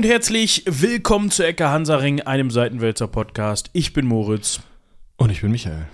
und 0.00 0.06
herzlich 0.06 0.64
willkommen 0.66 1.30
zu 1.30 1.46
Ecke 1.46 1.68
Hansaring, 1.68 2.22
einem 2.22 2.50
Seitenwälzer 2.50 3.06
Podcast. 3.06 3.68
Ich 3.74 3.92
bin 3.92 4.06
Moritz. 4.06 4.60
Und 5.18 5.28
ich 5.28 5.42
bin 5.42 5.50
Michael. 5.50 5.88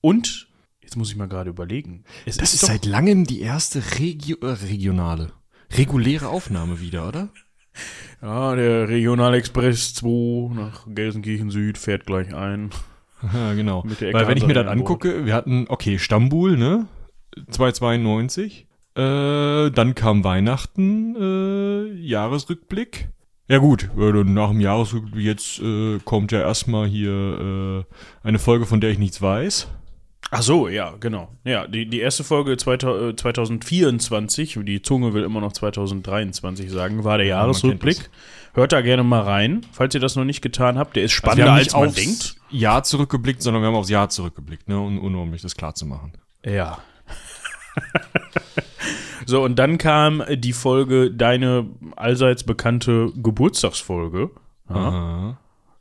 Und, 0.00 0.48
jetzt 0.80 0.96
muss 0.96 1.10
ich 1.10 1.16
mal 1.16 1.28
gerade 1.28 1.50
überlegen. 1.50 2.04
Das 2.24 2.38
ist, 2.38 2.54
ist 2.54 2.60
seit 2.60 2.86
langem 2.86 3.26
die 3.26 3.42
erste 3.42 3.82
Regio 3.98 4.38
äh, 4.40 4.52
regionale, 4.52 5.30
reguläre 5.72 6.30
Aufnahme 6.30 6.80
wieder, 6.80 7.06
oder? 7.06 7.28
Ja, 8.22 8.56
der 8.56 8.88
Regionalexpress 8.88 9.92
2 9.92 10.54
nach 10.54 10.86
Gelsenkirchen 10.86 11.50
Süd 11.50 11.76
fährt 11.76 12.06
gleich 12.06 12.34
ein. 12.34 12.70
Ja, 13.34 13.52
genau. 13.52 13.84
Weil 13.84 14.26
wenn 14.26 14.38
ich 14.38 14.46
mir 14.46 14.54
das 14.54 14.68
angucke, 14.68 15.26
wir 15.26 15.34
hatten, 15.34 15.66
okay, 15.68 15.98
Stambul, 15.98 16.56
ne? 16.56 16.88
292. 17.50 18.66
Äh, 18.94 19.70
dann 19.70 19.94
kam 19.94 20.24
Weihnachten, 20.24 21.16
äh, 21.16 21.92
Jahresrückblick. 21.94 23.08
Ja 23.48 23.58
gut, 23.58 23.90
nach 23.96 24.50
dem 24.50 24.60
Jahresrückblick 24.60 25.24
jetzt 25.24 25.60
äh, 25.60 25.98
kommt 26.04 26.32
ja 26.32 26.40
erstmal 26.40 26.86
hier 26.86 27.12
äh, 27.12 27.84
eine 28.26 28.38
Folge, 28.38 28.66
von 28.66 28.80
der 28.80 28.90
ich 28.90 28.98
nichts 28.98 29.20
weiß. 29.20 29.68
Ach 30.34 30.40
so, 30.40 30.68
ja, 30.68 30.94
genau. 30.98 31.28
Ja, 31.44 31.66
die, 31.66 31.84
die 31.84 32.00
erste 32.00 32.24
Folge 32.24 32.56
2024, 32.56 34.56
äh, 34.56 34.62
die 34.62 34.80
Zunge 34.80 35.12
will 35.12 35.24
immer 35.24 35.42
noch 35.42 35.52
2023 35.52 36.70
sagen, 36.70 37.04
war 37.04 37.18
der 37.18 37.26
ja, 37.26 37.40
Jahresrückblick. 37.40 38.08
Hört 38.54 38.72
da 38.72 38.80
gerne 38.80 39.02
mal 39.02 39.20
rein, 39.20 39.60
falls 39.72 39.94
ihr 39.94 40.00
das 40.00 40.16
noch 40.16 40.24
nicht 40.24 40.40
getan 40.40 40.78
habt. 40.78 40.96
Der 40.96 41.02
ist 41.02 41.12
also 41.12 41.18
spannender, 41.18 41.52
also 41.52 41.76
als 41.76 41.86
man 41.86 41.94
denkt. 41.94 42.36
Jahr 42.50 42.82
zurückgeblickt, 42.82 43.42
sondern 43.42 43.62
wir 43.62 43.68
haben 43.68 43.74
aufs 43.74 43.90
Jahr 43.90 44.08
zurückgeblickt, 44.08 44.68
ne? 44.68 44.80
Und, 44.80 45.02
nur 45.02 45.22
um 45.22 45.34
euch 45.34 45.42
das 45.42 45.54
klar 45.54 45.74
zu 45.74 45.84
machen. 45.84 46.12
Ja. 46.46 46.78
so, 49.26 49.42
und 49.42 49.58
dann 49.58 49.78
kam 49.78 50.22
die 50.30 50.52
Folge, 50.52 51.10
deine 51.10 51.66
allseits 51.96 52.44
bekannte 52.44 53.12
Geburtstagsfolge. 53.16 54.30
Ja. 54.68 55.36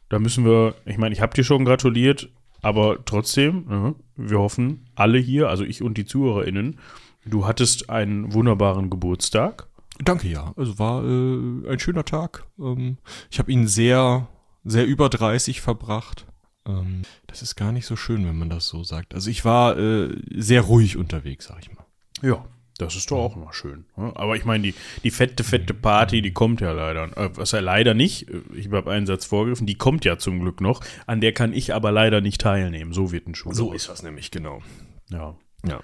Da 0.10 0.20
müssen 0.20 0.44
wir, 0.46 0.76
ich 0.86 0.98
meine, 0.98 1.14
ich 1.14 1.22
habe 1.22 1.34
dir 1.34 1.44
schon 1.44 1.64
gratuliert, 1.64 2.30
aber 2.62 3.04
trotzdem, 3.06 3.66
ja, 3.70 3.94
wir 4.18 4.40
hoffen, 4.40 4.86
alle 4.96 5.18
hier, 5.18 5.50
also 5.50 5.64
ich 5.64 5.82
und 5.82 5.98
die 5.98 6.06
ZuhörerInnen, 6.06 6.80
du 7.26 7.46
hattest 7.46 7.90
einen 7.90 8.34
wunderbaren 8.34 8.90
Geburtstag. 8.90 9.68
Danke, 10.04 10.28
ja. 10.28 10.54
Also 10.58 10.80
war 10.80 11.04
äh, 11.04 11.72
ein 11.72 11.80
schöner 11.80 12.06
Tag. 12.06 12.46
Ähm, 12.60 12.98
ich 13.30 13.40
habe 13.40 13.52
ihn 13.52 13.68
sehr, 13.68 14.28
sehr 14.64 14.86
über 14.86 15.10
30 15.10 15.62
verbracht. 15.62 16.26
Ähm, 16.66 17.04
das 17.28 17.42
ist 17.42 17.56
gar 17.56 17.72
nicht 17.72 17.86
so 17.86 17.96
schön, 17.96 18.26
wenn 18.26 18.38
man 18.38 18.50
das 18.50 18.68
so 18.68 18.84
sagt. 18.84 19.14
Also 19.14 19.30
ich 19.30 19.46
war 19.46 19.78
äh, 19.78 20.16
sehr 20.36 20.62
ruhig 20.62 20.98
unterwegs, 20.98 21.46
sag 21.46 21.60
ich 21.62 21.72
mal. 21.74 21.81
Ja, 22.22 22.46
das 22.82 22.96
ist 22.96 23.12
doch 23.12 23.18
auch 23.18 23.36
immer 23.36 23.54
schön. 23.54 23.86
Ne? 23.96 24.12
Aber 24.16 24.36
ich 24.36 24.44
meine, 24.44 24.64
die, 24.64 24.76
die 25.04 25.12
fette, 25.12 25.44
fette 25.44 25.74
Party, 25.74 26.22
die 26.22 26.34
kommt 26.34 26.62
ja 26.62 26.72
leider. 26.72 27.16
Äh, 27.16 27.30
was 27.36 27.52
ja 27.52 27.60
leider 27.60 27.94
nicht, 27.94 28.30
äh, 28.30 28.42
ich 28.56 28.72
habe 28.72 28.92
einen 28.92 29.06
Satz 29.06 29.26
vorgegriffen, 29.26 29.68
die 29.68 29.76
kommt 29.76 30.04
ja 30.04 30.18
zum 30.18 30.40
Glück 30.40 30.62
noch. 30.62 30.82
An 31.06 31.22
der 31.22 31.34
kann 31.34 31.54
ich 31.54 31.74
aber 31.74 31.92
leider 31.92 32.22
nicht 32.22 32.42
teilnehmen. 32.42 32.92
So 32.94 33.12
wird 33.12 33.28
ein 33.28 33.36
Schuh. 33.36 33.54
So 33.54 33.74
ist 33.74 33.90
das 33.90 34.04
nämlich, 34.04 34.32
genau. 34.32 34.62
Ja. 35.10 35.36
Ja. 35.68 35.80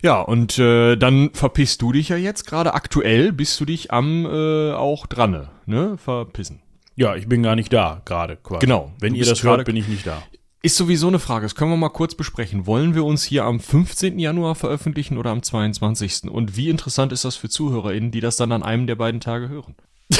Ja, 0.00 0.20
und 0.22 0.58
äh, 0.58 0.96
dann 0.96 1.30
verpisst 1.34 1.82
du 1.82 1.92
dich 1.92 2.08
ja 2.08 2.16
jetzt 2.16 2.46
gerade. 2.46 2.72
Aktuell 2.72 3.32
bist 3.32 3.60
du 3.60 3.66
dich 3.66 3.90
am 3.92 4.24
äh, 4.24 4.72
auch 4.72 5.06
dran, 5.06 5.48
ne? 5.66 5.98
Verpissen. 5.98 6.62
Ja, 6.94 7.14
ich 7.14 7.28
bin 7.28 7.42
gar 7.42 7.56
nicht 7.56 7.72
da, 7.72 8.02
gerade 8.04 8.36
quasi. 8.36 8.60
Genau. 8.60 8.92
Wenn 8.98 9.14
ihr 9.14 9.24
das 9.24 9.42
hört, 9.42 9.64
bin 9.64 9.76
ich 9.76 9.88
nicht 9.88 10.06
da. 10.06 10.22
Ist 10.64 10.76
sowieso 10.76 11.08
eine 11.08 11.18
Frage, 11.18 11.44
das 11.44 11.56
können 11.56 11.72
wir 11.72 11.76
mal 11.76 11.88
kurz 11.88 12.14
besprechen. 12.14 12.66
Wollen 12.66 12.94
wir 12.94 13.04
uns 13.04 13.24
hier 13.24 13.44
am 13.44 13.58
15. 13.58 14.20
Januar 14.20 14.54
veröffentlichen 14.54 15.18
oder 15.18 15.30
am 15.30 15.42
22.? 15.42 16.30
Und 16.30 16.56
wie 16.56 16.68
interessant 16.68 17.10
ist 17.10 17.24
das 17.24 17.34
für 17.34 17.48
ZuhörerInnen, 17.48 18.12
die 18.12 18.20
das 18.20 18.36
dann 18.36 18.52
an 18.52 18.62
einem 18.62 18.86
der 18.86 18.94
beiden 18.94 19.20
Tage 19.20 19.48
hören? 19.48 19.74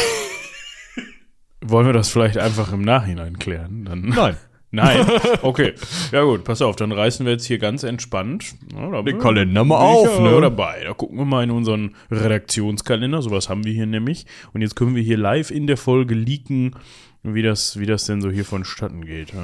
Wollen 1.60 1.86
wir 1.86 1.92
das 1.92 2.08
vielleicht 2.08 2.38
einfach 2.38 2.72
im 2.72 2.82
Nachhinein 2.82 3.38
klären? 3.38 3.84
Dann 3.84 4.00
Nein. 4.08 4.36
Nein. 4.72 5.06
Okay. 5.42 5.74
Ja 6.10 6.24
gut, 6.24 6.42
pass 6.42 6.60
auf, 6.60 6.74
dann 6.74 6.90
reißen 6.90 7.24
wir 7.24 7.34
jetzt 7.34 7.44
hier 7.44 7.58
ganz 7.58 7.82
entspannt 7.82 8.54
ja, 8.74 9.02
den 9.02 9.18
Kalender 9.18 9.64
mal 9.64 9.76
auf, 9.76 10.18
ne? 10.18 10.40
dabei. 10.40 10.82
Da 10.84 10.94
gucken 10.94 11.18
wir 11.18 11.26
mal 11.26 11.44
in 11.44 11.50
unseren 11.50 11.94
Redaktionskalender, 12.10 13.20
sowas 13.20 13.48
haben 13.48 13.64
wir 13.64 13.72
hier 13.72 13.86
nämlich. 13.86 14.26
Und 14.54 14.62
jetzt 14.62 14.74
können 14.74 14.96
wir 14.96 15.02
hier 15.02 15.18
live 15.18 15.50
in 15.52 15.66
der 15.66 15.76
Folge 15.76 16.14
leaken, 16.14 16.74
wie 17.22 17.42
das, 17.42 17.78
wie 17.78 17.86
das 17.86 18.06
denn 18.06 18.22
so 18.22 18.30
hier 18.30 18.46
vonstatten 18.46 19.04
geht. 19.04 19.34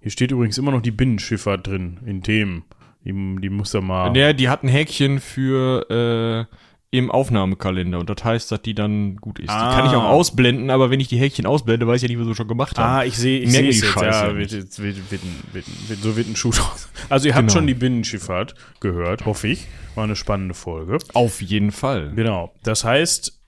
Hier 0.00 0.10
steht 0.10 0.30
übrigens 0.30 0.58
immer 0.58 0.72
noch 0.72 0.82
die 0.82 0.90
Binnenschifffahrt 0.90 1.66
drin 1.66 1.98
in 2.06 2.22
Themen. 2.22 2.64
Die, 3.04 3.12
die 3.40 3.50
muss 3.50 3.70
da 3.70 3.80
mal. 3.80 4.16
Ja, 4.16 4.32
die 4.32 4.48
hat 4.48 4.62
ein 4.62 4.68
Häkchen 4.68 5.20
für 5.20 6.48
äh, 6.50 6.56
im 6.92 7.10
Aufnahmekalender 7.10 8.00
und 8.00 8.10
das 8.10 8.24
heißt, 8.24 8.50
dass 8.50 8.62
die 8.62 8.74
dann 8.74 9.16
gut 9.16 9.38
ist. 9.38 9.48
Ah. 9.48 9.70
Die 9.70 9.76
kann 9.76 9.90
ich 9.90 9.96
auch 9.96 10.04
ausblenden, 10.04 10.70
aber 10.70 10.90
wenn 10.90 10.98
ich 10.98 11.08
die 11.08 11.18
Häkchen 11.18 11.46
ausblende, 11.46 11.86
weiß 11.86 11.96
ich 11.96 12.02
ja 12.02 12.08
nicht, 12.08 12.20
was 12.20 12.26
wir 12.26 12.34
schon 12.34 12.48
gemacht 12.48 12.78
haben. 12.78 13.00
Ah, 13.00 13.04
ich 13.04 13.16
sehe, 13.16 13.40
ich 13.40 13.52
sehe 13.52 13.62
die 13.62 13.72
Scheiße. 13.74 14.04
Ja, 14.06 14.36
wird, 14.36 14.52
wird, 14.52 14.78
wird, 15.10 15.22
wird, 15.52 16.02
so 16.02 16.16
wird 16.16 16.28
ein 16.28 16.36
Schuh 16.36 16.50
draus. 16.50 16.88
Also 17.08 17.28
ihr 17.28 17.34
habt 17.34 17.48
genau. 17.48 17.58
schon 17.58 17.66
die 17.66 17.74
Binnenschifffahrt 17.74 18.54
gehört, 18.80 19.24
hoffe 19.24 19.48
ich. 19.48 19.68
War 19.94 20.04
eine 20.04 20.16
spannende 20.16 20.54
Folge. 20.54 20.98
Auf 21.14 21.40
jeden 21.40 21.70
Fall. 21.70 22.12
Genau. 22.16 22.52
Das 22.64 22.84
heißt, 22.84 23.40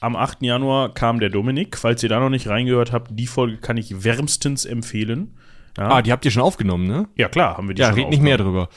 am 0.00 0.14
8. 0.16 0.42
Januar 0.42 0.94
kam 0.94 1.18
der 1.18 1.30
Dominik. 1.30 1.76
Falls 1.76 2.02
ihr 2.02 2.08
da 2.08 2.20
noch 2.20 2.30
nicht 2.30 2.46
reingehört 2.46 2.92
habt, 2.92 3.10
die 3.18 3.26
Folge 3.26 3.56
kann 3.56 3.76
ich 3.76 4.04
wärmstens 4.04 4.64
empfehlen. 4.64 5.36
Ja. 5.76 5.88
Ah, 5.88 6.02
die 6.02 6.12
habt 6.12 6.24
ihr 6.24 6.30
schon 6.30 6.42
aufgenommen, 6.42 6.86
ne? 6.86 7.08
Ja, 7.16 7.28
klar, 7.28 7.56
haben 7.56 7.68
wir 7.68 7.74
die 7.74 7.82
ja, 7.82 7.88
schon 7.88 7.98
Ja, 7.98 8.04
red 8.04 8.10
nicht 8.10 8.22
mehr 8.22 8.38
drüber. 8.38 8.68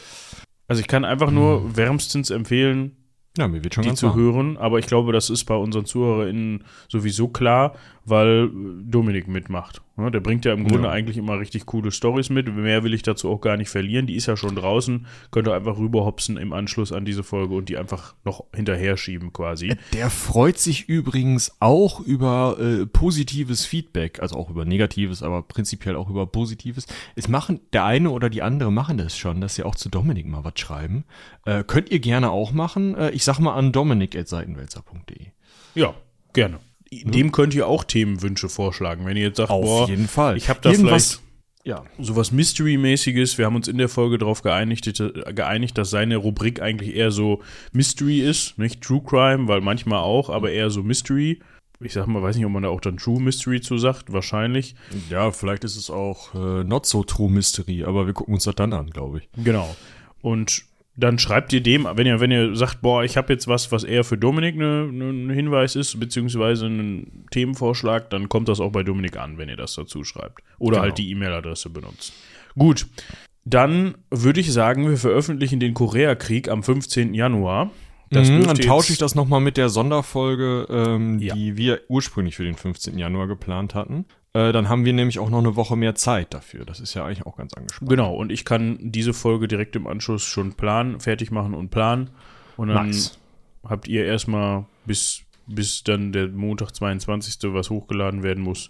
Also 0.68 0.82
ich 0.82 0.88
kann 0.88 1.06
einfach 1.06 1.32
nur 1.32 1.62
hm. 1.62 1.78
wärmstens 1.78 2.30
empfehlen, 2.30 2.98
ja, 3.38 3.48
mir 3.48 3.64
wird 3.64 3.76
schon 3.76 3.84
die 3.84 3.94
zu 3.94 4.08
machen. 4.08 4.22
hören. 4.22 4.58
Aber 4.58 4.80
ich 4.80 4.88
glaube, 4.88 5.12
das 5.12 5.30
ist 5.30 5.46
bei 5.46 5.56
unseren 5.56 5.86
ZuhörerInnen 5.86 6.64
sowieso 6.90 7.28
klar, 7.28 7.76
weil 8.04 8.50
Dominik 8.84 9.28
mitmacht. 9.28 9.82
Der 9.98 10.20
bringt 10.20 10.46
ja 10.46 10.54
im 10.54 10.68
Grunde 10.68 10.88
ja. 10.88 10.94
eigentlich 10.94 11.18
immer 11.18 11.40
richtig 11.40 11.66
coole 11.66 11.92
Stories 11.92 12.30
mit. 12.30 12.56
Mehr 12.56 12.84
will 12.84 12.94
ich 12.94 13.02
dazu 13.02 13.32
auch 13.32 13.42
gar 13.42 13.58
nicht 13.58 13.70
verlieren. 13.70 14.06
Die 14.06 14.16
ist 14.16 14.28
ja 14.28 14.38
schon 14.38 14.56
draußen. 14.56 15.08
Könnt 15.32 15.48
ihr 15.48 15.56
einfach 15.56 15.80
rüberhopsen 15.80 16.38
im 16.38 16.54
Anschluss 16.54 16.92
an 16.92 17.04
diese 17.04 17.24
Folge 17.24 17.56
und 17.56 17.68
die 17.68 17.78
einfach 17.78 18.14
noch 18.24 18.46
hinterher 18.54 18.96
schieben 18.96 19.34
quasi. 19.34 19.76
Der 19.94 20.12
freut 20.12 20.60
sich 20.60 20.88
übrigens 20.88 21.58
auch 21.60 22.00
über 22.00 22.58
äh, 22.60 22.86
positives 22.86 23.66
Feedback, 23.66 24.22
also 24.22 24.36
auch 24.36 24.52
über 24.52 24.66
negatives, 24.66 25.24
aber 25.24 25.42
prinzipiell 25.42 25.96
auch 25.96 26.12
über 26.12 26.28
positives. 26.28 26.86
Es 27.16 27.28
machen, 27.28 27.60
der 27.74 27.86
eine 27.86 28.12
oder 28.12 28.30
die 28.30 28.44
andere 28.44 28.72
machen 28.72 29.00
das 29.00 29.18
schon, 29.18 29.42
dass 29.42 29.56
sie 29.56 29.64
auch 29.64 29.76
zu 29.76 29.90
Dominik 29.90 30.28
mal 30.28 30.44
was 30.44 30.60
schreiben. 30.60 31.06
Äh, 31.46 31.64
könnt 31.64 31.90
ihr 31.90 32.00
gerne 32.00 32.30
auch 32.30 32.52
machen. 32.52 32.94
Äh, 32.96 33.10
ich 33.12 33.24
sag 33.24 33.40
mal 33.40 33.56
an 33.56 33.72
dominik.seitenwälzer.de. 33.72 35.28
Ja, 35.74 35.96
gerne. 36.34 36.60
Mhm. 36.92 37.12
Dem 37.12 37.32
könnt 37.32 37.54
ihr 37.54 37.68
auch 37.68 37.84
Themenwünsche 37.84 38.50
vorschlagen, 38.50 39.06
wenn 39.06 39.18
ihr 39.18 39.24
jetzt 39.24 39.38
sagt, 39.38 39.50
Auf 39.50 39.64
boah, 39.64 39.90
jeden 39.90 40.08
Fall. 40.08 40.38
ich 40.38 40.50
habe 40.50 40.60
da 40.62 40.72
Irgendwas, 40.72 41.16
vielleicht 41.16 41.28
ja. 41.68 41.84
sowas 42.00 42.32
Mystery-mäßiges. 42.32 43.38
Wir 43.38 43.46
haben 43.46 43.56
uns 43.56 43.68
in 43.68 43.78
der 43.78 43.90
Folge 43.90 44.18
darauf 44.18 44.42
geeinigt, 44.42 44.86
geeinigt, 45.36 45.78
dass 45.78 45.90
seine 45.90 46.16
Rubrik 46.18 46.62
eigentlich 46.62 46.96
eher 46.96 47.12
so 47.12 47.42
Mystery 47.74 48.22
ist, 48.22 48.58
nicht 48.58 48.82
True 48.82 49.02
Crime, 49.06 49.48
weil 49.48 49.62
manchmal 49.62 50.00
auch, 50.00 50.30
aber 50.30 50.52
eher 50.52 50.70
so 50.70 50.82
Mystery. 50.82 51.40
Ich 51.80 51.94
sag 51.94 52.08
mal, 52.08 52.24
weiß 52.24 52.36
nicht, 52.38 52.46
ob 52.46 52.52
man 52.52 52.64
da 52.64 52.70
auch 52.70 52.82
dann 52.82 52.98
True 52.98 53.22
Mystery 53.22 53.62
zu 53.62 53.78
sagt, 53.78 54.12
wahrscheinlich. 54.12 54.76
Ja, 55.12 55.30
vielleicht 55.32 55.64
ist 55.64 55.76
es 55.76 55.92
auch 55.92 56.34
äh, 56.34 56.64
not 56.64 56.88
so 56.88 57.04
True 57.04 57.30
Mystery, 57.30 57.84
aber 57.84 58.08
wir 58.08 58.14
gucken 58.14 58.34
uns 58.34 58.46
das 58.46 58.56
dann 58.56 58.74
an, 58.74 58.90
glaube 58.90 59.20
ich. 59.20 59.30
Genau. 59.44 59.76
Und 60.22 60.64
dann 60.98 61.20
schreibt 61.20 61.54
ihr 61.54 61.62
dem, 61.62 61.88
wenn 61.94 62.08
ihr, 62.08 62.20
wenn 62.20 62.32
ihr 62.32 62.56
sagt, 62.56 62.82
boah, 62.82 63.04
ich 63.04 63.18
habe 63.18 63.32
jetzt 63.32 63.48
was, 63.48 63.72
was 63.72 63.84
eher 63.84 64.04
für 64.04 64.18
Dominik 64.18 64.56
ein 64.56 64.98
ne, 64.98 65.14
ne 65.14 65.34
Hinweis 65.34 65.76
ist, 65.76 66.00
beziehungsweise 66.00 66.66
ein 66.66 67.26
Themenvorschlag, 67.30 68.10
dann 68.10 68.30
kommt 68.30 68.50
das 68.50 68.60
auch 68.60 68.72
bei 68.72 68.82
Dominik 68.82 69.16
an, 69.18 69.38
wenn 69.38 69.48
ihr 69.48 69.56
das 69.56 69.76
dazu 69.76 70.04
schreibt. 70.04 70.42
Oder 70.58 70.78
genau. 70.78 70.84
halt 70.84 70.98
die 70.98 71.12
E-Mail-Adresse 71.12 71.70
benutzt. 71.70 72.14
Gut, 72.58 72.88
dann 73.46 73.96
würde 74.10 74.40
ich 74.40 74.52
sagen, 74.52 74.90
wir 74.90 74.98
veröffentlichen 74.98 75.60
den 75.60 75.76
Koreakrieg 75.76 76.50
am 76.50 76.64
15. 76.64 77.14
Januar. 77.14 77.66
Mhm, 78.10 78.46
dann 78.46 78.58
tausche 78.58 78.92
ich 78.92 78.98
das 78.98 79.14
nochmal 79.14 79.42
mit 79.42 79.58
der 79.58 79.70
Sonderfolge, 79.70 80.66
ähm, 80.70 81.20
ja. 81.20 81.36
die 81.36 81.58
wir 81.58 81.82
ursprünglich 81.90 82.36
für 82.36 82.44
den 82.44 82.56
15. 82.56 82.98
Januar 82.98 83.28
geplant 83.28 83.76
hatten. 83.76 84.06
Äh, 84.38 84.52
dann 84.52 84.70
haben 84.70 84.86
wir 84.86 84.94
nämlich 84.94 85.18
auch 85.18 85.32
noch 85.32 85.40
eine 85.40 85.56
Woche 85.56 85.76
mehr 85.76 85.96
Zeit 85.96 86.32
dafür. 86.32 86.64
Das 86.64 86.80
ist 86.80 86.94
ja 86.94 87.04
eigentlich 87.04 87.26
auch 87.26 87.38
ganz 87.38 87.56
angespannt. 87.56 87.90
Genau, 87.90 88.14
und 88.14 88.32
ich 88.32 88.46
kann 88.46 88.78
diese 88.80 89.14
Folge 89.14 89.48
direkt 89.48 89.76
im 89.76 89.88
Anschluss 89.88 90.24
schon 90.24 90.54
planen, 90.54 91.00
fertig 91.00 91.32
machen 91.32 91.56
und 91.56 91.70
planen. 91.70 92.12
Und 92.56 92.68
dann 92.68 92.88
nice. 92.88 93.18
habt 93.64 93.88
ihr 93.88 94.06
erstmal 94.06 94.66
bis, 94.86 95.24
bis 95.48 95.84
dann 95.84 96.12
der 96.12 96.28
Montag 96.28 96.76
22. 96.76 97.52
was 97.52 97.72
hochgeladen 97.72 98.22
werden 98.22 98.44
muss. 98.44 98.70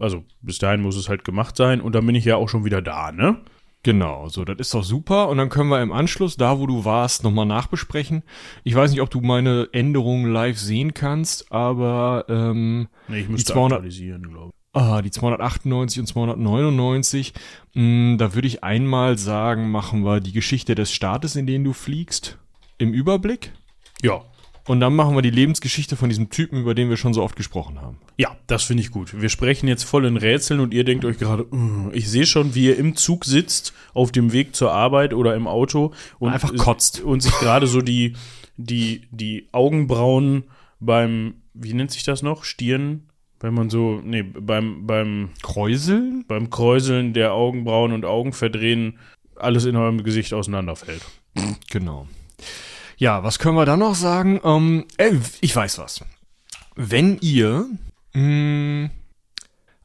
Also 0.00 0.24
bis 0.40 0.58
dahin 0.58 0.82
muss 0.82 0.96
es 0.96 1.08
halt 1.08 1.24
gemacht 1.24 1.56
sein 1.56 1.80
und 1.80 1.94
dann 1.94 2.04
bin 2.04 2.16
ich 2.16 2.24
ja 2.24 2.36
auch 2.36 2.48
schon 2.48 2.64
wieder 2.64 2.82
da, 2.82 3.12
ne? 3.12 3.38
Genau, 3.84 4.28
so, 4.28 4.44
das 4.44 4.58
ist 4.58 4.74
doch 4.74 4.84
super. 4.84 5.28
Und 5.28 5.38
dann 5.38 5.48
können 5.48 5.70
wir 5.70 5.80
im 5.80 5.92
Anschluss, 5.92 6.36
da 6.36 6.58
wo 6.58 6.66
du 6.66 6.84
warst, 6.84 7.24
nochmal 7.24 7.46
nachbesprechen. 7.46 8.22
Ich 8.64 8.74
weiß 8.74 8.90
nicht, 8.90 9.00
ob 9.00 9.10
du 9.10 9.20
meine 9.20 9.68
Änderungen 9.72 10.30
live 10.30 10.58
sehen 10.58 10.92
kannst, 10.92 11.50
aber 11.50 12.26
ähm, 12.28 12.88
nee, 13.08 13.20
ich 13.20 13.28
müsste 13.28 13.52
die 13.52 13.54
200, 13.54 13.72
aktualisieren, 13.78 14.28
glaube 14.28 14.52
ich. 14.54 14.61
Ah, 14.72 15.02
die 15.02 15.10
298 15.10 16.00
und 16.00 16.06
299. 16.06 17.34
Mh, 17.74 17.82
hm, 17.82 18.18
da 18.18 18.34
würde 18.34 18.48
ich 18.48 18.64
einmal 18.64 19.18
sagen, 19.18 19.70
machen 19.70 20.04
wir 20.04 20.20
die 20.20 20.32
Geschichte 20.32 20.74
des 20.74 20.92
Staates, 20.92 21.36
in 21.36 21.46
den 21.46 21.62
du 21.64 21.72
fliegst, 21.72 22.38
im 22.78 22.92
Überblick. 22.92 23.52
Ja, 24.02 24.22
Und 24.66 24.78
dann 24.78 24.94
machen 24.94 25.16
wir 25.16 25.22
die 25.22 25.30
Lebensgeschichte 25.30 25.96
von 25.96 26.08
diesem 26.08 26.30
Typen, 26.30 26.60
über 26.60 26.74
den 26.74 26.88
wir 26.88 26.96
schon 26.96 27.14
so 27.14 27.22
oft 27.22 27.34
gesprochen 27.34 27.80
haben. 27.80 27.98
Ja, 28.16 28.36
das 28.46 28.62
finde 28.62 28.82
ich 28.82 28.92
gut. 28.92 29.20
Wir 29.20 29.28
sprechen 29.28 29.66
jetzt 29.66 29.82
voll 29.82 30.04
in 30.04 30.16
Rätseln 30.16 30.60
und 30.60 30.72
ihr 30.72 30.84
denkt 30.84 31.04
euch 31.04 31.18
gerade, 31.18 31.46
ich 31.92 32.08
sehe 32.08 32.26
schon, 32.26 32.54
wie 32.54 32.66
ihr 32.66 32.78
im 32.78 32.94
Zug 32.94 33.24
sitzt, 33.24 33.72
auf 33.92 34.12
dem 34.12 34.32
Weg 34.32 34.54
zur 34.54 34.72
Arbeit 34.72 35.14
oder 35.14 35.34
im 35.34 35.48
Auto 35.48 35.92
und 36.20 36.32
einfach 36.32 36.54
kotzt 36.56 37.00
und 37.00 37.22
sich 37.22 37.32
gerade 37.40 37.66
so 37.66 37.82
die, 37.82 38.14
die, 38.56 39.02
die 39.10 39.48
Augenbrauen 39.50 40.44
beim, 40.78 41.34
wie 41.54 41.74
nennt 41.74 41.90
sich 41.90 42.04
das 42.04 42.22
noch? 42.22 42.44
Stirn? 42.44 43.08
Wenn 43.42 43.54
man 43.54 43.70
so, 43.70 44.00
nee, 44.04 44.22
beim, 44.22 44.86
beim 44.86 45.30
Kräuseln? 45.42 46.24
Beim 46.28 46.48
Kräuseln 46.48 47.12
der 47.12 47.32
Augenbrauen 47.32 47.90
und 47.90 48.04
Augen 48.04 48.32
verdrehen, 48.32 49.00
alles 49.34 49.64
in 49.64 49.74
eurem 49.74 50.04
Gesicht 50.04 50.32
auseinanderfällt. 50.32 51.02
Genau. 51.68 52.06
Ja, 52.96 53.24
was 53.24 53.40
können 53.40 53.56
wir 53.56 53.66
dann 53.66 53.80
noch 53.80 53.96
sagen? 53.96 54.40
Ähm, 54.44 54.84
äh, 54.96 55.16
ich 55.40 55.56
weiß 55.56 55.78
was. 55.78 56.04
Wenn 56.76 57.18
ihr 57.20 57.66
mh, 58.14 58.20
hm, 58.20 58.90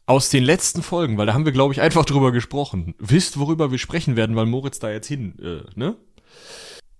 aus 0.05 0.29
den 0.29 0.43
letzten 0.43 0.83
Folgen, 0.83 1.17
weil 1.17 1.25
da 1.25 1.33
haben 1.33 1.45
wir, 1.45 1.51
glaube 1.51 1.73
ich, 1.73 1.81
einfach 1.81 2.05
drüber 2.05 2.31
gesprochen, 2.31 2.93
wisst, 2.99 3.39
worüber 3.39 3.71
wir 3.71 3.79
sprechen 3.79 4.15
werden, 4.15 4.35
weil 4.35 4.45
Moritz 4.45 4.77
da 4.77 4.91
jetzt 4.91 5.07
hin, 5.07 5.33
äh, 5.41 5.67
ne? 5.77 5.95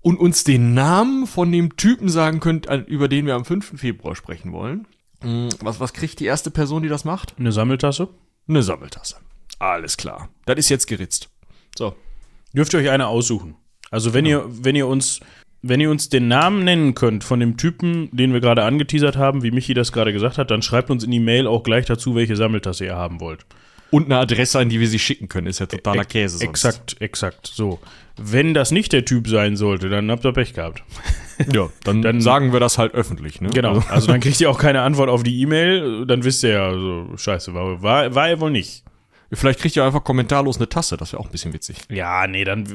Und 0.02 0.20
uns 0.20 0.44
den 0.44 0.74
Namen 0.74 1.28
von 1.28 1.52
dem 1.52 1.76
Typen 1.76 2.10
sagen 2.10 2.40
könnt, 2.40 2.66
über 2.88 3.08
den 3.08 3.28
wir 3.28 3.36
am 3.36 3.46
5. 3.46 3.80
Februar 3.80 4.16
sprechen 4.16 4.54
wollen. 4.54 4.88
Hm, 5.22 5.50
was, 5.60 5.80
was 5.80 5.94
kriegt 5.94 6.20
die 6.20 6.26
erste 6.26 6.52
Person, 6.52 6.84
die 6.84 6.90
das 6.90 7.06
macht? 7.06 7.36
Eine 7.40 7.52
Sammeltasse? 7.52 8.10
Eine 8.48 8.64
Sammeltasse. 8.64 9.18
Alles 9.60 9.98
klar. 9.98 10.30
Das 10.46 10.58
ist 10.58 10.70
jetzt 10.70 10.88
geritzt. 10.88 11.30
So. 11.78 11.96
Dürft 12.54 12.74
ihr 12.74 12.80
euch 12.80 12.90
eine 12.90 13.08
aussuchen. 13.08 13.56
Also 13.90 14.14
wenn 14.14 14.26
genau. 14.26 14.46
ihr, 14.46 14.46
wenn 14.64 14.76
ihr 14.76 14.88
uns 14.88 15.20
wenn 15.64 15.80
ihr 15.82 15.90
uns 15.90 16.10
den 16.10 16.28
Namen 16.28 16.64
nennen 16.64 16.94
könnt 16.94 17.24
von 17.24 17.40
dem 17.40 17.58
Typen, 17.58 18.10
den 18.16 18.32
wir 18.32 18.42
gerade 18.42 18.64
angeteasert 18.64 19.18
haben, 19.18 19.44
wie 19.44 19.52
Michi 19.52 19.74
das 19.74 19.92
gerade 19.92 20.14
gesagt 20.14 20.38
hat, 20.38 20.52
dann 20.52 20.62
schreibt 20.62 20.92
uns 20.92 21.04
in 21.04 21.12
die 21.12 21.20
Mail 21.20 21.48
auch 21.48 21.64
gleich 21.64 21.86
dazu, 21.86 22.16
welche 22.16 22.36
Sammeltasse 22.36 22.86
ihr 22.86 22.96
haben 22.96 23.20
wollt. 23.20 23.46
Und 23.90 24.06
eine 24.06 24.18
Adresse, 24.18 24.60
an 24.60 24.70
die 24.70 24.80
wir 24.80 24.88
sie 24.88 25.00
schicken 25.00 25.30
können, 25.30 25.48
ist 25.48 25.60
ja 25.60 25.66
totaler 25.66 26.06
Käse. 26.06 26.38
Sonst. 26.38 26.50
Exakt, 26.50 27.02
exakt. 27.02 27.48
So. 27.48 27.80
Wenn 28.18 28.54
das 28.54 28.72
nicht 28.72 28.94
der 28.94 29.06
Typ 29.06 29.28
sein 29.28 29.56
sollte, 29.56 29.90
dann 29.90 30.12
habt 30.12 30.26
ihr 30.26 30.34
Pech 30.34 30.54
gehabt. 30.54 30.84
Ja, 31.54 31.70
dann, 31.84 32.02
dann 32.02 32.22
sagen 32.22 32.52
wir 32.54 32.60
das 32.60 32.78
halt 32.78 32.94
öffentlich, 32.94 33.42
ne? 33.42 33.50
Genau. 33.50 33.76
Also, 33.76 33.90
also 33.90 34.08
dann 34.08 34.20
kriegt 34.20 34.40
ihr 34.42 34.50
auch 34.50 34.58
keine 34.58 34.82
Antwort 34.82 35.10
auf 35.10 35.24
die 35.24 35.42
E-Mail, 35.42 36.06
dann 36.06 36.24
wisst 36.24 36.44
ihr 36.44 36.50
ja, 36.50 36.72
so, 36.72 37.16
scheiße, 37.16 37.54
war, 37.54 37.82
war, 37.82 38.16
war 38.16 38.30
er 38.30 38.40
wohl 38.40 38.52
nicht. 38.52 38.84
Vielleicht 39.32 39.60
kriegt 39.60 39.76
ihr 39.76 39.84
einfach 39.84 40.04
kommentarlos 40.04 40.58
eine 40.58 40.70
Tasse, 40.70 40.96
das 40.96 41.12
wäre 41.12 41.22
auch 41.22 41.26
ein 41.26 41.32
bisschen 41.32 41.54
witzig. 41.54 41.78
Ja, 41.90 42.28
nee, 42.28 42.44
dann 42.44 42.66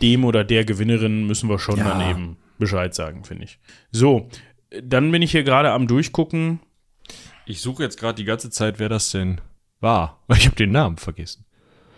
dem 0.00 0.24
oder 0.24 0.42
der 0.42 0.64
Gewinnerin 0.64 1.26
müssen 1.26 1.48
wir 1.48 1.58
schon 1.58 1.76
ja. 1.76 1.84
dann 1.84 2.10
eben 2.10 2.36
Bescheid 2.58 2.94
sagen, 2.94 3.24
finde 3.24 3.44
ich. 3.44 3.58
So, 3.90 4.28
dann 4.82 5.10
bin 5.10 5.20
ich 5.20 5.32
hier 5.32 5.44
gerade 5.44 5.70
am 5.70 5.86
Durchgucken. 5.86 6.60
Ich 7.44 7.60
suche 7.60 7.82
jetzt 7.82 7.98
gerade 7.98 8.14
die 8.14 8.24
ganze 8.24 8.50
Zeit, 8.50 8.78
wer 8.78 8.88
das 8.88 9.10
denn 9.10 9.40
war, 9.80 10.22
weil 10.28 10.38
ich 10.38 10.46
habe 10.46 10.56
den 10.56 10.70
Namen 10.70 10.96
vergessen. 10.96 11.44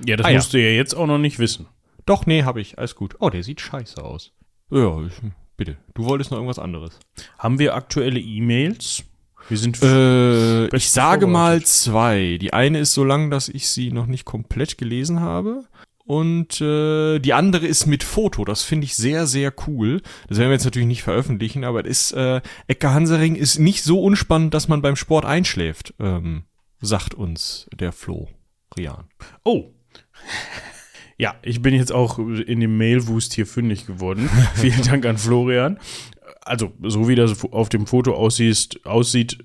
Ja, 0.04 0.16
das 0.16 0.26
ah, 0.26 0.32
musst 0.32 0.52
ja. 0.52 0.58
du 0.58 0.64
ja 0.64 0.70
jetzt 0.70 0.94
auch 0.94 1.06
noch 1.06 1.18
nicht 1.18 1.38
wissen. 1.38 1.68
Doch, 2.04 2.26
nee, 2.26 2.42
habe 2.42 2.60
ich. 2.60 2.78
Alles 2.78 2.96
gut. 2.96 3.16
Oh, 3.20 3.30
der 3.30 3.42
sieht 3.42 3.60
scheiße 3.60 4.02
aus. 4.02 4.32
Ja, 4.70 5.00
ich, 5.06 5.12
bitte. 5.56 5.76
Du 5.94 6.04
wolltest 6.04 6.30
noch 6.30 6.38
irgendwas 6.38 6.58
anderes. 6.58 6.98
Haben 7.38 7.58
wir 7.58 7.74
aktuelle 7.74 8.20
E-Mails? 8.20 9.04
Wir 9.48 9.58
sind 9.58 9.82
äh, 9.82 10.74
ich 10.74 10.90
sage 10.90 11.26
mal 11.26 11.62
zwei. 11.62 12.38
Die 12.40 12.52
eine 12.52 12.78
ist 12.78 12.94
so 12.94 13.04
lang, 13.04 13.30
dass 13.30 13.48
ich 13.48 13.68
sie 13.68 13.92
noch 13.92 14.06
nicht 14.06 14.24
komplett 14.24 14.78
gelesen 14.78 15.20
habe. 15.20 15.64
Und 16.06 16.60
äh, 16.60 17.18
die 17.18 17.32
andere 17.32 17.66
ist 17.66 17.86
mit 17.86 18.04
Foto. 18.04 18.44
Das 18.44 18.62
finde 18.62 18.84
ich 18.84 18.94
sehr, 18.94 19.26
sehr 19.26 19.52
cool. 19.66 20.02
Das 20.28 20.38
werden 20.38 20.50
wir 20.50 20.54
jetzt 20.54 20.64
natürlich 20.64 20.88
nicht 20.88 21.02
veröffentlichen, 21.02 21.64
aber 21.64 21.84
es 21.86 22.10
ist, 22.10 22.12
äh, 22.12 22.42
Ecke 22.66 22.92
Hansering 22.92 23.36
ist 23.36 23.58
nicht 23.58 23.82
so 23.82 24.02
unspannend, 24.02 24.52
dass 24.52 24.68
man 24.68 24.82
beim 24.82 24.96
Sport 24.96 25.24
einschläft, 25.24 25.94
ähm, 25.98 26.44
sagt 26.80 27.14
uns 27.14 27.68
der 27.72 27.92
Flo 27.92 28.28
Rian. 28.76 29.04
Oh. 29.44 29.70
Ja, 31.16 31.36
ich 31.42 31.62
bin 31.62 31.74
jetzt 31.74 31.92
auch 31.92 32.18
in 32.18 32.60
dem 32.60 32.76
Mailwust 32.76 33.34
hier 33.34 33.46
fündig 33.46 33.86
geworden. 33.86 34.28
Vielen 34.54 34.82
Dank 34.82 35.06
an 35.06 35.16
Florian 35.16 35.78
also 36.44 36.72
so 36.82 37.08
wie 37.08 37.14
das 37.14 37.44
auf 37.50 37.68
dem 37.68 37.86
Foto 37.86 38.14
aussieht, 38.14 38.80
aussieht, 38.84 39.38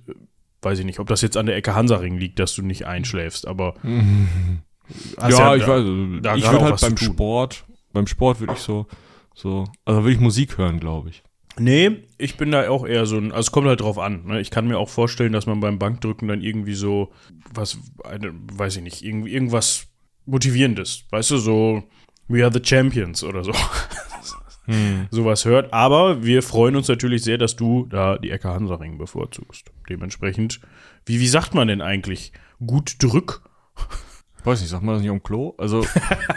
weiß 0.61 0.79
ich 0.79 0.85
nicht, 0.85 0.99
ob 0.99 1.07
das 1.07 1.21
jetzt 1.21 1.37
an 1.37 1.45
der 1.45 1.55
Ecke 1.55 1.73
Hansaring 1.73 2.17
liegt, 2.17 2.39
dass 2.39 2.55
du 2.55 2.61
nicht 2.61 2.85
einschläfst, 2.85 3.47
aber 3.47 3.75
ja, 3.83 5.29
ja, 5.29 5.55
ich 5.55 5.63
da, 5.63 5.67
weiß, 5.67 6.21
da 6.21 6.35
ich 6.35 6.51
würde 6.51 6.65
halt 6.65 6.81
beim 6.81 6.97
Sport, 6.97 7.65
beim 7.93 8.07
Sport 8.07 8.39
würde 8.39 8.53
ich 8.53 8.59
so, 8.59 8.87
so, 9.33 9.65
also 9.85 10.03
würde 10.03 10.13
ich 10.13 10.19
Musik 10.19 10.57
hören, 10.57 10.79
glaube 10.79 11.09
ich. 11.09 11.23
Nee, 11.57 12.03
ich 12.17 12.37
bin 12.37 12.51
da 12.51 12.69
auch 12.69 12.85
eher 12.85 13.05
so 13.05 13.17
ein, 13.17 13.31
also 13.31 13.39
es 13.47 13.51
kommt 13.51 13.67
halt 13.67 13.81
drauf 13.81 13.97
an. 13.97 14.25
Ne? 14.25 14.39
Ich 14.39 14.49
kann 14.49 14.67
mir 14.67 14.77
auch 14.77 14.87
vorstellen, 14.87 15.33
dass 15.33 15.45
man 15.45 15.59
beim 15.59 15.77
Bankdrücken 15.77 16.29
dann 16.29 16.41
irgendwie 16.41 16.73
so, 16.73 17.11
was, 17.53 17.77
eine, 18.05 18.31
weiß 18.53 18.77
ich 18.77 18.83
nicht, 18.83 19.03
irgendwie 19.03 19.33
irgendwas 19.33 19.88
Motivierendes, 20.29 21.05
weißt 21.09 21.31
du, 21.31 21.37
so, 21.37 21.83
we 22.27 22.43
are 22.43 22.53
the 22.53 22.61
champions 22.63 23.23
oder 23.23 23.43
so 23.43 23.53
hm. 24.65 25.07
sowas 25.11 25.45
hört. 25.45 25.73
Aber 25.73 26.23
wir 26.23 26.43
freuen 26.43 26.75
uns 26.75 26.87
natürlich 26.87 27.23
sehr, 27.23 27.37
dass 27.37 27.55
du 27.55 27.85
da 27.87 28.17
die 28.17 28.31
Ecke 28.31 28.49
Hansaring 28.49 28.97
bevorzugst. 28.97 29.71
Dementsprechend, 29.89 30.61
wie, 31.05 31.19
wie 31.19 31.27
sagt 31.27 31.53
man 31.53 31.67
denn 31.67 31.81
eigentlich? 31.81 32.31
Gut 32.65 32.95
drück? 32.99 33.41
Weiß 34.43 34.61
nicht, 34.61 34.69
sagt 34.69 34.83
man 34.83 34.95
das 34.95 35.01
nicht 35.01 35.11
am 35.11 35.21
Klo? 35.21 35.53
Also. 35.57 35.83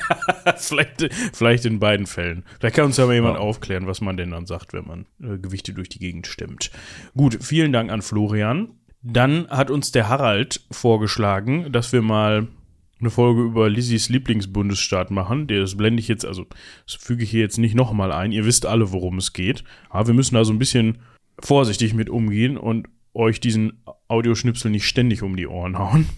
vielleicht, 0.57 1.09
vielleicht 1.33 1.65
in 1.65 1.79
beiden 1.79 2.07
Fällen. 2.07 2.45
Vielleicht 2.59 2.77
kann 2.77 2.87
uns 2.87 2.97
ja 2.97 3.07
mal 3.07 3.15
jemand 3.15 3.37
ja. 3.37 3.41
aufklären, 3.41 3.87
was 3.87 4.01
man 4.01 4.17
denn 4.17 4.31
dann 4.31 4.47
sagt, 4.47 4.73
wenn 4.73 4.87
man 4.87 5.07
äh, 5.23 5.39
Gewichte 5.39 5.73
durch 5.73 5.89
die 5.89 6.01
Gegend 6.01 6.27
stemmt. 6.27 6.71
Gut, 7.17 7.39
vielen 7.43 7.73
Dank 7.73 7.91
an 7.91 8.03
Florian. 8.03 8.71
Dann 9.03 9.49
hat 9.49 9.71
uns 9.71 9.93
der 9.93 10.09
Harald 10.09 10.61
vorgeschlagen, 10.71 11.73
dass 11.73 11.93
wir 11.93 12.03
mal 12.03 12.49
eine 13.03 13.11
Folge 13.11 13.43
über 13.43 13.69
Lizzies 13.69 14.09
Lieblingsbundesstaat 14.09 15.11
machen. 15.11 15.47
Das 15.47 15.77
blende 15.77 16.01
ich 16.01 16.09
jetzt, 16.09 16.25
also 16.25 16.47
das 16.87 16.95
füge 16.95 17.25
ich 17.25 17.31
hier 17.31 17.41
jetzt 17.41 17.59
nicht 17.59 17.75
nochmal 17.75 18.13
ein. 18.13 18.33
Ihr 18.33 18.47
wisst 18.47 18.65
alle, 18.65 18.93
worum 18.93 19.19
es 19.19 19.33
geht. 19.33 19.65
Aber 19.91 20.07
wir 20.07 20.15
müssen 20.15 20.35
da 20.35 20.45
so 20.45 20.53
ein 20.53 20.59
bisschen 20.59 20.99
vorsichtig 21.39 21.95
mit 21.95 22.09
umgehen 22.09 22.57
und 22.57 22.89
euch 23.15 23.41
diesen 23.41 23.83
Audioschnipsel 24.09 24.71
nicht 24.71 24.87
ständig 24.87 25.23
um 25.23 25.37
die 25.37 25.47
Ohren 25.47 25.79
hauen. 25.79 26.09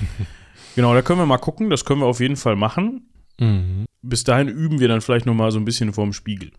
genau, 0.74 0.92
da 0.92 1.02
können 1.02 1.20
wir 1.20 1.26
mal 1.26 1.38
gucken. 1.38 1.70
Das 1.70 1.84
können 1.84 2.00
wir 2.00 2.06
auf 2.06 2.20
jeden 2.20 2.36
Fall 2.36 2.56
machen. 2.56 3.08
Mhm. 3.40 3.86
Bis 4.02 4.24
dahin 4.24 4.48
üben 4.48 4.80
wir 4.80 4.88
dann 4.88 5.00
vielleicht 5.00 5.26
nochmal 5.26 5.50
so 5.50 5.58
ein 5.58 5.64
bisschen 5.64 5.92
vorm 5.92 6.12
Spiegel. 6.12 6.50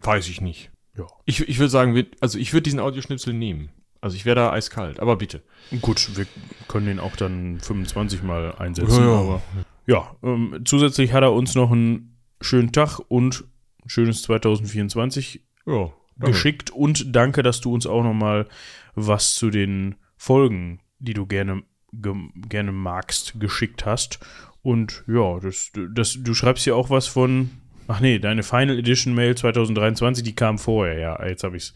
Weiß 0.00 0.28
ich 0.28 0.40
nicht. 0.40 0.70
Ja. 0.96 1.06
Ich, 1.26 1.40
ich 1.48 1.58
würde 1.58 1.70
sagen, 1.70 2.06
also 2.20 2.38
ich 2.38 2.52
würde 2.52 2.62
diesen 2.62 2.80
Audioschnipsel 2.80 3.32
nehmen. 3.34 3.70
Also 4.00 4.16
ich 4.16 4.24
wäre 4.24 4.36
da 4.36 4.52
eiskalt, 4.52 5.00
aber 5.00 5.16
bitte. 5.16 5.42
Gut, 5.80 6.16
wir 6.16 6.26
können 6.68 6.86
den 6.86 7.00
auch 7.00 7.16
dann 7.16 7.58
25 7.60 8.22
Mal 8.22 8.54
einsetzen. 8.54 9.02
Ja, 9.02 9.14
aber 9.14 9.42
ja 9.86 10.16
ähm, 10.22 10.60
zusätzlich 10.64 11.12
hat 11.12 11.22
er 11.22 11.32
uns 11.32 11.54
noch 11.54 11.72
einen 11.72 12.16
schönen 12.40 12.72
Tag 12.72 13.00
und 13.08 13.44
ein 13.84 13.88
schönes 13.88 14.22
2024 14.22 15.42
ja, 15.66 15.92
geschickt. 16.18 16.70
Und 16.70 17.14
danke, 17.14 17.42
dass 17.42 17.60
du 17.60 17.72
uns 17.72 17.86
auch 17.86 18.02
noch 18.02 18.14
mal 18.14 18.46
was 18.94 19.34
zu 19.34 19.50
den 19.50 19.96
Folgen, 20.16 20.80
die 20.98 21.14
du 21.14 21.26
gerne, 21.26 21.62
ge, 21.92 22.14
gerne 22.48 22.72
magst, 22.72 23.40
geschickt 23.40 23.84
hast. 23.84 24.20
Und 24.62 25.04
ja, 25.08 25.40
das, 25.40 25.72
das, 25.94 26.18
du 26.20 26.34
schreibst 26.34 26.66
ja 26.66 26.74
auch 26.74 26.90
was 26.90 27.06
von. 27.06 27.50
Ach 27.90 28.00
nee, 28.00 28.18
deine 28.18 28.42
Final 28.42 28.78
Edition 28.78 29.14
Mail 29.14 29.34
2023, 29.34 30.22
die 30.22 30.34
kam 30.34 30.58
vorher, 30.58 30.98
ja. 30.98 31.26
Jetzt 31.26 31.42
habe 31.42 31.56
ich 31.56 31.62
es 31.64 31.74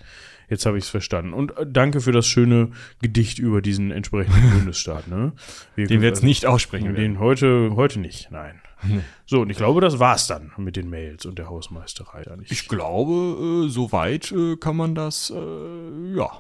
Jetzt 0.52 0.66
habe 0.66 0.76
ich 0.76 0.84
es 0.84 0.90
verstanden. 0.90 1.32
Und 1.32 1.56
äh, 1.56 1.66
danke 1.66 2.02
für 2.02 2.12
das 2.12 2.26
schöne 2.26 2.72
Gedicht 3.00 3.38
über 3.38 3.62
diesen 3.62 3.90
entsprechenden 3.90 4.50
Bundesstaat. 4.58 5.08
Ne? 5.08 5.32
Wir, 5.76 5.86
den 5.86 6.02
wir 6.02 6.08
jetzt 6.08 6.22
nicht 6.22 6.44
aussprechen. 6.44 6.94
Den 6.94 7.18
heute, 7.18 7.70
heute 7.74 7.98
nicht, 8.00 8.30
nein. 8.30 8.60
Nee. 8.82 9.00
So, 9.24 9.40
und 9.40 9.48
ich 9.48 9.56
glaube, 9.56 9.80
das 9.80 9.98
war's 9.98 10.26
dann 10.26 10.52
mit 10.58 10.76
den 10.76 10.90
Mails 10.90 11.24
und 11.24 11.38
der 11.38 11.48
Hausmeisterei. 11.48 12.24
Ich, 12.42 12.50
ich 12.50 12.68
glaube, 12.68 13.64
äh, 13.64 13.68
soweit 13.70 14.30
äh, 14.30 14.56
kann 14.56 14.76
man 14.76 14.94
das, 14.94 15.32
äh, 15.34 16.16
ja. 16.16 16.30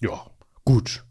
Ja, 0.00 0.26
gut. 0.64 1.04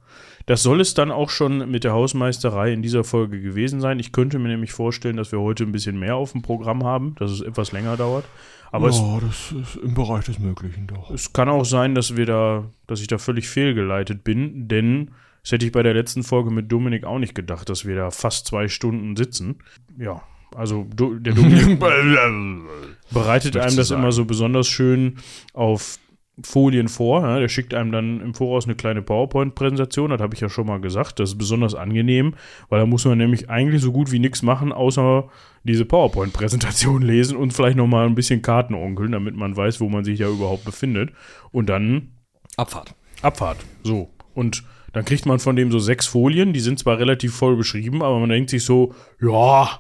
Das 0.50 0.64
soll 0.64 0.82
es 0.82 0.96
dann 0.96 1.12
auch 1.12 1.30
schon 1.30 1.70
mit 1.70 1.84
der 1.84 1.94
Hausmeisterei 1.94 2.74
in 2.74 2.82
dieser 2.82 3.04
Folge 3.04 3.40
gewesen 3.40 3.82
sein. 3.82 4.00
Ich 4.00 4.12
könnte 4.12 4.40
mir 4.40 4.48
nämlich 4.48 4.72
vorstellen, 4.72 5.16
dass 5.16 5.32
wir 5.32 5.40
heute 5.40 5.64
ein 5.64 5.72
bisschen 5.72 6.00
mehr 6.00 6.16
auf 6.16 6.32
dem 6.32 6.42
Programm 6.42 6.84
haben, 6.84 7.14
dass 7.20 7.30
es 7.30 7.42
etwas 7.42 7.72
länger 7.72 7.98
dauert. 7.98 8.26
Aber 8.72 8.90
ja, 8.90 9.18
es, 9.20 9.52
das 9.52 9.52
ist 9.52 9.76
im 9.76 9.94
Bereich 9.94 10.26
des 10.26 10.40
Möglichen 10.40 10.88
doch. 10.88 11.12
Es 11.12 11.34
kann 11.34 11.50
auch 11.50 11.66
sein, 11.66 11.94
dass 11.94 12.18
wir 12.18 12.26
da, 12.26 12.64
dass 12.88 13.00
ich 13.00 13.06
da 13.06 13.20
völlig 13.20 13.48
fehlgeleitet 13.48 14.24
bin, 14.24 14.68
denn 14.68 15.12
das 15.44 15.52
hätte 15.52 15.68
ich 15.68 15.72
bei 15.72 15.84
der 15.84 15.94
letzten 15.94 16.24
Folge 16.24 16.50
mit 16.50 16.72
Dominik 16.72 17.04
auch 17.04 17.20
nicht 17.20 17.36
gedacht, 17.36 17.70
dass 17.70 17.86
wir 17.86 17.96
da 17.96 18.10
fast 18.10 18.48
zwei 18.48 18.70
Stunden 18.70 19.16
sitzen. 19.16 19.60
Ja, 20.00 20.24
also 20.56 20.88
der 20.90 21.34
Dominik 21.34 21.80
bereitet 23.12 23.56
einem 23.56 23.76
das 23.76 23.92
immer 23.92 24.12
so 24.12 24.26
besonders 24.26 24.68
schön 24.68 25.20
auf 25.54 26.00
Folien 26.44 26.88
vor. 26.88 27.22
Ja, 27.22 27.40
der 27.40 27.50
schickt 27.50 27.74
einem 27.74 27.92
dann 27.92 28.22
im 28.22 28.34
Voraus 28.34 28.66
eine 28.66 28.76
kleine 28.76 29.02
PowerPoint-Präsentation, 29.02 30.12
das 30.12 30.22
habe 30.22 30.34
ich 30.36 30.42
ja 30.42 30.50
schon 30.50 30.68
mal 30.68 30.80
gesagt. 30.80 31.20
Das 31.20 31.32
ist 31.32 31.38
besonders 31.38 31.76
angenehm, 31.76 32.36
weil 32.70 32.80
da 32.80 32.86
muss 32.86 33.06
man 33.06 33.18
nämlich 33.18 33.50
eigentlich 33.50 33.82
so 33.82 33.92
gut 33.92 34.12
wie 34.12 34.20
nichts 34.20 34.42
machen, 34.42 34.72
außer 34.72 35.30
diese 35.64 35.86
PowerPoint-Präsentation 35.86 37.02
lesen 37.04 37.38
und 37.38 37.54
vielleicht 37.54 37.78
nochmal 37.78 38.06
ein 38.06 38.16
bisschen 38.16 38.42
Karten 38.42 38.74
onkeln, 38.74 39.12
damit 39.12 39.36
man 39.36 39.56
weiß, 39.56 39.82
wo 39.82 39.90
man 39.90 40.04
sich 40.04 40.20
da 40.20 40.28
überhaupt 40.28 40.66
befindet. 40.66 41.12
Und 41.52 41.70
dann 41.70 42.14
Abfahrt. 42.58 42.94
Abfahrt, 43.22 43.58
so. 43.84 44.10
Und 44.34 44.64
dann 44.94 45.06
kriegt 45.06 45.26
man 45.26 45.40
von 45.40 45.56
dem 45.56 45.72
so 45.72 45.80
sechs 45.80 46.08
Folien, 46.08 46.54
die 46.54 46.60
sind 46.60 46.80
zwar 46.80 46.98
relativ 46.98 47.36
voll 47.36 47.56
beschrieben, 47.56 48.02
aber 48.02 48.20
man 48.20 48.30
denkt 48.30 48.50
sich 48.50 48.66
so, 48.66 48.94
ja. 49.22 49.80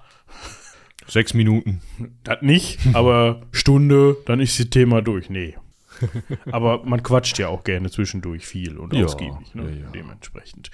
Sechs 1.08 1.34
Minuten. 1.34 1.82
Das 2.24 2.42
nicht, 2.42 2.80
aber 2.94 3.42
Stunde, 3.52 4.18
dann 4.26 4.40
ist 4.40 4.60
das 4.60 4.70
Thema 4.70 5.02
durch. 5.02 5.30
Nee. 5.30 5.56
aber 6.52 6.84
man 6.86 7.04
quatscht 7.04 7.38
ja 7.40 7.48
auch 7.48 7.64
gerne 7.64 7.90
zwischendurch 7.90 8.46
viel 8.46 8.78
und 8.78 8.94
ja, 8.94 9.06
ausgiebig, 9.06 9.54
ne? 9.56 9.64
ja, 9.64 9.82
ja. 9.82 9.90
dementsprechend. 9.92 10.72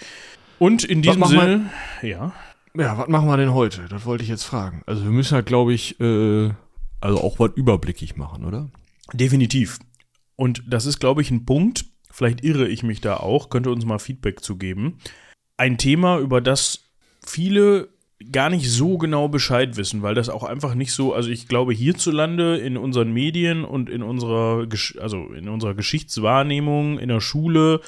Und 0.59 0.83
in 0.83 1.01
diesem 1.01 1.23
Sinne, 1.25 1.69
wir, 2.01 2.09
ja. 2.09 2.33
Ja, 2.77 2.97
was 2.97 3.07
machen 3.07 3.27
wir 3.27 3.37
denn 3.37 3.53
heute? 3.53 3.87
Das 3.89 4.05
wollte 4.05 4.23
ich 4.23 4.29
jetzt 4.29 4.43
fragen. 4.43 4.83
Also 4.85 5.03
wir 5.03 5.11
müssen 5.11 5.35
halt, 5.35 5.45
glaube 5.45 5.73
ich, 5.73 5.99
äh, 5.99 6.51
also 7.01 7.21
auch 7.21 7.39
was 7.39 7.51
überblickig 7.55 8.17
machen, 8.17 8.45
oder? 8.45 8.69
Definitiv. 9.13 9.79
Und 10.35 10.63
das 10.67 10.85
ist, 10.85 10.99
glaube 10.99 11.21
ich, 11.21 11.31
ein 11.31 11.45
Punkt, 11.45 11.85
vielleicht 12.11 12.43
irre 12.43 12.67
ich 12.67 12.83
mich 12.83 13.01
da 13.01 13.17
auch, 13.17 13.49
könnte 13.49 13.71
uns 13.71 13.85
mal 13.85 13.99
Feedback 13.99 14.43
zu 14.43 14.57
geben. 14.57 14.97
Ein 15.57 15.77
Thema, 15.77 16.19
über 16.19 16.41
das 16.41 16.89
viele 17.25 17.89
gar 18.31 18.49
nicht 18.49 18.69
so 18.69 18.97
genau 18.97 19.27
Bescheid 19.27 19.75
wissen, 19.77 20.01
weil 20.01 20.15
das 20.15 20.29
auch 20.29 20.43
einfach 20.43 20.73
nicht 20.73 20.93
so, 20.93 21.13
also 21.13 21.29
ich 21.29 21.47
glaube 21.47 21.73
hierzulande 21.73 22.57
in 22.57 22.77
unseren 22.77 23.11
Medien 23.11 23.65
und 23.65 23.89
in 23.89 24.03
unserer, 24.03 24.67
also 24.99 25.33
in 25.33 25.49
unserer 25.49 25.73
Geschichtswahrnehmung 25.73 26.97
in 26.97 27.09
der 27.09 27.21
Schule 27.21 27.81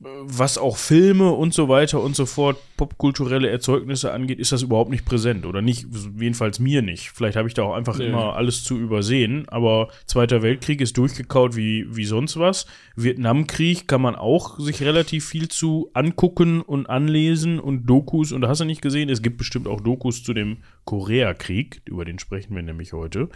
was 0.00 0.58
auch 0.58 0.76
Filme 0.76 1.30
und 1.30 1.54
so 1.54 1.68
weiter 1.68 2.02
und 2.02 2.14
so 2.14 2.26
fort, 2.26 2.58
popkulturelle 2.76 3.48
Erzeugnisse 3.48 4.12
angeht, 4.12 4.38
ist 4.38 4.52
das 4.52 4.62
überhaupt 4.62 4.90
nicht 4.90 5.04
präsent. 5.04 5.46
Oder 5.46 5.62
nicht, 5.62 5.86
jedenfalls 6.18 6.58
mir 6.58 6.82
nicht. 6.82 7.10
Vielleicht 7.10 7.36
habe 7.36 7.48
ich 7.48 7.54
da 7.54 7.62
auch 7.62 7.74
einfach 7.74 7.98
nee. 7.98 8.06
immer 8.06 8.34
alles 8.34 8.64
zu 8.64 8.76
übersehen. 8.76 9.48
Aber 9.48 9.88
Zweiter 10.06 10.42
Weltkrieg 10.42 10.80
ist 10.80 10.98
durchgekaut 10.98 11.56
wie, 11.56 11.86
wie 11.94 12.04
sonst 12.04 12.38
was. 12.38 12.66
Vietnamkrieg 12.96 13.88
kann 13.88 14.02
man 14.02 14.16
auch 14.16 14.58
sich 14.58 14.82
relativ 14.82 15.26
viel 15.26 15.48
zu 15.48 15.90
angucken 15.94 16.60
und 16.60 16.88
anlesen 16.90 17.58
und 17.58 17.86
Dokus. 17.86 18.32
Und 18.32 18.42
da 18.42 18.48
hast 18.48 18.60
du 18.60 18.64
nicht 18.64 18.82
gesehen, 18.82 19.08
es 19.08 19.22
gibt 19.22 19.38
bestimmt 19.38 19.68
auch 19.68 19.80
Dokus 19.80 20.22
zu 20.22 20.34
dem 20.34 20.58
Koreakrieg. 20.84 21.82
Über 21.86 22.04
den 22.04 22.18
sprechen 22.18 22.54
wir 22.54 22.62
nämlich 22.62 22.92
heute. 22.92 23.28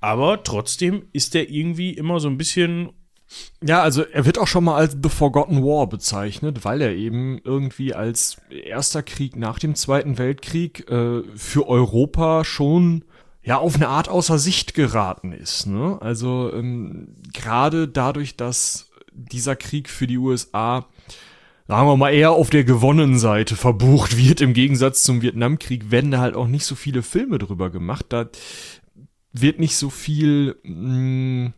Aber 0.00 0.42
trotzdem 0.44 1.06
ist 1.12 1.34
der 1.34 1.50
irgendwie 1.50 1.90
immer 1.90 2.20
so 2.20 2.28
ein 2.28 2.38
bisschen 2.38 2.90
ja, 3.62 3.82
also 3.82 4.02
er 4.02 4.24
wird 4.24 4.38
auch 4.38 4.46
schon 4.46 4.64
mal 4.64 4.76
als 4.76 4.96
The 5.02 5.08
Forgotten 5.08 5.62
War 5.62 5.88
bezeichnet, 5.88 6.64
weil 6.64 6.80
er 6.80 6.94
eben 6.94 7.40
irgendwie 7.44 7.94
als 7.94 8.36
erster 8.50 9.02
Krieg 9.02 9.36
nach 9.36 9.58
dem 9.58 9.74
Zweiten 9.74 10.18
Weltkrieg 10.18 10.88
äh, 10.90 11.22
für 11.34 11.68
Europa 11.68 12.44
schon 12.44 13.04
ja 13.42 13.58
auf 13.58 13.76
eine 13.76 13.88
Art 13.88 14.08
außer 14.08 14.38
Sicht 14.38 14.74
geraten 14.74 15.32
ist. 15.32 15.66
Ne? 15.66 15.98
Also 16.00 16.52
ähm, 16.52 17.16
gerade 17.32 17.88
dadurch, 17.88 18.36
dass 18.36 18.90
dieser 19.12 19.56
Krieg 19.56 19.88
für 19.88 20.06
die 20.06 20.18
USA 20.18 20.86
sagen 21.68 21.88
wir 21.88 21.96
mal, 21.96 22.12
eher 22.12 22.30
auf 22.30 22.50
der 22.50 22.64
gewonnenen 22.64 23.18
Seite 23.18 23.56
verbucht 23.56 24.16
wird, 24.16 24.40
im 24.40 24.52
Gegensatz 24.52 25.02
zum 25.02 25.22
Vietnamkrieg, 25.22 25.90
werden 25.90 26.12
da 26.12 26.20
halt 26.20 26.36
auch 26.36 26.46
nicht 26.46 26.64
so 26.64 26.74
viele 26.76 27.02
Filme 27.02 27.38
drüber 27.38 27.70
gemacht. 27.70 28.06
Da 28.10 28.28
wird 29.32 29.58
nicht 29.58 29.76
so 29.76 29.90
viel 29.90 30.56
mh, 30.62 31.48
mm, 31.48 31.54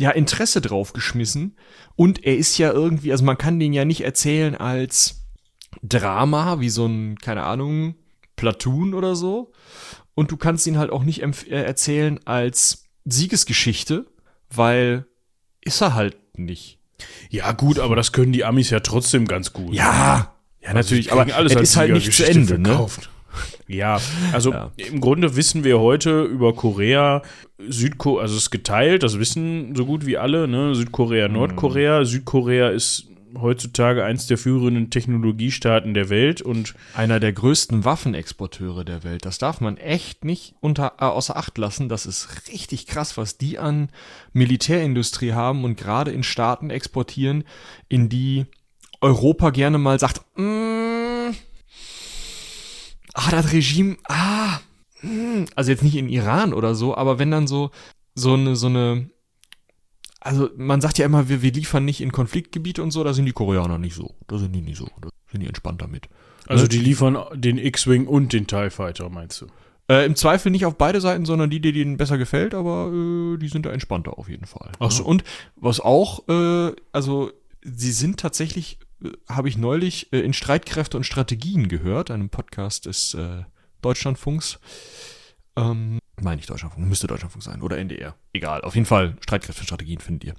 ja, 0.00 0.10
Interesse 0.10 0.62
drauf 0.62 0.94
geschmissen. 0.94 1.56
Und 1.94 2.24
er 2.24 2.36
ist 2.36 2.56
ja 2.56 2.72
irgendwie, 2.72 3.12
also 3.12 3.22
man 3.22 3.36
kann 3.36 3.58
den 3.58 3.74
ja 3.74 3.84
nicht 3.84 4.00
erzählen 4.00 4.54
als 4.54 5.26
Drama, 5.82 6.58
wie 6.58 6.70
so 6.70 6.86
ein, 6.86 7.18
keine 7.18 7.42
Ahnung, 7.42 7.96
Platoon 8.34 8.94
oder 8.94 9.14
so. 9.14 9.52
Und 10.14 10.30
du 10.30 10.38
kannst 10.38 10.66
ihn 10.66 10.78
halt 10.78 10.90
auch 10.90 11.04
nicht 11.04 11.22
äh, 11.22 11.62
erzählen 11.62 12.18
als 12.24 12.84
Siegesgeschichte, 13.04 14.06
weil 14.48 15.04
ist 15.60 15.82
er 15.82 15.94
halt 15.94 16.16
nicht. 16.38 16.78
Ja, 17.28 17.52
gut, 17.52 17.78
aber 17.78 17.94
das 17.94 18.12
können 18.12 18.32
die 18.32 18.44
Amis 18.44 18.70
ja 18.70 18.80
trotzdem 18.80 19.26
ganz 19.26 19.52
gut. 19.52 19.74
Ja, 19.74 20.34
ja, 20.62 20.68
also 20.68 20.76
natürlich, 20.78 21.12
aber 21.12 21.34
alles 21.34 21.54
es 21.54 21.60
ist 21.60 21.76
halt 21.76 21.92
nicht 21.92 22.10
zu 22.10 22.26
Ende, 22.26 22.58
ne? 22.58 22.70
verkauft. 22.70 23.02
ne? 23.02 23.08
Ja, 23.66 24.00
also 24.32 24.52
ja. 24.52 24.72
im 24.76 25.00
Grunde 25.00 25.36
wissen 25.36 25.64
wir 25.64 25.78
heute 25.78 26.22
über 26.22 26.54
Korea, 26.54 27.22
Südkorea, 27.58 28.22
also 28.22 28.36
es 28.36 28.44
ist 28.44 28.50
geteilt, 28.50 29.02
das 29.02 29.18
wissen 29.18 29.74
so 29.74 29.86
gut 29.86 30.06
wie 30.06 30.18
alle, 30.18 30.48
ne? 30.48 30.74
Südkorea, 30.74 31.28
mhm. 31.28 31.34
Nordkorea. 31.34 32.00
Mhm. 32.00 32.04
Südkorea 32.04 32.70
ist 32.70 33.06
heutzutage 33.38 34.04
eins 34.04 34.26
der 34.26 34.38
führenden 34.38 34.90
Technologiestaaten 34.90 35.94
der 35.94 36.08
Welt 36.08 36.42
und 36.42 36.74
einer 36.94 37.20
der 37.20 37.32
größten 37.32 37.84
Waffenexporteure 37.84 38.84
der 38.84 39.04
Welt. 39.04 39.24
Das 39.24 39.38
darf 39.38 39.60
man 39.60 39.76
echt 39.76 40.24
nicht 40.24 40.54
unter, 40.60 40.94
äh, 40.98 41.04
außer 41.04 41.36
Acht 41.36 41.56
lassen. 41.58 41.88
Das 41.88 42.06
ist 42.06 42.48
richtig 42.48 42.86
krass, 42.86 43.16
was 43.16 43.38
die 43.38 43.58
an 43.58 43.88
Militärindustrie 44.32 45.32
haben 45.32 45.64
und 45.64 45.76
gerade 45.76 46.10
in 46.10 46.22
Staaten 46.22 46.70
exportieren, 46.70 47.44
in 47.88 48.08
die 48.08 48.46
Europa 49.00 49.50
gerne 49.50 49.78
mal 49.78 49.98
sagt, 49.98 50.20
mm, 50.36 50.79
ah, 53.20 53.30
das 53.30 53.52
Regime, 53.52 53.96
ah, 54.08 54.60
hm, 55.00 55.46
also 55.56 55.70
jetzt 55.70 55.82
nicht 55.82 55.96
in 55.96 56.08
Iran 56.08 56.52
oder 56.52 56.74
so, 56.74 56.94
aber 56.96 57.18
wenn 57.18 57.30
dann 57.30 57.46
so, 57.46 57.70
so 58.14 58.34
eine, 58.34 58.56
so 58.56 58.66
eine, 58.66 59.10
also 60.20 60.50
man 60.56 60.80
sagt 60.80 60.98
ja 60.98 61.06
immer, 61.06 61.28
wir, 61.28 61.42
wir 61.42 61.52
liefern 61.52 61.84
nicht 61.84 62.00
in 62.00 62.12
Konfliktgebiete 62.12 62.82
und 62.82 62.90
so, 62.90 63.02
da 63.04 63.14
sind 63.14 63.24
die 63.24 63.32
Koreaner 63.32 63.78
nicht 63.78 63.94
so. 63.94 64.14
Da 64.26 64.38
sind 64.38 64.52
die 64.52 64.60
nicht 64.60 64.76
so. 64.76 64.88
Da 65.00 65.08
sind 65.30 65.40
die 65.40 65.46
entspannt 65.46 65.80
damit. 65.80 66.08
Also 66.46 66.64
ne? 66.64 66.68
die 66.68 66.78
liefern 66.78 67.18
den 67.34 67.58
X-Wing 67.58 68.06
und 68.06 68.32
den 68.32 68.46
TIE 68.46 68.70
Fighter, 68.70 69.08
meinst 69.08 69.40
du? 69.40 69.46
Äh, 69.88 70.04
Im 70.04 70.16
Zweifel 70.16 70.50
nicht 70.50 70.66
auf 70.66 70.76
beide 70.76 71.00
Seiten, 71.00 71.24
sondern 71.24 71.50
die, 71.50 71.60
die 71.60 71.72
denen 71.72 71.96
besser 71.96 72.18
gefällt, 72.18 72.54
aber 72.54 72.92
äh, 72.92 73.38
die 73.38 73.48
sind 73.48 73.66
da 73.66 73.70
entspannter 73.70 74.18
auf 74.18 74.28
jeden 74.28 74.46
Fall. 74.46 74.70
Ach 74.78 74.90
so. 74.90 75.04
Und 75.04 75.24
was 75.56 75.80
auch, 75.80 76.28
äh, 76.28 76.72
also 76.92 77.32
sie 77.62 77.92
sind 77.92 78.20
tatsächlich 78.20 78.78
habe 79.28 79.48
ich 79.48 79.56
neulich 79.56 80.12
äh, 80.12 80.20
in 80.20 80.32
Streitkräfte 80.32 80.96
und 80.96 81.04
Strategien 81.04 81.68
gehört, 81.68 82.10
einem 82.10 82.30
Podcast 82.30 82.86
des 82.86 83.14
äh, 83.14 83.44
Deutschlandfunks. 83.82 84.58
Ähm, 85.56 85.98
meine 86.20 86.40
ich 86.40 86.46
Deutschlandfunk, 86.46 86.86
müsste 86.86 87.06
Deutschlandfunk 87.06 87.42
sein 87.42 87.62
oder 87.62 87.78
NDR. 87.78 88.14
Egal, 88.32 88.62
auf 88.62 88.74
jeden 88.74 88.86
Fall 88.86 89.16
Streitkräfte 89.20 89.62
und 89.62 89.66
Strategien 89.66 90.00
findet 90.00 90.24
ihr. 90.24 90.34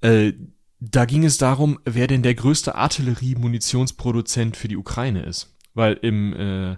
Äh, 0.00 0.32
da 0.80 1.04
ging 1.06 1.24
es 1.24 1.38
darum, 1.38 1.80
wer 1.84 2.06
denn 2.06 2.22
der 2.22 2.34
größte 2.34 2.76
Artillerie-Munitionsproduzent 2.76 4.56
für 4.56 4.68
die 4.68 4.76
Ukraine 4.76 5.24
ist. 5.24 5.54
Weil 5.74 5.94
im, 5.94 6.32
äh, 6.34 6.76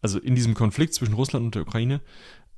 also 0.00 0.18
in 0.18 0.34
diesem 0.34 0.54
Konflikt 0.54 0.94
zwischen 0.94 1.14
Russland 1.14 1.44
und 1.46 1.54
der 1.54 1.62
Ukraine, 1.62 2.00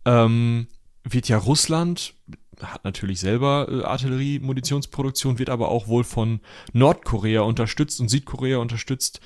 ähm, 0.05 0.67
wird 1.05 1.29
ja 1.29 1.39
Russland 1.39 2.15
hat 2.63 2.85
natürlich 2.85 3.21
selber 3.21 3.69
äh, 3.71 3.83
Artillerie-Munitionsproduktion, 3.83 5.39
wird 5.39 5.51
aber 5.51 5.69
auch 5.69 5.89
wohl 5.89 6.05
von 6.05 6.41
Nordkorea 6.73 7.43
unterstützt 7.43 8.01
und 8.01 8.09
Südkorea 8.09 8.59
unterstützt, 8.59 9.21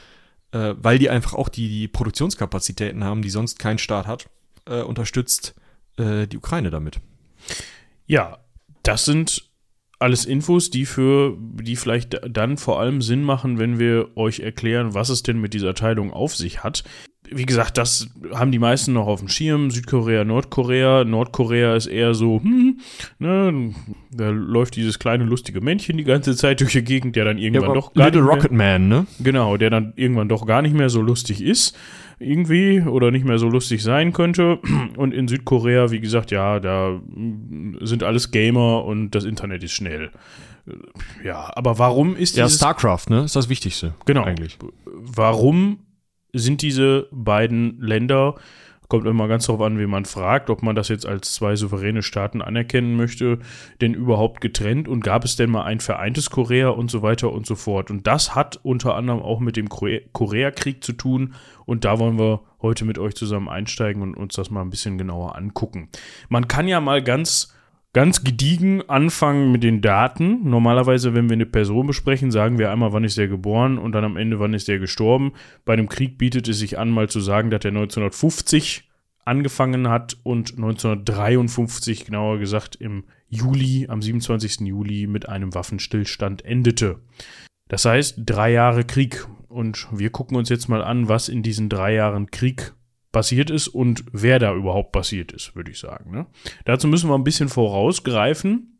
äh, 0.52 0.74
weil 0.78 0.98
die 0.98 1.10
einfach 1.10 1.34
auch 1.34 1.48
die, 1.48 1.68
die 1.68 1.88
Produktionskapazitäten 1.88 3.04
haben, 3.04 3.22
die 3.22 3.30
sonst 3.30 3.58
kein 3.58 3.78
Staat 3.78 4.06
hat, 4.06 4.28
äh, 4.66 4.82
unterstützt 4.82 5.54
äh, 5.96 6.26
die 6.26 6.38
Ukraine 6.38 6.70
damit. 6.70 7.00
Ja, 8.06 8.38
das 8.82 9.04
sind 9.04 9.44
alles 9.98 10.24
Infos, 10.24 10.70
die 10.70 10.86
für, 10.86 11.36
die 11.38 11.76
vielleicht 11.76 12.20
dann 12.30 12.56
vor 12.56 12.80
allem 12.80 13.02
Sinn 13.02 13.24
machen, 13.24 13.58
wenn 13.58 13.78
wir 13.78 14.16
euch 14.16 14.40
erklären, 14.40 14.94
was 14.94 15.08
es 15.08 15.24
denn 15.24 15.40
mit 15.40 15.54
dieser 15.54 15.74
Teilung 15.74 16.12
auf 16.12 16.36
sich 16.36 16.62
hat 16.62 16.84
wie 17.30 17.46
gesagt, 17.46 17.78
das 17.78 18.08
haben 18.32 18.52
die 18.52 18.58
meisten 18.58 18.92
noch 18.92 19.06
auf 19.06 19.20
dem 19.20 19.28
Schirm. 19.28 19.70
Südkorea, 19.70 20.24
Nordkorea. 20.24 21.04
Nordkorea 21.04 21.76
ist 21.76 21.86
eher 21.86 22.14
so, 22.14 22.40
hm, 22.42 22.78
ne, 23.18 23.74
da 24.10 24.30
läuft 24.30 24.76
dieses 24.76 24.98
kleine 24.98 25.24
lustige 25.24 25.60
Männchen 25.60 25.96
die 25.96 26.04
ganze 26.04 26.36
Zeit 26.36 26.60
durch 26.60 26.72
die 26.72 26.82
Gegend, 26.82 27.16
der 27.16 27.24
dann 27.24 27.38
irgendwann 27.38 27.70
ja, 27.70 27.74
doch 27.74 27.92
gar 27.92 28.06
Little 28.06 28.22
nicht 28.22 28.30
Rocket 28.30 28.52
mehr, 28.52 28.78
Man, 28.78 28.88
ne? 28.88 29.06
Genau, 29.20 29.56
der 29.56 29.70
dann 29.70 29.92
irgendwann 29.96 30.28
doch 30.28 30.46
gar 30.46 30.62
nicht 30.62 30.74
mehr 30.74 30.90
so 30.90 31.00
lustig 31.00 31.42
ist, 31.42 31.76
irgendwie, 32.18 32.80
oder 32.80 33.10
nicht 33.10 33.24
mehr 33.24 33.38
so 33.38 33.48
lustig 33.48 33.82
sein 33.82 34.12
könnte. 34.12 34.58
Und 34.96 35.12
in 35.12 35.28
Südkorea, 35.28 35.90
wie 35.90 36.00
gesagt, 36.00 36.30
ja, 36.30 36.60
da 36.60 37.00
sind 37.80 38.02
alles 38.02 38.30
Gamer 38.30 38.84
und 38.84 39.10
das 39.10 39.24
Internet 39.24 39.62
ist 39.62 39.72
schnell. 39.72 40.10
Ja, 41.24 41.50
aber 41.54 41.78
warum 41.78 42.16
ist 42.16 42.36
Ja, 42.36 42.48
StarCraft, 42.48 43.06
ne? 43.08 43.24
Ist 43.24 43.36
das 43.36 43.48
Wichtigste. 43.48 43.94
Genau. 44.04 44.24
Eigentlich. 44.24 44.58
Warum 44.84 45.78
sind 46.32 46.62
diese 46.62 47.08
beiden 47.10 47.80
Länder, 47.80 48.34
kommt 48.88 49.06
immer 49.06 49.28
ganz 49.28 49.46
darauf 49.46 49.60
an, 49.60 49.78
wie 49.78 49.86
man 49.86 50.06
fragt, 50.06 50.48
ob 50.48 50.62
man 50.62 50.74
das 50.74 50.88
jetzt 50.88 51.06
als 51.06 51.34
zwei 51.34 51.56
souveräne 51.56 52.02
Staaten 52.02 52.40
anerkennen 52.40 52.96
möchte, 52.96 53.38
denn 53.80 53.92
überhaupt 53.92 54.40
getrennt 54.40 54.88
und 54.88 55.04
gab 55.04 55.24
es 55.24 55.36
denn 55.36 55.50
mal 55.50 55.64
ein 55.64 55.80
vereintes 55.80 56.30
Korea 56.30 56.70
und 56.70 56.90
so 56.90 57.02
weiter 57.02 57.30
und 57.32 57.46
so 57.46 57.54
fort. 57.54 57.90
Und 57.90 58.06
das 58.06 58.34
hat 58.34 58.58
unter 58.62 58.94
anderem 58.94 59.20
auch 59.20 59.40
mit 59.40 59.56
dem 59.56 59.68
Koreakrieg 59.68 60.82
zu 60.82 60.94
tun 60.94 61.34
und 61.66 61.84
da 61.84 61.98
wollen 61.98 62.18
wir 62.18 62.40
heute 62.62 62.86
mit 62.86 62.98
euch 62.98 63.14
zusammen 63.14 63.48
einsteigen 63.48 64.02
und 64.02 64.16
uns 64.16 64.34
das 64.34 64.50
mal 64.50 64.62
ein 64.62 64.70
bisschen 64.70 64.96
genauer 64.96 65.36
angucken. 65.36 65.88
Man 66.30 66.48
kann 66.48 66.66
ja 66.66 66.80
mal 66.80 67.02
ganz 67.02 67.54
ganz 67.92 68.22
gediegen 68.22 68.88
anfangen 68.88 69.50
mit 69.50 69.62
den 69.62 69.80
Daten. 69.80 70.48
Normalerweise, 70.48 71.14
wenn 71.14 71.28
wir 71.28 71.34
eine 71.34 71.46
Person 71.46 71.86
besprechen, 71.86 72.30
sagen 72.30 72.58
wir 72.58 72.70
einmal, 72.70 72.92
wann 72.92 73.04
ist 73.04 73.18
der 73.18 73.28
geboren 73.28 73.78
und 73.78 73.92
dann 73.92 74.04
am 74.04 74.16
Ende, 74.16 74.38
wann 74.38 74.54
ist 74.54 74.68
der 74.68 74.78
gestorben. 74.78 75.32
Bei 75.64 75.72
einem 75.72 75.88
Krieg 75.88 76.18
bietet 76.18 76.48
es 76.48 76.58
sich 76.58 76.78
an, 76.78 76.90
mal 76.90 77.08
zu 77.08 77.20
sagen, 77.20 77.50
dass 77.50 77.64
er 77.64 77.70
1950 77.70 78.88
angefangen 79.24 79.88
hat 79.88 80.16
und 80.22 80.52
1953, 80.52 82.06
genauer 82.06 82.38
gesagt 82.38 82.76
im 82.76 83.04
Juli, 83.28 83.86
am 83.88 84.00
27. 84.00 84.60
Juli 84.60 85.06
mit 85.06 85.28
einem 85.28 85.54
Waffenstillstand 85.54 86.44
endete. 86.44 87.00
Das 87.68 87.84
heißt, 87.84 88.22
drei 88.24 88.52
Jahre 88.52 88.84
Krieg. 88.84 89.26
Und 89.48 89.88
wir 89.92 90.10
gucken 90.10 90.36
uns 90.36 90.48
jetzt 90.48 90.68
mal 90.68 90.82
an, 90.82 91.08
was 91.08 91.28
in 91.28 91.42
diesen 91.42 91.68
drei 91.68 91.94
Jahren 91.94 92.30
Krieg 92.30 92.74
passiert 93.18 93.50
ist 93.50 93.66
und 93.66 94.04
wer 94.12 94.38
da 94.38 94.54
überhaupt 94.54 94.92
passiert 94.92 95.32
ist, 95.32 95.56
würde 95.56 95.72
ich 95.72 95.80
sagen. 95.80 96.12
Ne? 96.12 96.26
Dazu 96.66 96.86
müssen 96.86 97.10
wir 97.10 97.16
ein 97.16 97.24
bisschen 97.24 97.48
vorausgreifen 97.48 98.78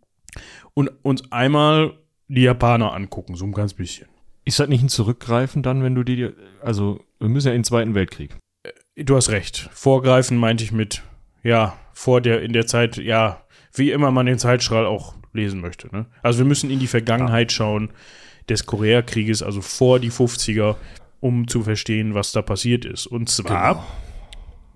und 0.74 0.92
uns 1.02 1.32
einmal 1.32 1.98
die 2.28 2.42
Japaner 2.42 2.94
angucken, 2.94 3.34
so 3.34 3.44
ein 3.46 3.52
ganz 3.52 3.74
bisschen. 3.74 4.06
Ist 4.44 4.60
das 4.60 4.68
nicht 4.68 4.80
ein 4.80 4.88
Zurückgreifen 4.88 5.64
dann, 5.64 5.82
wenn 5.82 5.96
du 5.96 6.04
dir, 6.04 6.34
also 6.62 7.00
wir 7.18 7.28
müssen 7.28 7.48
ja 7.48 7.52
in 7.52 7.62
den 7.62 7.64
Zweiten 7.64 7.96
Weltkrieg. 7.96 8.36
Äh, 8.62 9.02
du 9.02 9.16
hast 9.16 9.30
recht. 9.30 9.68
Vorgreifen 9.72 10.36
meinte 10.36 10.62
ich 10.62 10.70
mit, 10.70 11.02
ja, 11.42 11.76
vor 11.92 12.20
der, 12.20 12.40
in 12.40 12.52
der 12.52 12.68
Zeit, 12.68 12.96
ja, 12.96 13.42
wie 13.74 13.90
immer 13.90 14.12
man 14.12 14.26
den 14.26 14.38
Zeitstrahl 14.38 14.86
auch 14.86 15.16
lesen 15.32 15.60
möchte. 15.60 15.88
Ne? 15.92 16.06
Also 16.22 16.38
wir 16.38 16.46
müssen 16.46 16.70
in 16.70 16.78
die 16.78 16.86
Vergangenheit 16.86 17.50
schauen 17.50 17.90
des 18.48 18.66
Koreakrieges, 18.66 19.42
also 19.42 19.62
vor 19.62 19.98
die 19.98 20.12
50er, 20.12 20.76
um 21.18 21.48
zu 21.48 21.64
verstehen, 21.64 22.14
was 22.14 22.30
da 22.30 22.40
passiert 22.40 22.84
ist. 22.84 23.08
Und 23.08 23.28
zwar 23.28 23.74
genau. 23.74 23.84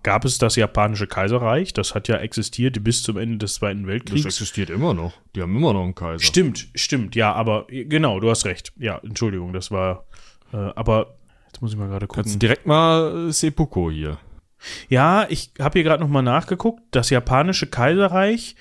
Gab 0.02 0.24
es 0.24 0.38
das 0.38 0.56
japanische 0.56 1.06
Kaiserreich, 1.06 1.72
das 1.72 1.94
hat 1.94 2.08
ja 2.08 2.16
existiert 2.16 2.82
bis 2.82 3.02
zum 3.02 3.16
Ende 3.16 3.38
des 3.38 3.54
Zweiten 3.54 3.86
Weltkriegs. 3.86 4.24
Das 4.24 4.34
existiert 4.34 4.70
immer 4.70 4.94
noch. 4.94 5.14
Die 5.34 5.42
haben 5.42 5.56
immer 5.56 5.72
noch 5.72 5.84
einen 5.84 5.94
Kaiser. 5.94 6.24
Stimmt, 6.24 6.68
stimmt, 6.74 7.14
ja, 7.14 7.32
aber 7.32 7.66
genau, 7.68 8.20
du 8.20 8.30
hast 8.30 8.44
recht. 8.44 8.72
Ja, 8.78 8.98
Entschuldigung, 8.98 9.52
das 9.52 9.70
war, 9.70 10.06
äh, 10.52 10.56
aber 10.56 11.14
jetzt 11.46 11.62
muss 11.62 11.72
ich 11.72 11.78
mal 11.78 11.88
gerade 11.88 12.06
gucken. 12.06 12.24
Kannst 12.24 12.42
direkt 12.42 12.66
mal 12.66 13.28
äh, 13.28 13.32
Seppuku 13.32 13.90
hier. 13.90 14.18
Ja, 14.88 15.26
ich 15.28 15.50
habe 15.58 15.78
hier 15.78 15.82
gerade 15.82 16.02
noch 16.02 16.10
mal 16.10 16.22
nachgeguckt. 16.22 16.82
Das 16.92 17.10
japanische 17.10 17.66
Kaiserreich 17.66 18.54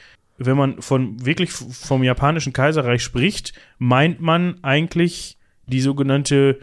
wenn 0.46 0.58
man 0.58 0.82
von 0.82 1.24
wirklich 1.24 1.52
vom 1.52 2.04
japanischen 2.04 2.54
Kaiserreich 2.54 3.04
spricht, 3.04 3.54
meint 3.78 4.22
man 4.22 4.64
eigentlich 4.64 5.38
die 5.68 5.82
sogenannte 5.82 6.60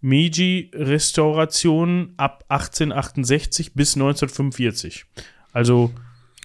Meiji-Restauration 0.00 2.14
ab 2.16 2.44
1868 2.48 3.74
bis 3.74 3.96
1945. 3.96 5.04
Also 5.52 5.92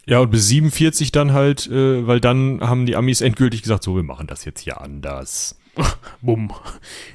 ja, 0.08 0.20
und 0.20 0.30
bis 0.30 0.48
47 0.48 1.12
dann 1.12 1.34
halt, 1.34 1.68
äh, 1.68 2.06
weil 2.06 2.20
dann 2.20 2.62
haben 2.62 2.86
die 2.86 2.96
Amis 2.96 3.22
endgültig 3.22 3.64
gesagt, 3.64 3.84
so, 3.84 3.96
wir 3.96 4.04
machen 4.04 4.28
das 4.28 4.46
jetzt 4.46 4.62
hier 4.62 4.80
anders. 4.80 5.58
Bumm. 6.22 6.54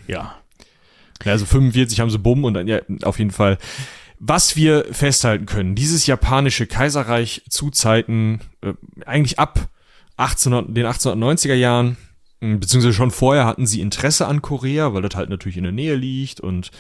Ja. 0.08 0.36
ja. 1.24 1.32
Also 1.32 1.46
45 1.46 2.00
haben 2.00 2.10
sie 2.10 2.18
Bumm 2.18 2.44
und 2.44 2.54
dann, 2.54 2.66
ja, 2.66 2.80
auf 3.02 3.18
jeden 3.18 3.30
Fall. 3.30 3.58
Was 4.18 4.56
wir 4.56 4.86
festhalten 4.92 5.46
können, 5.46 5.74
dieses 5.74 6.06
japanische 6.06 6.66
Kaiserreich 6.66 7.42
zu 7.48 7.70
Zeiten, 7.70 8.40
äh, 8.60 8.74
eigentlich 9.06 9.38
ab 9.38 9.68
1800, 10.16 10.76
den 10.76 10.86
1890er 10.86 11.54
Jahren, 11.54 11.96
beziehungsweise 12.40 12.94
schon 12.94 13.10
vorher 13.10 13.46
hatten 13.46 13.66
sie 13.66 13.80
Interesse 13.80 14.26
an 14.26 14.42
Korea, 14.42 14.94
weil 14.94 15.02
das 15.02 15.14
halt 15.14 15.28
natürlich 15.28 15.58
in 15.58 15.64
der 15.64 15.72
Nähe 15.72 15.94
liegt 15.94 16.40
und 16.40 16.70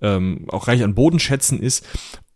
ähm, 0.00 0.46
auch 0.48 0.68
reich 0.68 0.82
an 0.82 0.94
Bodenschätzen 0.94 1.60
ist. 1.60 1.86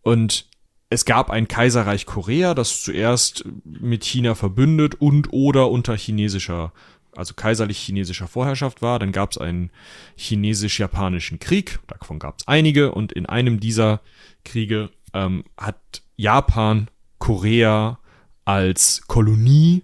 Und 0.01 0.49
es 0.89 1.05
gab 1.05 1.29
ein 1.29 1.47
Kaiserreich 1.47 2.05
Korea, 2.05 2.53
das 2.53 2.81
zuerst 2.81 3.45
mit 3.63 4.03
China 4.03 4.33
verbündet 4.33 4.95
und 4.95 5.31
oder 5.31 5.69
unter 5.69 5.95
chinesischer, 5.95 6.73
also 7.15 7.33
kaiserlich 7.35 7.77
chinesischer 7.77 8.27
Vorherrschaft 8.27 8.81
war. 8.81 8.97
Dann 8.97 9.11
gab 9.11 9.31
es 9.31 9.37
einen 9.37 9.71
chinesisch-japanischen 10.15 11.39
Krieg, 11.39 11.79
davon 11.87 12.17
gab 12.17 12.39
es 12.39 12.47
einige, 12.47 12.93
und 12.93 13.11
in 13.11 13.27
einem 13.27 13.59
dieser 13.59 14.01
Kriege 14.45 14.89
ähm, 15.13 15.43
hat 15.57 16.01
Japan 16.15 16.87
Korea 17.19 17.99
als 18.45 19.03
Kolonie 19.05 19.83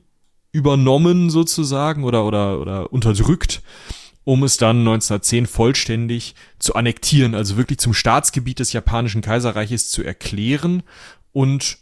übernommen 0.56 1.30
sozusagen 1.30 2.06
oder, 2.06 2.26
oder, 2.26 2.62
oder 2.62 2.94
unterdrückt, 2.94 3.62
um 4.24 4.44
es 4.44 4.56
dann 4.56 4.80
1910 4.80 5.48
vollständig 5.48 6.34
zu 6.60 6.76
annektieren, 6.76 7.36
also 7.36 7.58
wirklich 7.58 7.80
zum 7.80 7.94
Staatsgebiet 7.94 8.60
des 8.60 8.72
japanischen 8.72 9.22
Kaiserreiches 9.22 9.90
zu 9.90 10.02
erklären 10.02 10.82
und 11.34 11.78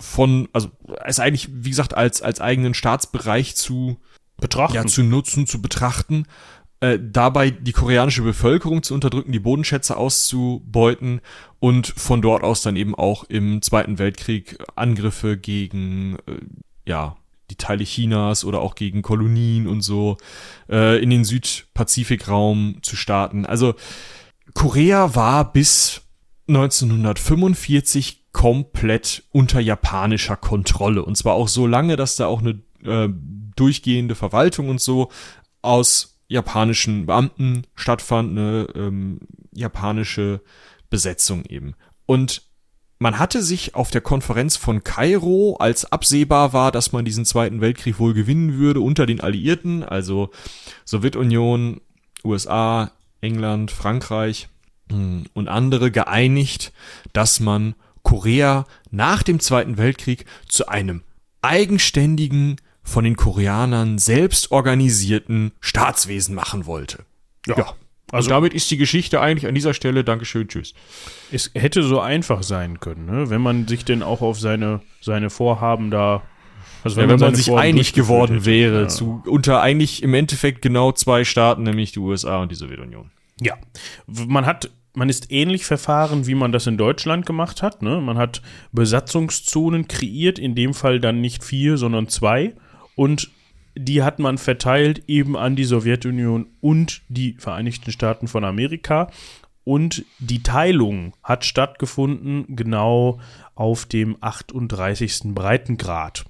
von, 0.00 0.48
also 0.54 0.70
es 1.04 1.20
eigentlich, 1.20 1.48
wie 1.52 1.70
gesagt, 1.70 1.94
als, 1.94 2.22
als 2.22 2.40
eigenen 2.40 2.74
Staatsbereich 2.74 3.54
zu 3.54 3.98
betrachten, 4.38 4.76
ja, 4.76 4.86
zu 4.86 5.02
nutzen, 5.02 5.46
zu 5.46 5.60
betrachten 5.60 6.24
äh, 6.80 6.98
dabei 7.00 7.50
die 7.50 7.72
koreanische 7.72 8.22
Bevölkerung 8.22 8.82
zu 8.82 8.94
unterdrücken, 8.94 9.32
die 9.32 9.38
Bodenschätze 9.38 9.96
auszubeuten 9.96 11.20
und 11.58 11.86
von 11.86 12.22
dort 12.22 12.42
aus 12.42 12.62
dann 12.62 12.76
eben 12.76 12.94
auch 12.94 13.24
im 13.24 13.62
Zweiten 13.62 13.98
Weltkrieg 13.98 14.58
Angriffe 14.74 15.36
gegen 15.36 16.16
äh, 16.26 16.40
ja 16.86 17.16
die 17.50 17.56
Teile 17.56 17.84
Chinas 17.84 18.44
oder 18.44 18.60
auch 18.60 18.74
gegen 18.74 19.02
Kolonien 19.02 19.66
und 19.66 19.82
so 19.82 20.16
äh, 20.68 21.02
in 21.02 21.10
den 21.10 21.24
Südpazifikraum 21.24 22.78
zu 22.82 22.96
starten. 22.96 23.46
Also 23.46 23.74
Korea 24.54 25.14
war 25.14 25.52
bis 25.52 26.02
1945 26.48 28.24
komplett 28.32 29.24
unter 29.32 29.60
japanischer 29.60 30.36
Kontrolle 30.36 31.04
und 31.04 31.16
zwar 31.16 31.34
auch 31.34 31.48
so 31.48 31.66
lange, 31.66 31.96
dass 31.96 32.16
da 32.16 32.26
auch 32.26 32.40
eine 32.40 32.60
äh, 32.84 33.08
durchgehende 33.56 34.14
Verwaltung 34.14 34.68
und 34.68 34.80
so 34.80 35.10
aus 35.62 36.20
japanischen 36.28 37.06
Beamten 37.06 37.66
stattfand, 37.74 38.30
eine 38.30 38.68
ähm, 38.74 39.20
japanische 39.52 40.40
Besetzung 40.90 41.44
eben. 41.44 41.74
Und 42.04 42.42
man 42.98 43.18
hatte 43.18 43.42
sich 43.42 43.74
auf 43.74 43.90
der 43.90 44.00
Konferenz 44.00 44.56
von 44.56 44.82
Kairo, 44.82 45.56
als 45.58 45.90
absehbar 45.90 46.52
war, 46.52 46.72
dass 46.72 46.92
man 46.92 47.04
diesen 47.04 47.24
Zweiten 47.24 47.60
Weltkrieg 47.60 47.98
wohl 47.98 48.14
gewinnen 48.14 48.58
würde, 48.58 48.80
unter 48.80 49.06
den 49.06 49.20
Alliierten, 49.20 49.82
also 49.82 50.30
Sowjetunion, 50.84 51.80
USA, 52.24 52.90
England, 53.20 53.70
Frankreich 53.70 54.48
hm, 54.90 55.26
und 55.34 55.48
andere 55.48 55.90
geeinigt, 55.90 56.72
dass 57.12 57.40
man 57.40 57.74
Korea 58.02 58.66
nach 58.90 59.22
dem 59.22 59.40
Zweiten 59.40 59.78
Weltkrieg 59.78 60.24
zu 60.48 60.68
einem 60.68 61.02
eigenständigen 61.42 62.56
von 62.82 63.04
den 63.04 63.16
Koreanern 63.16 63.98
selbst 63.98 64.52
organisierten 64.52 65.52
Staatswesen 65.60 66.34
machen 66.34 66.66
wollte. 66.66 67.04
Ja. 67.46 67.58
ja. 67.58 67.74
Also 68.12 68.30
damit 68.30 68.54
ist 68.54 68.70
die 68.70 68.76
Geschichte 68.76 69.20
eigentlich 69.20 69.46
an 69.48 69.54
dieser 69.54 69.74
Stelle. 69.74 70.04
Dankeschön, 70.04 70.46
tschüss. 70.48 70.74
Es 71.32 71.50
hätte 71.54 71.82
so 71.82 72.00
einfach 72.00 72.42
sein 72.42 72.78
können, 72.78 73.06
ne? 73.06 73.30
wenn 73.30 73.40
man 73.40 73.66
sich 73.66 73.84
denn 73.84 74.02
auch 74.02 74.22
auf 74.22 74.38
seine, 74.38 74.80
seine 75.00 75.30
Vorhaben 75.30 75.90
da 75.90 76.22
also 76.84 76.96
wenn, 76.98 77.04
ja, 77.04 77.08
wenn 77.10 77.20
man, 77.20 77.28
man 77.30 77.34
sich 77.34 77.46
Vorhaben 77.46 77.68
einig 77.68 77.92
geworden 77.94 78.44
wäre, 78.44 78.82
ja. 78.82 78.88
zu, 78.88 79.22
unter 79.26 79.60
eigentlich 79.60 80.04
im 80.04 80.14
Endeffekt 80.14 80.62
genau 80.62 80.92
zwei 80.92 81.24
Staaten, 81.24 81.64
nämlich 81.64 81.90
die 81.90 81.98
USA 81.98 82.38
und 82.38 82.52
die 82.52 82.54
Sowjetunion. 82.54 83.10
Ja, 83.40 83.54
man 84.06 84.46
hat, 84.46 84.70
man 84.94 85.08
ist 85.08 85.32
ähnlich 85.32 85.66
verfahren, 85.66 86.28
wie 86.28 86.36
man 86.36 86.52
das 86.52 86.68
in 86.68 86.78
Deutschland 86.78 87.26
gemacht 87.26 87.60
hat. 87.60 87.82
Ne? 87.82 88.00
Man 88.00 88.18
hat 88.18 88.40
Besatzungszonen 88.70 89.88
kreiert, 89.88 90.38
in 90.38 90.54
dem 90.54 90.74
Fall 90.74 91.00
dann 91.00 91.20
nicht 91.20 91.42
vier, 91.42 91.76
sondern 91.76 92.06
zwei 92.06 92.54
und 92.94 93.30
die 93.76 94.02
hat 94.02 94.18
man 94.18 94.38
verteilt 94.38 95.02
eben 95.06 95.36
an 95.36 95.54
die 95.54 95.64
Sowjetunion 95.64 96.48
und 96.60 97.02
die 97.08 97.34
Vereinigten 97.38 97.92
Staaten 97.92 98.26
von 98.26 98.44
Amerika. 98.44 99.10
Und 99.64 100.04
die 100.18 100.42
Teilung 100.42 101.12
hat 101.22 101.44
stattgefunden 101.44 102.56
genau 102.56 103.20
auf 103.54 103.84
dem 103.84 104.16
38. 104.20 105.34
Breitengrad. 105.34 106.24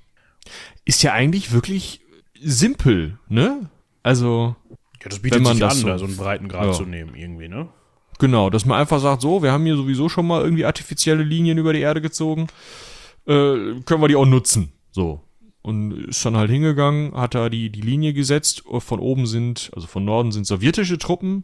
Ist 0.85 1.02
ja 1.02 1.12
eigentlich 1.12 1.52
wirklich 1.52 2.00
simpel, 2.40 3.18
ne? 3.28 3.70
Also. 4.02 4.56
Ja, 5.02 5.11
das 5.11 5.18
bietet 5.20 5.46
sich 5.46 5.64
an, 5.64 5.76
so, 5.76 5.87
da 5.87 5.98
so 5.98 6.06
einen 6.06 6.16
Breitengrad 6.16 6.66
ja. 6.66 6.72
zu 6.72 6.85
nehmen, 6.85 7.14
irgendwie, 7.14 7.48
ne? 7.48 7.68
Genau, 8.18 8.48
dass 8.48 8.64
man 8.64 8.80
einfach 8.80 9.00
sagt, 9.00 9.20
so, 9.20 9.42
wir 9.42 9.52
haben 9.52 9.66
hier 9.66 9.76
sowieso 9.76 10.09
schon 10.09 10.26
mal 10.26 10.42
irgendwie 10.42 10.64
artifizielle 10.64 11.22
Linien 11.22 11.59
über 11.59 11.74
die 11.74 11.80
Erde 11.80 12.00
gezogen, 12.00 12.46
äh, 13.26 13.32
können 13.85 14.00
wir 14.00 14.09
die 14.09 14.16
auch 14.16 14.24
nutzen. 14.24 14.72
So 14.90 15.20
und 15.66 16.07
ist 16.07 16.24
dann 16.24 16.37
halt 16.37 16.48
hingegangen, 16.48 17.12
hat 17.16 17.35
da 17.35 17.48
die, 17.48 17.70
die 17.70 17.81
Linie 17.81 18.12
gesetzt. 18.12 18.62
Von 18.79 19.00
oben 19.00 19.26
sind, 19.26 19.72
also 19.74 19.88
von 19.88 20.05
Norden 20.05 20.31
sind 20.31 20.46
sowjetische 20.46 20.96
Truppen 20.96 21.42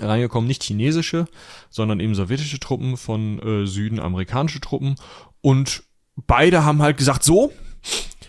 reingekommen, 0.00 0.46
nicht 0.46 0.62
chinesische, 0.62 1.26
sondern 1.70 1.98
eben 1.98 2.14
sowjetische 2.14 2.60
Truppen, 2.60 2.96
von 2.96 3.40
äh, 3.40 3.66
Süden 3.66 3.98
amerikanische 3.98 4.60
Truppen. 4.60 4.94
Und 5.40 5.82
beide 6.14 6.64
haben 6.64 6.82
halt 6.82 6.98
gesagt, 6.98 7.24
so, 7.24 7.52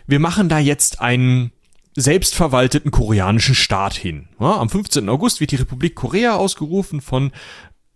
wir 0.07 0.19
machen 0.19 0.49
da 0.49 0.57
jetzt 0.57 0.99
einen 0.99 1.51
selbstverwalteten 1.95 2.89
koreanischen 2.89 3.53
Staat 3.53 3.93
hin. 3.93 4.29
Ja, 4.39 4.57
am 4.57 4.69
15. 4.69 5.07
August 5.09 5.41
wird 5.41 5.51
die 5.51 5.57
Republik 5.57 5.93
Korea 5.93 6.37
ausgerufen 6.37 7.01
von 7.01 7.31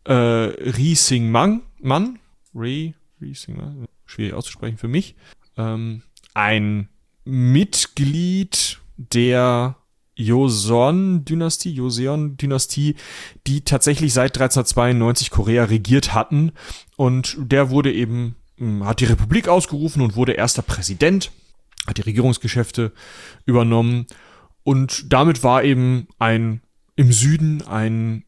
äh, 0.04 0.14
Ri 0.14 0.94
Sing 0.94 1.32
Mang, 1.32 1.64
Mann, 1.82 2.20
Ri, 2.54 2.94
Ri 3.20 3.34
Sing 3.34 3.58
Man, 3.58 3.88
schwierig 4.06 4.36
auszusprechen 4.36 4.78
für 4.78 4.88
mich, 4.88 5.16
ähm, 5.58 6.04
ein 6.36 6.90
Mitglied 7.30 8.80
der 8.98 9.76
Joseon-Dynastie, 10.16 11.72
Joseon-Dynastie, 11.74 12.96
die 13.48 13.62
tatsächlich 13.62 14.14
seit 14.14 14.38
1392 14.38 15.30
Korea 15.30 15.64
regiert 15.66 16.14
hatten. 16.14 16.52
Und 16.98 17.38
der 17.40 17.70
wurde 17.70 17.94
eben 17.94 18.36
hm, 18.60 18.86
hat 18.86 19.00
die 19.00 19.06
Republik 19.06 19.48
ausgerufen 19.48 20.02
und 20.02 20.16
wurde 20.16 20.34
erster 20.34 20.62
Präsident, 20.62 21.32
hat 21.88 21.98
die 21.98 22.02
Regierungsgeschäfte 22.02 22.92
übernommen 23.46 24.06
und 24.64 25.12
damit 25.12 25.44
war 25.44 25.64
eben 25.64 26.08
ein 26.20 26.62
im 26.98 27.14
Süden 27.14 27.62
ein 27.66 28.26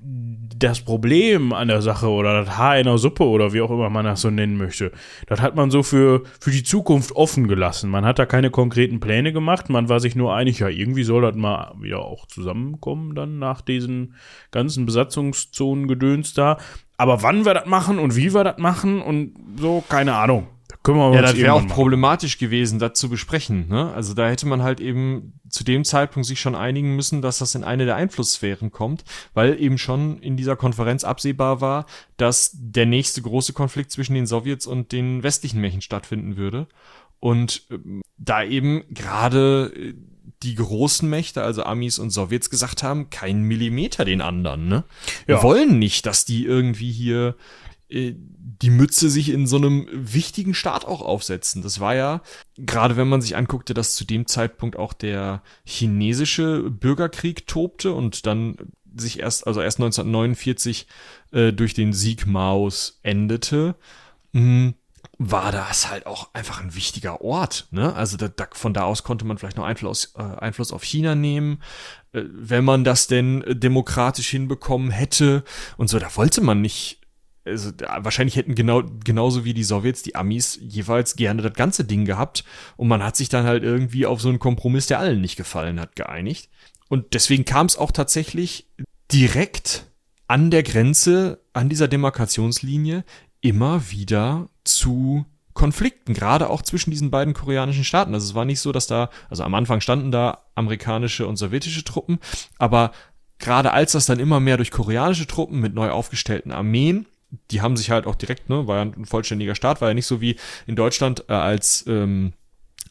Das 0.01 0.81
Problem 0.81 1.53
an 1.53 1.69
der 1.69 1.83
Sache 1.83 2.09
oder 2.09 2.45
das 2.45 2.57
Haar 2.57 2.79
in 2.79 2.85
der 2.85 2.99
Suppe 2.99 3.25
oder 3.25 3.53
wie 3.53 3.63
auch 3.63 3.71
immer 3.71 3.91
man 3.91 4.05
das 4.05 4.21
so 4.21 4.31
nennen 4.31 4.57
möchte, 4.57 4.93
das 5.27 5.41
hat 5.41 5.57
man 5.57 5.73
so 5.73 5.83
für, 5.83 6.23
für 6.39 6.53
die 6.53 6.63
Zukunft 6.63 7.17
offen 7.17 7.49
gelassen. 7.49 7.91
Man 7.91 8.05
hat 8.05 8.21
da 8.21 8.27
keine 8.27 8.51
konkreten 8.51 9.01
Pläne 9.01 9.33
gemacht, 9.33 9.69
man 9.71 9.89
war 9.89 9.99
sich 9.99 10.15
nur 10.15 10.37
einig, 10.37 10.61
ja, 10.61 10.69
irgendwie 10.69 11.03
soll 11.03 11.23
das 11.23 11.35
mal 11.35 11.75
wieder 11.81 12.05
auch 12.05 12.27
zusammenkommen 12.27 13.17
dann 13.17 13.41
nach 13.41 13.61
diesen 13.61 14.15
ganzen 14.53 14.87
Besatzungszonen 14.87 15.89
gedöns 15.89 16.33
da. 16.33 16.59
Aber 16.97 17.23
wann 17.23 17.45
wir 17.45 17.55
das 17.55 17.67
machen 17.67 17.99
und 17.99 18.15
wie 18.15 18.33
wir 18.33 18.45
das 18.45 18.59
machen 18.59 19.03
und 19.03 19.35
so, 19.59 19.83
keine 19.89 20.15
Ahnung. 20.15 20.47
Können 20.85 20.99
wir 20.99 21.15
ja, 21.15 21.23
das 21.23 21.37
wäre 21.37 21.55
auch 21.55 21.67
problematisch 21.67 22.37
gewesen, 22.37 22.79
das 22.79 22.93
zu 22.93 23.09
besprechen. 23.09 23.69
Ne? 23.69 23.91
Also 23.95 24.13
da 24.13 24.29
hätte 24.29 24.47
man 24.47 24.63
halt 24.63 24.81
eben 24.81 25.41
zu 25.49 25.65
dem 25.65 25.83
Zeitpunkt 25.83 26.27
sich 26.27 26.39
schon 26.39 26.55
einigen 26.55 26.95
müssen, 26.95 27.23
dass 27.23 27.39
das 27.39 27.55
in 27.55 27.65
eine 27.65 27.87
der 27.87 27.97
Einflusssphären 27.97 28.71
kommt, 28.71 29.03
weil 29.33 29.59
eben 29.59 29.79
schon 29.79 30.19
in 30.19 30.37
dieser 30.37 30.57
Konferenz 30.57 31.03
absehbar 31.03 31.63
war, 31.63 31.87
dass 32.19 32.51
der 32.53 32.85
nächste 32.85 33.23
große 33.23 33.55
Konflikt 33.55 33.93
zwischen 33.93 34.13
den 34.13 34.27
Sowjets 34.27 34.67
und 34.67 34.93
den 34.93 35.23
westlichen 35.23 35.59
Mächten 35.59 35.81
stattfinden 35.81 36.37
würde. 36.37 36.67
Und 37.19 37.63
ähm, 37.71 38.03
da 38.19 38.45
eben 38.45 38.85
gerade 38.91 39.73
äh, 39.75 39.95
die 40.43 40.55
großen 40.55 41.09
Mächte, 41.09 41.43
also 41.43 41.63
Amis 41.63 41.99
und 41.99 42.11
Sowjets, 42.11 42.51
gesagt 42.51 42.83
haben, 42.83 43.09
kein 43.09 43.41
Millimeter 43.41 44.05
den 44.05 44.21
anderen. 44.21 44.69
Ne? 44.69 44.85
Ja. 45.27 45.37
Wir 45.37 45.43
wollen 45.43 45.79
nicht, 45.79 46.05
dass 46.05 46.27
die 46.27 46.45
irgendwie 46.45 46.93
hier 46.93 47.37
die 47.91 48.71
Mütze 48.71 49.11
sich 49.11 49.29
in 49.29 49.47
so 49.47 49.57
einem 49.57 49.87
wichtigen 49.93 50.55
Staat 50.55 50.85
auch 50.85 51.03
aufsetzen. 51.03 51.63
Das 51.63 51.81
war 51.81 51.95
ja, 51.95 52.23
gerade 52.57 52.97
wenn 52.97 53.09
man 53.09 53.21
sich 53.21 53.37
anguckte, 53.37 53.75
dass 53.75 53.95
zu 53.95 54.05
dem 54.05 54.27
Zeitpunkt 54.27 54.77
auch 54.77 54.93
der 54.93 55.43
chinesische 55.65 56.71
Bürgerkrieg 56.71 57.47
tobte 57.47 57.93
und 57.93 58.27
dann 58.27 58.57
sich 58.97 59.21
erst, 59.21 59.47
also 59.47 59.61
erst 59.61 59.79
1949 59.79 60.87
äh, 61.33 61.53
durch 61.53 61.75
den 61.75 61.93
Sieg 61.93 62.27
Maos 62.27 63.01
endete, 63.03 63.75
mh, 64.33 64.41
hm, 64.41 64.75
war 65.19 65.53
das 65.53 65.91
halt 65.91 66.07
auch 66.07 66.35
einfach 66.35 66.61
ein 66.61 66.75
wichtiger 66.75 67.21
Ort. 67.21 67.69
Ne? 67.71 67.95
Also 67.95 68.17
da, 68.17 68.29
da, 68.29 68.49
von 68.53 68.75
da 68.75 68.85
aus 68.85 69.05
konnte 69.05 69.25
man 69.25 69.39
vielleicht 69.39 69.57
noch 69.57 69.65
Einfluss, 69.65 70.15
äh, 70.17 70.23
Einfluss 70.23 70.73
auf 70.73 70.83
China 70.83 71.15
nehmen, 71.15 71.63
äh, 72.13 72.23
wenn 72.25 72.65
man 72.65 72.83
das 72.85 73.07
denn 73.07 73.45
demokratisch 73.47 74.29
hinbekommen 74.29 74.91
hätte. 74.91 75.45
Und 75.77 75.89
so, 75.89 75.99
da 75.99 76.15
wollte 76.17 76.41
man 76.41 76.61
nicht 76.61 77.01
also 77.45 77.73
wahrscheinlich 78.01 78.37
hätten 78.37 78.55
genau 78.55 78.83
genauso 79.05 79.45
wie 79.45 79.55
die 79.55 79.65
Sowjets 79.65 80.03
die 80.03 80.17
Amis 80.17 80.59
jeweils 80.61 81.17
gerne 81.17 81.43
das 81.43 81.53
ganze 81.53 81.85
Ding 81.85 82.05
gehabt 82.05 82.45
und 82.77 82.89
man 82.89 83.03
hat 83.03 83.17
sich 83.17 83.29
dann 83.29 83.45
halt 83.45 83.63
irgendwie 83.63 84.07
auf 84.07 84.21
so 84.21 84.29
einen 84.29 84.39
Kompromiss, 84.39 84.87
der 84.87 84.99
allen 84.99 85.21
nicht 85.21 85.37
gefallen 85.37 85.79
hat, 85.81 85.97
geeinigt. 85.97 86.49
Und 86.89 87.15
deswegen 87.15 87.45
kam 87.45 87.67
es 87.67 87.77
auch 87.77 87.93
tatsächlich 87.93 88.69
direkt 89.13 89.87
an 90.27 90.51
der 90.51 90.63
Grenze, 90.63 91.41
an 91.53 91.69
dieser 91.69 91.89
Demarkationslinie 91.89 93.05
immer 93.41 93.91
wieder 93.91 94.49
zu 94.65 95.27
Konflikten, 95.53 96.15
gerade 96.15 96.51
auch 96.51 96.63
zwischen 96.63 96.91
diesen 96.91 97.11
beiden 97.11 97.35
koreanischen 97.35 97.85
Staaten. 97.85 98.15
Also 98.15 98.27
es 98.29 98.35
war 98.35 98.45
nicht 98.45 98.61
so, 98.61 98.73
dass 98.73 98.87
da, 98.87 99.11
also 99.31 99.45
am 99.45 99.55
Anfang 99.55 99.81
standen 99.81 100.11
da 100.11 100.45
amerikanische 100.55 101.27
und 101.27 101.37
sowjetische 101.37 101.85
Truppen, 101.85 102.19
aber 102.59 102.91
gerade 103.39 103.73
als 103.73 103.93
das 103.93 104.07
dann 104.07 104.19
immer 104.19 104.41
mehr 104.41 104.57
durch 104.57 104.71
koreanische 104.71 105.27
Truppen 105.27 105.61
mit 105.61 105.75
neu 105.75 105.91
aufgestellten 105.91 106.51
Armeen 106.51 107.07
die 107.51 107.61
haben 107.61 107.77
sich 107.77 107.91
halt 107.91 108.07
auch 108.07 108.15
direkt, 108.15 108.49
ne, 108.49 108.67
war 108.67 108.77
ja 108.77 108.83
ein 108.83 109.05
vollständiger 109.05 109.55
Staat, 109.55 109.81
war 109.81 109.89
ja 109.89 109.95
nicht 109.95 110.07
so 110.07 110.21
wie 110.21 110.37
in 110.67 110.77
Deutschland 110.77 111.25
äh, 111.29 111.33
als 111.33 111.85
ähm, 111.87 112.33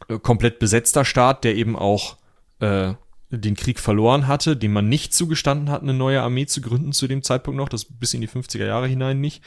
äh, 0.07 0.19
komplett 0.19 0.59
besetzter 0.59 1.05
Staat, 1.05 1.43
der 1.43 1.55
eben 1.55 1.75
auch 1.75 2.17
äh, 2.59 2.93
den 3.29 3.55
Krieg 3.55 3.79
verloren 3.79 4.27
hatte, 4.27 4.55
dem 4.55 4.73
man 4.73 4.89
nicht 4.89 5.13
zugestanden 5.13 5.69
hat, 5.69 5.81
eine 5.81 5.93
neue 5.93 6.21
Armee 6.21 6.45
zu 6.45 6.61
gründen 6.61 6.93
zu 6.93 7.07
dem 7.07 7.23
Zeitpunkt 7.23 7.57
noch, 7.57 7.69
das 7.69 7.85
bis 7.85 8.13
in 8.13 8.21
die 8.21 8.29
50er 8.29 8.65
Jahre 8.65 8.87
hinein 8.87 9.19
nicht, 9.21 9.41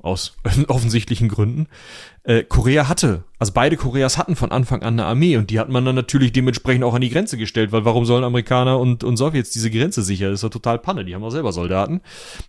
aus 0.00 0.36
offensichtlichen 0.68 1.28
Gründen. 1.28 1.66
Äh, 2.22 2.44
Korea 2.44 2.88
hatte, 2.88 3.24
also 3.38 3.52
beide 3.52 3.76
Koreas 3.76 4.18
hatten 4.18 4.36
von 4.36 4.52
Anfang 4.52 4.82
an 4.82 4.94
eine 4.94 5.06
Armee 5.06 5.36
und 5.36 5.50
die 5.50 5.58
hat 5.58 5.68
man 5.68 5.84
dann 5.84 5.96
natürlich 5.96 6.32
dementsprechend 6.32 6.84
auch 6.84 6.94
an 6.94 7.00
die 7.00 7.10
Grenze 7.10 7.36
gestellt, 7.36 7.72
weil 7.72 7.84
warum 7.84 8.04
sollen 8.04 8.24
Amerikaner 8.24 8.78
und, 8.78 9.02
und 9.02 9.16
Sowjets 9.16 9.50
diese 9.50 9.70
Grenze 9.70 10.02
sichern? 10.02 10.30
Das 10.30 10.38
ist 10.38 10.44
doch 10.44 10.50
total 10.50 10.78
Panne, 10.78 11.04
die 11.04 11.14
haben 11.14 11.24
auch 11.24 11.30
selber 11.30 11.52
Soldaten. 11.52 12.00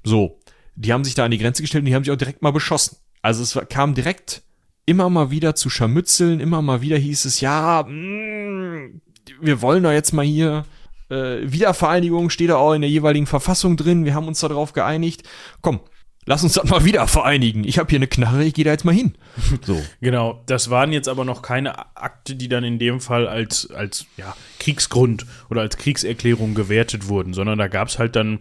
So, 0.03 0.39
die 0.79 0.93
haben 0.93 1.03
sich 1.03 1.13
da 1.13 1.25
an 1.25 1.31
die 1.31 1.37
Grenze 1.37 1.61
gestellt 1.61 1.81
und 1.81 1.87
die 1.87 1.95
haben 1.95 2.03
sich 2.03 2.11
auch 2.11 2.17
direkt 2.17 2.41
mal 2.41 2.51
beschossen. 2.51 2.97
Also 3.21 3.43
es 3.43 3.59
kam 3.69 3.93
direkt 3.93 4.43
immer 4.85 5.09
mal 5.09 5.29
wieder 5.29 5.53
zu 5.53 5.69
Scharmützeln, 5.69 6.39
immer 6.39 6.61
mal 6.61 6.81
wieder 6.81 6.97
hieß 6.97 7.25
es, 7.25 7.41
ja, 7.41 7.83
mh, 7.87 7.91
mm, 7.91 9.01
wir 9.41 9.61
wollen 9.61 9.83
da 9.83 9.93
jetzt 9.93 10.13
mal 10.13 10.25
hier 10.25 10.65
äh, 11.09 11.39
Wiedervereinigung, 11.43 12.29
steht 12.29 12.49
da 12.49 12.55
auch 12.55 12.73
in 12.73 12.81
der 12.81 12.89
jeweiligen 12.89 13.27
Verfassung 13.27 13.75
drin, 13.77 14.05
wir 14.05 14.15
haben 14.15 14.27
uns 14.27 14.39
darauf 14.39 14.71
geeinigt. 14.71 15.23
Komm, 15.61 15.81
lass 16.25 16.43
uns 16.43 16.53
das 16.53 16.69
mal 16.69 16.85
wieder 16.85 17.07
vereinigen. 17.07 17.65
Ich 17.65 17.77
habe 17.77 17.89
hier 17.89 17.99
eine 17.99 18.07
Knarre, 18.07 18.45
ich 18.45 18.53
gehe 18.53 18.65
da 18.65 18.71
jetzt 18.71 18.85
mal 18.85 18.95
hin. 18.95 19.15
So. 19.63 19.79
Genau, 19.99 20.41
das 20.45 20.69
waren 20.69 20.93
jetzt 20.93 21.09
aber 21.09 21.25
noch 21.25 21.41
keine 21.41 21.97
Akte, 21.97 22.35
die 22.35 22.47
dann 22.47 22.63
in 22.63 22.79
dem 22.79 23.01
Fall 23.01 23.27
als, 23.27 23.69
als 23.69 24.05
ja, 24.15 24.35
Kriegsgrund 24.59 25.25
oder 25.49 25.61
als 25.61 25.77
Kriegserklärung 25.77 26.55
gewertet 26.55 27.09
wurden, 27.09 27.33
sondern 27.33 27.59
da 27.59 27.67
gab 27.67 27.89
es 27.89 27.99
halt 27.99 28.15
dann 28.15 28.39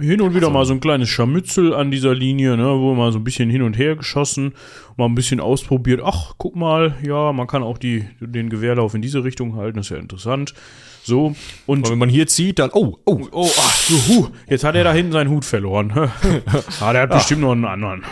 hin 0.00 0.20
und 0.20 0.34
wieder 0.34 0.48
also. 0.48 0.58
mal 0.58 0.64
so 0.64 0.72
ein 0.72 0.80
kleines 0.80 1.08
Scharmützel 1.08 1.74
an 1.74 1.90
dieser 1.90 2.14
Linie, 2.14 2.56
ne, 2.56 2.66
wo 2.78 2.94
mal 2.94 3.12
so 3.12 3.18
ein 3.18 3.24
bisschen 3.24 3.50
hin 3.50 3.62
und 3.62 3.78
her 3.78 3.96
geschossen, 3.96 4.54
mal 4.96 5.06
ein 5.06 5.14
bisschen 5.14 5.40
ausprobiert. 5.40 6.00
Ach, 6.04 6.34
guck 6.38 6.56
mal, 6.56 6.96
ja, 7.02 7.32
man 7.32 7.46
kann 7.46 7.62
auch 7.62 7.78
die, 7.78 8.04
den 8.20 8.50
Gewehrlauf 8.50 8.94
in 8.94 9.02
diese 9.02 9.24
Richtung 9.24 9.56
halten, 9.56 9.78
ist 9.78 9.90
ja 9.90 9.96
interessant. 9.96 10.54
So, 11.02 11.34
und 11.64 11.84
Aber 11.84 11.92
wenn 11.92 11.98
man 11.98 12.10
hier 12.10 12.26
zieht, 12.26 12.58
dann, 12.58 12.70
oh, 12.74 12.98
oh, 13.06 13.26
oh, 13.32 13.50
ach, 13.58 13.74
so, 13.76 13.94
hu, 14.08 14.28
jetzt 14.46 14.62
hat 14.64 14.74
er 14.74 14.84
da 14.84 14.92
hinten 14.92 15.12
seinen 15.12 15.30
Hut 15.30 15.46
verloren. 15.46 15.90
ah, 16.80 16.92
der 16.92 17.02
hat 17.02 17.10
ach. 17.12 17.18
bestimmt 17.18 17.40
noch 17.40 17.52
einen 17.52 17.64
anderen. 17.64 18.04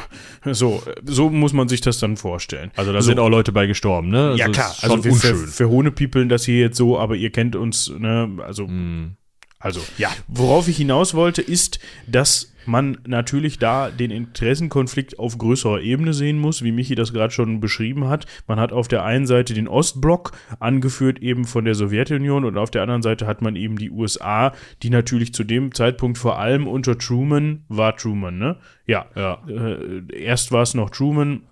So, 0.45 0.83
so 1.05 1.29
muss 1.29 1.53
man 1.53 1.69
sich 1.69 1.83
das 1.83 1.99
dann 1.99 2.17
vorstellen. 2.17 2.71
Also 2.75 2.95
da 2.95 3.03
so. 3.03 3.09
sind 3.09 3.19
auch 3.19 3.29
Leute 3.29 3.53
bei 3.53 3.67
gestorben, 3.67 4.09
ne? 4.09 4.29
Also 4.29 4.39
ja, 4.39 4.49
klar. 4.49 4.75
Also 4.81 5.05
wir 5.05 5.13
unschön. 5.13 5.37
ver, 5.37 5.47
verhohne 5.49 5.91
People 5.91 6.27
das 6.27 6.47
hier 6.47 6.59
jetzt 6.59 6.79
so, 6.79 6.99
aber 6.99 7.17
ihr 7.17 7.31
kennt 7.31 7.55
uns, 7.55 7.93
ne, 7.99 8.31
also. 8.47 8.67
Mm 8.67 9.17
Also, 9.67 9.81
ja. 9.99 10.11
Worauf 10.29 10.69
ich 10.69 10.77
hinaus 10.77 11.15
wollte, 11.15 11.43
ist, 11.43 11.81
dass 12.07 12.53
man 12.67 12.99
natürlich 13.05 13.59
da 13.59 13.91
den 13.91 14.13
Interessenkonflikt 14.13 15.19
auf 15.19 15.39
größerer 15.39 15.81
Ebene 15.81 16.15
sehen 16.15 16.39
muss, 16.39 16.63
wie 16.63 16.71
Michi 16.71 16.95
das 16.95 17.13
gerade 17.13 17.33
schon 17.33 17.59
beschrieben 17.59 18.07
hat. 18.07 18.27
Man 18.47 18.61
hat 18.61 18.73
auf 18.73 18.87
der 18.87 19.05
einen 19.05 19.27
Seite 19.27 19.55
den 19.55 19.67
Ostblock, 19.67 20.31
angeführt 20.61 21.19
eben 21.19 21.47
von 21.47 21.65
der 21.65 21.75
Sowjetunion, 21.75 22.45
und 22.45 22.57
auf 22.57 22.71
der 22.71 22.83
anderen 22.83 23.03
Seite 23.03 23.27
hat 23.27 23.43
man 23.43 23.57
eben 23.57 23.77
die 23.77 23.91
USA, 23.91 24.53
die 24.85 24.91
natürlich 24.91 25.35
zu 25.35 25.43
dem 25.43 25.75
Zeitpunkt 25.75 26.17
vor 26.17 26.39
allem 26.39 26.69
unter 26.69 26.97
Truman 26.97 27.65
war 27.69 27.97
Truman, 27.97 28.39
ne? 28.39 28.57
Ja. 28.87 29.07
ja. 29.17 29.43
Äh, 29.49 30.03
erst 30.13 30.53
war 30.53 30.63
es 30.63 30.75
noch 30.75 30.91
Truman, 30.91 31.43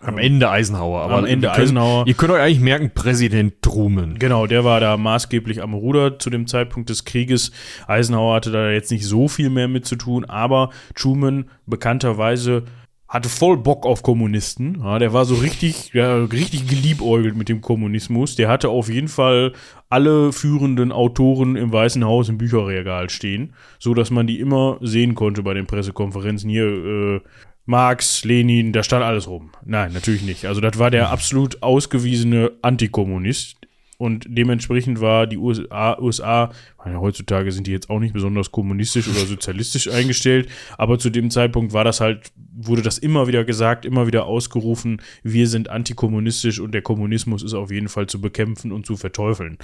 am 0.00 0.18
Ende 0.18 0.48
Eisenhower. 0.48 1.02
Aber 1.02 1.18
am 1.18 1.24
Ende 1.24 1.48
können, 1.48 1.62
Eisenhower. 1.62 2.06
Ihr 2.06 2.14
könnt 2.14 2.32
euch 2.32 2.40
eigentlich 2.40 2.60
merken, 2.60 2.90
Präsident 2.94 3.60
Truman. 3.62 4.18
Genau, 4.18 4.46
der 4.46 4.64
war 4.64 4.80
da 4.80 4.96
maßgeblich 4.96 5.62
am 5.62 5.74
Ruder 5.74 6.18
zu 6.18 6.30
dem 6.30 6.46
Zeitpunkt 6.46 6.88
des 6.90 7.04
Krieges. 7.04 7.50
Eisenhower 7.86 8.36
hatte 8.36 8.52
da 8.52 8.70
jetzt 8.70 8.90
nicht 8.90 9.06
so 9.06 9.28
viel 9.28 9.50
mehr 9.50 9.68
mit 9.68 9.86
zu 9.86 9.96
tun, 9.96 10.24
aber 10.24 10.70
Truman 10.94 11.50
bekannterweise 11.66 12.64
hatte 13.08 13.30
voll 13.30 13.56
Bock 13.56 13.86
auf 13.86 14.02
Kommunisten. 14.02 14.82
Ja, 14.84 14.98
der 14.98 15.14
war 15.14 15.24
so 15.24 15.36
richtig, 15.36 15.94
ja, 15.94 16.24
richtig 16.24 16.68
geliebäugelt 16.68 17.36
mit 17.36 17.48
dem 17.48 17.62
Kommunismus. 17.62 18.36
Der 18.36 18.48
hatte 18.48 18.68
auf 18.68 18.90
jeden 18.90 19.08
Fall 19.08 19.54
alle 19.88 20.30
führenden 20.30 20.92
Autoren 20.92 21.56
im 21.56 21.72
Weißen 21.72 22.04
Haus 22.04 22.28
im 22.28 22.36
Bücherregal 22.36 23.08
stehen, 23.08 23.54
so 23.78 23.94
dass 23.94 24.10
man 24.10 24.26
die 24.26 24.38
immer 24.38 24.76
sehen 24.82 25.14
konnte 25.14 25.42
bei 25.42 25.54
den 25.54 25.66
Pressekonferenzen. 25.66 26.50
Hier 26.50 26.66
äh, 26.66 27.20
Marx, 27.68 28.24
Lenin, 28.24 28.72
da 28.72 28.82
stand 28.82 29.04
alles 29.04 29.28
rum. 29.28 29.50
Nein, 29.64 29.92
natürlich 29.92 30.22
nicht. 30.22 30.46
Also 30.46 30.60
das 30.60 30.78
war 30.78 30.90
der 30.90 31.10
absolut 31.10 31.62
ausgewiesene 31.62 32.52
Antikommunist. 32.62 33.56
Und 33.98 34.26
dementsprechend 34.28 35.00
war 35.00 35.26
die 35.26 35.38
USA, 35.38 35.98
USA 35.98 36.52
meine, 36.88 37.00
heutzutage 37.00 37.52
sind 37.52 37.66
die 37.66 37.72
jetzt 37.72 37.90
auch 37.90 38.00
nicht 38.00 38.14
besonders 38.14 38.50
kommunistisch 38.50 39.08
oder 39.08 39.20
sozialistisch 39.26 39.88
eingestellt, 39.88 40.48
aber 40.76 40.98
zu 40.98 41.10
dem 41.10 41.30
Zeitpunkt 41.30 41.72
war 41.72 41.84
das 41.84 42.00
halt, 42.00 42.32
wurde 42.56 42.82
das 42.82 42.98
immer 42.98 43.26
wieder 43.26 43.44
gesagt, 43.44 43.84
immer 43.84 44.06
wieder 44.06 44.26
ausgerufen, 44.26 45.02
wir 45.22 45.46
sind 45.46 45.68
antikommunistisch 45.68 46.60
und 46.60 46.72
der 46.72 46.82
Kommunismus 46.82 47.42
ist 47.42 47.54
auf 47.54 47.70
jeden 47.70 47.88
Fall 47.88 48.06
zu 48.06 48.20
bekämpfen 48.20 48.72
und 48.72 48.86
zu 48.86 48.96
verteufeln. 48.96 49.58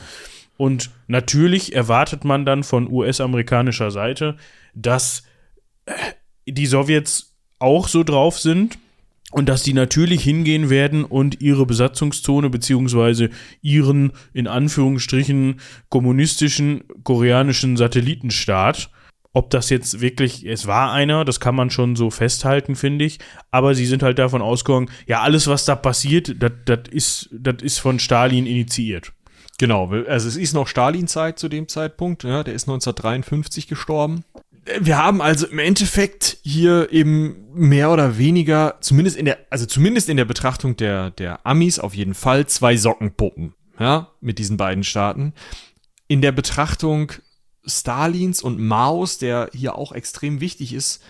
Und 0.56 0.90
natürlich 1.08 1.74
erwartet 1.74 2.24
man 2.24 2.44
dann 2.44 2.62
von 2.62 2.90
US-amerikanischer 2.90 3.90
Seite, 3.90 4.36
dass 4.74 5.24
äh, 5.86 5.92
die 6.46 6.66
Sowjets 6.66 7.33
auch 7.58 7.88
so 7.88 8.02
drauf 8.02 8.38
sind 8.38 8.78
und 9.32 9.48
dass 9.48 9.62
die 9.62 9.72
natürlich 9.72 10.22
hingehen 10.22 10.70
werden 10.70 11.04
und 11.04 11.40
ihre 11.40 11.66
Besatzungszone 11.66 12.50
beziehungsweise 12.50 13.30
ihren 13.62 14.12
in 14.32 14.46
Anführungsstrichen 14.46 15.60
kommunistischen 15.88 16.84
koreanischen 17.02 17.76
Satellitenstaat 17.76 18.90
ob 19.36 19.50
das 19.50 19.68
jetzt 19.68 20.00
wirklich, 20.00 20.46
es 20.46 20.68
war 20.68 20.92
einer, 20.92 21.24
das 21.24 21.40
kann 21.40 21.56
man 21.56 21.68
schon 21.68 21.96
so 21.96 22.08
festhalten, 22.08 22.76
finde 22.76 23.04
ich. 23.04 23.18
Aber 23.50 23.74
sie 23.74 23.84
sind 23.84 24.04
halt 24.04 24.20
davon 24.20 24.40
ausgegangen, 24.40 24.88
ja, 25.06 25.22
alles, 25.22 25.48
was 25.48 25.64
da 25.64 25.74
passiert, 25.74 26.36
das 26.38 26.78
ist, 26.92 27.30
ist 27.60 27.78
von 27.78 27.98
Stalin 27.98 28.46
initiiert. 28.46 29.12
Genau, 29.58 29.90
also 29.90 30.28
es 30.28 30.36
ist 30.36 30.54
noch 30.54 30.68
Stalin-Zeit 30.68 31.40
zu 31.40 31.48
dem 31.48 31.66
Zeitpunkt, 31.66 32.22
ja, 32.22 32.44
der 32.44 32.54
ist 32.54 32.68
1953 32.68 33.66
gestorben 33.66 34.24
wir 34.80 34.98
haben 34.98 35.20
also 35.20 35.46
im 35.46 35.58
Endeffekt 35.58 36.38
hier 36.42 36.92
eben 36.92 37.52
mehr 37.54 37.90
oder 37.90 38.18
weniger, 38.18 38.78
zumindest 38.80 39.16
in 39.16 39.26
der, 39.26 39.38
also 39.50 39.66
zumindest 39.66 40.08
in 40.08 40.16
der 40.16 40.24
Betrachtung 40.24 40.76
der, 40.76 41.10
der 41.10 41.46
Amis 41.46 41.78
auf 41.78 41.94
jeden 41.94 42.14
Fall 42.14 42.46
zwei 42.46 42.76
Sockenpuppen, 42.76 43.54
ja, 43.78 44.12
mit 44.20 44.38
diesen 44.38 44.56
beiden 44.56 44.84
Staaten. 44.84 45.34
In 46.08 46.22
der 46.22 46.32
Betrachtung 46.32 47.12
Stalins 47.66 48.42
und 48.42 48.58
Maos, 48.58 49.18
der 49.18 49.50
hier 49.52 49.76
auch 49.76 49.92
extrem 49.92 50.40
wichtig 50.40 50.72
ist, 50.72 51.02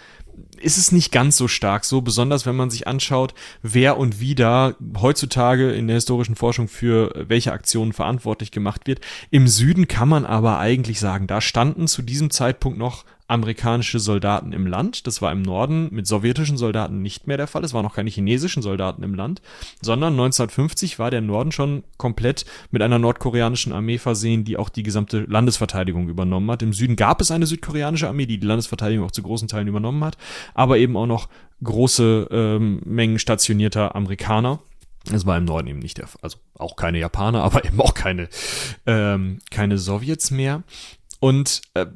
ist 0.60 0.78
es 0.78 0.90
nicht 0.90 1.12
ganz 1.12 1.36
so 1.36 1.46
stark 1.46 1.84
so, 1.84 2.00
besonders 2.00 2.44
wenn 2.46 2.56
man 2.56 2.70
sich 2.70 2.88
anschaut, 2.88 3.34
wer 3.62 3.98
und 3.98 4.20
wie 4.20 4.34
da 4.34 4.74
heutzutage 5.00 5.72
in 5.72 5.86
der 5.86 5.94
historischen 5.94 6.34
Forschung 6.34 6.66
für 6.66 7.12
welche 7.28 7.52
Aktionen 7.52 7.92
verantwortlich 7.92 8.50
gemacht 8.50 8.86
wird. 8.86 9.00
Im 9.30 9.46
Süden 9.46 9.86
kann 9.86 10.08
man 10.08 10.24
aber 10.24 10.58
eigentlich 10.58 10.98
sagen, 10.98 11.28
da 11.28 11.40
standen 11.40 11.86
zu 11.86 12.02
diesem 12.02 12.30
Zeitpunkt 12.30 12.78
noch 12.78 13.04
amerikanische 13.26 13.98
Soldaten 13.98 14.52
im 14.52 14.66
Land. 14.66 15.06
Das 15.06 15.22
war 15.22 15.32
im 15.32 15.42
Norden 15.42 15.88
mit 15.90 16.06
sowjetischen 16.06 16.58
Soldaten 16.58 17.00
nicht 17.00 17.26
mehr 17.26 17.38
der 17.38 17.46
Fall. 17.46 17.64
Es 17.64 17.72
waren 17.72 17.84
noch 17.84 17.94
keine 17.94 18.10
chinesischen 18.10 18.62
Soldaten 18.62 19.02
im 19.02 19.14
Land, 19.14 19.40
sondern 19.80 20.12
1950 20.12 20.98
war 20.98 21.10
der 21.10 21.22
Norden 21.22 21.50
schon 21.50 21.84
komplett 21.96 22.44
mit 22.70 22.82
einer 22.82 22.98
nordkoreanischen 22.98 23.72
Armee 23.72 23.98
versehen, 23.98 24.44
die 24.44 24.58
auch 24.58 24.68
die 24.68 24.82
gesamte 24.82 25.20
Landesverteidigung 25.20 26.08
übernommen 26.08 26.50
hat. 26.50 26.62
Im 26.62 26.74
Süden 26.74 26.96
gab 26.96 27.20
es 27.20 27.30
eine 27.30 27.46
südkoreanische 27.46 28.08
Armee, 28.08 28.26
die 28.26 28.38
die 28.38 28.46
Landesverteidigung 28.46 29.06
auch 29.06 29.12
zu 29.12 29.22
großen 29.22 29.48
Teilen 29.48 29.68
übernommen 29.68 30.04
hat, 30.04 30.18
aber 30.52 30.76
eben 30.76 30.96
auch 30.96 31.06
noch 31.06 31.28
große 31.62 32.28
ähm, 32.30 32.82
Mengen 32.84 33.18
stationierter 33.18 33.94
Amerikaner. 33.94 34.60
Das 35.06 35.26
war 35.26 35.36
im 35.36 35.44
Norden 35.44 35.68
eben 35.68 35.78
nicht 35.78 35.98
der 35.98 36.06
Fall. 36.06 36.20
Also 36.22 36.38
auch 36.58 36.76
keine 36.76 36.98
Japaner, 36.98 37.42
aber 37.44 37.64
eben 37.64 37.80
auch 37.80 37.94
keine, 37.94 38.28
ähm, 38.86 39.38
keine 39.50 39.78
Sowjets 39.78 40.30
mehr. 40.30 40.62
Und 41.20 41.62
äh, 41.72 41.86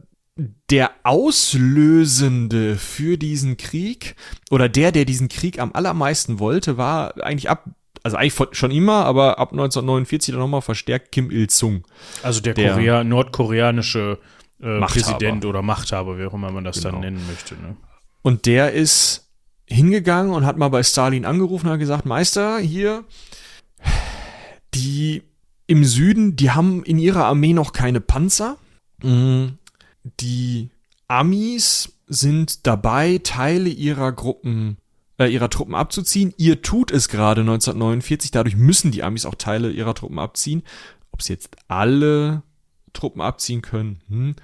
der 0.70 0.92
Auslösende 1.02 2.76
für 2.76 3.18
diesen 3.18 3.56
Krieg 3.56 4.14
oder 4.50 4.68
der, 4.68 4.92
der 4.92 5.04
diesen 5.04 5.28
Krieg 5.28 5.58
am 5.58 5.72
allermeisten 5.72 6.38
wollte, 6.38 6.76
war 6.76 7.20
eigentlich 7.22 7.50
ab, 7.50 7.68
also 8.04 8.16
eigentlich 8.16 8.36
schon 8.52 8.70
immer, 8.70 9.04
aber 9.04 9.38
ab 9.38 9.50
1949 9.50 10.32
dann 10.32 10.40
nochmal 10.40 10.62
verstärkt 10.62 11.10
Kim 11.10 11.30
Il-sung. 11.32 11.84
Also 12.22 12.40
der, 12.40 12.54
der 12.54 12.74
Korea 12.74 13.02
nordkoreanische 13.02 14.18
äh, 14.60 14.80
Präsident 14.80 15.44
oder 15.44 15.62
Machthaber, 15.62 16.18
wie 16.18 16.24
auch 16.24 16.34
immer 16.34 16.52
man 16.52 16.62
das 16.62 16.76
genau. 16.76 16.92
dann 16.92 17.00
nennen 17.00 17.26
möchte. 17.28 17.54
Ne? 17.54 17.76
Und 18.22 18.46
der 18.46 18.72
ist 18.72 19.28
hingegangen 19.66 20.32
und 20.32 20.46
hat 20.46 20.56
mal 20.56 20.68
bei 20.68 20.84
Stalin 20.84 21.24
angerufen 21.24 21.66
und 21.66 21.72
hat 21.72 21.80
gesagt, 21.80 22.06
Meister, 22.06 22.58
hier, 22.58 23.04
die 24.74 25.22
im 25.66 25.84
Süden, 25.84 26.36
die 26.36 26.52
haben 26.52 26.84
in 26.84 26.98
ihrer 26.98 27.24
Armee 27.24 27.52
noch 27.52 27.72
keine 27.72 28.00
Panzer. 28.00 28.56
Mhm 29.02 29.57
die 30.20 30.70
Amis 31.08 31.92
sind 32.06 32.66
dabei, 32.66 33.20
Teile 33.22 33.68
ihrer 33.68 34.12
Gruppen, 34.12 34.78
äh, 35.18 35.26
ihrer 35.26 35.50
Truppen 35.50 35.74
abzuziehen. 35.74 36.34
Ihr 36.36 36.62
tut 36.62 36.90
es 36.90 37.08
gerade 37.08 37.42
1949, 37.42 38.30
dadurch 38.30 38.56
müssen 38.56 38.90
die 38.90 39.02
Amis 39.02 39.26
auch 39.26 39.34
Teile 39.34 39.70
ihrer 39.70 39.94
Truppen 39.94 40.18
abziehen. 40.18 40.62
Ob 41.10 41.22
sie 41.22 41.32
jetzt 41.32 41.56
alle 41.68 42.42
Truppen 42.92 43.20
abziehen 43.20 43.62
können, 43.62 44.02
hm, 44.08 44.36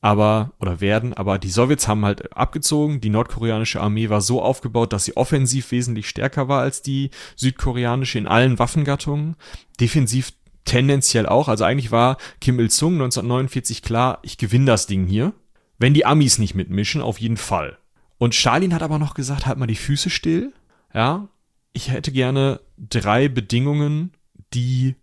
aber 0.00 0.52
oder 0.58 0.80
werden, 0.80 1.12
aber 1.12 1.38
die 1.38 1.50
Sowjets 1.50 1.86
haben 1.86 2.04
halt 2.04 2.34
abgezogen. 2.34 3.00
Die 3.00 3.10
nordkoreanische 3.10 3.80
Armee 3.80 4.08
war 4.08 4.22
so 4.22 4.42
aufgebaut, 4.42 4.92
dass 4.92 5.04
sie 5.04 5.16
offensiv 5.16 5.70
wesentlich 5.72 6.08
stärker 6.08 6.48
war 6.48 6.62
als 6.62 6.80
die 6.80 7.10
südkoreanische 7.36 8.18
in 8.18 8.26
allen 8.26 8.58
Waffengattungen. 8.58 9.36
Defensiv 9.78 10.32
tendenziell 10.64 11.26
auch. 11.26 11.48
Also 11.48 11.64
eigentlich 11.64 11.90
war 11.90 12.16
Kim 12.40 12.58
Il-sung 12.58 12.94
1949 12.94 13.82
klar, 13.82 14.18
ich 14.22 14.38
gewinne 14.38 14.66
das 14.66 14.86
Ding 14.86 15.06
hier. 15.06 15.32
Wenn 15.78 15.94
die 15.94 16.04
Amis 16.04 16.38
nicht 16.38 16.54
mitmischen, 16.54 17.00
auf 17.00 17.18
jeden 17.18 17.38
Fall. 17.38 17.78
Und 18.18 18.34
Stalin 18.34 18.74
hat 18.74 18.82
aber 18.82 18.98
noch 18.98 19.14
gesagt, 19.14 19.46
halt 19.46 19.58
mal 19.58 19.66
die 19.66 19.76
Füße 19.76 20.10
still. 20.10 20.52
Ja, 20.92 21.28
ich 21.72 21.90
hätte 21.90 22.12
gerne 22.12 22.60
drei 22.76 23.28
Bedingungen, 23.28 24.12
die 24.52 24.96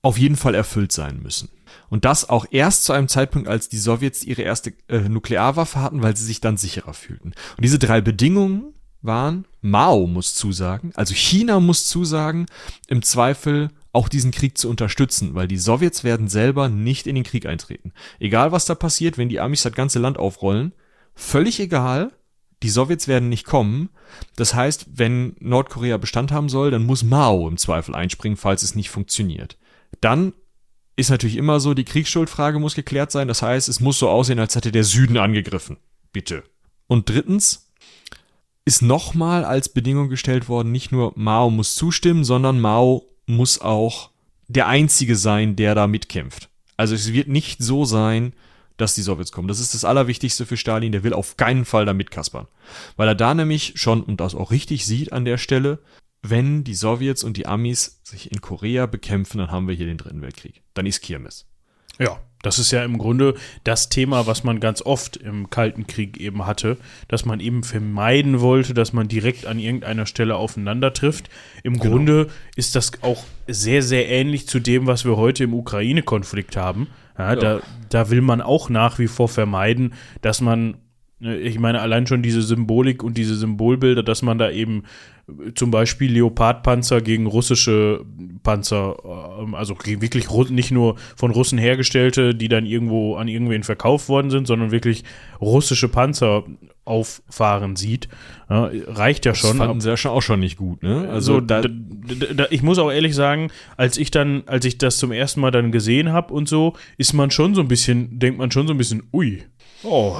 auf 0.00 0.18
jeden 0.18 0.36
Fall 0.36 0.54
erfüllt 0.54 0.92
sein 0.92 1.20
müssen. 1.22 1.50
Und 1.88 2.04
das 2.04 2.28
auch 2.28 2.46
erst 2.50 2.84
zu 2.84 2.92
einem 2.92 3.08
Zeitpunkt, 3.08 3.48
als 3.48 3.68
die 3.68 3.78
Sowjets 3.78 4.24
ihre 4.24 4.42
erste 4.42 4.72
äh, 4.88 5.00
Nuklearwaffe 5.00 5.80
hatten, 5.80 6.02
weil 6.02 6.16
sie 6.16 6.24
sich 6.24 6.40
dann 6.40 6.56
sicherer 6.56 6.94
fühlten. 6.94 7.28
Und 7.56 7.62
diese 7.62 7.78
drei 7.78 8.00
Bedingungen 8.00 8.74
waren, 9.02 9.44
Mao 9.60 10.06
muss 10.06 10.34
zusagen, 10.34 10.92
also 10.94 11.14
China 11.14 11.60
muss 11.60 11.86
zusagen, 11.86 12.46
im 12.88 13.02
Zweifel 13.02 13.68
auch 13.92 14.08
diesen 14.08 14.30
Krieg 14.30 14.56
zu 14.56 14.68
unterstützen, 14.68 15.34
weil 15.34 15.48
die 15.48 15.58
Sowjets 15.58 16.02
werden 16.02 16.28
selber 16.28 16.68
nicht 16.68 17.06
in 17.06 17.14
den 17.14 17.24
Krieg 17.24 17.46
eintreten. 17.46 17.92
Egal 18.18 18.52
was 18.52 18.64
da 18.64 18.74
passiert, 18.74 19.18
wenn 19.18 19.28
die 19.28 19.40
Amis 19.40 19.62
das 19.62 19.74
ganze 19.74 19.98
Land 19.98 20.18
aufrollen, 20.18 20.72
völlig 21.14 21.60
egal, 21.60 22.12
die 22.62 22.70
Sowjets 22.70 23.08
werden 23.08 23.28
nicht 23.28 23.44
kommen. 23.44 23.90
Das 24.36 24.54
heißt, 24.54 24.86
wenn 24.94 25.36
Nordkorea 25.40 25.96
Bestand 25.98 26.32
haben 26.32 26.48
soll, 26.48 26.70
dann 26.70 26.86
muss 26.86 27.02
Mao 27.02 27.48
im 27.48 27.58
Zweifel 27.58 27.94
einspringen, 27.94 28.36
falls 28.36 28.62
es 28.62 28.74
nicht 28.74 28.88
funktioniert. 28.88 29.58
Dann 30.00 30.32
ist 30.96 31.10
natürlich 31.10 31.36
immer 31.36 31.60
so, 31.60 31.74
die 31.74 31.84
Kriegsschuldfrage 31.84 32.58
muss 32.58 32.74
geklärt 32.74 33.10
sein. 33.10 33.28
Das 33.28 33.42
heißt, 33.42 33.68
es 33.68 33.80
muss 33.80 33.98
so 33.98 34.08
aussehen, 34.08 34.38
als 34.38 34.54
hätte 34.54 34.72
der 34.72 34.84
Süden 34.84 35.16
angegriffen. 35.16 35.78
Bitte. 36.12 36.44
Und 36.86 37.08
drittens 37.08 37.72
ist 38.64 38.82
nochmal 38.82 39.44
als 39.44 39.68
Bedingung 39.70 40.08
gestellt 40.08 40.48
worden, 40.48 40.70
nicht 40.70 40.92
nur 40.92 41.12
Mao 41.16 41.50
muss 41.50 41.74
zustimmen, 41.74 42.22
sondern 42.24 42.60
Mao 42.60 43.11
muss 43.32 43.60
auch 43.60 44.10
der 44.48 44.68
Einzige 44.68 45.16
sein, 45.16 45.56
der 45.56 45.74
da 45.74 45.86
mitkämpft. 45.86 46.48
Also 46.76 46.94
es 46.94 47.12
wird 47.12 47.28
nicht 47.28 47.62
so 47.62 47.84
sein, 47.84 48.32
dass 48.76 48.94
die 48.94 49.02
Sowjets 49.02 49.32
kommen. 49.32 49.48
Das 49.48 49.60
ist 49.60 49.74
das 49.74 49.84
Allerwichtigste 49.84 50.46
für 50.46 50.56
Stalin. 50.56 50.92
Der 50.92 51.04
will 51.04 51.12
auf 51.12 51.36
keinen 51.36 51.64
Fall 51.64 51.86
da 51.86 51.92
mitkaspern. 51.92 52.48
Weil 52.96 53.08
er 53.08 53.14
da 53.14 53.34
nämlich 53.34 53.74
schon, 53.76 54.02
und 54.02 54.20
das 54.20 54.34
auch 54.34 54.50
richtig 54.50 54.86
sieht 54.86 55.12
an 55.12 55.24
der 55.24 55.38
Stelle, 55.38 55.78
wenn 56.22 56.64
die 56.64 56.74
Sowjets 56.74 57.24
und 57.24 57.36
die 57.36 57.46
Amis 57.46 58.00
sich 58.04 58.30
in 58.30 58.40
Korea 58.40 58.86
bekämpfen, 58.86 59.38
dann 59.38 59.50
haben 59.50 59.68
wir 59.68 59.74
hier 59.74 59.86
den 59.86 59.98
Dritten 59.98 60.22
Weltkrieg. 60.22 60.62
Dann 60.74 60.86
ist 60.86 61.00
Kirmes. 61.02 61.46
Ja, 61.98 62.20
das 62.42 62.58
ist 62.58 62.70
ja 62.72 62.84
im 62.84 62.98
Grunde 62.98 63.34
das 63.64 63.88
Thema, 63.88 64.26
was 64.26 64.44
man 64.44 64.60
ganz 64.60 64.82
oft 64.82 65.16
im 65.16 65.48
Kalten 65.50 65.86
Krieg 65.86 66.18
eben 66.18 66.46
hatte, 66.46 66.76
dass 67.08 67.24
man 67.24 67.40
eben 67.40 67.62
vermeiden 67.62 68.40
wollte, 68.40 68.74
dass 68.74 68.92
man 68.92 69.08
direkt 69.08 69.46
an 69.46 69.58
irgendeiner 69.58 70.06
Stelle 70.06 70.36
aufeinander 70.36 70.92
trifft. 70.92 71.30
Im 71.62 71.78
genau. 71.78 71.94
Grunde 71.94 72.28
ist 72.56 72.74
das 72.74 72.92
auch 73.02 73.24
sehr, 73.46 73.82
sehr 73.82 74.08
ähnlich 74.08 74.46
zu 74.48 74.60
dem, 74.60 74.86
was 74.86 75.04
wir 75.04 75.16
heute 75.16 75.44
im 75.44 75.54
Ukraine-Konflikt 75.54 76.56
haben. 76.56 76.88
Ja, 77.18 77.34
ja. 77.34 77.36
Da, 77.36 77.60
da 77.88 78.10
will 78.10 78.20
man 78.20 78.40
auch 78.40 78.68
nach 78.68 78.98
wie 78.98 79.08
vor 79.08 79.28
vermeiden, 79.28 79.94
dass 80.20 80.40
man 80.40 80.76
ich 81.22 81.58
meine, 81.58 81.80
allein 81.80 82.06
schon 82.06 82.22
diese 82.22 82.42
Symbolik 82.42 83.02
und 83.02 83.16
diese 83.16 83.36
Symbolbilder, 83.36 84.02
dass 84.02 84.22
man 84.22 84.38
da 84.38 84.50
eben 84.50 84.82
äh, 85.28 85.52
zum 85.54 85.70
Beispiel 85.70 86.12
Leopardpanzer 86.12 87.00
gegen 87.00 87.26
russische 87.26 88.04
Panzer, 88.42 88.96
ähm, 89.40 89.54
also 89.54 89.76
wirklich 89.84 90.28
nicht 90.50 90.72
nur 90.72 90.96
von 91.16 91.30
Russen 91.30 91.58
hergestellte, 91.58 92.34
die 92.34 92.48
dann 92.48 92.66
irgendwo 92.66 93.14
an 93.14 93.28
irgendwen 93.28 93.62
verkauft 93.62 94.08
worden 94.08 94.30
sind, 94.30 94.46
sondern 94.46 94.72
wirklich 94.72 95.04
russische 95.40 95.88
Panzer 95.88 96.44
auffahren 96.84 97.76
sieht, 97.76 98.08
ja, 98.50 98.68
reicht 98.88 99.24
ja 99.24 99.34
schon. 99.34 99.58
Das 99.58 99.66
fanden 99.66 99.80
sie 99.80 99.88
ja 99.88 99.96
schon 99.96 100.10
auch 100.10 100.22
schon 100.22 100.40
nicht 100.40 100.56
gut, 100.56 100.82
ne? 100.82 101.08
Also, 101.08 101.36
also 101.36 101.40
da, 101.40 101.62
da, 101.62 102.46
ich 102.50 102.62
muss 102.62 102.78
auch 102.78 102.90
ehrlich 102.90 103.14
sagen, 103.14 103.52
als 103.76 103.98
ich 103.98 104.10
dann, 104.10 104.42
als 104.46 104.64
ich 104.64 104.78
das 104.78 104.98
zum 104.98 105.12
ersten 105.12 105.40
Mal 105.40 105.52
dann 105.52 105.70
gesehen 105.70 106.12
habe 106.12 106.34
und 106.34 106.48
so, 106.48 106.72
ist 106.98 107.12
man 107.12 107.30
schon 107.30 107.54
so 107.54 107.60
ein 107.60 107.68
bisschen, 107.68 108.18
denkt 108.18 108.38
man 108.38 108.50
schon 108.50 108.66
so 108.66 108.74
ein 108.74 108.78
bisschen, 108.78 109.04
ui, 109.12 109.44
oh, 109.84 110.16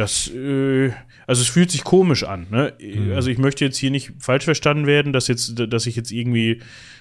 das, 0.00 0.28
äh, 0.34 0.90
also 1.26 1.42
es 1.42 1.48
fühlt 1.48 1.70
sich 1.70 1.84
komisch 1.84 2.24
an. 2.24 2.46
Ne? 2.50 2.72
Mhm. 2.80 3.12
Also 3.12 3.30
ich 3.30 3.38
möchte 3.38 3.64
jetzt 3.64 3.76
hier 3.76 3.90
nicht 3.90 4.12
falsch 4.18 4.44
verstanden 4.44 4.86
werden, 4.86 5.12
dass 5.12 5.28
jetzt, 5.28 5.54
dass 5.58 5.86
ich 5.86 5.94
jetzt 5.94 6.10
irgendwie 6.10 6.60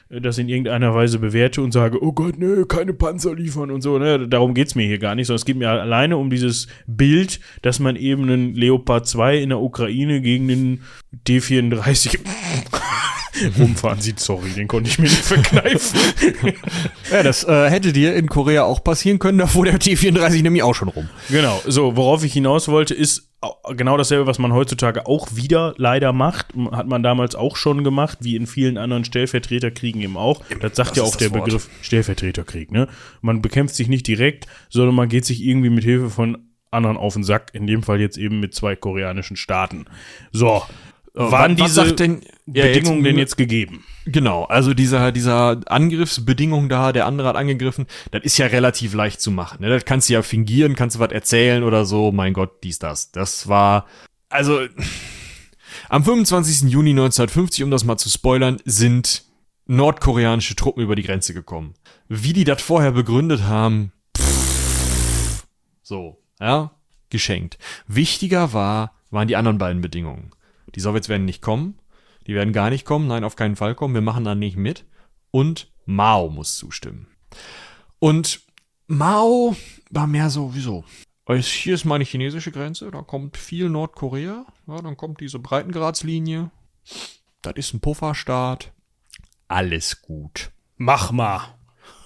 das 0.09 0.37
in 0.39 0.49
irgendeiner 0.49 0.93
Weise 0.93 1.19
bewerte 1.19 1.61
und 1.61 1.71
sage, 1.71 2.03
oh 2.03 2.11
Gott, 2.11 2.37
ne, 2.39 2.65
keine 2.67 2.93
Panzer 2.93 3.35
liefern 3.35 3.69
und 3.71 3.81
so. 3.81 3.99
Ne? 3.99 4.27
Darum 4.27 4.53
geht 4.53 4.67
es 4.67 4.75
mir 4.75 4.87
hier 4.87 4.97
gar 4.97 5.15
nicht, 5.15 5.27
sondern 5.27 5.39
es 5.39 5.45
geht 5.45 5.57
mir 5.57 5.69
alleine 5.69 6.17
um 6.17 6.29
dieses 6.29 6.67
Bild, 6.87 7.39
dass 7.61 7.79
man 7.79 7.95
eben 7.95 8.23
einen 8.23 8.55
Leopard 8.55 9.07
2 9.07 9.37
in 9.37 9.49
der 9.49 9.59
Ukraine 9.59 10.21
gegen 10.21 10.47
den 10.47 10.81
D34 11.27 12.19
rumfahren 13.59 14.01
sieht. 14.01 14.19
Sorry, 14.19 14.49
den 14.49 14.67
konnte 14.67 14.89
ich 14.89 14.99
mir 14.99 15.09
nicht 15.09 15.23
verkneifen. 15.23 15.99
ja, 17.11 17.23
das 17.23 17.43
äh, 17.43 17.69
hätte 17.69 17.93
dir 17.93 18.15
in 18.15 18.27
Korea 18.27 18.63
auch 18.63 18.83
passieren 18.83 19.19
können, 19.19 19.37
da 19.37 19.47
fuhr 19.47 19.65
der 19.65 19.79
T34 19.79 20.41
nämlich 20.41 20.63
auch 20.63 20.75
schon 20.75 20.89
rum. 20.89 21.09
Genau, 21.29 21.61
so, 21.65 21.95
worauf 21.95 22.23
ich 22.23 22.33
hinaus 22.33 22.67
wollte, 22.67 22.93
ist 22.93 23.29
genau 23.75 23.97
dasselbe, 23.97 24.27
was 24.27 24.39
man 24.39 24.53
heutzutage 24.53 25.07
auch 25.07 25.35
wieder 25.35 25.73
leider 25.77 26.11
macht. 26.11 26.47
Hat 26.71 26.87
man 26.87 27.03
damals 27.03 27.35
auch 27.35 27.55
schon 27.55 27.83
gemacht, 27.83 28.19
wie 28.21 28.35
in 28.35 28.47
vielen 28.47 28.77
anderen 28.77 29.05
Stellvertreterkriegen 29.05 30.01
eben 30.01 30.17
auch. 30.17 30.43
Das 30.59 30.75
sagt 30.75 30.91
das 30.91 30.97
ja 30.97 31.03
auch 31.03 31.15
der 31.15 31.31
Wort. 31.31 31.45
Begriff 31.45 31.69
Stellvertreterkrieg, 31.81 32.71
ne? 32.71 32.87
Man 33.21 33.41
bekämpft 33.41 33.75
sich 33.75 33.87
nicht 33.87 34.07
direkt, 34.07 34.47
sondern 34.69 34.95
man 34.95 35.09
geht 35.09 35.25
sich 35.25 35.43
irgendwie 35.43 35.69
mit 35.69 35.83
Hilfe 35.83 36.09
von 36.09 36.49
anderen 36.71 36.97
auf 36.97 37.13
den 37.13 37.23
Sack, 37.23 37.51
in 37.53 37.65
dem 37.65 37.83
Fall 37.83 37.99
jetzt 37.99 38.17
eben 38.17 38.39
mit 38.39 38.53
zwei 38.53 38.75
koreanischen 38.75 39.37
Staaten. 39.37 39.85
So, 40.31 40.61
waren 41.13 41.59
was, 41.59 41.73
diese 41.73 41.93
denn, 41.93 42.21
ja, 42.45 42.65
Bedingungen 42.65 42.97
jetzt, 42.97 43.05
denn 43.05 43.17
jetzt 43.17 43.37
gegeben? 43.37 43.83
Genau, 44.05 44.45
also 44.45 44.73
dieser, 44.73 45.11
dieser 45.11 45.59
Angriffsbedingung 45.65 46.69
da, 46.69 46.91
der 46.91 47.05
andere 47.05 47.27
hat 47.27 47.35
angegriffen, 47.35 47.85
das 48.11 48.23
ist 48.23 48.37
ja 48.37 48.47
relativ 48.47 48.93
leicht 48.93 49.21
zu 49.21 49.31
machen. 49.31 49.61
Ne? 49.61 49.69
Das 49.69 49.85
kannst 49.85 50.09
du 50.09 50.13
ja 50.13 50.21
fingieren, 50.21 50.75
kannst 50.75 50.95
du 50.95 50.99
was 50.99 51.11
erzählen 51.11 51.63
oder 51.63 51.85
so, 51.85 52.11
mein 52.11 52.33
Gott, 52.33 52.63
dies, 52.63 52.79
das. 52.79 53.11
Das 53.11 53.47
war, 53.47 53.85
also, 54.29 54.61
am 55.89 56.03
25. 56.03 56.69
Juni 56.71 56.91
1950, 56.91 57.63
um 57.63 57.71
das 57.71 57.83
mal 57.83 57.97
zu 57.97 58.09
spoilern, 58.09 58.57
sind 58.65 59.23
nordkoreanische 59.67 60.55
Truppen 60.55 60.83
über 60.83 60.95
die 60.95 61.03
Grenze 61.03 61.33
gekommen. 61.33 61.75
Wie 62.07 62.33
die 62.33 62.43
das 62.43 62.61
vorher 62.61 62.91
begründet 62.91 63.43
haben, 63.43 63.91
pff, 64.17 65.45
so, 65.83 66.21
ja, 66.39 66.71
geschenkt. 67.09 67.57
Wichtiger 67.87 68.53
war, 68.53 68.93
waren 69.11 69.27
die 69.27 69.35
anderen 69.35 69.59
beiden 69.59 69.81
Bedingungen. 69.81 70.31
Die 70.75 70.79
Sowjets 70.79 71.09
werden 71.09 71.25
nicht 71.25 71.41
kommen. 71.41 71.79
Die 72.27 72.35
werden 72.35 72.53
gar 72.53 72.69
nicht 72.69 72.85
kommen. 72.85 73.07
Nein, 73.07 73.23
auf 73.23 73.35
keinen 73.35 73.55
Fall 73.55 73.75
kommen. 73.75 73.93
Wir 73.93 74.01
machen 74.01 74.23
da 74.23 74.35
nicht 74.35 74.57
mit. 74.57 74.85
Und 75.31 75.71
Mao 75.85 76.29
muss 76.29 76.57
zustimmen. 76.57 77.07
Und 77.99 78.41
Mao 78.87 79.55
war 79.91 80.07
mehr 80.07 80.29
so, 80.29 80.53
wieso? 80.55 80.83
Hier 81.27 81.75
ist 81.75 81.85
meine 81.85 82.05
chinesische 82.05 82.51
Grenze, 82.51 82.89
da 82.89 83.03
kommt 83.03 83.37
viel 83.37 83.69
Nordkorea, 83.69 84.47
ja, 84.67 84.81
dann 84.81 84.97
kommt 84.97 85.19
diese 85.19 85.37
Breitengradslinie. 85.37 86.49
Das 87.43 87.53
ist 87.55 87.73
ein 87.73 87.81
Pufferstaat. 87.81 88.71
Alles 89.47 90.01
gut. 90.01 90.51
Mach 90.77 91.11
mal. 91.11 91.55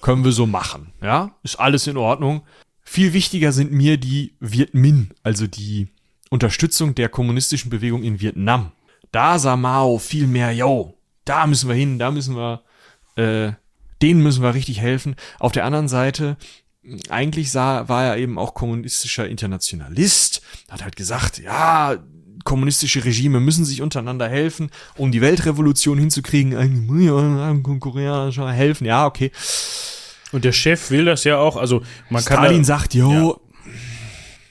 Können 0.02 0.24
wir 0.24 0.32
so 0.32 0.46
machen, 0.46 0.92
ja? 1.00 1.38
Ist 1.42 1.56
alles 1.56 1.86
in 1.86 1.96
Ordnung. 1.96 2.46
Viel 2.82 3.14
wichtiger 3.14 3.52
sind 3.52 3.72
mir 3.72 3.96
die 3.96 4.36
Viet 4.40 4.74
Minh, 4.74 5.14
also 5.22 5.46
die 5.46 5.88
Unterstützung 6.34 6.96
der 6.96 7.08
kommunistischen 7.08 7.70
Bewegung 7.70 8.02
in 8.02 8.20
Vietnam. 8.20 8.72
Da 9.12 9.38
sah 9.38 9.54
Mao 9.54 9.98
viel 9.98 10.26
mehr, 10.26 10.52
yo, 10.52 10.98
da 11.24 11.46
müssen 11.46 11.68
wir 11.68 11.76
hin, 11.76 12.00
da 12.00 12.10
müssen 12.10 12.34
wir, 12.34 12.62
äh, 13.14 13.52
denen 14.02 14.20
müssen 14.20 14.42
wir 14.42 14.52
richtig 14.52 14.80
helfen. 14.80 15.14
Auf 15.38 15.52
der 15.52 15.64
anderen 15.64 15.86
Seite, 15.86 16.36
eigentlich 17.08 17.52
sah, 17.52 17.88
war 17.88 18.04
er 18.04 18.16
eben 18.16 18.36
auch 18.36 18.54
kommunistischer 18.54 19.28
Internationalist, 19.28 20.42
hat 20.68 20.82
halt 20.82 20.96
gesagt, 20.96 21.38
ja, 21.38 21.98
kommunistische 22.42 23.04
Regime 23.04 23.38
müssen 23.38 23.64
sich 23.64 23.80
untereinander 23.80 24.28
helfen, 24.28 24.70
um 24.96 25.12
die 25.12 25.20
Weltrevolution 25.20 25.98
hinzukriegen. 25.98 26.56
Eigentlich 26.56 27.78
Korea 27.78 28.32
helfen, 28.50 28.86
ja, 28.86 29.06
okay. 29.06 29.30
Und 30.32 30.44
der 30.44 30.50
Chef 30.50 30.90
will 30.90 31.04
das 31.04 31.22
ja 31.22 31.38
auch, 31.38 31.56
also 31.56 31.82
man 32.10 32.22
Stalin 32.22 32.36
kann. 32.36 32.44
Stalin 32.46 32.64
sagt, 32.64 32.94
jo, 32.94 33.40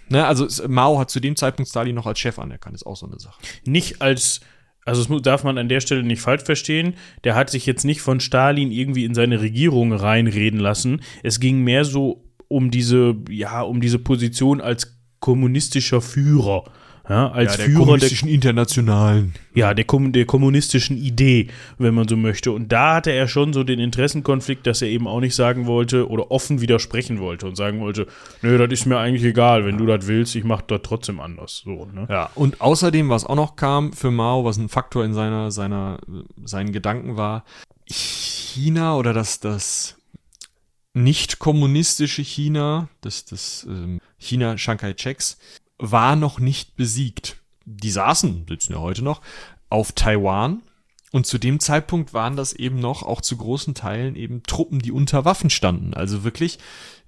Ne, 0.09 0.25
also 0.25 0.47
Mao 0.67 0.99
hat 0.99 1.09
zu 1.09 1.19
dem 1.19 1.35
Zeitpunkt 1.35 1.69
Stalin 1.69 1.95
noch 1.95 2.05
als 2.05 2.19
Chef 2.19 2.39
anerkannt, 2.39 2.75
ist 2.75 2.85
auch 2.85 2.95
so 2.95 3.07
eine 3.07 3.19
Sache. 3.19 3.41
Nicht 3.65 4.01
als, 4.01 4.41
also 4.85 5.03
das 5.03 5.21
darf 5.21 5.43
man 5.43 5.57
an 5.57 5.69
der 5.69 5.79
Stelle 5.79 6.03
nicht 6.03 6.21
falsch 6.21 6.43
verstehen. 6.43 6.95
Der 7.23 7.35
hat 7.35 7.49
sich 7.49 7.65
jetzt 7.65 7.85
nicht 7.85 8.01
von 8.01 8.19
Stalin 8.19 8.71
irgendwie 8.71 9.05
in 9.05 9.13
seine 9.13 9.41
Regierung 9.41 9.93
reinreden 9.93 10.59
lassen. 10.59 11.01
Es 11.23 11.39
ging 11.39 11.63
mehr 11.63 11.85
so 11.85 12.23
um 12.47 12.69
diese, 12.69 13.15
ja, 13.29 13.61
um 13.61 13.81
diese 13.81 13.99
Position 13.99 14.61
als 14.61 14.99
kommunistischer 15.19 16.01
Führer. 16.01 16.65
Ja, 17.09 17.29
als 17.31 17.51
ja, 17.51 17.57
der 17.57 17.65
Führer 17.65 17.79
kommunistischen 17.79 18.27
der 18.27 18.35
Internationalen. 18.35 19.33
Ja, 19.53 19.73
der, 19.73 19.85
der 19.85 20.25
kommunistischen 20.25 20.97
Idee, 20.97 21.49
wenn 21.77 21.93
man 21.93 22.07
so 22.07 22.15
möchte. 22.15 22.53
Und 22.53 22.71
da 22.71 22.95
hatte 22.95 23.11
er 23.11 23.27
schon 23.27 23.51
so 23.51 23.65
den 23.65 23.79
Interessenkonflikt, 23.79 24.65
dass 24.65 24.81
er 24.81 24.87
eben 24.87 25.05
auch 25.07 25.19
nicht 25.19 25.35
sagen 25.35 25.65
wollte 25.65 26.07
oder 26.09 26.31
offen 26.31 26.61
widersprechen 26.61 27.19
wollte 27.19 27.45
und 27.45 27.57
sagen 27.57 27.81
wollte, 27.81 28.07
nö, 28.41 28.57
das 28.57 28.71
ist 28.71 28.85
mir 28.85 28.99
eigentlich 28.99 29.23
egal, 29.25 29.65
wenn 29.65 29.77
du 29.77 29.85
das 29.85 30.07
willst, 30.07 30.33
ich 30.35 30.45
mache 30.45 30.63
das 30.67 30.79
trotzdem 30.83 31.19
anders. 31.19 31.63
So, 31.65 31.89
ne? 31.93 32.07
Ja, 32.09 32.29
und 32.35 32.61
außerdem, 32.61 33.09
was 33.09 33.25
auch 33.25 33.35
noch 33.35 33.57
kam 33.57 33.91
für 33.91 34.09
Mao, 34.09 34.45
was 34.45 34.57
ein 34.57 34.69
Faktor 34.69 35.03
in 35.03 35.13
seiner, 35.13 35.51
seiner, 35.51 35.99
seinen 36.45 36.71
Gedanken 36.71 37.17
war, 37.17 37.43
China 37.85 38.95
oder 38.95 39.11
das, 39.11 39.41
das 39.41 39.97
nicht 40.93 41.39
kommunistische 41.39 42.21
China, 42.21 42.87
das, 43.01 43.25
das 43.25 43.65
ähm, 43.67 43.99
China 44.17 44.55
Chiang 44.55 44.77
Checks, 44.95 45.37
war 45.77 46.15
noch 46.15 46.39
nicht 46.39 46.75
besiegt. 46.75 47.38
Die 47.65 47.91
saßen, 47.91 48.45
sitzen 48.47 48.73
ja 48.73 48.79
heute 48.79 49.03
noch, 49.03 49.21
auf 49.69 49.91
Taiwan. 49.91 50.62
Und 51.12 51.27
zu 51.27 51.38
dem 51.38 51.59
Zeitpunkt 51.59 52.13
waren 52.15 52.36
das 52.36 52.53
eben 52.53 52.79
noch 52.79 53.03
auch 53.03 53.21
zu 53.21 53.38
großen 53.38 53.75
Teilen 53.75 54.15
eben 54.15 54.41
Truppen, 54.43 54.79
die 54.79 54.91
unter 54.91 55.25
Waffen 55.25 55.51
standen. 55.51 55.93
Also 55.93 56.23
wirklich 56.23 56.57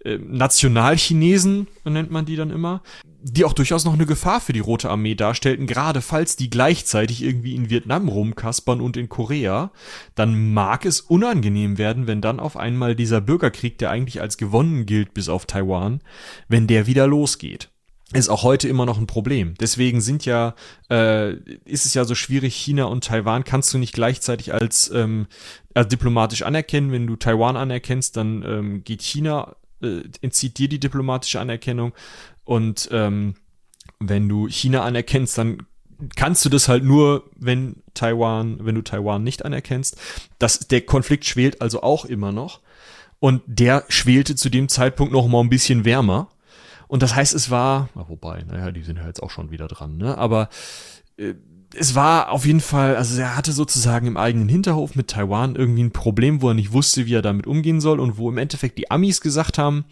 äh, 0.03 0.19
Nationalchinesen, 0.19 1.65
nennt 1.85 2.11
man 2.11 2.25
die 2.25 2.35
dann 2.35 2.51
immer, 2.51 2.83
die 3.23 3.43
auch 3.45 3.53
durchaus 3.53 3.83
noch 3.83 3.93
eine 3.93 4.05
Gefahr 4.05 4.41
für 4.41 4.53
die 4.53 4.59
Rote 4.59 4.91
Armee 4.91 5.15
darstellten, 5.15 5.65
gerade 5.65 6.01
falls 6.01 6.35
die 6.35 6.51
gleichzeitig 6.51 7.23
irgendwie 7.23 7.55
in 7.55 7.71
Vietnam 7.71 8.07
rumkaspern 8.07 8.79
und 8.79 8.95
in 8.95 9.09
Korea, 9.09 9.71
dann 10.13 10.53
mag 10.53 10.85
es 10.85 11.01
unangenehm 11.01 11.79
werden, 11.79 12.05
wenn 12.05 12.21
dann 12.21 12.39
auf 12.39 12.57
einmal 12.57 12.95
dieser 12.95 13.21
Bürgerkrieg, 13.21 13.79
der 13.79 13.89
eigentlich 13.89 14.21
als 14.21 14.37
gewonnen 14.37 14.85
gilt 14.85 15.15
bis 15.15 15.29
auf 15.29 15.47
Taiwan, 15.47 16.01
wenn 16.47 16.67
der 16.67 16.85
wieder 16.85 17.07
losgeht 17.07 17.71
ist 18.13 18.29
auch 18.29 18.43
heute 18.43 18.67
immer 18.67 18.85
noch 18.85 18.97
ein 18.97 19.07
Problem. 19.07 19.55
Deswegen 19.59 19.99
sind 19.99 20.25
ja, 20.25 20.53
äh, 20.91 21.33
ist 21.65 21.85
es 21.85 21.93
ja 21.95 22.05
so 22.05 22.13
schwierig, 22.13 22.55
China 22.55 22.85
und 22.85 23.03
Taiwan 23.03 23.43
kannst 23.43 23.73
du 23.73 23.77
nicht 23.77 23.93
gleichzeitig 23.93 24.53
als, 24.53 24.91
ähm, 24.93 25.27
als 25.73 25.87
diplomatisch 25.87 26.43
anerkennen. 26.43 26.91
Wenn 26.91 27.07
du 27.07 27.15
Taiwan 27.15 27.57
anerkennst, 27.57 28.15
dann 28.15 28.43
ähm, 28.43 28.83
geht 28.83 29.01
China, 29.01 29.55
äh, 29.81 30.01
entzieht 30.21 30.57
dir 30.59 30.69
die 30.69 30.79
diplomatische 30.79 31.39
Anerkennung. 31.39 31.93
Und 32.43 32.89
ähm, 32.91 33.35
wenn 33.99 34.29
du 34.29 34.47
China 34.47 34.83
anerkennst, 34.83 35.37
dann 35.37 35.65
kannst 36.15 36.45
du 36.45 36.49
das 36.49 36.67
halt 36.67 36.83
nur, 36.83 37.29
wenn 37.35 37.77
Taiwan, 37.93 38.63
wenn 38.65 38.75
du 38.75 38.81
Taiwan 38.83 39.23
nicht 39.23 39.43
anerkennst. 39.45 39.97
Das, 40.37 40.59
der 40.59 40.81
Konflikt 40.81 41.25
schwelt 41.25 41.61
also 41.61 41.81
auch 41.81 42.05
immer 42.05 42.31
noch. 42.31 42.61
Und 43.19 43.41
der 43.47 43.85
schwelte 43.89 44.35
zu 44.35 44.49
dem 44.49 44.69
Zeitpunkt 44.69 45.13
noch 45.13 45.27
mal 45.27 45.39
ein 45.39 45.49
bisschen 45.49 45.85
wärmer. 45.85 46.29
Und 46.87 47.03
das 47.03 47.15
heißt, 47.15 47.33
es 47.33 47.49
war, 47.49 47.89
na, 47.95 48.07
wobei, 48.09 48.43
naja, 48.43 48.71
die 48.71 48.83
sind 48.83 48.97
ja 48.97 49.07
jetzt 49.07 49.21
auch 49.21 49.31
schon 49.31 49.51
wieder 49.51 49.67
dran, 49.67 49.97
ne? 49.97 50.17
Aber 50.17 50.49
äh, 51.17 51.33
es 51.73 51.95
war 51.95 52.31
auf 52.31 52.45
jeden 52.45 52.61
Fall, 52.61 52.95
also 52.95 53.19
er 53.19 53.35
hatte 53.35 53.51
sozusagen 53.51 54.07
im 54.07 54.17
eigenen 54.17 54.49
Hinterhof 54.49 54.95
mit 54.95 55.09
Taiwan 55.09 55.55
irgendwie 55.55 55.83
ein 55.83 55.91
Problem, 55.91 56.41
wo 56.41 56.49
er 56.49 56.53
nicht 56.53 56.71
wusste, 56.71 57.05
wie 57.05 57.15
er 57.15 57.21
damit 57.21 57.47
umgehen 57.47 57.81
soll 57.81 57.99
und 57.99 58.17
wo 58.17 58.29
im 58.29 58.37
Endeffekt 58.37 58.77
die 58.77 58.91
Amis 58.91 59.19
gesagt 59.21 59.57
haben, 59.57 59.85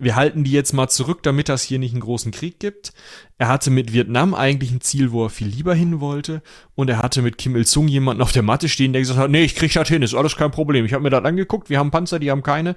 wir 0.00 0.14
halten 0.14 0.44
die 0.44 0.52
jetzt 0.52 0.72
mal 0.72 0.88
zurück, 0.88 1.24
damit 1.24 1.48
das 1.48 1.62
hier 1.62 1.80
nicht 1.80 1.92
einen 1.92 2.00
großen 2.00 2.30
Krieg 2.30 2.60
gibt. 2.60 2.92
Er 3.36 3.48
hatte 3.48 3.70
mit 3.70 3.92
Vietnam 3.92 4.32
eigentlich 4.32 4.70
ein 4.70 4.80
Ziel, 4.80 5.10
wo 5.10 5.24
er 5.24 5.30
viel 5.30 5.48
lieber 5.48 5.74
hin 5.74 5.98
wollte. 5.98 6.40
Und 6.76 6.88
er 6.88 7.02
hatte 7.02 7.20
mit 7.20 7.36
Kim 7.36 7.56
Il-sung 7.56 7.88
jemanden 7.88 8.22
auf 8.22 8.30
der 8.30 8.44
Matte 8.44 8.68
stehen, 8.68 8.92
der 8.92 9.02
gesagt 9.02 9.18
hat, 9.18 9.30
nee, 9.30 9.42
ich 9.42 9.56
krieg 9.56 9.72
das 9.72 9.88
hin, 9.88 10.02
ist 10.02 10.14
alles 10.14 10.36
kein 10.36 10.52
Problem. 10.52 10.84
Ich 10.84 10.92
habe 10.92 11.02
mir 11.02 11.10
das 11.10 11.24
angeguckt, 11.24 11.68
wir 11.68 11.80
haben 11.80 11.90
Panzer, 11.90 12.20
die 12.20 12.30
haben 12.30 12.44
keine. 12.44 12.76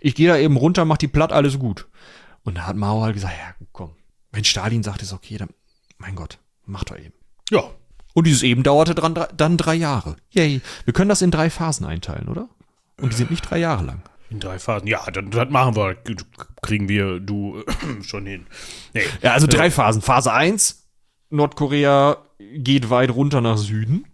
Ich 0.00 0.14
gehe 0.14 0.28
da 0.28 0.38
eben 0.38 0.56
runter, 0.56 0.84
mach 0.84 0.96
die 0.96 1.08
platt, 1.08 1.32
alles 1.32 1.58
gut. 1.58 1.88
Und 2.42 2.56
da 2.56 2.66
hat 2.66 2.76
Mao 2.76 3.02
halt 3.02 3.14
gesagt, 3.14 3.34
ja, 3.34 3.66
komm. 3.72 3.92
Wenn 4.32 4.44
Stalin 4.44 4.82
sagt, 4.82 5.02
ist 5.02 5.12
okay, 5.12 5.36
dann, 5.36 5.50
mein 5.98 6.14
Gott, 6.14 6.38
mach 6.64 6.84
doch 6.84 6.98
eben. 6.98 7.14
Ja. 7.50 7.64
Und 8.14 8.26
dieses 8.26 8.42
eben 8.42 8.62
dauerte 8.62 8.94
dran, 8.94 9.14
dann 9.36 9.56
drei 9.56 9.74
Jahre. 9.74 10.16
Yay. 10.30 10.60
Wir 10.84 10.92
können 10.92 11.08
das 11.08 11.22
in 11.22 11.30
drei 11.30 11.50
Phasen 11.50 11.86
einteilen, 11.86 12.28
oder? 12.28 12.48
Und 13.00 13.12
die 13.12 13.16
sind 13.16 13.30
nicht 13.30 13.48
drei 13.48 13.58
Jahre 13.58 13.84
lang. 13.84 14.02
In 14.30 14.40
drei 14.40 14.58
Phasen. 14.58 14.86
Ja, 14.86 15.04
dann, 15.10 15.30
das 15.30 15.50
machen 15.50 15.76
wir. 15.76 15.96
Kriegen 16.62 16.88
wir, 16.88 17.18
du, 17.18 17.64
schon 18.02 18.26
hin. 18.26 18.46
Nee. 18.94 19.02
Ja, 19.22 19.32
also 19.32 19.46
drei 19.46 19.70
Phasen. 19.70 20.02
Phase 20.02 20.32
1, 20.32 20.88
Nordkorea 21.30 22.18
geht 22.56 22.90
weit 22.90 23.10
runter 23.10 23.40
nach 23.40 23.58
Süden. 23.58 24.06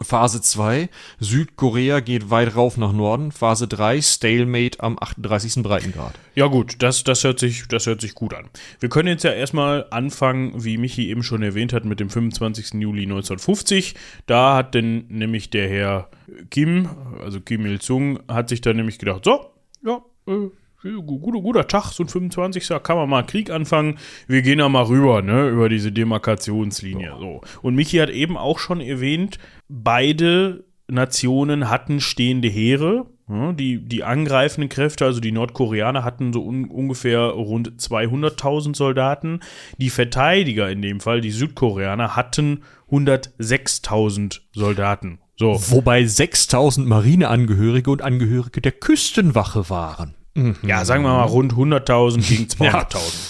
Phase 0.00 0.42
2, 0.42 0.88
Südkorea 1.20 2.00
geht 2.00 2.30
weit 2.30 2.56
rauf 2.56 2.76
nach 2.76 2.92
Norden. 2.92 3.30
Phase 3.30 3.68
3, 3.68 4.02
Stalemate 4.02 4.80
am 4.80 4.98
38. 4.98 5.62
Breitengrad. 5.62 6.14
Ja 6.34 6.46
gut, 6.46 6.76
das, 6.82 7.04
das, 7.04 7.22
hört 7.22 7.38
sich, 7.38 7.68
das 7.68 7.86
hört 7.86 8.00
sich 8.00 8.14
gut 8.14 8.34
an. 8.34 8.48
Wir 8.80 8.88
können 8.88 9.08
jetzt 9.08 9.24
ja 9.24 9.32
erstmal 9.32 9.86
anfangen, 9.90 10.64
wie 10.64 10.78
Michi 10.78 11.08
eben 11.08 11.22
schon 11.22 11.42
erwähnt 11.42 11.72
hat, 11.72 11.84
mit 11.84 12.00
dem 12.00 12.10
25. 12.10 12.74
Juli 12.74 13.02
1950. 13.02 13.94
Da 14.26 14.56
hat 14.56 14.74
denn 14.74 15.06
nämlich 15.08 15.50
der 15.50 15.68
Herr 15.68 16.08
Kim, 16.50 16.88
also 17.20 17.40
Kim 17.40 17.64
Il-sung, 17.64 18.18
hat 18.28 18.48
sich 18.48 18.60
dann 18.60 18.76
nämlich 18.76 18.98
gedacht, 18.98 19.24
so, 19.24 19.46
ja, 19.84 20.02
äh, 20.26 20.50
guter, 20.92 21.40
guter 21.40 21.66
Tag, 21.66 21.92
so 21.92 22.02
ein 22.02 22.08
25. 22.08 22.68
kann 22.82 22.96
man 22.96 23.08
mal 23.08 23.24
Krieg 23.24 23.50
anfangen. 23.50 23.98
Wir 24.26 24.42
gehen 24.42 24.58
da 24.58 24.68
mal 24.68 24.84
rüber, 24.84 25.22
ne, 25.22 25.48
über 25.48 25.68
diese 25.68 25.92
Demarkationslinie. 25.92 27.14
So. 27.18 27.40
Und 27.62 27.74
Michi 27.74 27.98
hat 27.98 28.10
eben 28.10 28.36
auch 28.36 28.58
schon 28.58 28.80
erwähnt, 28.80 29.38
beide 29.82 30.64
Nationen 30.86 31.68
hatten 31.68 32.00
stehende 32.00 32.48
Heere. 32.48 33.06
die, 33.26 33.78
die 33.78 34.04
angreifenden 34.04 34.68
Kräfte, 34.68 35.06
also 35.06 35.18
die 35.20 35.32
Nordkoreaner, 35.32 36.04
hatten 36.04 36.32
so 36.32 36.42
un, 36.44 36.66
ungefähr 36.66 37.20
rund 37.20 37.80
200.000 37.80 38.76
Soldaten. 38.76 39.40
Die 39.78 39.90
Verteidiger 39.90 40.70
in 40.70 40.82
dem 40.82 41.00
Fall, 41.00 41.22
die 41.22 41.30
Südkoreaner, 41.30 42.16
hatten 42.16 42.62
106.000 42.90 44.40
Soldaten. 44.52 45.20
So. 45.36 45.58
Wobei 45.70 46.04
6000 46.04 46.86
Marineangehörige 46.86 47.90
und 47.90 48.02
Angehörige 48.02 48.60
der 48.60 48.72
Küstenwache 48.72 49.70
waren. 49.70 50.14
Mhm. 50.34 50.56
Ja, 50.66 50.84
sagen 50.84 51.04
wir 51.04 51.10
mal 51.10 51.22
rund 51.22 51.52
100.000 51.54 52.28
gegen 52.28 52.44
200.000. 52.48 52.64
ja. 52.64 52.86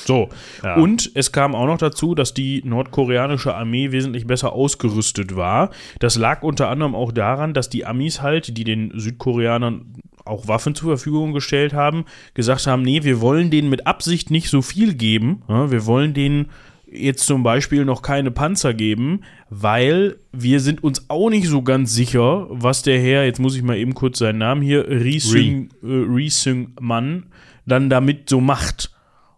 So. 0.06 0.28
Ja. 0.62 0.76
Und 0.76 1.10
es 1.14 1.32
kam 1.32 1.54
auch 1.54 1.66
noch 1.66 1.78
dazu, 1.78 2.14
dass 2.14 2.32
die 2.34 2.62
nordkoreanische 2.64 3.54
Armee 3.54 3.92
wesentlich 3.92 4.26
besser 4.26 4.52
ausgerüstet 4.52 5.36
war. 5.36 5.70
Das 5.98 6.16
lag 6.16 6.42
unter 6.42 6.68
anderem 6.70 6.94
auch 6.94 7.12
daran, 7.12 7.52
dass 7.52 7.68
die 7.68 7.84
Amis 7.84 8.22
halt, 8.22 8.56
die 8.56 8.64
den 8.64 8.92
Südkoreanern 8.94 9.84
auch 10.24 10.48
Waffen 10.48 10.74
zur 10.74 10.96
Verfügung 10.96 11.34
gestellt 11.34 11.74
haben, 11.74 12.06
gesagt 12.32 12.66
haben, 12.66 12.80
nee, 12.82 13.02
wir 13.04 13.20
wollen 13.20 13.50
denen 13.50 13.68
mit 13.68 13.86
Absicht 13.86 14.30
nicht 14.30 14.48
so 14.48 14.62
viel 14.62 14.94
geben. 14.94 15.42
Wir 15.48 15.84
wollen 15.84 16.14
denen 16.14 16.48
jetzt 16.94 17.26
zum 17.26 17.42
Beispiel 17.42 17.84
noch 17.84 18.02
keine 18.02 18.30
Panzer 18.30 18.74
geben, 18.74 19.22
weil 19.50 20.16
wir 20.32 20.60
sind 20.60 20.82
uns 20.82 21.08
auch 21.08 21.30
nicht 21.30 21.46
so 21.46 21.62
ganz 21.62 21.94
sicher, 21.94 22.46
was 22.50 22.82
der 22.82 23.00
Herr, 23.00 23.24
jetzt 23.24 23.40
muss 23.40 23.56
ich 23.56 23.62
mal 23.62 23.76
eben 23.76 23.94
kurz 23.94 24.18
seinen 24.18 24.38
Namen 24.38 24.62
hier, 24.62 24.88
Rising, 24.88 25.70
äh, 25.82 26.66
Mann, 26.80 27.26
dann 27.66 27.90
damit 27.90 28.30
so 28.30 28.40
macht. 28.40 28.92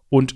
Und 0.09 0.35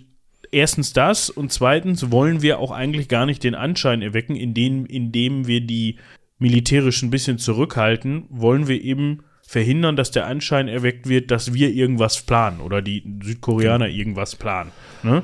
erstens 0.52 0.94
das 0.94 1.30
und 1.30 1.52
zweitens 1.52 2.12
wollen 2.12 2.42
wir 2.42 2.60
auch 2.60 2.72
eigentlich 2.72 3.08
gar 3.08 3.26
nicht 3.26 3.44
den 3.44 3.56
Anschein 3.56 4.02
erwecken, 4.02 4.36
indem, 4.36 4.86
indem 4.86 5.48
wir 5.48 5.62
die 5.62 5.98
militärisch 6.40 7.02
ein 7.04 7.12
bisschen 7.12 7.38
zurückhalten, 7.38 8.26
wollen 8.30 8.68
wir 8.68 8.82
eben 8.82 9.24
verhindern, 9.52 9.96
dass 9.96 10.12
der 10.12 10.28
Anschein 10.28 10.68
erweckt 10.68 11.10
wird, 11.10 11.30
dass 11.30 11.54
wir 11.54 11.70
irgendwas 11.70 12.22
planen 12.22 12.62
oder 12.62 12.82
die 12.82 13.04
Südkoreaner 13.22 13.90
irgendwas 13.90 14.36
planen. 14.36 14.72
Ne? 15.04 15.24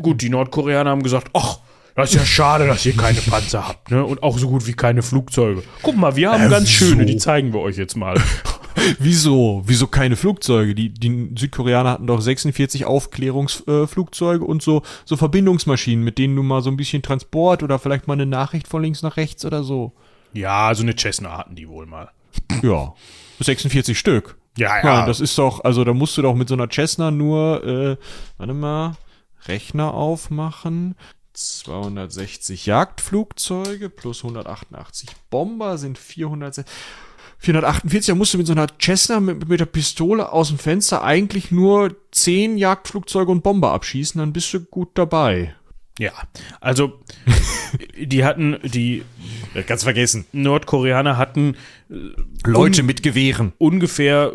Gut, 0.00 0.22
die 0.22 0.28
Nordkoreaner 0.28 0.90
haben 0.90 1.02
gesagt, 1.02 1.30
ach, 1.34 1.58
das 1.94 2.10
ist 2.10 2.20
ja 2.20 2.24
schade, 2.24 2.66
dass 2.66 2.86
ihr 2.86 2.96
keine 2.96 3.20
Panzer 3.20 3.68
habt, 3.68 3.90
ne? 3.90 4.04
Und 4.04 4.22
auch 4.22 4.38
so 4.38 4.48
gut 4.48 4.66
wie 4.66 4.72
keine 4.72 5.02
Flugzeuge. 5.02 5.62
Guck 5.82 5.96
mal, 5.96 6.16
wir 6.16 6.32
haben 6.32 6.46
äh, 6.46 6.48
ganz 6.48 6.68
wieso? 6.68 6.86
schöne, 6.86 7.04
die 7.04 7.18
zeigen 7.18 7.52
wir 7.52 7.60
euch 7.60 7.76
jetzt 7.76 7.96
mal. 7.96 8.18
wieso? 8.98 9.62
Wieso 9.66 9.86
keine 9.86 10.16
Flugzeuge? 10.16 10.74
Die, 10.74 10.88
die 10.88 11.32
Südkoreaner 11.36 11.90
hatten 11.90 12.06
doch 12.06 12.20
46 12.20 12.86
Aufklärungsflugzeuge 12.86 14.44
äh, 14.44 14.48
und 14.48 14.62
so, 14.62 14.82
so 15.04 15.16
Verbindungsmaschinen, 15.18 16.02
mit 16.02 16.16
denen 16.16 16.34
du 16.34 16.42
mal 16.42 16.62
so 16.62 16.70
ein 16.70 16.78
bisschen 16.78 17.02
Transport 17.02 17.62
oder 17.62 17.78
vielleicht 17.78 18.08
mal 18.08 18.14
eine 18.14 18.26
Nachricht 18.26 18.68
von 18.68 18.82
links 18.82 19.02
nach 19.02 19.18
rechts 19.18 19.44
oder 19.44 19.62
so. 19.62 19.92
Ja, 20.32 20.74
so 20.74 20.82
eine 20.82 20.96
Cessna 20.96 21.36
hatten 21.36 21.56
die 21.56 21.68
wohl 21.68 21.86
mal. 21.86 22.10
Ja. 22.62 22.94
46 23.40 23.98
Stück. 23.98 24.36
Ja, 24.56 24.78
ja. 24.78 24.84
ja 24.84 25.06
das 25.06 25.20
ist 25.20 25.36
doch, 25.36 25.64
also 25.64 25.84
da 25.84 25.92
musst 25.92 26.16
du 26.16 26.22
doch 26.22 26.34
mit 26.34 26.48
so 26.48 26.54
einer 26.54 26.68
Cessna 26.70 27.10
nur, 27.10 27.64
äh, 27.64 27.96
warte 28.38 28.54
mal, 28.54 28.96
Rechner 29.46 29.94
aufmachen. 29.94 30.94
260 31.34 32.66
Jagdflugzeuge 32.66 33.88
plus 33.88 34.22
188 34.22 35.08
Bomber 35.30 35.78
sind 35.78 35.98
400. 35.98 36.64
448, 37.38 38.06
da 38.06 38.14
musst 38.14 38.34
du 38.34 38.38
mit 38.38 38.46
so 38.46 38.52
einer 38.52 38.68
Cessna 38.80 39.18
mit, 39.18 39.48
mit 39.48 39.58
der 39.58 39.66
Pistole 39.66 40.30
aus 40.30 40.48
dem 40.48 40.58
Fenster 40.58 41.02
eigentlich 41.02 41.50
nur 41.50 41.96
10 42.12 42.56
Jagdflugzeuge 42.56 43.32
und 43.32 43.42
Bomber 43.42 43.72
abschießen, 43.72 44.20
dann 44.20 44.32
bist 44.32 44.54
du 44.54 44.60
gut 44.60 44.90
dabei. 44.94 45.56
Ja, 46.02 46.10
also 46.60 46.98
die 47.96 48.24
hatten 48.24 48.58
die 48.64 49.04
ganz 49.68 49.84
vergessen. 49.84 50.24
Nordkoreaner 50.32 51.16
hatten 51.16 51.54
äh, 51.88 51.94
Leute 52.44 52.82
mit 52.82 53.04
Gewehren. 53.04 53.52
Ungefähr 53.58 54.32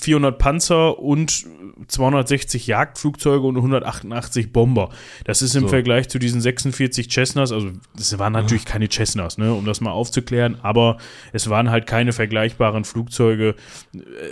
400 0.00 0.38
Panzer 0.38 1.00
und 1.00 1.44
260 1.88 2.68
Jagdflugzeuge 2.68 3.44
und 3.44 3.56
188 3.56 4.52
Bomber. 4.52 4.90
Das 5.24 5.42
ist 5.42 5.56
im 5.56 5.62
so. 5.62 5.68
Vergleich 5.68 6.08
zu 6.08 6.20
diesen 6.20 6.40
46 6.40 7.10
Cessnas, 7.10 7.50
also 7.50 7.72
das 7.96 8.16
waren 8.20 8.32
natürlich 8.32 8.64
keine 8.64 8.88
Cessnas, 8.88 9.38
ne, 9.38 9.52
um 9.52 9.64
das 9.64 9.80
mal 9.80 9.90
aufzuklären, 9.90 10.58
aber 10.62 10.98
es 11.32 11.50
waren 11.50 11.68
halt 11.68 11.88
keine 11.88 12.12
vergleichbaren 12.12 12.84
Flugzeuge. 12.84 13.56
Äh, 13.92 14.30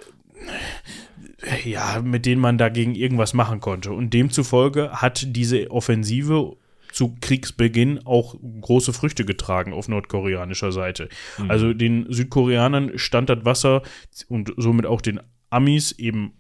ja, 1.64 2.01
mit 2.01 2.26
denen 2.26 2.41
man 2.41 2.59
dagegen 2.59 2.95
irgendwas 2.95 3.34
machen 3.34 3.61
konnte. 3.61 3.91
Und 3.93 4.14
demzufolge 4.14 4.91
hat 4.93 5.26
diese 5.37 5.70
Offensive 5.70 6.57
zu 6.97 7.14
Kriegsbeginn 7.20 8.07
auch 8.07 8.36
große 8.62 8.94
Früchte 8.94 9.26
getragen 9.26 9.74
auf 9.74 9.86
nordkoreanischer 9.86 10.72
Seite. 10.72 11.11
Mhm. 11.36 11.51
Also 11.51 11.74
den 11.74 12.07
Südkoreanern 12.11 12.99
stand 12.99 13.28
das 13.28 13.44
Wasser 13.44 13.82
und 14.28 14.55
somit 14.57 14.86
auch 14.86 15.03
den 15.03 15.20
Amis 15.51 15.92
eben 15.92 16.32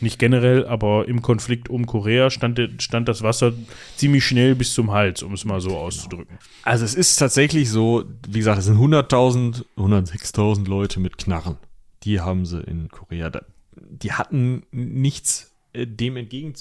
nicht 0.00 0.18
generell, 0.18 0.66
aber 0.66 1.06
im 1.08 1.22
Konflikt 1.22 1.68
um 1.68 1.86
Korea 1.86 2.30
stand, 2.30 2.60
stand 2.78 3.08
das 3.08 3.22
Wasser 3.22 3.52
ziemlich 3.96 4.24
schnell 4.24 4.54
bis 4.54 4.74
zum 4.74 4.90
Hals, 4.90 5.22
um 5.22 5.32
es 5.32 5.44
mal 5.44 5.60
so 5.60 5.76
auszudrücken. 5.76 6.38
Also 6.64 6.84
es 6.84 6.94
ist 6.94 7.16
tatsächlich 7.16 7.70
so, 7.70 8.04
wie 8.28 8.38
gesagt, 8.38 8.58
es 8.58 8.64
sind 8.64 8.78
100.000, 8.78 9.64
106.000 9.76 10.68
Leute 10.68 10.98
mit 10.98 11.18
Knarren. 11.18 11.56
Die 12.02 12.20
haben 12.20 12.46
sie 12.46 12.60
in 12.60 12.88
Korea. 12.88 13.30
Die 13.76 14.12
hatten 14.12 14.64
nichts 14.70 15.54
äh, 15.72 15.86
dem, 15.86 16.16
entgegen, 16.16 16.54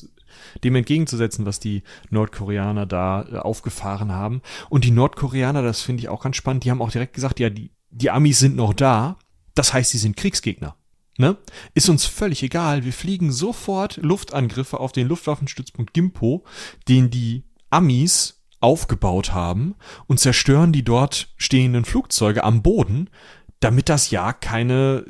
dem 0.64 0.76
entgegenzusetzen, 0.76 1.46
was 1.46 1.60
die 1.60 1.84
Nordkoreaner 2.10 2.86
da 2.86 3.26
äh, 3.32 3.38
aufgefahren 3.38 4.12
haben. 4.12 4.42
Und 4.70 4.86
die 4.86 4.92
Nordkoreaner, 4.92 5.62
das 5.62 5.82
finde 5.82 6.02
ich 6.02 6.10
auch 6.10 6.24
ganz 6.24 6.36
spannend, 6.36 6.64
die 6.64 6.72
haben 6.72 6.82
auch 6.82 6.92
direkt 6.92 7.14
gesagt, 7.14 7.40
ja, 7.40 7.50
die, 7.50 7.72
die 7.90 8.12
Amis 8.12 8.40
sind 8.40 8.56
noch 8.56 8.74
da. 8.74 9.18
Das 9.56 9.74
heißt, 9.74 9.92
sie 9.92 9.98
sind 9.98 10.18
Kriegsgegner. 10.18 10.76
Ne? 11.18 11.38
Ist 11.76 11.90
uns 11.90 12.06
völlig 12.06 12.42
egal. 12.42 12.86
Wir 12.86 12.94
fliegen 12.94 13.32
sofort 13.32 13.98
Luftangriffe 13.98 14.80
auf 14.80 14.92
den 14.92 15.08
Luftwaffenstützpunkt 15.08 15.94
Gimpo, 15.94 16.44
den 16.88 17.12
die 17.12 17.44
Amis 17.70 18.42
aufgebaut 18.60 19.34
haben 19.34 19.76
und 20.08 20.20
zerstören 20.20 20.72
die 20.72 20.84
dort 20.84 21.28
stehenden 21.38 21.86
Flugzeuge 21.86 22.44
am 22.44 22.64
Boden, 22.64 23.10
damit 23.60 23.90
das 23.90 24.10
ja 24.10 24.34
keine, 24.34 25.06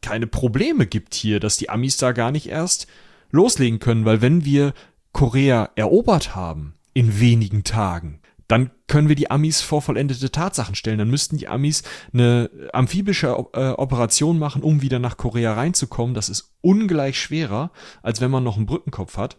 keine 0.00 0.26
Probleme 0.26 0.86
gibt 0.86 1.14
hier, 1.14 1.38
dass 1.38 1.56
die 1.56 1.68
Amis 1.68 1.96
da 1.96 2.12
gar 2.12 2.30
nicht 2.30 2.48
erst 2.48 2.86
loslegen 3.32 3.80
können, 3.80 4.04
weil 4.04 4.22
wenn 4.22 4.44
wir 4.44 4.72
Korea 5.12 5.70
erobert 5.74 6.36
haben 6.36 6.74
in 6.94 7.18
wenigen 7.18 7.64
Tagen, 7.64 8.20
dann 8.52 8.70
können 8.86 9.08
wir 9.08 9.16
die 9.16 9.30
Amis 9.30 9.62
vor 9.62 9.80
vollendete 9.80 10.30
Tatsachen 10.30 10.74
stellen. 10.74 10.98
Dann 10.98 11.08
müssten 11.08 11.38
die 11.38 11.48
Amis 11.48 11.82
eine 12.12 12.50
amphibische 12.74 13.28
äh, 13.54 13.70
Operation 13.70 14.38
machen, 14.38 14.62
um 14.62 14.82
wieder 14.82 14.98
nach 14.98 15.16
Korea 15.16 15.54
reinzukommen. 15.54 16.14
Das 16.14 16.28
ist 16.28 16.54
ungleich 16.60 17.18
schwerer, 17.18 17.70
als 18.02 18.20
wenn 18.20 18.30
man 18.30 18.44
noch 18.44 18.58
einen 18.58 18.66
Brückenkopf 18.66 19.16
hat. 19.16 19.38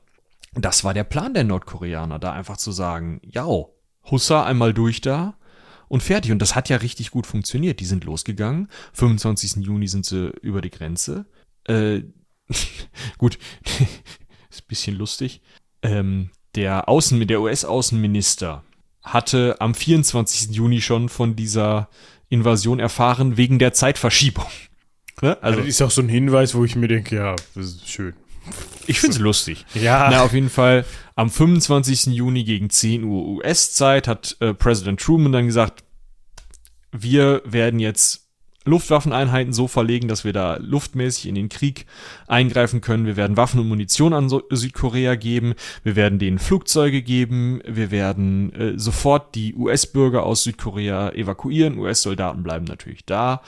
Das 0.55 0.83
war 0.83 0.95
der 0.95 1.03
Plan 1.03 1.35
der 1.35 1.43
Nordkoreaner, 1.43 2.17
da 2.17 2.31
einfach 2.31 2.57
zu 2.57 2.71
sagen, 2.71 3.21
ja, 3.23 3.47
Hussa 4.09 4.43
einmal 4.43 4.73
durch 4.73 5.01
da 5.01 5.35
und 5.87 6.01
fertig. 6.01 6.31
Und 6.31 6.39
das 6.39 6.55
hat 6.55 6.69
ja 6.69 6.77
richtig 6.77 7.11
gut 7.11 7.27
funktioniert. 7.27 7.79
Die 7.79 7.85
sind 7.85 8.05
losgegangen. 8.05 8.67
25. 8.93 9.63
Juni 9.63 9.87
sind 9.87 10.05
sie 10.05 10.31
über 10.41 10.61
die 10.61 10.71
Grenze. 10.71 11.27
Äh, 11.67 12.01
gut, 13.17 13.37
ist 14.49 14.61
ein 14.61 14.67
bisschen 14.67 14.95
lustig. 14.95 15.41
Ähm, 15.81 16.29
der 16.55 16.87
Außen, 16.87 17.25
der 17.27 17.41
US-Außenminister 17.41 18.63
hatte 19.01 19.57
am 19.59 19.73
24. 19.75 20.55
Juni 20.55 20.81
schon 20.81 21.09
von 21.09 21.35
dieser 21.35 21.89
Invasion 22.29 22.79
erfahren 22.79 23.37
wegen 23.37 23.59
der 23.59 23.73
Zeitverschiebung. 23.73 24.45
Ne? 25.21 25.37
Also, 25.41 25.59
das 25.59 25.67
ist 25.69 25.81
auch 25.83 25.91
so 25.91 26.01
ein 26.01 26.09
Hinweis, 26.09 26.55
wo 26.55 26.65
ich 26.65 26.75
mir 26.75 26.87
denke, 26.87 27.15
ja, 27.15 27.35
das 27.53 27.65
ist 27.67 27.87
schön. 27.87 28.13
Ich 28.87 28.99
finde 28.99 29.15
es 29.15 29.21
lustig. 29.21 29.63
Ja. 29.75 30.09
Na, 30.09 30.23
auf 30.23 30.33
jeden 30.33 30.49
Fall, 30.49 30.85
am 31.15 31.29
25. 31.29 32.07
Juni 32.07 32.43
gegen 32.43 32.69
10 32.69 33.03
Uhr 33.03 33.25
US-Zeit 33.27 34.07
hat 34.07 34.35
äh, 34.39 34.53
Präsident 34.55 34.99
Truman 34.99 35.31
dann 35.31 35.45
gesagt, 35.45 35.83
wir 36.91 37.41
werden 37.45 37.79
jetzt 37.79 38.22
Luftwaffeneinheiten 38.65 39.53
so 39.53 39.67
verlegen, 39.67 40.07
dass 40.07 40.23
wir 40.23 40.33
da 40.33 40.57
luftmäßig 40.57 41.27
in 41.27 41.35
den 41.35 41.49
Krieg 41.49 41.85
eingreifen 42.27 42.81
können. 42.81 43.05
Wir 43.05 43.17
werden 43.17 43.37
Waffen 43.37 43.59
und 43.59 43.67
Munition 43.67 44.13
an 44.13 44.29
Südkorea 44.29 45.15
geben. 45.15 45.53
Wir 45.83 45.95
werden 45.95 46.19
denen 46.19 46.39
Flugzeuge 46.39 47.01
geben. 47.01 47.61
Wir 47.65 47.91
werden 47.91 48.53
äh, 48.53 48.79
sofort 48.79 49.35
die 49.35 49.55
US-Bürger 49.55 50.23
aus 50.23 50.43
Südkorea 50.43 51.11
evakuieren. 51.11 51.77
US-Soldaten 51.77 52.43
bleiben 52.43 52.65
natürlich 52.65 53.05
da. 53.05 53.41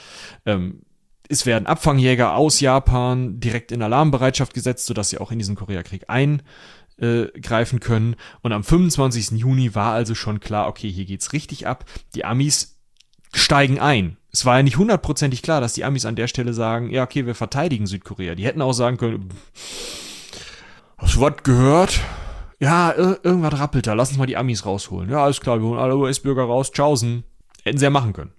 Ähm, 0.44 0.82
es 1.28 1.46
werden 1.46 1.66
Abfangjäger 1.66 2.34
aus 2.34 2.60
Japan 2.60 3.40
direkt 3.40 3.72
in 3.72 3.82
Alarmbereitschaft 3.82 4.54
gesetzt, 4.54 4.86
sodass 4.86 5.10
sie 5.10 5.18
auch 5.18 5.32
in 5.32 5.38
diesen 5.38 5.56
Koreakrieg 5.56 6.04
eingreifen 6.08 7.80
können. 7.80 8.16
Und 8.42 8.52
am 8.52 8.62
25. 8.62 9.32
Juni 9.32 9.74
war 9.74 9.92
also 9.92 10.14
schon 10.14 10.40
klar, 10.40 10.68
okay, 10.68 10.90
hier 10.90 11.04
geht's 11.04 11.32
richtig 11.32 11.66
ab. 11.66 11.84
Die 12.14 12.24
Amis 12.24 12.75
steigen 13.38 13.78
ein. 13.78 14.16
Es 14.32 14.44
war 14.44 14.56
ja 14.56 14.62
nicht 14.62 14.76
hundertprozentig 14.76 15.42
klar, 15.42 15.60
dass 15.60 15.72
die 15.72 15.84
Amis 15.84 16.04
an 16.04 16.16
der 16.16 16.28
Stelle 16.28 16.52
sagen, 16.52 16.90
ja, 16.90 17.04
okay, 17.04 17.26
wir 17.26 17.34
verteidigen 17.34 17.86
Südkorea. 17.86 18.34
Die 18.34 18.44
hätten 18.44 18.62
auch 18.62 18.72
sagen 18.72 18.98
können, 18.98 19.30
hast 20.98 21.14
du 21.14 21.20
was 21.20 21.42
gehört? 21.42 22.00
Ja, 22.58 22.92
irgendwas 22.94 23.58
rappelt 23.58 23.86
da, 23.86 23.94
lass 23.94 24.08
uns 24.10 24.18
mal 24.18 24.26
die 24.26 24.36
Amis 24.36 24.64
rausholen. 24.64 25.10
Ja, 25.10 25.24
alles 25.24 25.40
klar, 25.40 25.60
wir 25.60 25.66
holen 25.66 25.78
alle 25.80 25.96
US-Bürger 25.96 26.44
raus, 26.44 26.70
tschaußen. 26.70 27.24
Hätten 27.64 27.78
sie 27.78 27.84
ja 27.84 27.90
machen 27.90 28.12
können. 28.12 28.32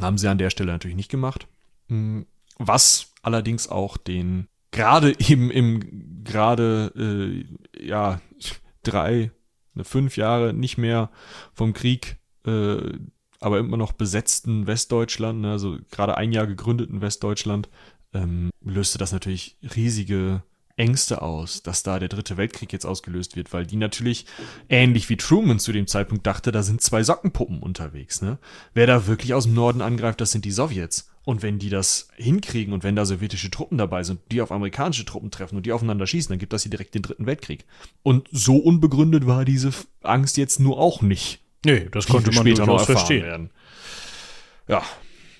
Haben 0.00 0.18
sie 0.18 0.28
an 0.28 0.38
der 0.38 0.50
Stelle 0.50 0.72
natürlich 0.72 0.96
nicht 0.96 1.10
gemacht. 1.10 1.46
Hm, 1.88 2.26
was 2.58 3.12
allerdings 3.22 3.68
auch 3.68 3.96
den 3.96 4.48
gerade 4.70 5.14
eben 5.18 5.50
im 5.50 6.24
gerade 6.24 6.92
äh, 6.96 7.86
ja 7.86 8.20
drei, 8.82 9.30
ne, 9.74 9.84
fünf 9.84 10.16
Jahre 10.16 10.52
nicht 10.52 10.78
mehr 10.78 11.10
vom 11.52 11.72
Krieg, 11.72 12.16
äh, 12.46 12.92
aber 13.42 13.58
immer 13.58 13.76
noch 13.76 13.92
besetzten 13.92 14.66
Westdeutschland, 14.66 15.40
ne, 15.40 15.52
also 15.52 15.78
gerade 15.90 16.16
ein 16.16 16.32
Jahr 16.32 16.46
gegründeten 16.46 17.00
Westdeutschland, 17.00 17.68
ähm, 18.14 18.50
löste 18.60 18.98
das 18.98 19.12
natürlich 19.12 19.56
riesige 19.74 20.42
Ängste 20.76 21.22
aus, 21.22 21.62
dass 21.62 21.82
da 21.82 21.98
der 21.98 22.08
dritte 22.08 22.36
Weltkrieg 22.36 22.72
jetzt 22.72 22.86
ausgelöst 22.86 23.36
wird, 23.36 23.52
weil 23.52 23.66
die 23.66 23.76
natürlich 23.76 24.26
ähnlich 24.68 25.08
wie 25.08 25.16
Truman 25.16 25.58
zu 25.58 25.72
dem 25.72 25.86
Zeitpunkt 25.86 26.26
dachte, 26.26 26.50
da 26.50 26.62
sind 26.62 26.80
zwei 26.80 27.02
Sockenpuppen 27.02 27.62
unterwegs. 27.62 28.22
Ne? 28.22 28.38
Wer 28.74 28.86
da 28.86 29.06
wirklich 29.06 29.34
aus 29.34 29.44
dem 29.44 29.54
Norden 29.54 29.82
angreift, 29.82 30.20
das 30.20 30.32
sind 30.32 30.44
die 30.44 30.50
Sowjets. 30.50 31.10
Und 31.24 31.42
wenn 31.42 31.58
die 31.58 31.68
das 31.68 32.08
hinkriegen 32.16 32.72
und 32.74 32.82
wenn 32.82 32.96
da 32.96 33.04
sowjetische 33.04 33.50
Truppen 33.50 33.78
dabei 33.78 34.02
sind, 34.02 34.20
die 34.32 34.40
auf 34.40 34.50
amerikanische 34.50 35.04
Truppen 35.04 35.30
treffen 35.30 35.56
und 35.56 35.66
die 35.66 35.72
aufeinander 35.72 36.06
schießen, 36.06 36.30
dann 36.30 36.40
gibt 36.40 36.52
das 36.52 36.62
hier 36.62 36.70
direkt 36.70 36.94
den 36.94 37.02
dritten 37.02 37.26
Weltkrieg. 37.26 37.64
Und 38.02 38.28
so 38.32 38.56
unbegründet 38.56 39.26
war 39.26 39.44
diese 39.44 39.70
Angst 40.02 40.36
jetzt 40.36 40.58
nur 40.58 40.78
auch 40.78 41.00
nicht. 41.00 41.40
Nee, 41.64 41.88
das 41.90 42.06
konnte 42.06 42.32
man 42.32 42.44
später 42.44 42.66
noch 42.66 42.84
verstehen. 42.84 43.24
Werden. 43.24 43.50
Ja, 44.68 44.82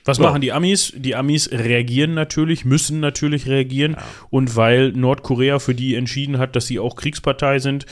was 0.05 0.19
ja. 0.19 0.25
machen 0.25 0.41
die 0.41 0.53
Amis? 0.53 0.93
Die 0.97 1.15
Amis 1.15 1.51
reagieren 1.53 2.15
natürlich, 2.15 2.65
müssen 2.65 3.01
natürlich 3.01 3.47
reagieren. 3.47 3.93
Ja. 3.93 4.05
Und 4.31 4.57
weil 4.57 4.93
Nordkorea 4.93 5.59
für 5.59 5.75
die 5.75 5.95
entschieden 5.95 6.39
hat, 6.39 6.57
dass 6.57 6.67
sie 6.67 6.79
auch 6.79 6.97
Kriegspartei 6.97 7.59
sind, 7.59 7.87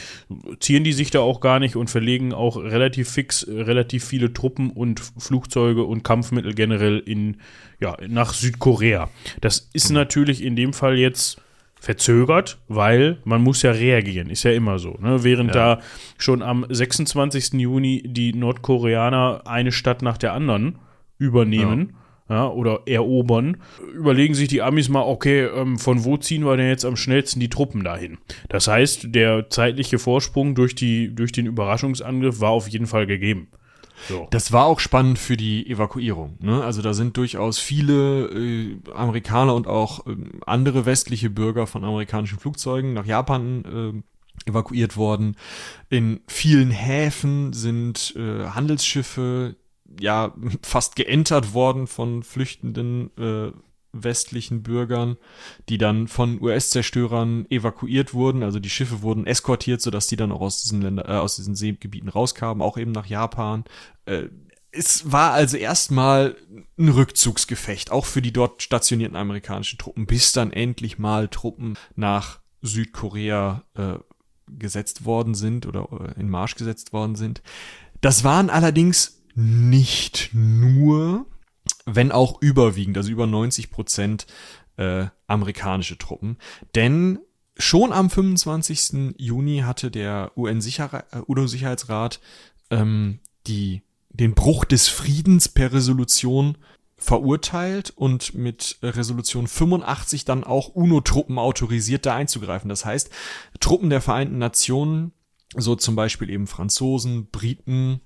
ziehen 0.59 0.83
die 0.83 0.93
sich 0.93 1.11
da 1.11 1.21
auch 1.21 1.41
gar 1.41 1.61
nicht 1.61 1.77
und 1.77 1.89
verlegen 1.89 2.33
auch 2.33 2.57
relativ 2.57 3.11
fix 3.11 3.47
relativ 3.49 4.05
viele 4.05 4.33
Truppen 4.33 4.71
und 4.71 5.01
Flugzeuge 5.19 5.85
und 5.85 6.03
Kampfmittel 6.03 6.55
generell 6.55 6.99
in, 6.99 7.37
ja, 7.81 7.97
nach 8.09 8.35
Südkorea. 8.35 9.09
Das 9.41 9.69
ist 9.73 9.91
mhm. 9.91 9.97
natürlich 9.97 10.43
in 10.43 10.57
dem 10.57 10.73
Fall 10.73 10.99
jetzt 10.99 11.41
verzögert, 11.81 12.59
weil 12.69 13.19
man 13.25 13.43
muss 13.43 13.63
ja 13.63 13.73
reagieren, 13.73 14.31
ist 14.31 14.45
ja 14.45 14.53
immer 14.53 14.79
so. 14.79 14.97
Ne? 15.01 15.25
Während 15.25 15.55
ja. 15.55 15.77
da 15.77 15.83
schon 16.19 16.43
am 16.43 16.67
26. 16.69 17.55
Juni 17.55 18.03
die 18.07 18.35
Nordkoreaner 18.35 19.43
eine 19.47 19.73
Stadt 19.73 20.03
nach 20.03 20.19
der 20.19 20.35
anderen 20.35 20.79
übernehmen, 21.19 21.95
ja, 22.29 22.49
oder 22.49 22.83
erobern, 22.87 23.57
überlegen 23.93 24.35
sich 24.35 24.47
die 24.47 24.63
Amis 24.63 24.89
mal, 24.89 25.03
okay, 25.03 25.47
ähm, 25.47 25.79
von 25.79 26.05
wo 26.05 26.17
ziehen 26.17 26.45
wir 26.45 26.57
denn 26.57 26.69
jetzt 26.69 26.85
am 26.85 26.97
schnellsten 26.97 27.41
die 27.41 27.51
Truppen 27.51 27.83
dahin? 27.83 28.19
Das 28.49 28.69
heißt, 28.69 29.09
der 29.09 29.51
zeitliche 29.51 29.99
Vorsprung 29.99 30.55
durch, 30.55 30.77
die, 30.77 31.13
durch 31.13 31.33
den 31.33 31.47
Überraschungsangriff 31.47 32.41
war 32.41 32.51
auf 32.51 32.69
jeden 32.69 32.87
Fall 32.87 33.07
gegeben. 33.07 33.49
So. 34.09 34.29
Das 34.31 34.53
war 34.53 34.67
auch 34.67 34.81
spannend 34.81 35.19
für 35.19 35.37
die 35.37 35.69
Evakuierung. 35.69 36.37
Ne? 36.41 36.63
Also 36.63 36.83
da 36.83 36.95
sind 36.95 37.17
durchaus 37.17 37.59
viele 37.59 38.27
äh, 38.27 38.79
Amerikaner 38.95 39.55
und 39.55 39.67
auch 39.67 40.07
äh, 40.07 40.17
andere 40.47 40.87
westliche 40.87 41.31
Bürger 41.31 41.67
von 41.67 41.85
amerikanischen 41.85 42.39
Flugzeugen 42.39 42.95
nach 42.95 43.07
Japan 43.07 44.03
äh, 44.47 44.49
evakuiert 44.49 44.97
worden. 44.97 45.37
In 45.89 46.21
vielen 46.27 46.71
Häfen 46.71 47.53
sind 47.53 48.15
äh, 48.17 48.47
Handelsschiffe 48.49 49.57
ja 49.99 50.35
fast 50.63 50.97
geentert 50.97 51.55
worden 51.55 51.87
von 51.87 52.23
flüchtenden 52.23 53.11
äh, 53.19 53.53
westlichen 53.93 54.63
Bürgern, 54.63 55.17
die 55.69 55.79
dann 55.79 56.09
von 56.09 56.41
US-Zerstörern 56.41 57.47
evakuiert 57.51 58.15
wurden. 58.15 58.43
Also 58.43 58.59
die 58.61 58.71
Schiffe 58.71 59.03
wurden 59.03 59.27
eskortiert, 59.27 59.81
sodass 59.81 60.07
die 60.07 60.17
dann 60.17 60.33
auch 60.33 60.41
aus 60.41 60.63
diesen 60.63 60.83
Ländern, 60.83 61.07
äh, 61.07 61.19
aus 61.19 61.37
diesen 61.37 61.55
Seegebieten 61.55 62.09
rauskamen, 62.09 62.63
auch 62.63 62.79
eben 62.79 62.93
nach 62.93 63.07
Japan. 63.07 63.65
Äh, 64.07 64.29
es 64.73 65.11
war 65.11 65.33
also 65.33 65.57
erstmal 65.57 66.37
ein 66.79 66.89
Rückzugsgefecht, 66.89 67.91
auch 67.91 68.07
für 68.07 68.23
die 68.23 68.33
dort 68.33 68.63
stationierten 68.63 69.17
amerikanischen 69.17 69.79
Truppen, 69.79 70.07
bis 70.07 70.33
dann 70.33 70.53
endlich 70.53 70.99
mal 70.99 71.29
Truppen 71.29 71.77
nach 71.97 72.41
Südkorea 72.63 73.65
äh, 73.75 73.95
gesetzt 74.59 75.05
worden 75.05 75.35
sind 75.35 75.67
oder 75.67 76.15
äh, 76.17 76.21
in 76.21 76.29
Marsch 76.29 76.55
gesetzt 76.55 76.93
worden 76.93 77.17
sind. 77.17 77.43
Das 78.01 78.25
waren 78.25 78.51
allerdings 78.51 79.23
nicht 79.35 80.31
nur, 80.33 81.27
wenn 81.87 82.13
auch 82.13 82.41
überwiegend, 82.41 82.97
also 82.97 83.11
über 83.11 83.27
90 83.27 83.71
Prozent 83.71 84.27
äh, 84.77 85.07
amerikanische 85.27 85.99
Truppen. 85.99 86.39
Denn 86.75 87.19
schon 87.57 87.93
am 87.93 88.11
25. 88.11 89.15
Juni 89.19 89.61
hatte 89.61 89.91
der 89.91 90.33
UN-Sicherheitsrat 90.37 92.21
äh, 92.71 92.77
ähm, 92.77 93.21
die, 93.47 93.83
den 94.11 94.35
Bruch 94.35 94.65
des 94.65 94.89
Friedens 94.89 95.49
per 95.49 95.73
Resolution 95.73 96.57
verurteilt 96.97 97.93
und 97.97 98.35
mit 98.35 98.79
Resolution 98.83 99.47
85 99.47 100.27
dann 100.27 100.45
auch 100.45 100.69
UNO-Truppen 100.69 101.39
autorisiert, 101.39 102.05
da 102.05 102.15
einzugreifen. 102.15 102.69
Das 102.69 102.85
heißt, 102.85 103.11
Truppen 103.59 103.89
der 103.89 104.03
Vereinten 104.03 104.39
Nationen, 104.39 105.13
so 105.57 105.77
zum 105.77 105.97
Beispiel 105.97 106.29
eben 106.29 106.47
Franzosen, 106.47 107.31
Briten, 107.31 108.03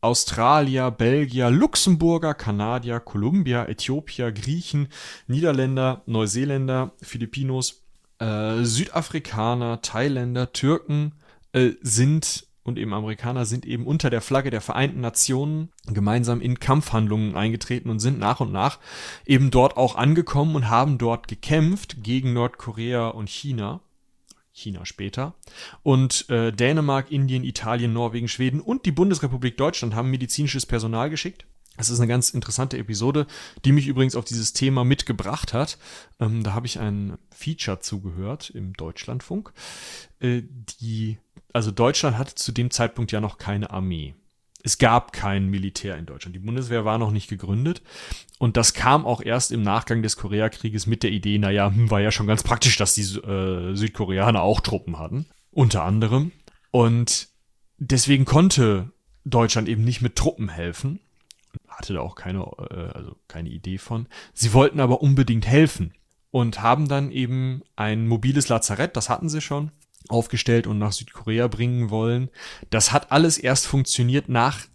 Australier, 0.00 0.90
Belgier, 0.90 1.50
Luxemburger, 1.50 2.34
Kanadier, 2.34 3.00
Kolumbier, 3.00 3.68
Äthiopier, 3.68 4.32
Griechen, 4.32 4.88
Niederländer, 5.26 6.02
Neuseeländer, 6.06 6.92
Filipinos, 7.02 7.82
äh, 8.18 8.62
Südafrikaner, 8.62 9.82
Thailänder, 9.82 10.52
Türken 10.52 11.12
äh, 11.52 11.72
sind 11.82 12.46
und 12.66 12.78
eben 12.78 12.92
Amerikaner 12.92 13.44
sind 13.44 13.64
eben 13.64 13.86
unter 13.86 14.10
der 14.10 14.20
Flagge 14.20 14.50
der 14.50 14.60
Vereinten 14.60 15.00
Nationen 15.00 15.70
gemeinsam 15.86 16.40
in 16.40 16.58
Kampfhandlungen 16.58 17.36
eingetreten 17.36 17.90
und 17.90 18.00
sind 18.00 18.18
nach 18.18 18.40
und 18.40 18.50
nach 18.50 18.80
eben 19.24 19.50
dort 19.50 19.76
auch 19.76 19.94
angekommen 19.94 20.56
und 20.56 20.68
haben 20.68 20.98
dort 20.98 21.28
gekämpft 21.28 22.02
gegen 22.02 22.32
Nordkorea 22.32 23.08
und 23.08 23.30
China. 23.30 23.80
China 24.56 24.86
später. 24.86 25.34
Und 25.82 26.28
äh, 26.30 26.50
Dänemark, 26.50 27.12
Indien, 27.12 27.44
Italien, 27.44 27.92
Norwegen, 27.92 28.28
Schweden 28.28 28.60
und 28.60 28.86
die 28.86 28.92
Bundesrepublik 28.92 29.56
Deutschland 29.56 29.94
haben 29.94 30.10
medizinisches 30.10 30.66
Personal 30.66 31.10
geschickt. 31.10 31.46
Das 31.76 31.90
ist 31.90 32.00
eine 32.00 32.08
ganz 32.08 32.30
interessante 32.30 32.78
Episode, 32.78 33.26
die 33.66 33.72
mich 33.72 33.86
übrigens 33.86 34.16
auf 34.16 34.24
dieses 34.24 34.54
Thema 34.54 34.82
mitgebracht 34.82 35.52
hat. 35.52 35.76
Ähm, 36.18 36.42
da 36.42 36.54
habe 36.54 36.66
ich 36.66 36.78
ein 36.78 37.18
Feature 37.30 37.80
zugehört 37.80 38.48
im 38.48 38.72
Deutschlandfunk. 38.72 39.52
Äh, 40.20 40.42
die, 40.80 41.18
also 41.52 41.70
Deutschland 41.70 42.16
hatte 42.16 42.34
zu 42.34 42.52
dem 42.52 42.70
Zeitpunkt 42.70 43.12
ja 43.12 43.20
noch 43.20 43.36
keine 43.36 43.70
Armee 43.70 44.14
es 44.66 44.78
gab 44.78 45.12
kein 45.12 45.46
Militär 45.46 45.96
in 45.96 46.06
Deutschland. 46.06 46.34
Die 46.34 46.40
Bundeswehr 46.40 46.84
war 46.84 46.98
noch 46.98 47.12
nicht 47.12 47.28
gegründet. 47.28 47.82
Und 48.40 48.56
das 48.56 48.74
kam 48.74 49.06
auch 49.06 49.22
erst 49.22 49.52
im 49.52 49.62
Nachgang 49.62 50.02
des 50.02 50.16
Koreakrieges 50.16 50.88
mit 50.88 51.04
der 51.04 51.12
Idee, 51.12 51.38
naja, 51.38 51.72
hm, 51.72 51.88
war 51.88 52.00
ja 52.00 52.10
schon 52.10 52.26
ganz 52.26 52.42
praktisch, 52.42 52.76
dass 52.76 52.92
die 52.92 53.02
äh, 53.02 53.76
Südkoreaner 53.76 54.42
auch 54.42 54.60
Truppen 54.60 54.98
hatten. 54.98 55.26
Unter 55.52 55.84
anderem. 55.84 56.32
Und 56.72 57.28
deswegen 57.78 58.24
konnte 58.24 58.90
Deutschland 59.24 59.68
eben 59.68 59.84
nicht 59.84 60.02
mit 60.02 60.16
Truppen 60.16 60.48
helfen. 60.48 60.98
hatte 61.68 61.94
da 61.94 62.00
auch 62.00 62.16
keine, 62.16 62.40
äh, 62.68 62.90
also 62.92 63.14
keine 63.28 63.50
Idee 63.50 63.78
von. 63.78 64.08
Sie 64.34 64.52
wollten 64.52 64.80
aber 64.80 65.00
unbedingt 65.00 65.46
helfen 65.46 65.94
und 66.32 66.60
haben 66.60 66.88
dann 66.88 67.12
eben 67.12 67.62
ein 67.76 68.08
mobiles 68.08 68.48
Lazarett, 68.48 68.96
das 68.96 69.10
hatten 69.10 69.28
sie 69.28 69.40
schon, 69.40 69.70
aufgestellt 70.08 70.66
und 70.66 70.78
nach 70.78 70.92
Südkorea 70.92 71.48
bringen 71.48 71.90
wollen. 71.90 72.30
Das 72.70 72.92
hat 72.92 73.12
alles 73.12 73.38
erst 73.38 73.66
funktioniert 73.66 74.28
nach 74.28 74.66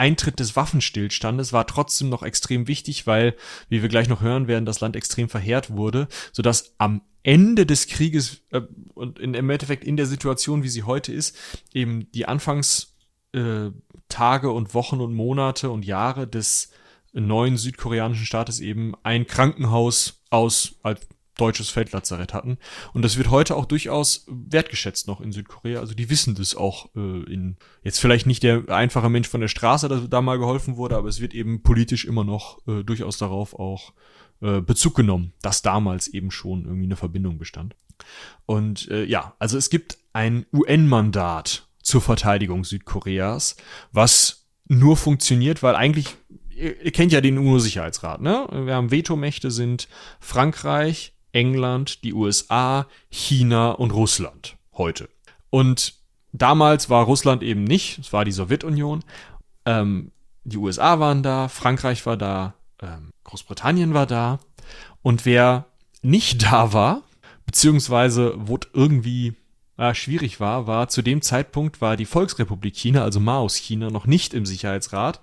Eintritt 0.00 0.40
des 0.40 0.56
Waffenstillstandes 0.56 1.52
war 1.52 1.66
trotzdem 1.66 2.08
noch 2.08 2.22
extrem 2.22 2.66
wichtig, 2.68 3.06
weil, 3.06 3.36
wie 3.68 3.82
wir 3.82 3.90
gleich 3.90 4.08
noch 4.08 4.22
hören 4.22 4.48
werden, 4.48 4.64
das 4.64 4.80
Land 4.80 4.96
extrem 4.96 5.28
verheert 5.28 5.70
wurde, 5.70 6.08
sodass 6.32 6.74
am 6.78 7.02
Ende 7.22 7.66
des 7.66 7.86
Krieges 7.86 8.40
äh, 8.50 8.62
und 8.94 9.18
in, 9.18 9.34
im 9.34 9.50
Endeffekt 9.50 9.84
in 9.84 9.98
der 9.98 10.06
Situation, 10.06 10.62
wie 10.62 10.70
sie 10.70 10.84
heute 10.84 11.12
ist, 11.12 11.36
eben 11.74 12.10
die 12.12 12.26
Anfangstage 12.26 12.96
äh, 13.34 14.50
und 14.50 14.72
Wochen 14.72 15.00
und 15.00 15.12
Monate 15.12 15.70
und 15.70 15.84
Jahre 15.84 16.26
des 16.26 16.70
neuen 17.12 17.58
südkoreanischen 17.58 18.24
Staates 18.24 18.60
eben 18.60 18.94
ein 19.02 19.26
Krankenhaus 19.26 20.22
aus 20.30 20.76
als 20.82 21.06
deutsches 21.40 21.70
Feldlazarett 21.70 22.34
hatten. 22.34 22.58
Und 22.92 23.02
das 23.02 23.16
wird 23.16 23.30
heute 23.30 23.56
auch 23.56 23.64
durchaus 23.64 24.26
wertgeschätzt 24.28 25.08
noch 25.08 25.20
in 25.20 25.32
Südkorea. 25.32 25.80
Also 25.80 25.94
die 25.94 26.10
wissen 26.10 26.34
das 26.34 26.54
auch 26.54 26.94
äh, 26.94 27.32
in, 27.32 27.56
jetzt 27.82 27.98
vielleicht 27.98 28.26
nicht 28.26 28.42
der 28.42 28.68
einfache 28.68 29.08
Mensch 29.08 29.28
von 29.28 29.40
der 29.40 29.48
Straße, 29.48 29.88
dass 29.88 30.08
da 30.08 30.20
mal 30.20 30.38
geholfen 30.38 30.76
wurde, 30.76 30.96
aber 30.96 31.08
es 31.08 31.20
wird 31.20 31.34
eben 31.34 31.62
politisch 31.62 32.04
immer 32.04 32.24
noch 32.24 32.66
äh, 32.66 32.82
durchaus 32.82 33.18
darauf 33.18 33.54
auch 33.54 33.92
äh, 34.40 34.60
Bezug 34.60 34.94
genommen, 34.94 35.32
dass 35.42 35.62
damals 35.62 36.08
eben 36.08 36.30
schon 36.30 36.64
irgendwie 36.64 36.86
eine 36.86 36.96
Verbindung 36.96 37.38
bestand. 37.38 37.76
Und 38.46 38.88
äh, 38.90 39.04
ja, 39.04 39.34
also 39.38 39.58
es 39.58 39.70
gibt 39.70 39.98
ein 40.12 40.46
UN-Mandat 40.52 41.66
zur 41.82 42.00
Verteidigung 42.00 42.64
Südkoreas, 42.64 43.56
was 43.92 44.46
nur 44.66 44.96
funktioniert, 44.96 45.62
weil 45.62 45.74
eigentlich 45.74 46.16
ihr, 46.60 46.90
kennt 46.92 47.12
ja 47.12 47.20
den 47.20 47.38
UNO-Sicherheitsrat, 47.38 48.20
ne? 48.20 48.46
Wir 48.52 48.74
haben 48.74 48.90
Vetomächte 48.90 49.50
sind 49.50 49.88
Frankreich, 50.20 51.14
England, 51.32 52.04
die 52.04 52.14
USA, 52.14 52.86
China 53.08 53.72
und 53.72 53.92
Russland 53.92 54.56
heute. 54.76 55.08
Und 55.50 55.94
damals 56.32 56.90
war 56.90 57.04
Russland 57.04 57.42
eben 57.42 57.64
nicht, 57.64 57.98
es 57.98 58.12
war 58.12 58.24
die 58.24 58.32
Sowjetunion. 58.32 59.04
Ähm, 59.66 60.12
die 60.44 60.56
USA 60.56 61.00
waren 61.00 61.22
da, 61.22 61.48
Frankreich 61.48 62.06
war 62.06 62.16
da, 62.16 62.54
ähm, 62.82 63.12
Großbritannien 63.24 63.94
war 63.94 64.06
da. 64.06 64.38
Und 65.02 65.26
wer 65.26 65.66
nicht 66.02 66.42
da 66.50 66.72
war, 66.72 67.02
beziehungsweise 67.46 68.34
wo 68.36 68.58
irgendwie 68.72 69.34
äh, 69.76 69.94
schwierig 69.94 70.40
war, 70.40 70.66
war 70.66 70.88
zu 70.88 71.02
dem 71.02 71.22
Zeitpunkt 71.22 71.80
war 71.80 71.96
die 71.96 72.06
Volksrepublik 72.06 72.76
China, 72.76 73.02
also 73.02 73.18
Maos 73.18 73.56
China, 73.56 73.90
noch 73.90 74.06
nicht 74.06 74.34
im 74.34 74.46
Sicherheitsrat, 74.46 75.20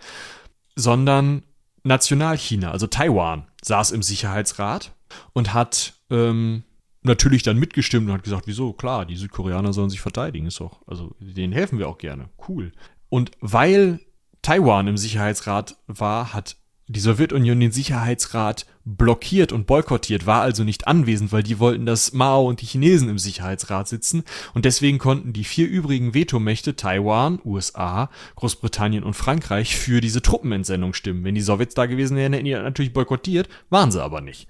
sondern 0.75 1.43
Nationalchina, 1.83 2.71
also 2.71 2.87
Taiwan, 2.87 3.47
saß 3.67 3.91
im 3.91 4.01
Sicherheitsrat 4.01 4.93
und 5.33 5.53
hat 5.53 5.93
ähm, 6.09 6.63
natürlich 7.03 7.43
dann 7.43 7.57
mitgestimmt 7.57 8.07
und 8.07 8.13
hat 8.13 8.23
gesagt, 8.23 8.47
wieso, 8.47 8.73
klar, 8.73 9.05
die 9.05 9.15
Südkoreaner 9.15 9.73
sollen 9.73 9.89
sich 9.89 10.01
verteidigen, 10.01 10.47
ist 10.47 10.59
doch, 10.59 10.81
also 10.87 11.15
denen 11.19 11.53
helfen 11.53 11.79
wir 11.79 11.87
auch 11.87 11.97
gerne, 11.97 12.29
cool. 12.47 12.71
Und 13.09 13.31
weil 13.39 13.99
Taiwan 14.41 14.87
im 14.87 14.97
Sicherheitsrat 14.97 15.77
war, 15.87 16.33
hat 16.33 16.57
die 16.87 16.99
Sowjetunion 17.01 17.59
den 17.59 17.71
Sicherheitsrat 17.71 18.65
blockiert 18.85 19.51
und 19.51 19.67
boykottiert, 19.67 20.25
war 20.25 20.41
also 20.41 20.63
nicht 20.63 20.87
anwesend, 20.87 21.33
weil 21.33 21.43
die 21.43 21.59
wollten, 21.59 21.85
dass 21.85 22.13
Mao 22.13 22.47
und 22.47 22.61
die 22.61 22.65
Chinesen 22.65 23.09
im 23.09 23.17
Sicherheitsrat 23.17 23.89
sitzen 23.89 24.23
und 24.53 24.63
deswegen 24.63 24.97
konnten 24.97 25.33
die 25.33 25.43
vier 25.43 25.67
übrigen 25.67 26.13
Vetomächte 26.13 26.77
Taiwan, 26.77 27.39
USA, 27.43 28.09
Großbritannien 28.35 29.03
und 29.03 29.15
Frankreich 29.15 29.75
für 29.75 29.99
diese 29.99 30.21
Truppenentsendung 30.21 30.93
stimmen. 30.93 31.25
Wenn 31.25 31.35
die 31.35 31.41
Sowjets 31.41 31.75
da 31.75 31.85
gewesen 31.87 32.15
wären, 32.15 32.31
hätten 32.31 32.45
die 32.45 32.53
natürlich 32.53 32.93
boykottiert, 32.93 33.49
waren 33.69 33.91
sie 33.91 34.01
aber 34.01 34.21
nicht. 34.21 34.47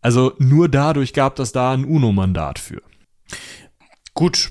Also 0.00 0.32
nur 0.38 0.68
dadurch 0.68 1.12
gab 1.12 1.36
das 1.36 1.52
da 1.52 1.72
ein 1.72 1.84
UNO-Mandat 1.84 2.58
für. 2.58 2.82
Gut, 4.14 4.50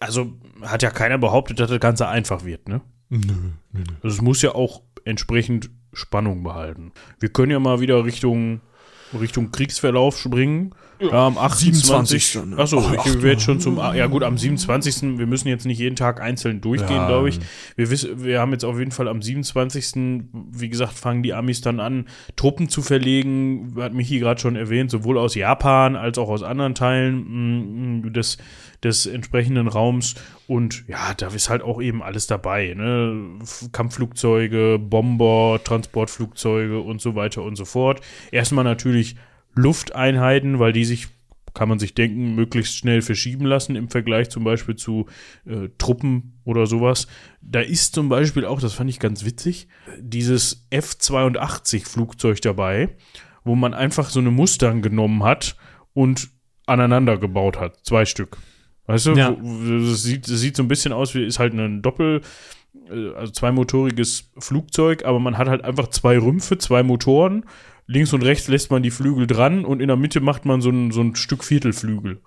also 0.00 0.32
hat 0.62 0.82
ja 0.82 0.90
keiner 0.90 1.18
behauptet, 1.18 1.60
dass 1.60 1.68
das 1.68 1.80
Ganze 1.80 2.08
einfach 2.08 2.44
wird, 2.44 2.68
ne? 2.68 2.80
Nö, 3.10 3.18
nö, 3.18 3.50
nö. 3.72 3.82
Also 4.02 4.16
es 4.16 4.22
muss 4.22 4.40
ja 4.40 4.54
auch 4.54 4.82
entsprechend 5.04 5.70
Spannung 5.92 6.42
behalten. 6.42 6.92
Wir 7.20 7.28
können 7.28 7.52
ja 7.52 7.58
mal 7.58 7.80
wieder 7.80 8.04
Richtung, 8.04 8.60
Richtung 9.18 9.50
Kriegsverlauf 9.50 10.18
springen. 10.18 10.74
Ja, 11.10 11.26
am 11.26 11.36
28. 11.36 12.26
27. 12.26 12.58
Achso, 12.58 12.78
Ach, 12.78 13.06
ich 13.06 13.22
werde 13.22 13.40
schon 13.40 13.60
zum. 13.60 13.76
Ja, 13.76 14.06
gut, 14.06 14.22
am 14.22 14.38
27. 14.38 15.18
Wir 15.18 15.26
müssen 15.26 15.48
jetzt 15.48 15.66
nicht 15.66 15.78
jeden 15.78 15.96
Tag 15.96 16.20
einzeln 16.20 16.60
durchgehen, 16.60 16.96
ja. 16.96 17.08
glaube 17.08 17.28
ich. 17.28 17.40
Wir, 17.76 17.90
wissen, 17.90 18.22
wir 18.22 18.40
haben 18.40 18.52
jetzt 18.52 18.64
auf 18.64 18.78
jeden 18.78 18.92
Fall 18.92 19.08
am 19.08 19.20
27. 19.20 20.30
Wie 20.50 20.68
gesagt, 20.68 20.92
fangen 20.92 21.22
die 21.22 21.34
Amis 21.34 21.60
dann 21.60 21.80
an, 21.80 22.06
Truppen 22.36 22.68
zu 22.68 22.82
verlegen. 22.82 23.74
Hat 23.78 23.94
Michi 23.94 24.18
gerade 24.18 24.40
schon 24.40 24.56
erwähnt, 24.56 24.90
sowohl 24.90 25.18
aus 25.18 25.34
Japan 25.34 25.96
als 25.96 26.18
auch 26.18 26.28
aus 26.28 26.42
anderen 26.42 26.74
Teilen 26.74 28.02
mm, 28.02 28.12
des, 28.12 28.38
des 28.84 29.06
entsprechenden 29.06 29.68
Raums. 29.68 30.14
Und 30.46 30.84
ja, 30.88 31.14
da 31.16 31.28
ist 31.28 31.50
halt 31.50 31.62
auch 31.62 31.80
eben 31.80 32.02
alles 32.02 32.26
dabei. 32.26 32.74
Ne? 32.74 33.38
Kampfflugzeuge, 33.72 34.78
Bomber, 34.78 35.60
Transportflugzeuge 35.64 36.78
und 36.80 37.00
so 37.00 37.14
weiter 37.14 37.42
und 37.42 37.56
so 37.56 37.64
fort. 37.64 38.00
Erstmal 38.30 38.64
natürlich 38.64 39.16
Lufteinheiten, 39.54 40.58
weil 40.58 40.72
die 40.72 40.84
sich, 40.84 41.08
kann 41.54 41.68
man 41.68 41.78
sich 41.78 41.94
denken, 41.94 42.34
möglichst 42.34 42.76
schnell 42.76 43.02
verschieben 43.02 43.44
lassen 43.44 43.76
im 43.76 43.88
Vergleich 43.88 44.30
zum 44.30 44.44
Beispiel 44.44 44.76
zu 44.76 45.06
äh, 45.46 45.68
Truppen 45.78 46.40
oder 46.44 46.66
sowas. 46.66 47.06
Da 47.40 47.60
ist 47.60 47.94
zum 47.94 48.08
Beispiel 48.08 48.44
auch, 48.44 48.60
das 48.60 48.74
fand 48.74 48.90
ich 48.90 48.98
ganz 48.98 49.24
witzig, 49.24 49.68
dieses 49.98 50.66
F-82 50.70 51.86
Flugzeug 51.86 52.40
dabei, 52.40 52.90
wo 53.44 53.54
man 53.54 53.74
einfach 53.74 54.08
so 54.10 54.20
eine 54.20 54.30
Mustang 54.30 54.82
genommen 54.82 55.24
hat 55.24 55.56
und 55.94 56.30
aneinander 56.66 57.18
gebaut 57.18 57.58
hat. 57.58 57.84
Zwei 57.84 58.04
Stück. 58.04 58.38
Weißt 58.86 59.06
du, 59.06 59.14
ja. 59.14 59.30
das, 59.30 60.02
sieht, 60.02 60.28
das 60.28 60.40
sieht 60.40 60.56
so 60.56 60.62
ein 60.62 60.68
bisschen 60.68 60.92
aus 60.92 61.14
wie, 61.14 61.24
ist 61.24 61.38
halt 61.38 61.54
ein 61.54 61.82
Doppel, 61.82 62.20
äh, 62.90 63.10
also 63.14 63.32
zweimotoriges 63.32 64.30
Flugzeug, 64.38 65.04
aber 65.04 65.20
man 65.20 65.38
hat 65.38 65.48
halt 65.48 65.64
einfach 65.64 65.88
zwei 65.88 66.18
Rümpfe, 66.18 66.58
zwei 66.58 66.82
Motoren 66.82 67.44
links 67.86 68.12
und 68.12 68.22
rechts 68.22 68.48
lässt 68.48 68.70
man 68.70 68.82
die 68.82 68.90
Flügel 68.90 69.26
dran 69.26 69.64
und 69.64 69.80
in 69.80 69.88
der 69.88 69.96
Mitte 69.96 70.20
macht 70.20 70.44
man 70.44 70.60
so 70.60 70.70
ein, 70.70 70.90
so 70.90 71.00
ein 71.00 71.14
Stück 71.16 71.44
Viertelflügel. 71.44 72.20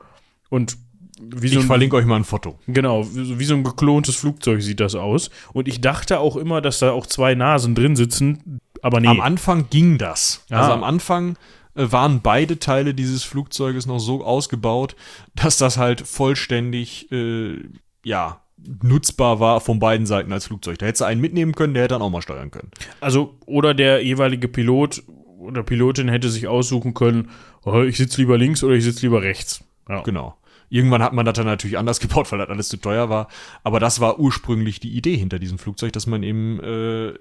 Und 0.49 0.77
wie 1.19 1.47
so 1.47 1.55
ich 1.55 1.65
ein, 1.65 1.67
verlinke 1.67 1.95
euch 1.95 2.05
mal 2.05 2.17
ein 2.17 2.23
Foto. 2.23 2.59
Genau, 2.67 3.05
wie, 3.13 3.39
wie, 3.39 3.45
so 3.45 3.55
ein 3.55 3.63
geklontes 3.63 4.15
Flugzeug 4.15 4.61
sieht 4.61 4.79
das 4.79 4.95
aus. 4.95 5.29
Und 5.53 5.67
ich 5.67 5.81
dachte 5.81 6.19
auch 6.19 6.35
immer, 6.35 6.61
dass 6.61 6.79
da 6.79 6.91
auch 6.91 7.07
zwei 7.07 7.35
Nasen 7.35 7.73
drin 7.73 7.95
sitzen, 7.95 8.59
aber 8.81 8.99
nee. 8.99 9.07
Am 9.07 9.21
Anfang 9.21 9.69
ging 9.69 9.97
das. 9.97 10.45
Ah. 10.49 10.59
Also 10.59 10.73
am 10.73 10.83
Anfang 10.83 11.37
äh, 11.75 11.91
waren 11.91 12.21
beide 12.21 12.59
Teile 12.59 12.93
dieses 12.93 13.23
Flugzeuges 13.23 13.85
noch 13.85 13.99
so 13.99 14.23
ausgebaut, 14.23 14.95
dass 15.35 15.57
das 15.57 15.77
halt 15.77 16.01
vollständig, 16.01 17.11
äh, 17.11 17.59
ja, 18.03 18.41
nutzbar 18.83 19.39
war 19.39 19.61
von 19.61 19.79
beiden 19.79 20.05
Seiten 20.05 20.31
als 20.33 20.47
Flugzeug. 20.47 20.79
Da 20.79 20.85
hätte 20.85 20.99
du 20.99 21.05
einen 21.05 21.21
mitnehmen 21.21 21.53
können, 21.53 21.73
der 21.73 21.83
hätte 21.83 21.95
dann 21.95 22.01
auch 22.01 22.09
mal 22.09 22.21
steuern 22.21 22.51
können. 22.51 22.71
Also, 22.99 23.37
oder 23.45 23.73
der 23.73 24.03
jeweilige 24.03 24.47
Pilot 24.47 25.03
oder 25.37 25.63
Pilotin 25.63 26.09
hätte 26.09 26.29
sich 26.29 26.47
aussuchen 26.47 26.93
können, 26.93 27.29
oh, 27.63 27.81
ich 27.81 27.97
sitze 27.97 28.21
lieber 28.21 28.37
links 28.37 28.63
oder 28.63 28.75
ich 28.75 28.83
sitze 28.83 29.01
lieber 29.01 29.21
rechts. 29.21 29.63
Ja. 29.87 30.01
Genau. 30.01 30.37
Irgendwann 30.69 31.03
hat 31.03 31.13
man 31.13 31.25
das 31.25 31.35
dann 31.35 31.45
natürlich 31.45 31.77
anders 31.77 31.99
gebaut, 32.01 32.31
weil 32.31 32.39
das 32.39 32.49
alles 32.49 32.69
zu 32.69 32.77
teuer 32.77 33.09
war. 33.09 33.27
Aber 33.63 33.79
das 33.79 33.99
war 33.99 34.19
ursprünglich 34.19 34.79
die 34.79 34.95
Idee 34.95 35.17
hinter 35.17 35.39
diesem 35.39 35.59
Flugzeug, 35.59 35.93
dass 35.93 36.07
man 36.07 36.23
eben 36.23 36.59
äh, 36.59 37.13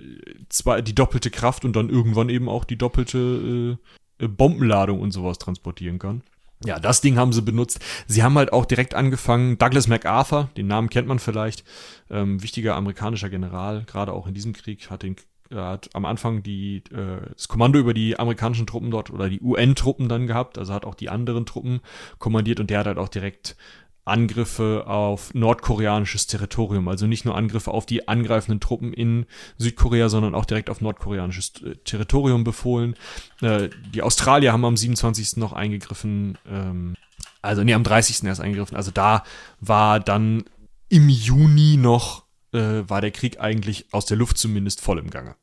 zwar 0.49 0.83
die 0.83 0.95
doppelte 0.95 1.31
Kraft 1.31 1.65
und 1.65 1.77
dann 1.77 1.91
irgendwann 1.91 2.29
eben 2.29 2.49
auch 2.49 2.65
die 2.65 2.79
doppelte 2.79 3.79
äh, 4.19 4.29
Bombenladung 4.29 5.01
und 5.01 5.11
sowas 5.11 5.39
transportieren 5.39 5.99
kann. 5.99 6.23
Ja, 6.65 6.79
das 6.79 7.01
Ding 7.01 7.19
haben 7.19 7.33
sie 7.33 7.43
benutzt. 7.43 7.81
Sie 8.07 8.23
haben 8.23 8.37
halt 8.37 8.53
auch 8.53 8.65
direkt 8.65 8.95
angefangen, 8.95 9.59
Douglas 9.59 9.87
MacArthur, 9.87 10.49
den 10.57 10.67
Namen 10.67 10.89
kennt 10.89 11.09
man 11.09 11.19
vielleicht, 11.19 11.65
ähm, 12.11 12.43
wichtiger 12.43 12.75
amerikanischer 12.77 13.29
General, 13.29 13.85
gerade 13.87 14.13
auch 14.13 14.27
in 14.27 14.35
diesem 14.35 14.55
Krieg, 14.55 14.89
hat 14.89 15.03
den 15.03 15.17
hat 15.53 15.91
am 15.95 16.05
Anfang 16.05 16.43
die, 16.43 16.83
äh, 16.91 17.31
das 17.35 17.49
Kommando 17.49 17.79
über 17.79 17.95
die 17.95 18.19
amerikanischen 18.19 18.67
Truppen 18.67 18.91
dort 18.91 19.11
oder 19.11 19.29
die 19.29 19.41
UN-Truppen 19.41 20.09
dann 20.09 20.27
gehabt, 20.27 20.59
also 20.59 20.73
hat 20.73 20.85
auch 20.85 20.95
die 20.95 21.11
anderen 21.11 21.47
Truppen 21.47 21.81
kommandiert 22.19 22.61
und 22.61 22.71
der 22.71 22.81
hat 22.81 22.87
halt 22.87 22.99
auch 22.99 23.09
direkt 23.09 23.57
Angriffe 24.05 24.85
auf 24.87 25.33
nordkoreanisches 25.33 26.27
Territorium, 26.27 26.89
also 26.89 27.07
nicht 27.07 27.25
nur 27.25 27.37
Angriffe 27.37 27.71
auf 27.71 27.87
die 27.87 28.07
angreifenden 28.07 28.61
Truppen 28.61 28.93
in 28.93 29.25
Südkorea, 29.57 30.11
sondern 30.11 30.35
auch 30.35 30.45
direkt 30.45 30.69
auf 30.69 30.83
nordkoreanisches 30.83 31.63
äh, 31.63 31.77
Territorium 31.85 32.45
befohlen. 32.45 32.97
Äh, 33.41 33.71
die 33.95 34.03
Australier 34.03 34.53
haben 34.53 34.65
am 34.65 34.77
27. 34.77 35.39
noch 35.39 35.55
eingegriffen, 35.55 36.37
ähm, 36.47 36.97
also 37.41 37.65
nee, 37.65 37.73
am 37.73 37.83
30. 37.83 38.25
erst 38.25 38.41
eingegriffen. 38.41 38.77
Also 38.77 38.91
da 38.91 39.25
war 39.61 40.01
dann 40.01 40.45
im 40.91 41.09
Juni 41.09 41.79
noch, 41.79 42.24
äh, 42.55 42.89
war 42.89 43.01
der 43.01 43.11
Krieg 43.11 43.41
eigentlich 43.41 43.87
aus 43.93 44.07
der 44.07 44.17
Luft 44.17 44.39
zumindest 44.39 44.81
voll 44.81 44.99
im 44.99 45.11
Gange. 45.11 45.37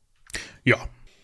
Ja, 0.64 0.76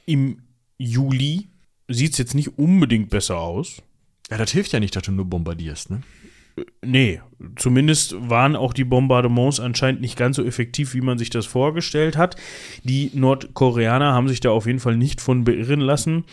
im 0.06 0.42
Juli 0.78 1.48
sieht 1.88 2.12
es 2.12 2.18
jetzt 2.18 2.34
nicht 2.34 2.58
unbedingt 2.58 3.10
besser 3.10 3.38
aus. 3.38 3.82
Ja, 4.30 4.36
das 4.36 4.52
hilft 4.52 4.72
ja 4.72 4.80
nicht, 4.80 4.94
dass 4.94 5.04
du 5.04 5.12
nur 5.12 5.24
bombardierst, 5.24 5.90
ne? 5.90 6.02
nee, 6.84 7.20
zumindest 7.56 8.14
waren 8.18 8.56
auch 8.56 8.72
die 8.72 8.84
Bombardements 8.84 9.60
anscheinend 9.60 10.00
nicht 10.00 10.16
ganz 10.16 10.36
so 10.36 10.44
effektiv, 10.44 10.94
wie 10.94 11.00
man 11.00 11.18
sich 11.18 11.30
das 11.30 11.46
vorgestellt 11.46 12.16
hat. 12.16 12.36
Die 12.84 13.10
Nordkoreaner 13.14 14.12
haben 14.12 14.28
sich 14.28 14.40
da 14.40 14.50
auf 14.50 14.66
jeden 14.66 14.80
Fall 14.80 14.96
nicht 14.96 15.20
von 15.20 15.44
beirren 15.44 15.80
lassen 15.80 16.24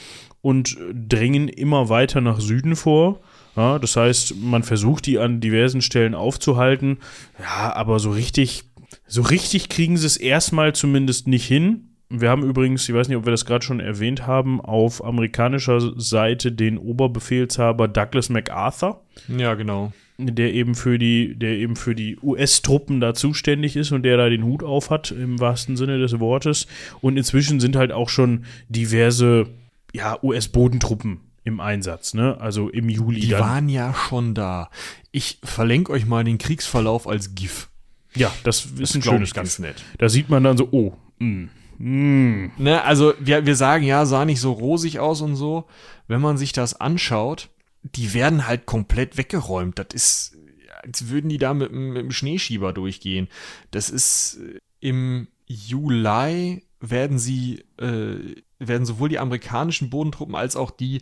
und 0.41 0.77
drängen 0.93 1.47
immer 1.47 1.89
weiter 1.89 2.21
nach 2.21 2.39
Süden 2.39 2.75
vor. 2.75 3.21
Ja, 3.55 3.79
das 3.79 3.95
heißt, 3.95 4.35
man 4.37 4.63
versucht 4.63 5.05
die 5.05 5.17
an 5.17 5.39
diversen 5.39 5.81
Stellen 5.81 6.13
aufzuhalten. 6.13 6.97
Ja, 7.39 7.73
aber 7.73 7.99
so 7.99 8.11
richtig, 8.11 8.65
so 9.07 9.21
richtig 9.21 9.69
kriegen 9.69 9.97
sie 9.97 10.07
es 10.07 10.17
erstmal 10.17 10.73
zumindest 10.73 11.27
nicht 11.27 11.45
hin. 11.45 11.89
Wir 12.09 12.29
haben 12.29 12.43
übrigens, 12.43 12.87
ich 12.87 12.93
weiß 12.93 13.07
nicht, 13.07 13.17
ob 13.17 13.25
wir 13.25 13.31
das 13.31 13.45
gerade 13.45 13.65
schon 13.65 13.79
erwähnt 13.79 14.27
haben, 14.27 14.61
auf 14.61 15.03
amerikanischer 15.03 15.99
Seite 15.99 16.51
den 16.51 16.77
Oberbefehlshaber 16.77 17.87
Douglas 17.87 18.29
MacArthur. 18.29 19.03
Ja, 19.27 19.55
genau. 19.55 19.91
Der 20.17 20.53
eben 20.53 20.75
für 20.75 20.97
die, 20.97 21.35
der 21.35 21.57
eben 21.57 21.75
für 21.75 21.93
die 21.93 22.17
US-Truppen 22.21 23.01
da 23.01 23.13
zuständig 23.13 23.75
ist 23.75 23.91
und 23.91 24.03
der 24.03 24.17
da 24.17 24.29
den 24.29 24.43
Hut 24.43 24.63
auf 24.63 24.91
hat, 24.91 25.11
im 25.11 25.39
wahrsten 25.39 25.77
Sinne 25.77 25.97
des 25.97 26.19
Wortes. 26.19 26.67
Und 27.01 27.17
inzwischen 27.17 27.59
sind 27.59 27.75
halt 27.75 27.91
auch 27.91 28.09
schon 28.09 28.45
diverse 28.69 29.47
ja, 29.93 30.17
US-Bodentruppen 30.23 31.21
im 31.43 31.59
Einsatz, 31.59 32.13
ne? 32.13 32.39
Also 32.39 32.69
im 32.69 32.89
Juli. 32.89 33.19
Die 33.19 33.29
dann. 33.29 33.39
waren 33.39 33.69
ja 33.69 33.93
schon 33.93 34.33
da. 34.33 34.69
Ich 35.11 35.39
verlinke 35.43 35.91
euch 35.91 36.05
mal 36.05 36.23
den 36.23 36.37
Kriegsverlauf 36.37 37.07
als 37.07 37.35
GIF. 37.35 37.69
Ja, 38.15 38.33
das, 38.43 38.67
das 38.71 38.89
ist 38.89 38.95
ein 38.95 39.01
schönes 39.01 39.33
ganz 39.33 39.59
nett. 39.59 39.83
Da 39.97 40.09
sieht 40.09 40.29
man 40.29 40.43
dann 40.43 40.57
so, 40.57 40.69
oh, 40.71 40.93
mh, 41.19 41.49
mh. 41.77 42.51
Ne, 42.57 42.83
also 42.83 43.13
wir, 43.19 43.45
wir 43.45 43.55
sagen 43.55 43.83
ja, 43.83 44.05
sah 44.05 44.25
nicht 44.25 44.39
so 44.39 44.51
rosig 44.51 44.99
aus 44.99 45.21
und 45.21 45.35
so. 45.35 45.65
Wenn 46.07 46.21
man 46.21 46.37
sich 46.37 46.51
das 46.51 46.79
anschaut, 46.79 47.49
die 47.83 48.13
werden 48.13 48.47
halt 48.47 48.65
komplett 48.65 49.17
weggeräumt. 49.17 49.79
Das 49.79 49.87
ist, 49.93 50.37
als 50.83 51.09
würden 51.09 51.29
die 51.29 51.37
da 51.37 51.53
mit, 51.53 51.71
mit 51.71 51.97
dem 51.97 52.11
Schneeschieber 52.11 52.73
durchgehen. 52.73 53.27
Das 53.71 53.89
ist 53.89 54.39
äh, 54.41 54.59
im 54.79 55.27
Juli 55.47 56.63
werden 56.79 57.19
sie, 57.19 57.63
äh, 57.77 58.41
werden 58.59 58.85
sowohl 58.85 59.09
die 59.09 59.19
amerikanischen 59.19 59.89
Bodentruppen 59.89 60.35
als 60.35 60.55
auch 60.55 60.71
die 60.71 61.01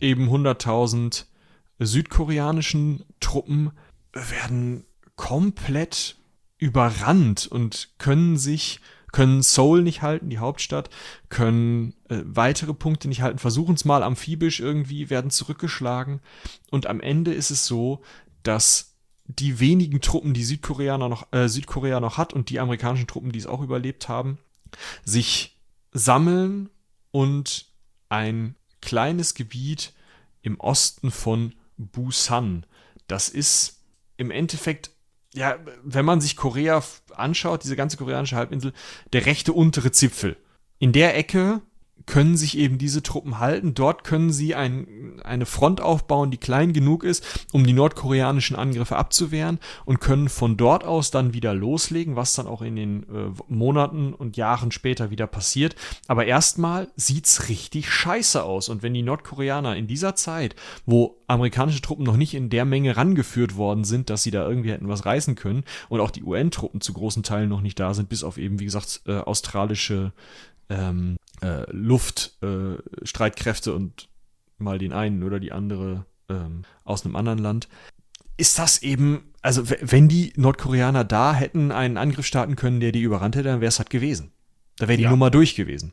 eben 0.00 0.28
100.000 0.28 1.24
südkoreanischen 1.78 3.04
Truppen 3.20 3.72
werden 4.12 4.84
komplett 5.16 6.16
überrannt 6.64 7.46
und 7.46 7.90
können 7.98 8.38
sich 8.38 8.80
können 9.12 9.42
Seoul 9.42 9.82
nicht 9.82 10.02
halten, 10.02 10.28
die 10.28 10.38
Hauptstadt, 10.38 10.90
können 11.28 11.94
äh, 12.08 12.18
weitere 12.24 12.74
Punkte 12.74 13.06
nicht 13.06 13.22
halten, 13.22 13.38
versuchen 13.38 13.76
es 13.76 13.84
mal 13.84 14.02
amphibisch 14.02 14.58
irgendwie, 14.58 15.08
werden 15.08 15.30
zurückgeschlagen. 15.30 16.20
Und 16.72 16.88
am 16.88 16.98
Ende 16.98 17.32
ist 17.32 17.50
es 17.50 17.64
so, 17.64 18.02
dass 18.42 18.96
die 19.26 19.60
wenigen 19.60 20.00
Truppen, 20.00 20.34
die 20.34 20.42
Südkoreaner 20.42 21.08
noch, 21.08 21.32
äh, 21.32 21.48
Südkorea 21.48 22.00
noch 22.00 22.18
hat 22.18 22.32
und 22.32 22.50
die 22.50 22.58
amerikanischen 22.58 23.06
Truppen, 23.06 23.30
die 23.30 23.38
es 23.38 23.46
auch 23.46 23.62
überlebt 23.62 24.08
haben, 24.08 24.38
sich 25.04 25.60
sammeln 25.92 26.68
und 27.12 27.66
ein 28.08 28.56
kleines 28.80 29.34
Gebiet 29.34 29.92
im 30.42 30.58
Osten 30.58 31.12
von 31.12 31.54
Busan. 31.76 32.66
Das 33.06 33.28
ist 33.28 33.80
im 34.16 34.32
Endeffekt, 34.32 34.90
ja, 35.34 35.58
wenn 35.82 36.04
man 36.04 36.20
sich 36.20 36.36
Korea 36.36 36.82
anschaut, 37.14 37.64
diese 37.64 37.76
ganze 37.76 37.96
koreanische 37.96 38.36
Halbinsel, 38.36 38.72
der 39.12 39.26
rechte 39.26 39.52
untere 39.52 39.92
Zipfel. 39.92 40.36
In 40.78 40.92
der 40.92 41.16
Ecke 41.16 41.60
können 42.06 42.36
sich 42.36 42.58
eben 42.58 42.78
diese 42.78 43.02
Truppen 43.02 43.38
halten. 43.38 43.74
Dort 43.74 44.04
können 44.04 44.32
sie 44.32 44.54
ein, 44.54 45.20
eine 45.24 45.46
Front 45.46 45.80
aufbauen, 45.80 46.30
die 46.30 46.38
klein 46.38 46.72
genug 46.72 47.04
ist, 47.04 47.24
um 47.52 47.64
die 47.64 47.72
nordkoreanischen 47.72 48.56
Angriffe 48.56 48.96
abzuwehren 48.96 49.58
und 49.84 50.00
können 50.00 50.28
von 50.28 50.56
dort 50.56 50.84
aus 50.84 51.10
dann 51.10 51.34
wieder 51.34 51.54
loslegen, 51.54 52.16
was 52.16 52.34
dann 52.34 52.46
auch 52.46 52.62
in 52.62 52.76
den 52.76 53.02
äh, 53.04 53.30
Monaten 53.48 54.12
und 54.12 54.36
Jahren 54.36 54.70
später 54.70 55.10
wieder 55.10 55.26
passiert. 55.26 55.76
Aber 56.06 56.26
erstmal 56.26 56.88
sieht's 56.96 57.48
richtig 57.48 57.90
scheiße 57.90 58.42
aus. 58.42 58.68
Und 58.68 58.82
wenn 58.82 58.94
die 58.94 59.02
Nordkoreaner 59.02 59.76
in 59.76 59.86
dieser 59.86 60.14
Zeit, 60.14 60.54
wo 60.86 61.16
amerikanische 61.26 61.80
Truppen 61.80 62.04
noch 62.04 62.16
nicht 62.16 62.34
in 62.34 62.50
der 62.50 62.64
Menge 62.64 62.96
rangeführt 62.96 63.56
worden 63.56 63.84
sind, 63.84 64.10
dass 64.10 64.22
sie 64.22 64.30
da 64.30 64.46
irgendwie 64.46 64.72
hätten 64.72 64.88
was 64.88 65.06
reißen 65.06 65.34
können 65.36 65.64
und 65.88 66.00
auch 66.00 66.10
die 66.10 66.22
UN-Truppen 66.22 66.80
zu 66.80 66.92
großen 66.92 67.22
Teilen 67.22 67.48
noch 67.48 67.60
nicht 67.62 67.80
da 67.80 67.94
sind, 67.94 68.08
bis 68.08 68.24
auf 68.24 68.36
eben, 68.36 68.60
wie 68.60 68.64
gesagt, 68.64 69.02
äh, 69.06 69.16
australische 69.16 70.12
ähm, 70.68 71.16
äh, 71.42 71.70
Luftstreitkräfte 71.70 73.70
äh, 73.70 73.74
und 73.74 74.08
mal 74.58 74.78
den 74.78 74.92
einen 74.92 75.22
oder 75.22 75.40
die 75.40 75.52
andere 75.52 76.04
ähm, 76.28 76.62
aus 76.84 77.04
einem 77.04 77.16
anderen 77.16 77.38
Land, 77.38 77.68
ist 78.36 78.58
das 78.58 78.82
eben, 78.82 79.32
also 79.42 79.62
wenn 79.80 80.08
die 80.08 80.32
Nordkoreaner 80.36 81.04
da 81.04 81.34
hätten 81.34 81.70
einen 81.70 81.96
Angriff 81.96 82.26
starten 82.26 82.56
können, 82.56 82.80
der 82.80 82.92
die 82.92 83.02
überrannt 83.02 83.36
hätte, 83.36 83.48
dann 83.48 83.60
wäre 83.60 83.68
es 83.68 83.78
halt 83.78 83.90
gewesen. 83.90 84.32
Da 84.76 84.88
wäre 84.88 84.96
die 84.96 85.04
ja. 85.04 85.10
Nummer 85.10 85.30
durch 85.30 85.54
gewesen. 85.54 85.92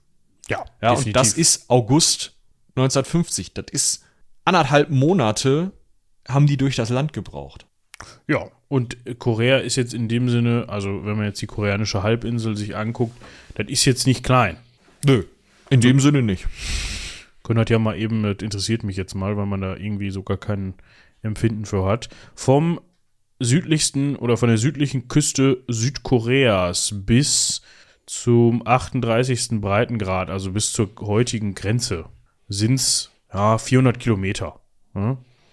Ja, 0.49 0.65
ja 0.81 0.91
definitiv. 0.91 1.07
und 1.07 1.15
das 1.15 1.33
ist 1.33 1.69
August 1.69 2.35
1950. 2.75 3.53
Das 3.53 3.65
ist 3.71 4.03
anderthalb 4.45 4.89
Monate 4.89 5.71
haben 6.27 6.47
die 6.47 6.57
durch 6.57 6.75
das 6.75 6.89
Land 6.89 7.13
gebraucht. 7.13 7.65
Ja, 8.27 8.49
und 8.67 8.97
Korea 9.19 9.57
ist 9.57 9.75
jetzt 9.75 9.93
in 9.93 10.07
dem 10.07 10.29
Sinne, 10.29 10.65
also 10.67 11.05
wenn 11.05 11.17
man 11.17 11.25
jetzt 11.25 11.41
die 11.41 11.47
koreanische 11.47 12.03
Halbinsel 12.03 12.57
sich 12.57 12.75
anguckt, 12.75 13.15
das 13.55 13.67
ist 13.67 13.85
jetzt 13.85 14.07
nicht 14.07 14.23
klein. 14.23 14.57
Nö, 15.05 15.23
in 15.69 15.81
dem 15.81 15.99
Sinne 15.99 16.21
nicht. 16.21 16.47
Können 17.43 17.57
halt 17.57 17.69
ja 17.69 17.79
mal 17.79 17.97
eben, 17.97 18.23
das 18.23 18.37
interessiert 18.41 18.83
mich 18.83 18.97
jetzt 18.97 19.15
mal, 19.15 19.37
weil 19.37 19.45
man 19.45 19.61
da 19.61 19.75
irgendwie 19.75 20.11
sogar 20.11 20.37
kein 20.37 20.75
Empfinden 21.21 21.65
für 21.65 21.85
hat. 21.85 22.09
Vom 22.35 22.79
südlichsten 23.39 24.15
oder 24.15 24.37
von 24.37 24.49
der 24.49 24.57
südlichen 24.57 25.07
Küste 25.07 25.63
Südkoreas 25.67 26.93
bis 26.95 27.61
zum 28.05 28.65
38. 28.65 29.61
Breitengrad, 29.61 30.29
also 30.29 30.51
bis 30.51 30.71
zur 30.71 30.91
heutigen 30.99 31.55
Grenze, 31.55 32.05
sind 32.47 32.75
es 32.75 33.11
ja, 33.33 33.57
400 33.57 33.99
Kilometer. 33.99 34.59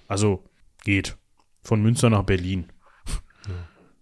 Also 0.08 0.44
geht. 0.84 1.16
Von 1.62 1.82
Münster 1.82 2.10
nach 2.10 2.24
Berlin. 2.24 2.66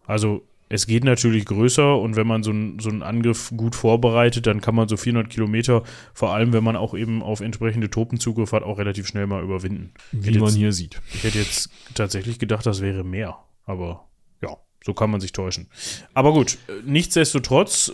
Also 0.07 0.47
es 0.69 0.87
geht 0.87 1.05
natürlich 1.05 1.45
größer 1.45 1.99
und 1.99 2.17
wenn 2.17 2.27
man 2.27 2.43
so, 2.43 2.51
ein, 2.51 2.79
so 2.81 2.89
einen 2.89 3.03
Angriff 3.03 3.53
gut 3.57 3.77
vorbereitet, 3.77 4.47
dann 4.47 4.61
kann 4.61 4.75
man 4.75 4.89
so 4.89 4.97
400 4.97 5.31
Kilometer, 5.31 5.85
vor 6.13 6.35
allem 6.35 6.53
wenn 6.53 6.65
man 6.65 6.77
auch 6.77 6.95
eben 6.95 7.23
auf 7.23 7.41
entsprechende 7.41 7.89
Truppen 7.89 8.19
Zugriff 8.19 8.53
hat, 8.53 8.65
auch 8.65 8.79
relativ 8.79 9.07
schnell 9.07 9.27
mal 9.27 9.43
überwinden. 9.43 9.93
Wie 10.11 10.39
man 10.39 10.49
jetzt, 10.49 10.57
hier 10.57 10.73
sieht. 10.73 11.01
Ich 11.15 11.25
hätte 11.25 11.39
jetzt 11.39 11.71
tatsächlich 11.95 12.39
gedacht, 12.39 12.67
das 12.67 12.81
wäre 12.81 13.05
mehr, 13.05 13.39
aber 13.65 14.09
ja, 14.43 14.57
so 14.85 14.93
kann 14.93 15.11
man 15.11 15.21
sich 15.21 15.33
täuschen. 15.33 15.69
Aber 16.15 16.33
gut, 16.33 16.59
nichtsdestotrotz, 16.85 17.93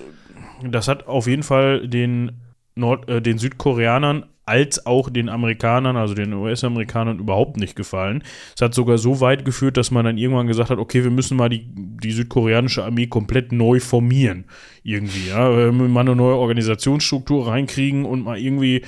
das 0.63 0.89
hat 0.89 1.07
auf 1.07 1.27
jeden 1.27 1.43
Fall 1.43 1.87
den, 1.89 2.41
Nord, 2.75 3.09
äh, 3.09 3.21
den 3.21 3.39
Südkoreanern 3.39 4.27
als 4.45 4.87
auch 4.87 5.09
den 5.09 5.29
Amerikanern, 5.29 5.97
also 5.97 6.15
den 6.15 6.33
US-Amerikanern, 6.33 7.21
überhaupt 7.21 7.57
nicht 7.57 7.77
gefallen. 7.77 8.25
Es 8.57 8.61
hat 8.61 8.75
sogar 8.75 8.99
so 8.99 9.21
weit 9.21 9.45
geführt, 9.45 9.77
dass 9.77 9.93
man 9.93 10.05
dann 10.05 10.19
irgendwann 10.19 10.49
gesagt 10.49 10.71
hat, 10.71 10.79
okay, 10.79 11.05
wir 11.05 11.13
müssen 11.13 11.37
mal 11.37 11.49
die, 11.49 11.65
die 11.69 12.11
südkoreanische 12.11 12.85
Armee 12.85 13.07
komplett 13.07 13.53
neu 13.53 13.79
formieren. 13.79 14.47
Irgendwie, 14.83 15.29
ja. 15.29 15.71
Mal 15.71 16.01
eine 16.01 16.17
neue 16.17 16.35
Organisationsstruktur 16.35 17.47
reinkriegen 17.47 18.05
und 18.05 18.25
mal 18.25 18.37
irgendwie 18.37 18.83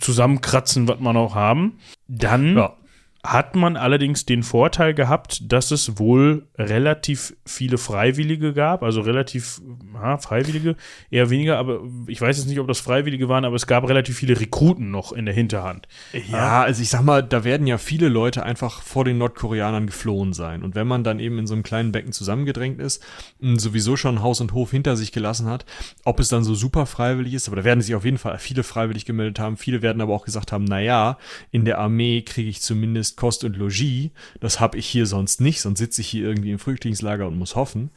zusammenkratzen, 0.00 0.86
was 0.86 1.00
wir 1.00 1.12
noch 1.12 1.34
haben. 1.34 1.78
Dann 2.06 2.56
ja 2.56 2.76
hat 3.24 3.56
man 3.56 3.78
allerdings 3.78 4.26
den 4.26 4.42
Vorteil 4.42 4.92
gehabt, 4.92 5.50
dass 5.50 5.70
es 5.70 5.98
wohl 5.98 6.46
relativ 6.58 7.34
viele 7.46 7.78
Freiwillige 7.78 8.52
gab, 8.52 8.82
also 8.82 9.00
relativ 9.00 9.62
ja, 9.94 10.18
Freiwillige, 10.18 10.76
eher 11.10 11.30
weniger, 11.30 11.56
aber 11.56 11.80
ich 12.06 12.20
weiß 12.20 12.36
jetzt 12.36 12.48
nicht, 12.48 12.60
ob 12.60 12.68
das 12.68 12.80
Freiwillige 12.80 13.30
waren, 13.30 13.46
aber 13.46 13.56
es 13.56 13.66
gab 13.66 13.88
relativ 13.88 14.18
viele 14.18 14.38
Rekruten 14.38 14.90
noch 14.90 15.12
in 15.12 15.24
der 15.24 15.34
Hinterhand. 15.34 15.88
Ja, 16.30 16.62
also 16.64 16.82
ich 16.82 16.90
sag 16.90 17.02
mal, 17.02 17.22
da 17.22 17.44
werden 17.44 17.66
ja 17.66 17.78
viele 17.78 18.08
Leute 18.08 18.42
einfach 18.42 18.82
vor 18.82 19.06
den 19.06 19.16
Nordkoreanern 19.16 19.86
geflohen 19.86 20.34
sein. 20.34 20.62
Und 20.62 20.74
wenn 20.74 20.86
man 20.86 21.02
dann 21.02 21.18
eben 21.18 21.38
in 21.38 21.46
so 21.46 21.54
einem 21.54 21.62
kleinen 21.62 21.92
Becken 21.92 22.12
zusammengedrängt 22.12 22.78
ist, 22.78 23.02
sowieso 23.40 23.96
schon 23.96 24.20
Haus 24.20 24.42
und 24.42 24.52
Hof 24.52 24.70
hinter 24.70 24.96
sich 24.96 25.12
gelassen 25.12 25.46
hat, 25.46 25.64
ob 26.04 26.20
es 26.20 26.28
dann 26.28 26.44
so 26.44 26.54
super 26.54 26.84
freiwillig 26.84 27.32
ist, 27.32 27.48
aber 27.48 27.56
da 27.56 27.64
werden 27.64 27.80
sich 27.80 27.94
auf 27.94 28.04
jeden 28.04 28.18
Fall 28.18 28.38
viele 28.38 28.64
freiwillig 28.64 29.06
gemeldet 29.06 29.38
haben. 29.38 29.56
Viele 29.56 29.80
werden 29.80 30.02
aber 30.02 30.12
auch 30.12 30.26
gesagt 30.26 30.52
haben, 30.52 30.64
naja, 30.64 31.16
in 31.50 31.64
der 31.64 31.78
Armee 31.78 32.20
kriege 32.20 32.50
ich 32.50 32.60
zumindest 32.60 33.13
Kost 33.16 33.44
und 33.44 33.56
Logis. 33.56 34.10
Das 34.40 34.60
habe 34.60 34.78
ich 34.78 34.86
hier 34.86 35.06
sonst 35.06 35.40
nicht, 35.40 35.60
sonst 35.60 35.78
sitze 35.78 36.00
ich 36.00 36.08
hier 36.08 36.26
irgendwie 36.26 36.50
im 36.50 36.58
Flüchtlingslager 36.58 37.26
und 37.26 37.38
muss 37.38 37.56
hoffen. 37.56 37.90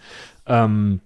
Ähm, 0.46 1.02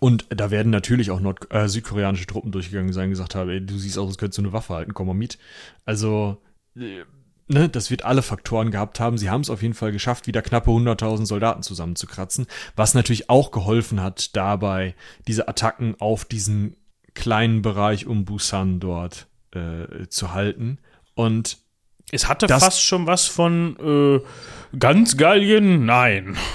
und 0.00 0.26
da 0.30 0.50
werden 0.50 0.70
natürlich 0.70 1.10
auch 1.10 1.20
Nord 1.20 1.52
äh, 1.52 1.68
südkoreanische 1.68 2.26
Truppen 2.26 2.52
durchgegangen 2.52 2.92
sein 2.92 3.04
und 3.04 3.10
gesagt 3.10 3.34
haben, 3.34 3.66
du 3.66 3.78
siehst 3.78 3.98
aus, 3.98 4.08
als 4.08 4.18
könntest 4.18 4.38
du 4.38 4.42
eine 4.42 4.52
Waffe 4.52 4.74
halten, 4.74 4.94
komm 4.94 5.06
mal 5.06 5.14
mit. 5.14 5.38
Also, 5.84 6.42
äh, 6.76 7.04
ne, 7.48 7.68
das 7.68 7.90
wird 7.90 8.04
alle 8.04 8.22
Faktoren 8.22 8.70
gehabt 8.70 9.00
haben. 9.00 9.18
Sie 9.18 9.30
haben 9.30 9.42
es 9.42 9.50
auf 9.50 9.62
jeden 9.62 9.74
Fall 9.74 9.92
geschafft, 9.92 10.26
wieder 10.26 10.42
knappe 10.42 10.70
100.000 10.70 11.26
Soldaten 11.26 11.62
zusammenzukratzen, 11.62 12.46
was 12.76 12.94
natürlich 12.94 13.30
auch 13.30 13.50
geholfen 13.50 14.02
hat, 14.02 14.34
dabei 14.36 14.94
diese 15.28 15.48
Attacken 15.48 15.96
auf 16.00 16.24
diesen 16.24 16.76
kleinen 17.14 17.62
Bereich 17.62 18.06
um 18.06 18.24
Busan 18.24 18.80
dort 18.80 19.28
äh, 19.52 20.08
zu 20.08 20.32
halten. 20.32 20.78
Und 21.14 21.58
Es 22.12 22.28
hatte 22.28 22.48
fast 22.48 22.82
schon 22.82 23.06
was 23.06 23.26
von 23.26 23.76
äh, 24.22 24.76
ganz 24.78 25.16
Gallien, 25.16 25.84
nein. 25.84 26.36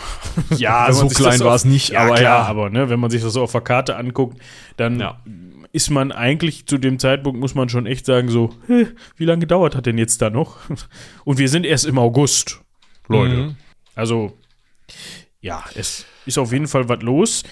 Ja, 0.56 0.92
so 0.94 1.08
klein 1.08 1.40
war 1.42 1.56
es 1.56 1.66
nicht, 1.66 1.90
ja, 1.90 2.02
aber 2.02 2.16
klar, 2.16 2.44
ja. 2.44 2.46
aber 2.46 2.70
ne, 2.70 2.90
wenn 2.90 3.00
man 3.00 3.10
sich 3.10 3.22
das 3.22 3.34
so 3.34 3.42
auf 3.42 3.52
der 3.52 3.62
Karte 3.62 3.98
anguckt, 3.98 4.40
dann 4.78 5.00
ja. 5.00 5.22
ist 5.74 5.90
man 5.90 6.14
eigentlich 6.14 6.66
zu 6.66 6.78
dem 6.78 6.98
Zeitpunkt, 6.98 7.40
muss 7.42 7.56
man 7.56 7.68
schon 7.68 7.86
echt 7.86 8.06
sagen, 8.06 8.30
so, 8.30 8.52
wie 9.18 9.26
lange 9.26 9.42
gedauert 9.42 9.76
hat 9.76 9.86
denn 9.86 9.98
jetzt 9.98 10.22
da 10.22 10.30
noch? 10.30 10.58
Und 11.26 11.40
wir 11.40 11.50
sind 11.50 11.66
erst 11.66 11.86
im 11.86 11.98
August, 11.98 12.62
Leute. 13.10 13.36
Mhm. 13.36 13.56
Also, 13.96 14.38
ja, 15.42 15.66
es 15.76 16.06
ist 16.26 16.38
auf 16.38 16.54
jeden 16.54 16.68
Fall 16.68 16.88
was 16.88 17.02
los. 17.02 17.44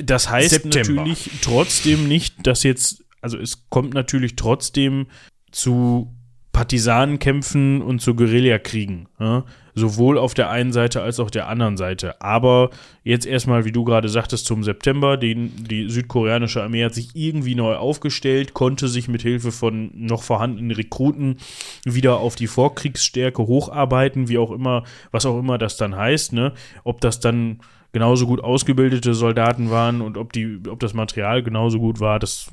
Das 0.00 0.30
heißt 0.30 0.50
September. 0.50 1.02
natürlich 1.02 1.30
trotzdem 1.42 2.08
nicht, 2.08 2.46
dass 2.46 2.62
jetzt, 2.62 3.04
also 3.20 3.36
es 3.36 3.68
kommt 3.68 3.92
natürlich 3.92 4.36
trotzdem 4.36 5.08
zu 5.50 6.14
Partisanenkämpfen 6.52 7.80
und 7.80 8.00
zu 8.00 8.14
Guerillakriegen. 8.14 9.08
Ja? 9.18 9.44
Sowohl 9.74 10.18
auf 10.18 10.34
der 10.34 10.50
einen 10.50 10.72
Seite 10.72 11.00
als 11.00 11.18
auch 11.18 11.30
der 11.30 11.48
anderen 11.48 11.78
Seite. 11.78 12.20
Aber 12.20 12.68
jetzt 13.04 13.24
erstmal, 13.24 13.64
wie 13.64 13.72
du 13.72 13.84
gerade 13.84 14.10
sagtest, 14.10 14.44
zum 14.44 14.62
September, 14.62 15.16
den, 15.16 15.64
die 15.64 15.88
südkoreanische 15.88 16.62
Armee 16.62 16.84
hat 16.84 16.94
sich 16.94 17.10
irgendwie 17.14 17.54
neu 17.54 17.76
aufgestellt, 17.76 18.52
konnte 18.52 18.88
sich 18.88 19.08
mit 19.08 19.22
Hilfe 19.22 19.50
von 19.50 19.90
noch 19.94 20.22
vorhandenen 20.22 20.72
Rekruten 20.72 21.38
wieder 21.84 22.18
auf 22.18 22.36
die 22.36 22.48
Vorkriegsstärke 22.48 23.46
hocharbeiten, 23.46 24.28
wie 24.28 24.38
auch 24.38 24.50
immer, 24.50 24.84
was 25.10 25.24
auch 25.24 25.38
immer 25.38 25.56
das 25.56 25.78
dann 25.78 25.96
heißt, 25.96 26.34
ne? 26.34 26.52
Ob 26.84 27.00
das 27.00 27.18
dann 27.18 27.60
genauso 27.92 28.26
gut 28.26 28.42
ausgebildete 28.42 29.14
Soldaten 29.14 29.70
waren 29.70 30.00
und 30.00 30.16
ob 30.16 30.32
die, 30.32 30.58
ob 30.68 30.80
das 30.80 30.94
Material 30.94 31.42
genauso 31.42 31.78
gut 31.78 32.00
war, 32.00 32.18
das. 32.18 32.50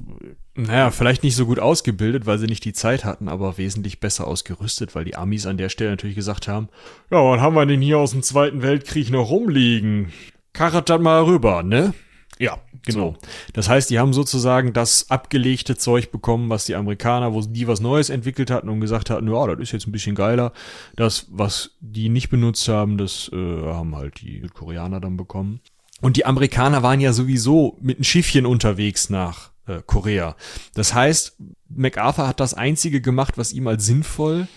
Naja, 0.55 0.91
vielleicht 0.91 1.23
nicht 1.23 1.37
so 1.37 1.45
gut 1.45 1.59
ausgebildet, 1.59 2.25
weil 2.25 2.37
sie 2.37 2.47
nicht 2.47 2.65
die 2.65 2.73
Zeit 2.73 3.05
hatten, 3.05 3.29
aber 3.29 3.57
wesentlich 3.57 4.01
besser 4.01 4.27
ausgerüstet, 4.27 4.93
weil 4.93 5.05
die 5.05 5.15
Amis 5.15 5.45
an 5.45 5.57
der 5.57 5.69
Stelle 5.69 5.91
natürlich 5.91 6.17
gesagt 6.17 6.49
haben, 6.49 6.67
ja, 7.09 7.17
was 7.23 7.39
haben 7.39 7.55
wir 7.55 7.65
denn 7.65 7.81
hier 7.81 7.97
aus 7.97 8.11
dem 8.11 8.23
Zweiten 8.23 8.61
Weltkrieg 8.61 9.09
noch 9.09 9.29
rumliegen? 9.29 10.11
Karret 10.51 10.89
das 10.89 10.99
mal 10.99 11.23
rüber, 11.23 11.63
ne? 11.63 11.93
Ja, 12.39 12.57
genau. 12.85 13.15
So. 13.21 13.27
Das 13.53 13.69
heißt, 13.69 13.89
die 13.89 13.99
haben 13.99 14.13
sozusagen 14.13 14.73
das 14.73 15.09
abgelegte 15.09 15.77
Zeug 15.77 16.11
bekommen, 16.11 16.49
was 16.49 16.65
die 16.65 16.75
Amerikaner, 16.75 17.33
wo 17.33 17.41
die 17.41 17.67
was 17.67 17.81
Neues 17.81 18.09
entwickelt 18.09 18.51
hatten 18.51 18.69
und 18.69 18.79
gesagt 18.79 19.09
hatten, 19.09 19.31
ja, 19.31 19.47
das 19.47 19.59
ist 19.59 19.71
jetzt 19.71 19.87
ein 19.87 19.91
bisschen 19.91 20.15
geiler. 20.15 20.53
Das, 20.95 21.27
was 21.29 21.71
die 21.79 22.09
nicht 22.09 22.29
benutzt 22.29 22.67
haben, 22.67 22.97
das 22.97 23.29
äh, 23.33 23.35
haben 23.35 23.95
halt 23.95 24.21
die 24.21 24.41
Koreaner 24.53 24.99
dann 24.99 25.17
bekommen. 25.17 25.61
Und 26.01 26.17
die 26.17 26.25
Amerikaner 26.25 26.83
waren 26.83 27.01
ja 27.01 27.13
sowieso 27.13 27.77
mit 27.81 27.97
einem 27.97 28.03
Schiffchen 28.03 28.45
unterwegs 28.45 29.09
nach 29.09 29.51
äh, 29.67 29.81
Korea. 29.85 30.35
Das 30.73 30.93
heißt, 30.93 31.37
MacArthur 31.69 32.27
hat 32.27 32.39
das 32.39 32.53
Einzige 32.53 33.01
gemacht, 33.01 33.37
was 33.37 33.53
ihm 33.53 33.67
als 33.67 33.85
sinnvoll 33.85 34.47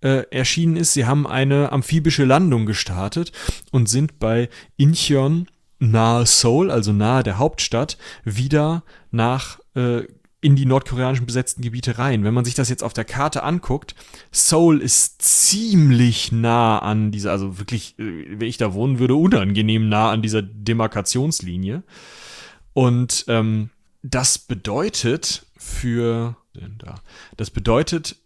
äh, 0.00 0.24
erschienen 0.30 0.76
ist. 0.76 0.94
Sie 0.94 1.06
haben 1.06 1.26
eine 1.26 1.72
amphibische 1.72 2.24
Landung 2.24 2.66
gestartet 2.66 3.32
und 3.70 3.88
sind 3.88 4.18
bei 4.18 4.48
Incheon 4.76 5.48
nahe 5.78 6.26
Seoul, 6.26 6.70
also 6.70 6.92
nahe 6.92 7.22
der 7.22 7.38
Hauptstadt, 7.38 7.98
wieder 8.24 8.82
nach 9.10 9.58
äh, 9.74 10.04
in 10.40 10.54
die 10.54 10.66
nordkoreanischen 10.66 11.26
besetzten 11.26 11.62
Gebiete 11.62 11.98
rein. 11.98 12.22
Wenn 12.22 12.34
man 12.34 12.44
sich 12.44 12.54
das 12.54 12.68
jetzt 12.68 12.84
auf 12.84 12.92
der 12.92 13.04
Karte 13.04 13.42
anguckt, 13.42 13.94
Seoul 14.30 14.80
ist 14.80 15.22
ziemlich 15.22 16.30
nah 16.30 16.78
an 16.78 17.10
dieser, 17.10 17.32
also 17.32 17.58
wirklich, 17.58 17.98
äh, 17.98 18.38
wenn 18.38 18.48
ich 18.48 18.58
da 18.58 18.74
wohnen 18.74 18.98
würde, 18.98 19.16
unangenehm 19.16 19.88
nah 19.88 20.10
an 20.10 20.22
dieser 20.22 20.42
Demarkationslinie. 20.42 21.82
Und 22.74 23.24
ähm, 23.28 23.70
das 24.02 24.38
bedeutet 24.38 25.46
für, 25.56 26.36
da, 26.52 26.96
das 27.36 27.50
bedeutet 27.50 28.16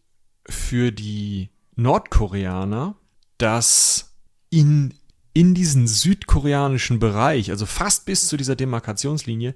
für 0.47 0.93
die 0.93 1.51
Nordkoreaner, 1.77 2.97
dass 3.39 4.17
in 4.51 4.93
in 5.33 5.55
diesen 5.55 5.87
südkoreanischen 5.87 6.99
Bereich, 6.99 7.51
also 7.51 7.67
fast 7.67 8.07
bis 8.07 8.27
zu 8.29 8.37
dieser 8.37 8.57
Demarkationslinie, 8.57 9.55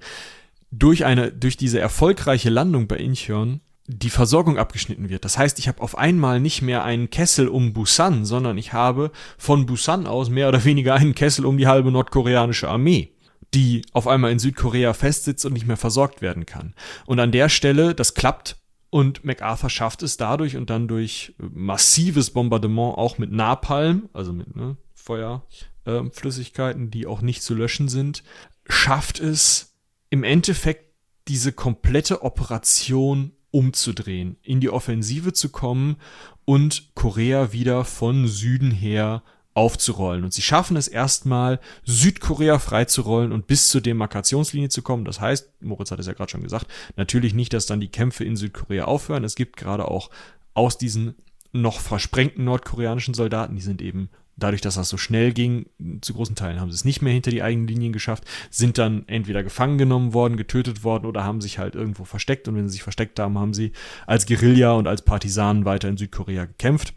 durch 0.70 1.04
eine, 1.04 1.32
durch 1.32 1.56
diese 1.56 1.78
erfolgreiche 1.78 2.50
Landung 2.50 2.86
bei 2.86 2.96
Incheon 2.96 3.60
die 3.86 4.10
Versorgung 4.10 4.56
abgeschnitten 4.56 5.08
wird. 5.10 5.24
Das 5.24 5.36
heißt, 5.36 5.58
ich 5.58 5.68
habe 5.68 5.82
auf 5.82 5.98
einmal 5.98 6.40
nicht 6.40 6.62
mehr 6.62 6.84
einen 6.84 7.10
Kessel 7.10 7.48
um 7.48 7.74
Busan, 7.74 8.24
sondern 8.24 8.56
ich 8.56 8.72
habe 8.72 9.10
von 9.36 9.66
Busan 9.66 10.06
aus 10.06 10.30
mehr 10.30 10.48
oder 10.48 10.64
weniger 10.64 10.94
einen 10.94 11.14
Kessel 11.14 11.44
um 11.44 11.58
die 11.58 11.66
halbe 11.66 11.90
nordkoreanische 11.90 12.68
Armee, 12.68 13.12
die 13.52 13.82
auf 13.92 14.08
einmal 14.08 14.32
in 14.32 14.38
Südkorea 14.38 14.94
festsitzt 14.94 15.44
und 15.44 15.52
nicht 15.52 15.66
mehr 15.66 15.76
versorgt 15.76 16.22
werden 16.22 16.46
kann. 16.46 16.74
Und 17.04 17.20
an 17.20 17.30
der 17.30 17.48
Stelle, 17.50 17.94
das 17.94 18.14
klappt 18.14 18.56
und 18.88 19.24
MacArthur 19.24 19.70
schafft 19.70 20.02
es 20.02 20.16
dadurch 20.16 20.56
und 20.56 20.70
dann 20.70 20.88
durch 20.88 21.34
massives 21.38 22.30
Bombardement 22.30 22.96
auch 22.96 23.18
mit 23.18 23.32
Napalm, 23.32 24.08
also 24.14 24.32
mit 24.32 24.56
ne, 24.56 24.76
Feuerflüssigkeiten, 25.05 26.86
äh, 26.86 26.90
die 26.90 27.07
auch 27.07 27.20
nicht 27.20 27.42
zu 27.42 27.55
löschen 27.55 27.88
sind, 27.88 28.24
schafft 28.66 29.20
es 29.20 29.74
im 30.11 30.24
Endeffekt 30.24 30.92
diese 31.28 31.52
komplette 31.52 32.22
Operation 32.22 33.32
umzudrehen, 33.50 34.36
in 34.42 34.61
die 34.61 34.70
Offensive 34.70 35.32
zu 35.32 35.50
kommen 35.50 35.96
und 36.44 36.94
Korea 36.94 37.52
wieder 37.52 37.84
von 37.84 38.26
Süden 38.26 38.70
her 38.70 39.22
aufzurollen. 39.55 40.24
Und 40.24 40.32
sie 40.32 40.42
schaffen 40.42 40.76
es 40.76 40.88
erstmal, 40.88 41.61
Südkorea 41.84 42.59
freizurollen 42.59 43.30
und 43.32 43.46
bis 43.46 43.68
zur 43.68 43.80
Demarkationslinie 43.80 44.68
zu 44.68 44.82
kommen. 44.82 45.05
Das 45.05 45.20
heißt, 45.20 45.62
Moritz 45.62 45.92
hat 45.92 46.00
es 46.00 46.07
ja 46.07 46.12
gerade 46.12 46.30
schon 46.30 46.42
gesagt, 46.42 46.66
natürlich 46.96 47.34
nicht, 47.34 47.52
dass 47.52 47.66
dann 47.66 47.80
die 47.80 47.88
Kämpfe 47.88 48.24
in 48.24 48.36
Südkorea 48.36 48.86
aufhören. 48.86 49.22
Es 49.22 49.36
gibt 49.36 49.57
gerade 49.57 49.86
auch 49.86 50.11
aus 50.55 50.76
diesen 50.76 51.14
noch 51.52 51.78
versprengten 51.78 52.44
nordkoreanischen 52.44 53.14
Soldaten, 53.14 53.55
die 53.55 53.62
sind 53.62 53.80
eben 53.80 54.11
dadurch, 54.37 54.61
dass 54.61 54.74
das 54.74 54.89
so 54.89 54.97
schnell 54.97 55.32
ging, 55.32 55.66
zu 56.01 56.14
großen 56.14 56.35
Teilen 56.37 56.61
haben 56.61 56.70
sie 56.70 56.76
es 56.76 56.85
nicht 56.85 57.03
mehr 57.03 57.12
hinter 57.12 57.30
die 57.30 57.43
eigenen 57.43 57.68
Linien 57.68 57.93
geschafft, 57.93 58.24
sind 58.51 58.78
dann 58.78 59.07
entweder 59.07 59.43
gefangen 59.43 59.78
genommen 59.78 60.12
worden, 60.12 60.37
getötet 60.37 60.85
worden 60.85 61.07
oder 61.07 61.24
haben 61.24 61.41
sich 61.41 61.59
halt 61.59 61.74
irgendwo 61.74 62.05
versteckt. 62.05 62.49
Und 62.49 62.57
wenn 62.57 62.68
sie 62.68 62.72
sich 62.72 62.82
versteckt 62.82 63.18
haben, 63.18 63.39
haben 63.39 63.55
sie 63.55 63.72
als 64.07 64.26
Guerilla 64.26 64.72
und 64.72 64.87
als 64.87 65.03
Partisanen 65.03 65.64
weiter 65.64 65.89
in 65.89 65.97
Südkorea 65.97 66.47
gekämpft. 66.47 66.95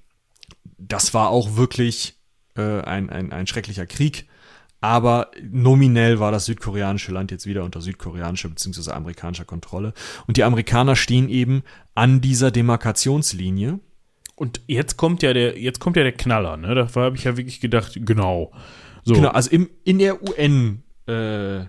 Das 0.78 1.14
war 1.14 1.30
auch 1.30 1.56
wirklich 1.56 2.20
äh, 2.56 2.82
ein, 2.82 3.10
ein, 3.10 3.32
ein 3.32 3.48
schrecklicher 3.48 3.86
Krieg. 3.86 4.28
Aber 4.80 5.32
nominell 5.42 6.20
war 6.20 6.32
das 6.32 6.46
südkoreanische 6.46 7.12
Land 7.12 7.32
jetzt 7.32 7.48
wieder 7.48 7.64
unter 7.64 7.82
südkoreanischer 7.82 8.50
bzw. 8.50 8.92
amerikanischer 8.92 9.46
Kontrolle. 9.46 9.94
Und 10.28 10.38
die 10.38 10.44
Amerikaner 10.44 10.96
stehen 10.96 11.30
eben 11.30 11.64
an 11.96 12.22
dieser 12.22 12.52
Demarkationslinie 12.52 13.80
und 14.38 14.62
jetzt 14.68 14.98
kommt 14.98 15.24
ja 15.24 15.34
der, 15.34 15.60
jetzt 15.60 15.80
kommt 15.80 15.98
ja 15.98 16.04
der 16.04 16.12
Knaller, 16.12 16.58
ne? 16.58 16.76
Da 16.76 16.88
habe 16.94 17.16
ich 17.16 17.24
ja 17.24 17.36
wirklich 17.38 17.60
gedacht, 17.60 17.98
genau. 18.06 18.52
So. 19.04 19.16
Genau, 19.16 19.30
also 19.30 19.50
im, 19.50 19.68
in 19.84 19.98
der 19.98 20.22
UN, 20.22 20.84
äh, 21.08 21.62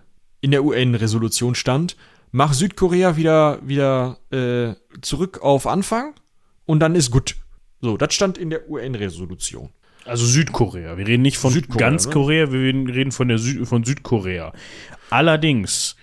in 0.43 0.51
der 0.51 0.63
UN-Resolution 0.63 1.55
stand, 1.55 1.97
mach 2.31 2.53
Südkorea 2.53 3.17
wieder, 3.17 3.67
wieder 3.67 4.19
äh, 4.31 4.75
zurück 5.01 5.41
auf 5.41 5.67
Anfang 5.67 6.15
und 6.67 6.81
dann 6.81 6.95
ist 6.95 7.11
gut. 7.11 7.37
So, 7.81 7.97
das 7.97 8.13
stand 8.13 8.37
in 8.37 8.51
der 8.51 8.69
UN-Resolution. 8.69 9.71
Also 10.05 10.27
Südkorea. 10.27 10.99
Wir 10.99 11.07
reden 11.07 11.23
nicht 11.23 11.39
von 11.39 11.53
Südkorea, 11.53 11.89
ganz 11.89 12.07
ne? 12.07 12.13
Korea, 12.13 12.53
wir 12.53 12.61
reden 12.61 13.13
von, 13.13 13.29
der 13.29 13.39
Süd 13.39 13.67
von 13.67 13.85
Südkorea. 13.85 14.53
Allerdings 15.09 15.97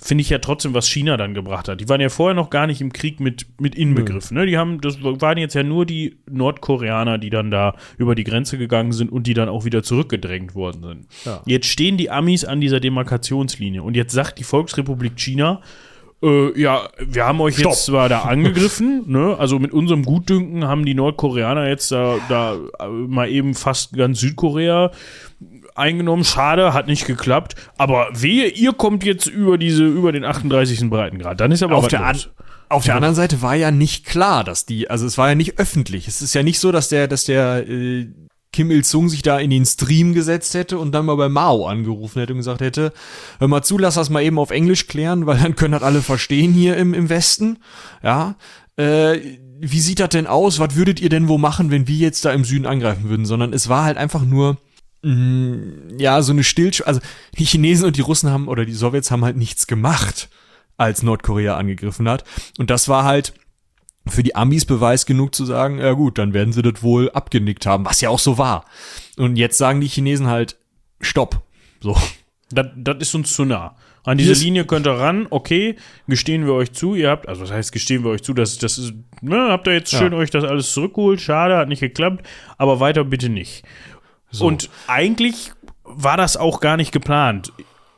finde 0.00 0.22
ich 0.22 0.30
ja 0.30 0.38
trotzdem, 0.38 0.74
was 0.74 0.88
China 0.88 1.16
dann 1.16 1.34
gebracht 1.34 1.68
hat. 1.68 1.80
Die 1.80 1.88
waren 1.88 2.00
ja 2.00 2.08
vorher 2.08 2.34
noch 2.34 2.50
gar 2.50 2.68
nicht 2.68 2.80
im 2.80 2.92
Krieg 2.92 3.18
mit, 3.18 3.46
mit 3.60 3.74
inbegriffen. 3.74 4.36
Ne? 4.36 4.46
Die 4.46 4.56
haben, 4.56 4.80
das 4.80 5.02
waren 5.02 5.38
jetzt 5.38 5.54
ja 5.54 5.64
nur 5.64 5.86
die 5.86 6.18
Nordkoreaner, 6.30 7.18
die 7.18 7.30
dann 7.30 7.50
da 7.50 7.74
über 7.96 8.14
die 8.14 8.24
Grenze 8.24 8.58
gegangen 8.58 8.92
sind 8.92 9.10
und 9.10 9.26
die 9.26 9.34
dann 9.34 9.48
auch 9.48 9.64
wieder 9.64 9.82
zurückgedrängt 9.82 10.54
worden 10.54 10.82
sind. 10.82 11.06
Ja. 11.24 11.42
Jetzt 11.46 11.66
stehen 11.66 11.96
die 11.96 12.10
Amis 12.10 12.44
an 12.44 12.60
dieser 12.60 12.78
Demarkationslinie 12.78 13.82
und 13.82 13.96
jetzt 13.96 14.12
sagt 14.12 14.38
die 14.38 14.44
Volksrepublik 14.44 15.16
China, 15.16 15.62
äh, 16.22 16.60
ja, 16.60 16.88
wir 16.98 17.26
haben 17.26 17.40
euch 17.40 17.56
Stopp. 17.56 17.72
jetzt 17.72 17.84
zwar 17.86 18.08
da 18.08 18.20
angegriffen, 18.22 19.04
ne? 19.06 19.36
Also 19.38 19.58
mit 19.58 19.72
unserem 19.72 20.04
Gutdünken 20.04 20.64
haben 20.66 20.84
die 20.84 20.94
Nordkoreaner 20.94 21.68
jetzt 21.68 21.92
da, 21.92 22.16
da 22.28 22.56
äh, 22.80 22.88
mal 22.88 23.28
eben 23.28 23.54
fast 23.54 23.96
ganz 23.96 24.20
Südkorea 24.20 24.90
eingenommen. 25.78 26.24
Schade, 26.24 26.74
hat 26.74 26.86
nicht 26.86 27.06
geklappt. 27.06 27.54
Aber 27.76 28.08
wehe, 28.12 28.48
ihr 28.48 28.72
kommt 28.72 29.04
jetzt 29.04 29.26
über 29.26 29.58
diese, 29.58 29.84
über 29.84 30.12
den 30.12 30.24
38. 30.24 30.90
Breitengrad. 30.90 31.40
Dann 31.40 31.52
ist 31.52 31.62
aber 31.62 31.76
auf 31.76 31.88
der, 31.88 32.04
an, 32.04 32.18
auf 32.68 32.84
der 32.84 32.96
anderen 32.96 33.14
Seite 33.14 33.42
war 33.42 33.54
ja 33.54 33.70
nicht 33.70 34.04
klar, 34.04 34.44
dass 34.44 34.66
die, 34.66 34.90
also 34.90 35.06
es 35.06 35.16
war 35.18 35.28
ja 35.28 35.34
nicht 35.34 35.58
öffentlich. 35.58 36.08
Es 36.08 36.22
ist 36.22 36.34
ja 36.34 36.42
nicht 36.42 36.58
so, 36.58 36.72
dass 36.72 36.88
der, 36.88 37.08
dass 37.08 37.24
der 37.24 37.68
äh, 37.68 38.08
Kim 38.52 38.70
Il-sung 38.70 39.08
sich 39.08 39.22
da 39.22 39.38
in 39.38 39.50
den 39.50 39.64
Stream 39.64 40.14
gesetzt 40.14 40.54
hätte 40.54 40.78
und 40.78 40.92
dann 40.92 41.06
mal 41.06 41.16
bei 41.16 41.28
Mao 41.28 41.66
angerufen 41.66 42.20
hätte 42.20 42.32
und 42.32 42.38
gesagt 42.38 42.60
hätte, 42.60 42.92
hör 43.38 43.48
mal 43.48 43.62
zu, 43.62 43.78
lass 43.78 43.94
das 43.94 44.10
mal 44.10 44.22
eben 44.22 44.38
auf 44.38 44.50
Englisch 44.50 44.86
klären, 44.86 45.26
weil 45.26 45.38
dann 45.38 45.54
können 45.54 45.72
das 45.72 45.82
alle 45.82 46.02
verstehen 46.02 46.52
hier 46.52 46.76
im, 46.76 46.94
im 46.94 47.08
Westen. 47.08 47.58
Ja. 48.02 48.36
Äh, 48.76 49.18
wie 49.60 49.80
sieht 49.80 50.00
das 50.00 50.10
denn 50.10 50.26
aus? 50.26 50.58
Was 50.60 50.76
würdet 50.76 51.00
ihr 51.00 51.08
denn 51.08 51.28
wo 51.28 51.36
machen, 51.36 51.70
wenn 51.70 51.88
wir 51.88 51.96
jetzt 51.96 52.24
da 52.24 52.32
im 52.32 52.44
Süden 52.44 52.66
angreifen 52.66 53.08
würden? 53.08 53.26
Sondern 53.26 53.52
es 53.52 53.68
war 53.68 53.84
halt 53.84 53.96
einfach 53.96 54.24
nur 54.24 54.56
ja, 55.02 56.22
so 56.22 56.32
eine 56.32 56.42
Stillsch 56.42 56.82
also 56.84 57.00
die 57.38 57.44
Chinesen 57.44 57.86
und 57.86 57.96
die 57.96 58.00
Russen 58.00 58.30
haben 58.30 58.48
oder 58.48 58.64
die 58.64 58.72
Sowjets 58.72 59.10
haben 59.10 59.24
halt 59.24 59.36
nichts 59.36 59.66
gemacht, 59.68 60.28
als 60.76 61.02
Nordkorea 61.02 61.56
angegriffen 61.56 62.08
hat. 62.08 62.24
Und 62.58 62.70
das 62.70 62.88
war 62.88 63.04
halt 63.04 63.32
für 64.08 64.22
die 64.22 64.34
Amis 64.34 64.64
Beweis 64.64 65.06
genug 65.06 65.34
zu 65.34 65.44
sagen, 65.44 65.78
ja 65.78 65.92
gut, 65.92 66.18
dann 66.18 66.32
werden 66.32 66.52
sie 66.52 66.62
das 66.62 66.82
wohl 66.82 67.10
abgenickt 67.10 67.66
haben, 67.66 67.84
was 67.84 68.00
ja 68.00 68.08
auch 68.08 68.18
so 68.18 68.38
war. 68.38 68.64
Und 69.16 69.36
jetzt 69.36 69.58
sagen 69.58 69.80
die 69.80 69.88
Chinesen 69.88 70.26
halt, 70.26 70.56
stopp. 71.00 71.42
So. 71.80 71.96
Das, 72.50 72.66
das 72.76 72.96
ist 73.00 73.14
uns 73.14 73.34
zu 73.34 73.44
nah. 73.44 73.76
An 74.04 74.16
diese 74.16 74.30
yes. 74.30 74.42
Linie 74.42 74.64
könnt 74.64 74.86
ihr 74.86 74.92
ran, 74.92 75.26
okay, 75.28 75.76
gestehen 76.06 76.46
wir 76.46 76.54
euch 76.54 76.72
zu, 76.72 76.94
ihr 76.94 77.10
habt, 77.10 77.28
also 77.28 77.42
das 77.42 77.50
heißt, 77.50 77.72
gestehen 77.72 78.04
wir 78.04 78.10
euch 78.10 78.22
zu, 78.22 78.32
dass 78.32 78.56
das 78.56 78.78
ist, 78.78 78.94
ne, 79.20 79.48
habt 79.50 79.66
ihr 79.66 79.74
jetzt 79.74 79.90
schön 79.90 80.12
ja. 80.12 80.18
euch 80.18 80.30
das 80.30 80.44
alles 80.44 80.72
zurückgeholt, 80.72 81.20
schade, 81.20 81.58
hat 81.58 81.68
nicht 81.68 81.80
geklappt, 81.80 82.26
aber 82.56 82.80
weiter 82.80 83.04
bitte 83.04 83.28
nicht. 83.28 83.64
So. 84.30 84.46
Und 84.46 84.70
eigentlich 84.86 85.52
war 85.84 86.16
das 86.16 86.36
auch 86.36 86.60
gar 86.60 86.76
nicht 86.76 86.92
geplant. 86.92 87.52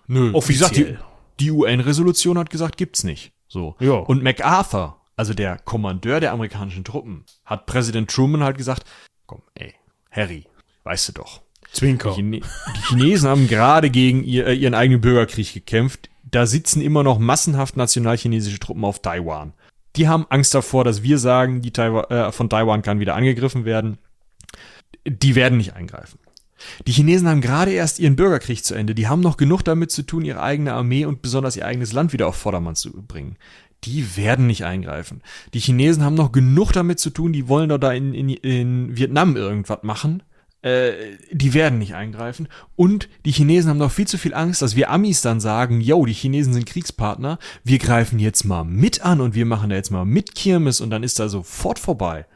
Nö, 0.07 0.33
offiziell. 0.33 0.71
Wie 0.71 0.83
gesagt, 0.83 1.01
die, 1.41 1.45
die 1.45 1.51
UN-Resolution 1.51 2.39
hat 2.39 2.51
gesagt, 2.51 2.77
gibt's 2.77 3.05
nicht. 3.05 3.33
So. 3.49 3.77
Ja. 3.81 3.95
Und 3.95 4.23
MacArthur, 4.23 4.97
also 5.17 5.35
der 5.35 5.59
Kommandeur 5.59 6.21
der 6.21 6.33
amerikanischen 6.33 6.85
Truppen, 6.85 7.25
hat 7.45 7.67
Präsident 7.67 8.11
Truman 8.11 8.45
halt 8.45 8.59
gesagt, 8.59 8.85
komm, 9.27 9.43
ey, 9.55 9.75
Harry, 10.11 10.45
weißt 10.85 11.09
du 11.09 11.13
doch, 11.13 11.41
Zwinker. 11.73 12.11
Die, 12.11 12.23
Chine 12.23 12.41
die 12.41 12.83
Chinesen 12.89 13.29
haben 13.29 13.49
gerade 13.49 13.91
gegen 13.91 14.25
ihr, 14.25 14.47
äh, 14.47 14.55
ihren 14.55 14.75
eigenen 14.75 15.01
Bürgerkrieg 15.01 15.53
gekämpft. 15.53 16.09
Da 16.29 16.47
sitzen 16.47 16.81
immer 16.81 17.03
noch 17.03 17.19
massenhaft 17.19 17.77
nationalchinesische 17.77 18.59
Truppen 18.59 18.85
auf 18.85 19.01
Taiwan. 19.01 19.53
Die 19.97 20.09
haben 20.09 20.27
Angst 20.31 20.55
davor, 20.55 20.85
dass 20.85 21.03
wir 21.03 21.19
sagen, 21.19 21.63
die 21.63 21.73
Taiwan, 21.73 22.05
äh, 22.05 22.33
von 22.33 22.49
Taiwan 22.49 22.83
kann 22.83 23.01
wieder 23.01 23.17
angegriffen 23.17 23.65
werden. 23.65 23.99
Die 25.11 25.35
werden 25.35 25.59
nicht 25.59 25.75
eingreifen. 25.75 26.19
Die 26.87 26.93
Chinesen 26.93 27.29
haben 27.29 27.41
gerade 27.41 27.73
erst 27.73 27.99
ihren 27.99 28.17
Bürgerkrieg 28.17 28.65
zu 28.65 28.75
Ende. 28.75 28.95
Die 28.95 29.09
haben 29.09 29.21
noch 29.21 29.37
genug 29.37 29.63
damit 29.63 29.91
zu 29.91 30.03
tun, 30.03 30.25
ihre 30.25 30.43
eigene 30.43 30.75
Armee 30.75 31.07
und 31.07 31.23
besonders 31.23 31.57
ihr 31.57 31.67
eigenes 31.67 31.93
Land 31.93 32.13
wieder 32.13 32.29
auf 32.29 32.37
Vordermann 32.37 32.77
zu 32.77 32.93
bringen. 32.93 33.37
Die 33.85 34.17
werden 34.17 34.47
nicht 34.47 34.65
eingreifen. 34.65 35.23
Die 35.55 35.61
Chinesen 35.61 36.05
haben 36.05 36.15
noch 36.15 36.33
genug 36.33 36.73
damit 36.73 37.01
zu 37.01 37.09
tun, 37.11 37.33
die 37.33 37.49
wollen 37.49 37.71
doch 37.71 37.79
da 37.79 37.93
in, 37.93 38.13
in, 38.13 38.29
in 38.29 38.97
Vietnam 38.97 39.37
irgendwas 39.37 39.83
machen 39.83 40.23
äh, 40.63 41.17
die 41.33 41.55
werden 41.55 41.79
nicht 41.79 41.95
eingreifen. 41.95 42.49
Und 42.77 43.09
die 43.25 43.33
Chinesen 43.33 43.71
haben 43.71 43.79
noch 43.79 43.91
viel 43.91 44.07
zu 44.07 44.19
viel 44.19 44.35
Angst, 44.35 44.63
dass 44.63 44.77
wir 44.77 44.91
Amis 44.91 45.23
dann 45.23 45.41
sagen, 45.41 45.81
yo, 45.81 46.05
die 46.05 46.13
Chinesen 46.13 46.53
sind 46.53 46.67
Kriegspartner, 46.67 47.39
wir 47.65 47.79
greifen 47.79 48.19
jetzt 48.19 48.45
mal 48.45 48.65
mit 48.65 49.03
an 49.03 49.21
und 49.21 49.35
wir 49.35 49.47
machen 49.47 49.71
da 49.71 49.77
jetzt 49.77 49.91
mal 49.91 50.05
mit 50.05 50.35
Kirmes 50.35 50.81
und 50.81 50.91
dann 50.91 51.03
ist 51.03 51.19
da 51.19 51.29
sofort 51.29 51.79
vorbei. 51.79 52.27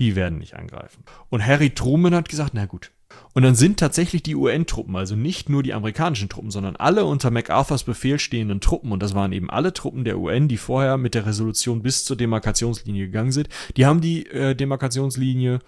Die 0.00 0.16
werden 0.16 0.38
nicht 0.38 0.54
eingreifen. 0.54 1.04
Und 1.30 1.46
Harry 1.46 1.70
Truman 1.70 2.14
hat 2.14 2.28
gesagt, 2.28 2.52
na 2.54 2.66
gut. 2.66 2.90
Und 3.32 3.42
dann 3.42 3.54
sind 3.54 3.78
tatsächlich 3.78 4.22
die 4.22 4.34
UN-Truppen, 4.34 4.96
also 4.96 5.16
nicht 5.16 5.48
nur 5.48 5.62
die 5.62 5.72
amerikanischen 5.72 6.28
Truppen, 6.28 6.50
sondern 6.50 6.76
alle 6.76 7.04
unter 7.04 7.30
MacArthurs 7.30 7.84
Befehl 7.84 8.18
stehenden 8.18 8.60
Truppen, 8.60 8.92
und 8.92 9.02
das 9.02 9.14
waren 9.14 9.32
eben 9.32 9.50
alle 9.50 9.72
Truppen 9.72 10.04
der 10.04 10.18
UN, 10.18 10.48
die 10.48 10.56
vorher 10.56 10.96
mit 10.96 11.14
der 11.14 11.26
Resolution 11.26 11.82
bis 11.82 12.04
zur 12.04 12.16
Demarkationslinie 12.16 13.06
gegangen 13.06 13.32
sind, 13.32 13.48
die 13.76 13.86
haben 13.86 14.00
die 14.00 14.26
äh, 14.26 14.54
Demarkationslinie 14.54 15.60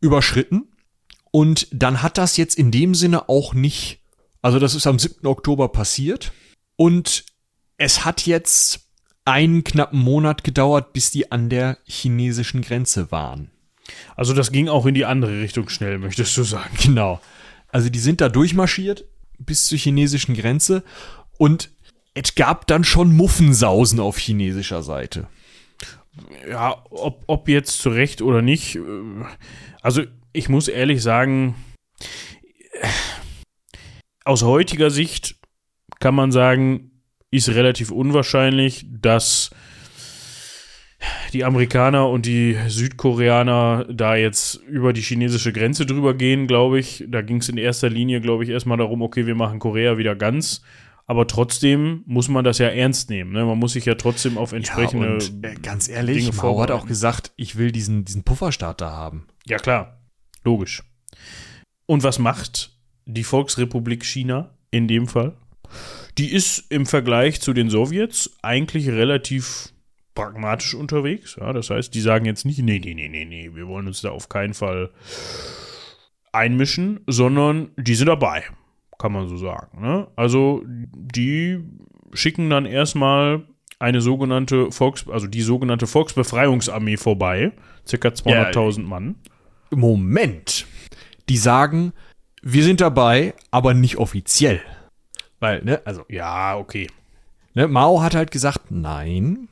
überschritten 0.00 0.68
und 1.30 1.68
dann 1.70 2.02
hat 2.02 2.18
das 2.18 2.36
jetzt 2.36 2.58
in 2.58 2.70
dem 2.70 2.94
Sinne 2.94 3.28
auch 3.28 3.54
nicht, 3.54 4.00
also 4.40 4.58
das 4.58 4.74
ist 4.74 4.86
am 4.86 4.98
7. 4.98 5.26
Oktober 5.26 5.68
passiert 5.68 6.32
und 6.76 7.24
es 7.76 8.04
hat 8.04 8.26
jetzt 8.26 8.88
einen 9.24 9.64
knappen 9.64 10.00
Monat 10.00 10.44
gedauert, 10.44 10.92
bis 10.92 11.10
die 11.10 11.30
an 11.30 11.48
der 11.48 11.78
chinesischen 11.84 12.62
Grenze 12.62 13.10
waren. 13.10 13.50
Also 14.16 14.34
das 14.34 14.52
ging 14.52 14.68
auch 14.68 14.86
in 14.86 14.94
die 14.94 15.04
andere 15.04 15.40
Richtung 15.40 15.68
schnell, 15.68 15.98
möchtest 15.98 16.36
du 16.36 16.42
sagen. 16.44 16.76
Genau. 16.82 17.20
Also 17.68 17.88
die 17.88 17.98
sind 17.98 18.20
da 18.20 18.28
durchmarschiert 18.28 19.04
bis 19.38 19.66
zur 19.66 19.78
chinesischen 19.78 20.36
Grenze 20.36 20.84
und 21.38 21.70
es 22.14 22.34
gab 22.34 22.66
dann 22.66 22.84
schon 22.84 23.16
Muffensausen 23.16 23.98
auf 23.98 24.18
chinesischer 24.18 24.82
Seite. 24.82 25.26
Ja, 26.48 26.84
ob, 26.90 27.24
ob 27.26 27.48
jetzt 27.48 27.78
zu 27.78 27.88
Recht 27.88 28.20
oder 28.20 28.42
nicht. 28.42 28.76
Äh, 28.76 28.80
also 29.80 30.02
ich 30.32 30.48
muss 30.48 30.68
ehrlich 30.68 31.02
sagen, 31.02 31.54
aus 34.24 34.42
heutiger 34.42 34.90
Sicht 34.90 35.36
kann 36.00 36.14
man 36.14 36.32
sagen, 36.32 36.90
ist 37.30 37.48
relativ 37.48 37.90
unwahrscheinlich, 37.90 38.86
dass 38.88 39.50
die 41.32 41.44
Amerikaner 41.44 42.08
und 42.08 42.26
die 42.26 42.56
Südkoreaner 42.68 43.86
da 43.90 44.16
jetzt 44.16 44.56
über 44.68 44.92
die 44.92 45.00
chinesische 45.00 45.52
Grenze 45.52 45.86
drüber 45.86 46.14
gehen, 46.14 46.46
glaube 46.46 46.78
ich. 46.78 47.04
Da 47.08 47.22
ging 47.22 47.38
es 47.38 47.48
in 47.48 47.56
erster 47.56 47.90
Linie, 47.90 48.20
glaube 48.20 48.44
ich, 48.44 48.50
erstmal 48.50 48.78
darum, 48.78 49.02
okay, 49.02 49.26
wir 49.26 49.34
machen 49.34 49.58
Korea 49.58 49.98
wieder 49.98 50.14
ganz. 50.14 50.62
Aber 51.06 51.26
trotzdem 51.26 52.02
muss 52.06 52.28
man 52.28 52.44
das 52.44 52.58
ja 52.58 52.68
ernst 52.68 53.10
nehmen. 53.10 53.32
Ne? 53.32 53.44
Man 53.44 53.58
muss 53.58 53.72
sich 53.72 53.84
ja 53.84 53.96
trotzdem 53.96 54.38
auf 54.38 54.52
entsprechende. 54.52 55.06
Ja, 55.06 55.12
und, 55.14 55.44
äh, 55.44 55.54
ganz 55.60 55.88
ehrlich, 55.88 56.24
Dinge 56.24 56.36
Mao 56.36 56.60
hat 56.60 56.70
auch 56.70 56.86
gesagt, 56.86 57.32
ich 57.36 57.56
will 57.56 57.72
diesen, 57.72 58.04
diesen 58.04 58.22
Pufferstaat 58.22 58.80
da 58.80 58.92
haben. 58.92 59.26
Ja, 59.46 59.58
klar. 59.58 60.00
Logisch. 60.44 60.82
Und 61.86 62.02
was 62.02 62.18
macht 62.18 62.76
die 63.04 63.24
Volksrepublik 63.24 64.04
China 64.04 64.54
in 64.70 64.88
dem 64.88 65.08
Fall? 65.08 65.36
Die 66.18 66.30
ist 66.30 66.70
im 66.70 66.86
Vergleich 66.86 67.40
zu 67.40 67.52
den 67.52 67.70
Sowjets 67.70 68.38
eigentlich 68.42 68.88
relativ 68.88 69.71
pragmatisch 70.14 70.74
unterwegs. 70.74 71.36
Ja, 71.40 71.52
das 71.52 71.70
heißt, 71.70 71.94
die 71.94 72.00
sagen 72.00 72.24
jetzt 72.24 72.44
nicht, 72.44 72.58
nee, 72.58 72.78
nee, 72.78 72.94
nee, 72.94 73.08
nee, 73.08 73.24
nee, 73.24 73.50
wir 73.54 73.66
wollen 73.66 73.86
uns 73.86 74.02
da 74.02 74.10
auf 74.10 74.28
keinen 74.28 74.54
Fall 74.54 74.90
einmischen, 76.32 77.00
sondern 77.06 77.70
die 77.76 77.94
sind 77.94 78.08
dabei, 78.08 78.44
kann 78.98 79.12
man 79.12 79.28
so 79.28 79.36
sagen. 79.36 79.82
Ne? 79.82 80.08
Also 80.16 80.62
die 80.66 81.62
schicken 82.12 82.50
dann 82.50 82.66
erstmal 82.66 83.46
eine 83.78 84.00
sogenannte 84.00 84.70
Volks, 84.70 85.08
also 85.08 85.26
die 85.26 85.42
sogenannte 85.42 85.86
Volksbefreiungsarmee 85.86 86.96
vorbei, 86.96 87.52
circa 87.86 88.08
200.000 88.08 88.82
ja, 88.82 88.86
Mann. 88.86 89.16
Moment. 89.70 90.66
Die 91.28 91.36
sagen, 91.36 91.92
wir 92.42 92.64
sind 92.64 92.80
dabei, 92.80 93.34
aber 93.50 93.74
nicht 93.74 93.96
offiziell. 93.96 94.60
Weil, 95.40 95.64
ne, 95.64 95.82
also. 95.84 96.04
Ja, 96.08 96.56
okay. 96.56 96.88
Ne, 97.54 97.66
Mao 97.66 98.02
hat 98.02 98.14
halt 98.14 98.30
gesagt, 98.30 98.70
nein, 98.70 99.48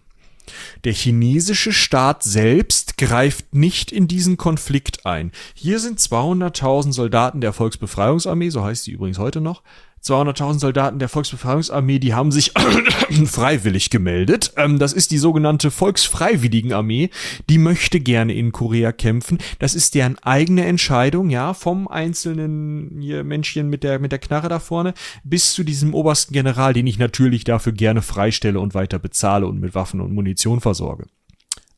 der 0.85 0.93
chinesische 0.93 1.73
Staat 1.73 2.23
selbst 2.23 2.97
greift 2.97 3.55
nicht 3.55 3.93
in 3.93 4.09
diesen 4.09 4.37
Konflikt 4.37 5.07
ein. 5.07 5.33
Hier 5.55 5.81
sind 5.81 5.99
200.000 5.99 6.93
Soldaten 6.93 7.41
der 7.41 7.53
Volksbefreiungsarmee, 7.53 8.51
so 8.51 8.65
heißt 8.65 8.85
sie 8.85 8.93
übrigens 8.93 9.19
heute 9.19 9.41
noch, 9.41 9.63
200.000 10.05 10.59
Soldaten 10.59 10.99
der 10.99 11.09
Volksbefreiungsarmee, 11.09 11.99
die 11.99 12.15
haben 12.15 12.33
sich 12.33 12.53
freiwillig 13.27 13.91
gemeldet. 13.91 14.53
Ähm, 14.57 14.79
das 14.79 14.93
ist 14.93 15.11
die 15.11 15.19
sogenannte 15.19 15.71
Volksfreiwilligenarmee. 15.71 17.11
Die 17.49 17.59
möchte 17.59 18.01
gerne 18.01 18.33
in 18.35 18.53
Korea 18.53 18.93
kämpfen. 18.93 19.39
Das 19.59 19.75
ist 19.75 19.95
deren 19.95 20.19
eigene 20.19 20.65
Entscheidung, 20.65 21.29
ja, 21.29 21.53
vom 21.53 21.87
einzelnen 21.87 23.01
hier 23.01 23.25
Männchen 23.25 23.69
mit 23.69 23.85
der, 23.85 23.99
mit 23.99 24.13
der 24.13 24.19
Knarre 24.19 24.49
da 24.49 24.59
vorne 24.59 24.95
bis 25.23 25.53
zu 25.53 25.65
diesem 25.65 25.95
obersten 25.95 26.33
General, 26.33 26.73
den 26.73 26.87
ich 26.87 26.99
natürlich 26.99 27.45
dafür 27.45 27.73
gerne 27.73 28.03
freistelle 28.03 28.61
und 28.61 28.75
weiter 28.75 28.99
bezahle 28.99 29.47
und 29.47 29.61
mit 29.61 29.75
Waffen 29.75 30.01
und 30.01 30.13
Munition 30.13 30.61
versorge. 30.61 31.07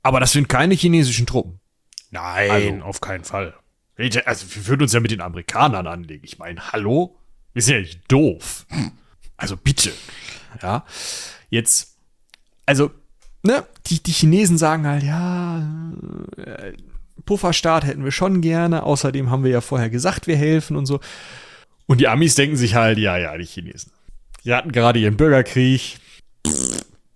Aber 0.02 0.20
das 0.20 0.32
sind 0.32 0.48
keine 0.48 0.74
chinesischen 0.74 1.26
Truppen. 1.26 1.60
Nein, 2.10 2.50
also, 2.50 2.84
auf 2.84 3.00
keinen 3.00 3.24
Fall. 3.24 3.54
Also, 4.24 4.46
wir 4.54 4.66
würden 4.66 4.82
uns 4.82 4.92
ja 4.92 5.00
mit 5.00 5.10
den 5.10 5.20
Amerikanern 5.20 5.86
anlegen. 5.86 6.24
Ich 6.24 6.38
meine, 6.38 6.72
hallo? 6.72 7.16
Wir 7.52 7.62
sind 7.62 7.74
ja 7.74 7.80
nicht 7.80 8.00
doof. 8.10 8.66
Also 9.36 9.56
bitte. 9.56 9.92
Ja. 10.62 10.84
Jetzt, 11.50 11.96
also, 12.66 12.90
ne, 13.42 13.66
die, 13.86 14.02
die 14.02 14.12
Chinesen 14.12 14.58
sagen 14.58 14.86
halt, 14.86 15.02
ja, 15.02 15.62
äh, 16.36 16.72
Pufferstaat 17.24 17.84
hätten 17.84 18.04
wir 18.04 18.12
schon 18.12 18.40
gerne. 18.40 18.84
Außerdem 18.84 19.30
haben 19.30 19.44
wir 19.44 19.50
ja 19.50 19.60
vorher 19.60 19.90
gesagt, 19.90 20.26
wir 20.26 20.36
helfen 20.36 20.76
und 20.76 20.86
so. 20.86 21.00
Und 21.86 22.00
die 22.00 22.08
Amis 22.08 22.34
denken 22.34 22.56
sich 22.56 22.74
halt, 22.74 22.98
ja, 22.98 23.18
ja, 23.18 23.36
die 23.36 23.44
Chinesen. 23.44 23.92
Die 24.44 24.52
hatten 24.52 24.72
gerade 24.72 24.98
ihren 24.98 25.16
Bürgerkrieg. 25.16 25.98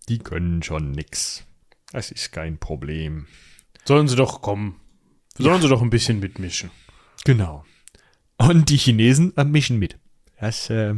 Die 0.08 0.18
können 0.18 0.62
schon 0.62 0.92
nix. 0.92 1.44
Das 1.92 2.10
ist 2.10 2.32
kein 2.32 2.58
Problem. 2.58 3.26
Sollen 3.84 4.08
sie 4.08 4.16
doch 4.16 4.42
kommen. 4.42 4.80
Sollen 5.38 5.56
ja. 5.56 5.62
sie 5.62 5.68
doch 5.68 5.82
ein 5.82 5.90
bisschen 5.90 6.20
mitmischen. 6.20 6.70
Genau. 7.24 7.64
Und 8.38 8.68
die 8.68 8.76
Chinesen 8.76 9.36
äh, 9.36 9.44
mischen 9.44 9.78
mit. 9.78 9.98
Das, 10.38 10.70
äh, 10.70 10.94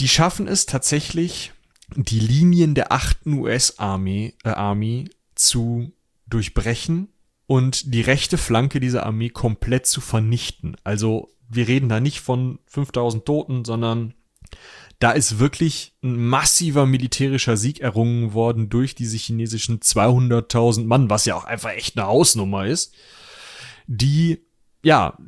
die 0.00 0.08
schaffen 0.08 0.48
es 0.48 0.66
tatsächlich, 0.66 1.52
die 1.94 2.20
Linien 2.20 2.74
der 2.74 2.92
achten 2.92 3.34
US-Armee 3.34 4.34
äh, 4.44 4.48
Army 4.48 5.10
zu 5.34 5.92
durchbrechen 6.26 7.08
und 7.46 7.92
die 7.94 8.00
rechte 8.00 8.38
Flanke 8.38 8.80
dieser 8.80 9.04
Armee 9.04 9.28
komplett 9.28 9.86
zu 9.86 10.00
vernichten. 10.00 10.76
Also 10.84 11.30
wir 11.48 11.68
reden 11.68 11.88
da 11.88 12.00
nicht 12.00 12.20
von 12.20 12.58
5000 12.66 13.24
Toten, 13.24 13.64
sondern 13.64 14.14
da 14.98 15.12
ist 15.12 15.38
wirklich 15.38 15.94
ein 16.02 16.16
massiver 16.16 16.86
militärischer 16.86 17.56
Sieg 17.56 17.80
errungen 17.80 18.32
worden 18.32 18.70
durch 18.70 18.94
diese 18.94 19.16
chinesischen 19.16 19.80
200.000 19.80 20.86
Mann, 20.86 21.10
was 21.10 21.26
ja 21.26 21.34
auch 21.34 21.44
einfach 21.44 21.70
echt 21.70 21.98
eine 21.98 22.06
Hausnummer 22.06 22.66
ist, 22.66 22.94
die 23.86 24.46
ja 24.82 25.18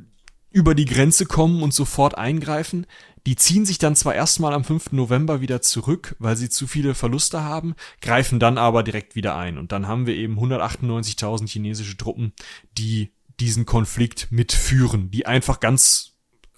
über 0.51 0.75
die 0.75 0.85
Grenze 0.85 1.25
kommen 1.25 1.61
und 1.63 1.73
sofort 1.73 2.17
eingreifen. 2.17 2.85
Die 3.25 3.35
ziehen 3.35 3.65
sich 3.65 3.77
dann 3.77 3.95
zwar 3.95 4.15
erstmal 4.15 4.53
am 4.53 4.63
5. 4.63 4.93
November 4.93 5.41
wieder 5.41 5.61
zurück, 5.61 6.15
weil 6.19 6.37
sie 6.37 6.49
zu 6.49 6.65
viele 6.65 6.95
Verluste 6.95 7.43
haben, 7.43 7.75
greifen 8.01 8.39
dann 8.39 8.57
aber 8.57 8.83
direkt 8.83 9.15
wieder 9.15 9.35
ein. 9.35 9.57
Und 9.57 9.71
dann 9.71 9.87
haben 9.87 10.05
wir 10.05 10.15
eben 10.15 10.39
198.000 10.39 11.49
chinesische 11.49 11.97
Truppen, 11.97 12.33
die 12.77 13.11
diesen 13.39 13.65
Konflikt 13.65 14.31
mitführen, 14.31 15.11
die 15.11 15.25
einfach 15.25 15.59
ganz 15.59 16.13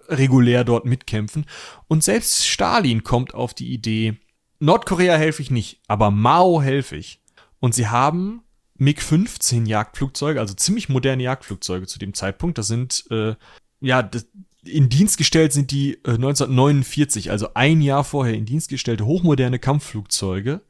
regulär 0.07 0.63
dort 0.63 0.85
mitkämpfen. 0.85 1.45
Und 1.87 2.03
selbst 2.03 2.47
Stalin 2.47 3.03
kommt 3.03 3.33
auf 3.33 3.53
die 3.53 3.71
Idee, 3.71 4.17
Nordkorea 4.59 5.15
helfe 5.15 5.41
ich 5.41 5.51
nicht, 5.51 5.81
aber 5.87 6.11
Mao 6.11 6.61
helfe 6.61 6.97
ich. 6.97 7.21
Und 7.59 7.73
sie 7.73 7.87
haben 7.87 8.41
MiG-15 8.77 9.67
Jagdflugzeuge, 9.67 10.39
also 10.39 10.53
ziemlich 10.53 10.89
moderne 10.89 11.23
Jagdflugzeuge 11.23 11.87
zu 11.87 11.99
dem 11.99 12.13
Zeitpunkt. 12.13 12.57
Das 12.57 12.67
sind, 12.67 13.05
äh, 13.11 13.35
ja, 13.81 14.03
das, 14.03 14.27
in 14.63 14.89
Dienst 14.89 15.17
gestellt 15.17 15.53
sind 15.53 15.71
die 15.71 15.93
äh, 16.05 16.11
1949, 16.11 17.31
also 17.31 17.53
ein 17.53 17.81
Jahr 17.81 18.03
vorher 18.03 18.35
in 18.35 18.45
Dienst 18.45 18.69
gestellte 18.69 19.05
hochmoderne 19.05 19.59
Kampfflugzeuge, 19.59 20.61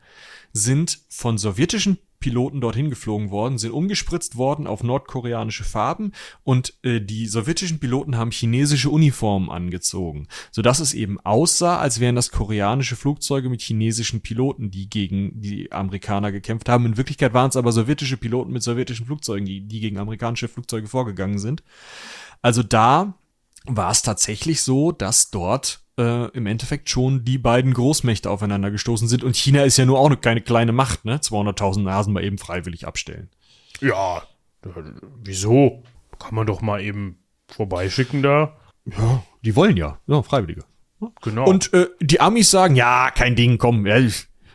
sind 0.54 1.00
von 1.10 1.38
sowjetischen 1.38 2.00
Piloten 2.20 2.60
dorthin 2.60 2.90
geflogen 2.90 3.32
worden, 3.32 3.58
sind 3.58 3.72
umgespritzt 3.72 4.36
worden 4.36 4.68
auf 4.68 4.84
nordkoreanische 4.84 5.64
Farben 5.64 6.12
und 6.44 6.74
äh, 6.84 7.00
die 7.00 7.28
sowjetischen 7.28 7.80
Piloten 7.80 8.18
haben 8.18 8.32
chinesische 8.32 8.90
Uniformen 8.90 9.50
angezogen, 9.50 10.28
sodass 10.52 10.80
es 10.80 10.94
eben 10.94 11.20
aussah, 11.22 11.78
als 11.78 12.00
wären 12.00 12.16
das 12.16 12.32
koreanische 12.32 12.98
Flugzeuge 12.98 13.50
mit 13.50 13.62
chinesischen 13.62 14.22
Piloten, 14.22 14.70
die 14.70 14.90
gegen 14.90 15.40
die 15.40 15.72
Amerikaner 15.72 16.32
gekämpft 16.32 16.68
haben. 16.68 16.86
In 16.86 16.98
Wirklichkeit 16.98 17.34
waren 17.34 17.50
es 17.50 17.56
aber 17.56 17.72
sowjetische 17.72 18.18
Piloten 18.18 18.52
mit 18.52 18.64
sowjetischen 18.64 19.06
Flugzeugen, 19.06 19.46
die, 19.46 19.62
die 19.62 19.80
gegen 19.80 19.98
amerikanische 19.98 20.50
Flugzeuge 20.50 20.88
vorgegangen 20.88 21.40
sind. 21.40 21.64
Also 22.42 22.64
da 22.64 23.14
war 23.66 23.92
es 23.92 24.02
tatsächlich 24.02 24.62
so, 24.62 24.92
dass 24.92 25.32
dort 25.32 25.82
äh, 25.98 26.30
im 26.32 26.46
Endeffekt 26.46 26.90
schon 26.90 27.26
die 27.26 27.38
beiden 27.38 27.74
Großmächte 27.74 28.30
aufeinander 28.30 28.72
gestoßen 28.72 29.08
sind. 29.08 29.24
Und 29.24 29.36
China 29.36 29.64
ist 29.64 29.78
ja 29.78 29.86
nur 29.86 30.00
auch 30.00 30.10
keine 30.22 30.42
kleine 30.42 30.72
Macht, 30.72 31.06
ne? 31.06 31.18
200.000 31.18 31.84
Nasen 31.84 32.14
mal 32.14 32.24
eben 32.24 32.38
freiwillig 32.38 32.88
abstellen. 32.88 33.30
Ja, 33.82 34.24
wieso? 35.24 35.84
Kann 36.18 36.36
man 36.36 36.48
doch 36.48 36.62
mal 36.62 36.82
eben 36.82 37.20
vorbeischicken 37.48 38.22
da. 38.22 38.58
Ja, 38.86 39.24
die 39.44 39.56
wollen 39.56 39.78
ja, 39.78 40.00
ja, 40.08 40.22
Freiwillige. 40.22 40.64
Genau. 41.22 41.46
Und 41.46 41.74
äh, 41.74 41.88
die 42.02 42.20
Amis 42.20 42.52
sagen, 42.52 42.76
ja, 42.76 43.12
kein 43.12 43.36
Ding, 43.36 43.58
komm, 43.58 43.86
ja, 43.86 43.98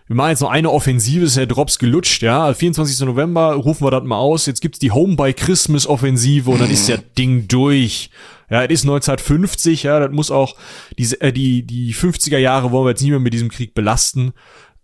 wir 0.07 0.17
machen 0.17 0.31
jetzt 0.31 0.41
noch 0.41 0.51
eine 0.51 0.71
Offensive, 0.71 1.25
ist 1.25 1.37
der 1.37 1.47
Drops 1.47 1.79
gelutscht, 1.79 2.23
ja. 2.23 2.53
24. 2.53 3.07
November 3.07 3.55
rufen 3.55 3.87
wir 3.87 3.91
das 3.91 4.05
mal 4.05 4.19
aus. 4.19 4.45
Jetzt 4.45 4.61
gibt's 4.61 4.79
die 4.79 4.91
Home 4.91 5.17
by 5.17 5.33
Christmas 5.33 5.87
Offensive 5.87 6.51
und 6.51 6.61
dann 6.61 6.71
ist 6.71 6.89
der 6.89 6.99
Ding 6.99 7.49
durch. 7.49 8.11
Ja, 8.51 8.63
es 8.63 8.71
ist 8.71 8.83
1950, 8.83 9.85
ja, 9.85 9.99
das 9.99 10.13
muss 10.13 10.31
auch 10.31 10.57
diese 10.99 11.21
äh, 11.23 11.33
die 11.33 11.67
die 11.67 11.95
50er 11.95 12.37
Jahre 12.37 12.71
wollen 12.71 12.85
wir 12.85 12.91
jetzt 12.91 13.01
nicht 13.01 13.11
mehr 13.11 13.21
mit 13.21 13.33
diesem 13.33 13.49
Krieg 13.49 13.73
belasten. 13.75 14.33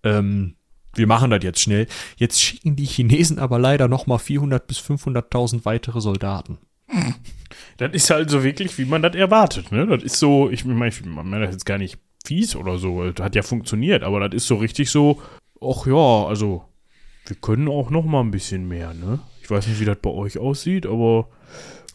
Ähm, 0.03 0.57
wir 0.95 1.07
machen 1.07 1.31
das 1.31 1.45
jetzt 1.45 1.61
schnell. 1.61 1.87
Jetzt 2.17 2.41
schicken 2.41 2.75
die 2.75 2.87
Chinesen 2.87 3.39
aber 3.39 3.59
leider 3.59 3.89
noch 3.89 4.07
mal 4.07 4.19
400 4.19 4.67
bis 4.67 4.79
500.000 4.79 5.65
weitere 5.65 6.01
Soldaten. 6.01 6.59
Das 7.77 7.93
ist 7.93 8.11
halt 8.11 8.31
so 8.31 8.43
wirklich, 8.43 8.77
wie 8.79 8.87
man 8.87 9.03
das 9.03 9.15
erwartet, 9.15 9.71
ne? 9.71 9.87
Das 9.87 10.03
ist 10.03 10.19
so, 10.19 10.51
ich 10.51 10.65
meine, 10.65 10.89
ich 10.89 11.05
meine 11.05 11.45
das 11.45 11.53
jetzt 11.53 11.67
gar 11.67 11.79
nicht 11.79 11.99
fies 12.25 12.57
oder 12.57 12.79
so. 12.79 13.11
Das 13.11 13.25
hat 13.25 13.35
ja 13.35 13.43
funktioniert, 13.43 14.03
aber 14.03 14.21
das 14.29 14.35
ist 14.43 14.47
so 14.47 14.57
richtig 14.57 14.91
so, 14.91 15.21
ach 15.61 15.87
ja, 15.87 16.27
also 16.27 16.65
wir 17.27 17.37
können 17.37 17.69
auch 17.69 17.91
noch 17.91 18.05
mal 18.05 18.21
ein 18.21 18.31
bisschen 18.31 18.67
mehr, 18.67 18.95
ne? 18.95 19.21
Ich 19.43 19.51
weiß 19.51 19.67
nicht, 19.67 19.81
wie 19.81 19.85
das 19.85 19.99
bei 20.01 20.11
euch 20.11 20.39
aussieht, 20.39 20.87
aber 20.87 21.29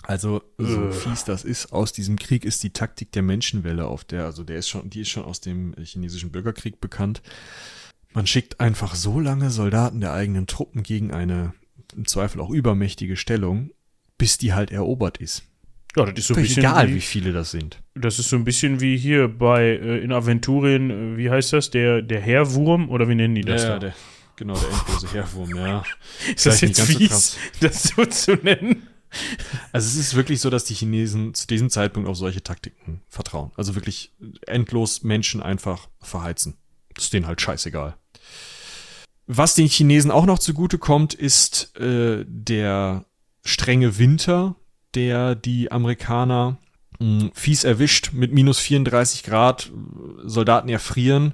also 0.04 0.42
so 0.58 0.88
äh. 0.88 0.92
fies 0.92 1.24
das 1.24 1.44
ist, 1.44 1.72
aus 1.74 1.92
diesem 1.92 2.18
Krieg 2.18 2.46
ist 2.46 2.64
die 2.64 2.72
Taktik 2.72 3.12
der 3.12 3.24
Menschenwelle 3.24 3.88
auf 3.88 4.04
der, 4.04 4.26
also 4.26 4.44
der 4.44 4.58
ist 4.58 4.70
schon, 4.70 4.90
die 4.90 5.02
ist 5.02 5.10
schon 5.10 5.26
aus 5.26 5.42
dem 5.42 5.74
chinesischen 5.84 6.32
Bürgerkrieg 6.32 6.80
bekannt. 6.80 7.22
Man 8.14 8.28
schickt 8.28 8.60
einfach 8.60 8.96
so 8.96 9.20
lange 9.20 9.50
Soldaten 9.50 10.00
der 10.00 10.14
eigenen 10.14 10.48
Truppen 10.48 10.84
gegen 10.84 11.12
eine 11.12 11.54
im 11.96 12.08
Zweifel 12.08 12.42
auch 12.42 12.50
übermächtige 12.50 13.18
Stellung, 13.18 13.72
bis 14.18 14.38
die 14.38 14.54
halt 14.54 14.72
erobert 14.72 15.18
ist. 15.18 15.44
Ja, 15.96 16.06
das 16.06 16.20
ist 16.20 16.28
so 16.28 16.36
ein 16.36 16.42
bisschen. 16.42 16.64
Egal, 16.64 16.90
wie, 16.90 16.96
wie, 16.96 17.02
viele 17.02 17.32
das 17.32 17.52
sind. 17.52 17.82
Das 17.94 18.20
ist 18.20 18.30
so 18.30 18.36
ein 18.36 18.44
bisschen 18.44 18.82
wie 18.82 18.98
hier 18.98 19.28
bei 19.28 19.64
äh, 19.64 20.00
in 20.00 20.12
Aventurien, 20.12 20.90
äh, 20.90 21.18
wie 21.18 21.30
heißt 21.30 21.54
das? 21.54 21.70
Der, 21.70 22.02
der 22.02 22.22
Heerwurm 22.22 22.90
oder 22.90 23.08
wie 23.08 23.16
nennen 23.16 23.36
die 23.36 23.42
das? 23.42 23.64
Ja, 23.64 23.70
da? 23.70 23.80
Der, 23.80 23.96
genau, 24.36 24.56
der 24.56 24.70
endlose 24.70 25.14
Heerwurm, 25.14 25.56
ja. 25.56 25.84
ist 26.36 26.46
das 26.46 26.62
jetzt 26.62 26.82
fies, 26.82 27.34
so 27.34 27.38
das 27.62 27.84
so 27.84 28.06
zu 28.06 28.34
nennen? 28.36 28.88
Also 29.72 29.88
es 29.88 29.96
ist 29.96 30.16
wirklich 30.16 30.42
so, 30.42 30.50
dass 30.50 30.66
die 30.66 30.74
Chinesen 30.74 31.34
zu 31.34 31.48
diesem 31.48 31.70
Zeitpunkt 31.70 32.10
auf 32.10 32.18
solche 32.18 32.44
Taktiken 32.44 33.02
vertrauen. 33.08 33.52
Also 33.56 33.76
wirklich 33.76 34.12
endlos 34.46 35.04
Menschen 35.04 35.42
einfach 35.42 35.88
verheizen. 36.02 36.58
Das 36.94 37.06
ist 37.06 37.14
denen 37.14 37.28
halt 37.28 37.40
scheißegal. 37.40 37.96
Was 39.28 39.56
den 39.56 39.68
Chinesen 39.68 40.12
auch 40.12 40.26
noch 40.26 40.40
zugute 40.40 40.78
kommt, 40.78 41.14
ist 41.14 41.76
äh, 41.80 42.26
der 42.28 43.06
strenge 43.44 43.98
Winter, 43.98 44.56
der 44.96 45.36
die 45.36 45.72
Amerikaner 45.72 46.58
mh, 47.00 47.22
hm, 47.22 47.32
fies 47.34 47.64
erwischt 47.64 48.12
mit 48.14 48.34
minus 48.34 48.60
34 48.60 49.24
Grad. 49.24 49.72
Soldaten 50.24 50.70
erfrieren. 50.70 51.34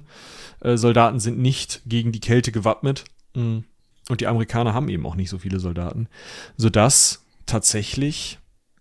Äh, 0.60 0.76
Soldaten 0.76 1.20
sind 1.20 1.38
nicht 1.38 1.82
gegen 1.86 2.12
die 2.12 2.20
Kälte 2.20 2.52
gewappnet. 2.52 3.04
Mh. 3.34 3.42
Hm, 3.42 3.64
und 4.08 4.20
die 4.20 4.26
Amerikaner 4.26 4.74
haben 4.74 4.88
eben 4.88 5.06
auch 5.06 5.14
nicht 5.14 5.30
so 5.30 5.38
viele 5.38 5.60
Soldaten. 5.60 6.08
Sodass 6.56 7.24
tatsächlich 7.46 8.38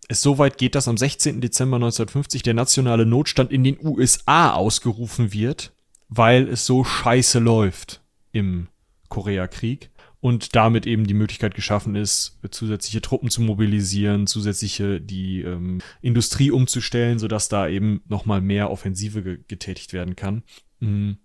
es 0.07 0.21
so 0.21 0.37
weit 0.37 0.57
geht, 0.57 0.75
dass 0.75 0.87
am 0.87 0.97
16. 0.97 1.41
Dezember 1.41 1.77
1950 1.77 2.43
der 2.43 2.53
nationale 2.53 3.05
Notstand 3.05 3.51
in 3.51 3.63
den 3.63 3.77
USA 3.81 4.51
ausgerufen 4.51 5.31
wird, 5.31 5.71
weil 6.09 6.49
es 6.49 6.65
so 6.65 6.83
scheiße 6.83 7.39
läuft 7.39 8.01
im 8.33 8.67
Koreakrieg 9.07 9.89
und 10.21 10.55
damit 10.55 10.85
eben 10.85 11.05
die 11.05 11.15
Möglichkeit 11.15 11.55
geschaffen 11.55 11.95
ist, 11.95 12.39
zusätzliche 12.51 13.01
Truppen 13.01 13.29
zu 13.29 13.41
mobilisieren, 13.41 14.27
zusätzliche 14.27 15.01
die 15.01 15.41
ähm, 15.41 15.79
Industrie 16.01 16.51
umzustellen, 16.51 17.19
sodass 17.19 17.49
da 17.49 17.67
eben 17.67 18.01
nochmal 18.07 18.39
mehr 18.39 18.69
Offensive 18.69 19.23
ge 19.23 19.39
getätigt 19.47 19.93
werden 19.93 20.15
kann. 20.15 20.43
Mhm. 20.79 21.17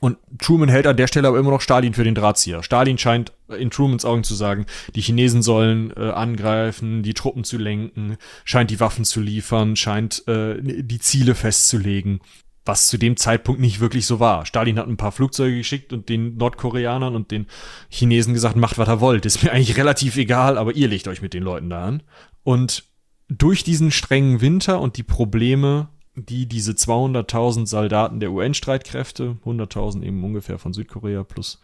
Und 0.00 0.18
Truman 0.38 0.68
hält 0.68 0.86
an 0.86 0.96
der 0.96 1.08
Stelle 1.08 1.28
aber 1.28 1.38
immer 1.38 1.50
noch 1.50 1.60
Stalin 1.60 1.94
für 1.94 2.04
den 2.04 2.14
Drahtzieher. 2.14 2.62
Stalin 2.62 2.96
scheint 2.96 3.32
in 3.48 3.70
Trumans 3.70 4.04
Augen 4.04 4.22
zu 4.22 4.34
sagen, 4.34 4.66
die 4.94 5.00
Chinesen 5.00 5.42
sollen 5.42 5.92
äh, 5.96 6.10
angreifen, 6.10 7.02
die 7.02 7.14
Truppen 7.14 7.42
zu 7.42 7.58
lenken, 7.58 8.16
scheint 8.44 8.70
die 8.70 8.78
Waffen 8.78 9.04
zu 9.04 9.20
liefern, 9.20 9.74
scheint 9.74 10.26
äh, 10.28 10.60
die 10.60 11.00
Ziele 11.00 11.34
festzulegen 11.34 12.20
was 12.64 12.88
zu 12.88 12.98
dem 12.98 13.16
Zeitpunkt 13.16 13.60
nicht 13.60 13.80
wirklich 13.80 14.06
so 14.06 14.20
war. 14.20 14.44
Stalin 14.44 14.78
hat 14.78 14.86
ein 14.86 14.96
paar 14.96 15.12
Flugzeuge 15.12 15.56
geschickt 15.56 15.92
und 15.92 16.08
den 16.08 16.36
Nordkoreanern 16.36 17.14
und 17.14 17.30
den 17.30 17.46
Chinesen 17.88 18.34
gesagt, 18.34 18.56
macht, 18.56 18.78
was 18.78 18.88
ihr 18.88 19.00
wollt. 19.00 19.26
Ist 19.26 19.42
mir 19.42 19.52
eigentlich 19.52 19.76
relativ 19.76 20.16
egal, 20.16 20.58
aber 20.58 20.74
ihr 20.74 20.88
legt 20.88 21.08
euch 21.08 21.22
mit 21.22 21.34
den 21.34 21.42
Leuten 21.42 21.70
da 21.70 21.84
an. 21.84 22.02
Und 22.42 22.84
durch 23.28 23.64
diesen 23.64 23.90
strengen 23.90 24.40
Winter 24.40 24.80
und 24.80 24.96
die 24.96 25.02
Probleme, 25.02 25.88
die 26.14 26.46
diese 26.46 26.72
200.000 26.72 27.66
Soldaten 27.66 28.20
der 28.20 28.32
UN-Streitkräfte, 28.32 29.38
100.000 29.44 30.02
eben 30.02 30.22
ungefähr 30.22 30.58
von 30.58 30.72
Südkorea 30.72 31.24
plus 31.24 31.60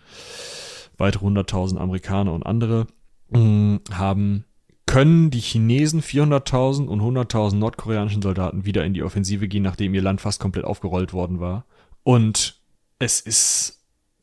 weitere 0.96 1.26
100.000 1.26 1.76
Amerikaner 1.76 2.32
und 2.32 2.44
andere, 2.44 2.86
mm, 3.30 3.76
haben 3.92 4.44
können 4.86 5.30
die 5.30 5.40
Chinesen 5.40 6.00
400.000 6.00 6.86
und 6.86 7.00
100.000 7.00 7.56
nordkoreanischen 7.56 8.22
Soldaten 8.22 8.64
wieder 8.64 8.84
in 8.84 8.94
die 8.94 9.02
Offensive 9.02 9.48
gehen, 9.48 9.64
nachdem 9.64 9.94
ihr 9.94 10.02
Land 10.02 10.20
fast 10.20 10.40
komplett 10.40 10.64
aufgerollt 10.64 11.12
worden 11.12 11.40
war. 11.40 11.64
Und 12.02 12.60
es 12.98 13.20
ist, 13.20 13.80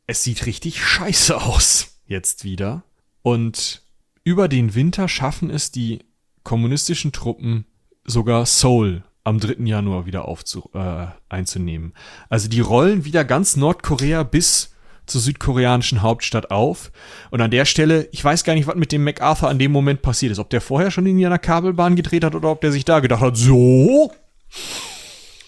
es 0.08 0.24
sieht 0.24 0.46
richtig 0.46 0.84
scheiße 0.84 1.42
aus 1.42 2.00
jetzt 2.08 2.44
wieder. 2.44 2.84
Und 3.22 3.84
über 4.24 4.48
den 4.48 4.74
Winter 4.74 5.08
schaffen 5.08 5.50
es 5.50 5.72
die 5.72 6.00
kommunistischen 6.44 7.12
Truppen 7.12 7.66
sogar 8.06 8.46
Seoul 8.46 9.04
am 9.24 9.40
3. 9.40 9.64
Januar 9.66 10.06
wieder 10.06 10.26
aufzu, 10.28 10.70
äh, 10.74 11.08
einzunehmen. 11.30 11.94
Also 12.30 12.50
die 12.50 12.60
rollen 12.60 13.06
wieder 13.06 13.24
ganz 13.24 13.56
Nordkorea 13.56 14.24
bis 14.24 14.73
zur 15.06 15.22
südkoreanischen 15.22 16.02
Hauptstadt 16.02 16.52
auf. 16.52 16.92
Und 17.32 17.42
an 17.42 17.52
der 17.52 17.66
Stelle, 17.66 18.08
ich 18.12 18.24
weiß 18.24 18.44
gar 18.44 18.54
nicht, 18.54 18.68
was 18.68 18.76
mit 18.76 18.92
dem 18.92 19.04
MacArthur 19.04 19.50
an 19.50 19.60
dem 19.60 19.72
Moment 19.72 20.02
passiert 20.02 20.32
ist. 20.32 20.40
Ob 20.40 20.50
der 20.50 20.62
vorher 20.62 20.92
schon 20.92 21.06
in 21.06 21.24
einer 21.26 21.40
Kabelbahn 21.40 21.96
gedreht 21.96 22.24
hat 22.24 22.36
oder 22.36 22.50
ob 22.50 22.62
der 22.62 22.72
sich 22.72 22.86
da 22.86 23.00
gedacht 23.00 23.22
hat, 23.22 23.38
so. 23.38 24.12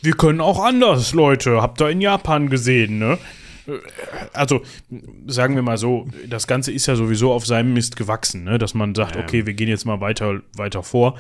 Wir 0.02 0.14
können 0.14 0.42
auch 0.42 0.64
anders, 0.64 1.14
Leute. 1.14 1.62
Habt 1.62 1.82
ihr 1.82 1.90
in 1.90 2.02
Japan 2.02 2.50
gesehen, 2.50 3.00
ne? 3.00 3.18
Also, 4.34 4.62
sagen 5.26 5.56
wir 5.56 5.64
mal 5.64 5.78
so, 5.78 6.08
das 6.28 6.46
Ganze 6.46 6.72
ist 6.72 6.86
ja 6.86 6.96
sowieso 6.96 7.34
auf 7.34 7.48
seinem 7.48 7.74
Mist 7.74 7.96
gewachsen, 7.96 8.44
ne? 8.44 8.60
dass 8.60 8.76
man 8.76 8.94
sagt, 8.94 9.18
okay, 9.18 9.48
wir 9.48 9.56
gehen 9.56 9.68
jetzt 9.68 9.86
mal 9.86 10.02
weiter, 10.02 10.42
weiter 10.56 10.84
vor. 10.84 11.18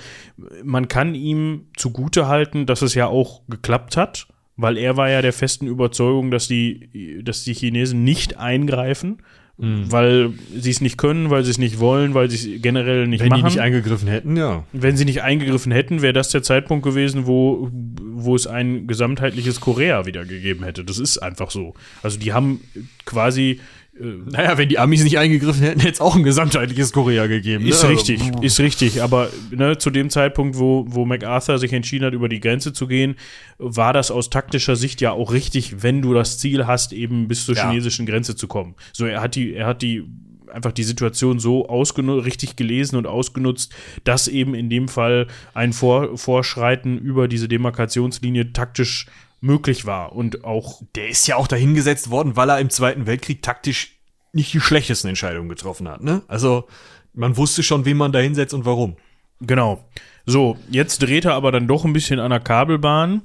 Man 0.63 0.87
kann 0.87 1.15
ihm 1.15 1.69
zugute 1.75 2.27
halten, 2.27 2.67
dass 2.67 2.83
es 2.83 2.93
ja 2.93 3.07
auch 3.07 3.41
geklappt 3.47 3.97
hat 3.97 4.27
weil 4.57 4.77
er 4.77 4.97
war 4.97 5.09
ja 5.09 5.21
der 5.21 5.33
festen 5.33 5.67
Überzeugung, 5.67 6.31
dass 6.31 6.47
die, 6.47 7.21
dass 7.23 7.43
die 7.43 7.53
Chinesen 7.53 8.03
nicht 8.03 8.37
eingreifen, 8.37 9.21
mhm. 9.57 9.91
weil 9.91 10.33
sie 10.57 10.71
es 10.71 10.81
nicht 10.81 10.97
können, 10.97 11.29
weil 11.29 11.43
sie 11.43 11.51
es 11.51 11.57
nicht 11.57 11.79
wollen, 11.79 12.13
weil 12.13 12.29
sie 12.29 12.55
es 12.55 12.61
generell 12.61 13.07
nicht 13.07 13.21
Wenn 13.21 13.29
machen. 13.29 13.43
Wenn 13.43 13.49
die 13.49 13.55
nicht 13.55 13.61
eingegriffen 13.61 14.07
hätten, 14.07 14.37
ja. 14.37 14.63
Wenn 14.71 14.97
sie 14.97 15.05
nicht 15.05 15.23
eingegriffen 15.23 15.71
hätten, 15.71 16.01
wäre 16.01 16.13
das 16.13 16.29
der 16.29 16.43
Zeitpunkt 16.43 16.85
gewesen, 16.85 17.27
wo, 17.27 17.69
wo 17.71 18.35
es 18.35 18.47
ein 18.47 18.87
gesamtheitliches 18.87 19.59
Korea 19.59 20.05
wieder 20.05 20.25
gegeben 20.25 20.63
hätte. 20.63 20.83
Das 20.83 20.99
ist 20.99 21.17
einfach 21.17 21.51
so. 21.51 21.73
Also 22.01 22.17
die 22.17 22.33
haben 22.33 22.61
quasi 23.05 23.59
naja, 23.97 24.57
wenn 24.57 24.67
die 24.67 24.77
Amis 24.77 25.03
nicht 25.03 25.17
eingegriffen 25.17 25.61
hätten, 25.61 25.79
hätte 25.79 25.93
es 25.93 26.01
auch 26.01 26.15
ein 26.15 26.23
gesamtheitliches 26.23 26.91
Korea 26.91 27.27
gegeben. 27.27 27.65
Ist 27.65 27.83
ne? 27.83 27.89
richtig, 27.89 28.21
also, 28.21 28.41
ist 28.41 28.59
richtig. 28.59 29.01
Aber 29.01 29.29
ne, 29.51 29.77
zu 29.77 29.89
dem 29.89 30.09
Zeitpunkt, 30.09 30.57
wo, 30.59 30.85
wo 30.87 31.05
MacArthur 31.05 31.59
sich 31.59 31.71
entschieden 31.71 32.05
hat, 32.05 32.13
über 32.13 32.27
die 32.27 32.41
Grenze 32.41 32.73
zu 32.73 32.87
gehen, 32.87 33.15
war 33.57 33.93
das 33.93 34.11
aus 34.11 34.29
taktischer 34.29 34.75
Sicht 34.75 34.99
ja 34.99 35.11
auch 35.11 35.31
richtig, 35.31 35.81
wenn 35.81 36.01
du 36.01 36.13
das 36.13 36.39
Ziel 36.39 36.67
hast, 36.67 36.91
eben 36.91 37.29
bis 37.29 37.45
zur 37.45 37.55
ja. 37.55 37.69
chinesischen 37.69 38.05
Grenze 38.05 38.35
zu 38.35 38.47
kommen. 38.47 38.75
So, 38.91 39.05
er 39.05 39.21
hat 39.21 39.35
die, 39.35 39.53
er 39.53 39.65
hat 39.65 39.81
die 39.81 40.03
einfach 40.51 40.71
die 40.71 40.83
Situation 40.83 41.39
so 41.39 41.61
richtig 41.61 42.55
gelesen 42.55 42.97
und 42.97 43.07
ausgenutzt, 43.07 43.73
dass 44.03 44.27
eben 44.27 44.55
in 44.55 44.69
dem 44.69 44.87
Fall 44.87 45.27
ein 45.53 45.73
Vor 45.73 46.17
Vorschreiten 46.17 46.97
über 46.97 47.27
diese 47.27 47.47
Demarkationslinie 47.47 48.53
taktisch 48.53 49.07
möglich 49.41 49.85
war 49.85 50.13
und 50.13 50.43
auch. 50.43 50.81
Der 50.95 51.09
ist 51.09 51.27
ja 51.27 51.35
auch 51.35 51.47
dahingesetzt 51.47 52.09
worden, 52.09 52.35
weil 52.35 52.49
er 52.49 52.59
im 52.59 52.69
Zweiten 52.69 53.05
Weltkrieg 53.05 53.41
taktisch 53.41 53.99
nicht 54.33 54.53
die 54.53 54.59
schlechtesten 54.59 55.07
Entscheidungen 55.07 55.49
getroffen 55.49 55.87
hat, 55.87 56.03
ne? 56.03 56.21
Also, 56.27 56.67
man 57.13 57.37
wusste 57.37 57.63
schon, 57.63 57.85
wen 57.85 57.97
man 57.97 58.11
da 58.11 58.19
hinsetzt 58.19 58.53
und 58.53 58.65
warum. 58.65 58.97
Genau. 59.41 59.85
So, 60.25 60.57
jetzt 60.69 61.01
dreht 61.01 61.25
er 61.25 61.33
aber 61.33 61.51
dann 61.51 61.67
doch 61.67 61.85
ein 61.85 61.93
bisschen 61.93 62.19
an 62.19 62.31
der 62.31 62.39
Kabelbahn. 62.39 63.21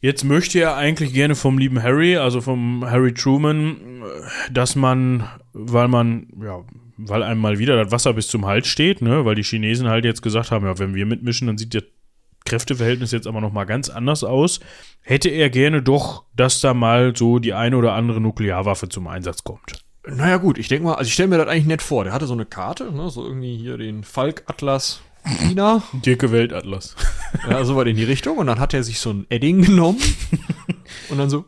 Jetzt 0.00 0.24
möchte 0.24 0.58
er 0.58 0.76
eigentlich 0.76 1.12
gerne 1.12 1.34
vom 1.34 1.58
lieben 1.58 1.82
Harry, 1.82 2.16
also 2.16 2.40
vom 2.40 2.84
Harry 2.88 3.12
Truman, 3.12 4.02
dass 4.50 4.74
man, 4.74 5.28
weil 5.52 5.88
man, 5.88 6.28
ja, 6.42 6.64
weil 6.96 7.22
einem 7.22 7.40
mal 7.40 7.58
wieder 7.58 7.82
das 7.82 7.92
Wasser 7.92 8.14
bis 8.14 8.28
zum 8.28 8.46
Hals 8.46 8.66
steht, 8.66 9.02
ne, 9.02 9.26
weil 9.26 9.34
die 9.34 9.42
Chinesen 9.42 9.88
halt 9.88 10.06
jetzt 10.06 10.22
gesagt 10.22 10.50
haben, 10.50 10.64
ja, 10.64 10.78
wenn 10.78 10.94
wir 10.94 11.04
mitmischen, 11.04 11.48
dann 11.48 11.58
sieht 11.58 11.74
der 11.74 11.82
Kräfteverhältnis 12.50 13.12
jetzt 13.12 13.28
aber 13.28 13.40
noch 13.40 13.52
mal 13.52 13.64
ganz 13.64 13.88
anders 13.88 14.24
aus. 14.24 14.58
Hätte 15.02 15.28
er 15.28 15.50
gerne 15.50 15.82
doch, 15.82 16.24
dass 16.34 16.60
da 16.60 16.74
mal 16.74 17.14
so 17.16 17.38
die 17.38 17.54
eine 17.54 17.76
oder 17.76 17.92
andere 17.92 18.20
Nuklearwaffe 18.20 18.88
zum 18.88 19.06
Einsatz 19.06 19.44
kommt. 19.44 19.84
Naja 20.04 20.38
gut, 20.38 20.58
ich 20.58 20.66
denke 20.66 20.84
mal, 20.84 20.94
also 20.94 21.06
ich 21.06 21.14
stelle 21.14 21.28
mir 21.28 21.38
das 21.38 21.46
eigentlich 21.46 21.66
nett 21.66 21.82
vor. 21.82 22.02
Der 22.02 22.12
hatte 22.12 22.26
so 22.26 22.32
eine 22.32 22.46
Karte, 22.46 22.90
ne, 22.90 23.08
so 23.08 23.24
irgendwie 23.24 23.56
hier 23.56 23.78
den 23.78 24.02
Falk-Atlas 24.02 25.00
China. 25.24 25.82
Dirke 25.92 26.32
Weltatlas. 26.32 26.96
Ja, 27.48 27.64
so 27.64 27.76
war 27.76 27.86
in 27.86 27.94
die 27.94 28.04
Richtung. 28.04 28.38
Und 28.38 28.48
dann 28.48 28.58
hat 28.58 28.74
er 28.74 28.82
sich 28.82 28.98
so 28.98 29.10
ein 29.10 29.24
Edding 29.28 29.62
genommen. 29.62 30.00
und 31.08 31.18
dann 31.18 31.30
so. 31.30 31.44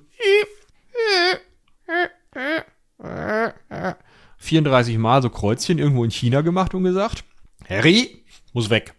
34 4.36 4.96
Mal 4.98 5.22
so 5.22 5.28
Kreuzchen 5.28 5.78
irgendwo 5.78 6.04
in 6.04 6.12
China 6.12 6.42
gemacht 6.42 6.72
und 6.74 6.84
gesagt: 6.84 7.24
Harry, 7.68 8.22
muss 8.52 8.70
weg. 8.70 8.94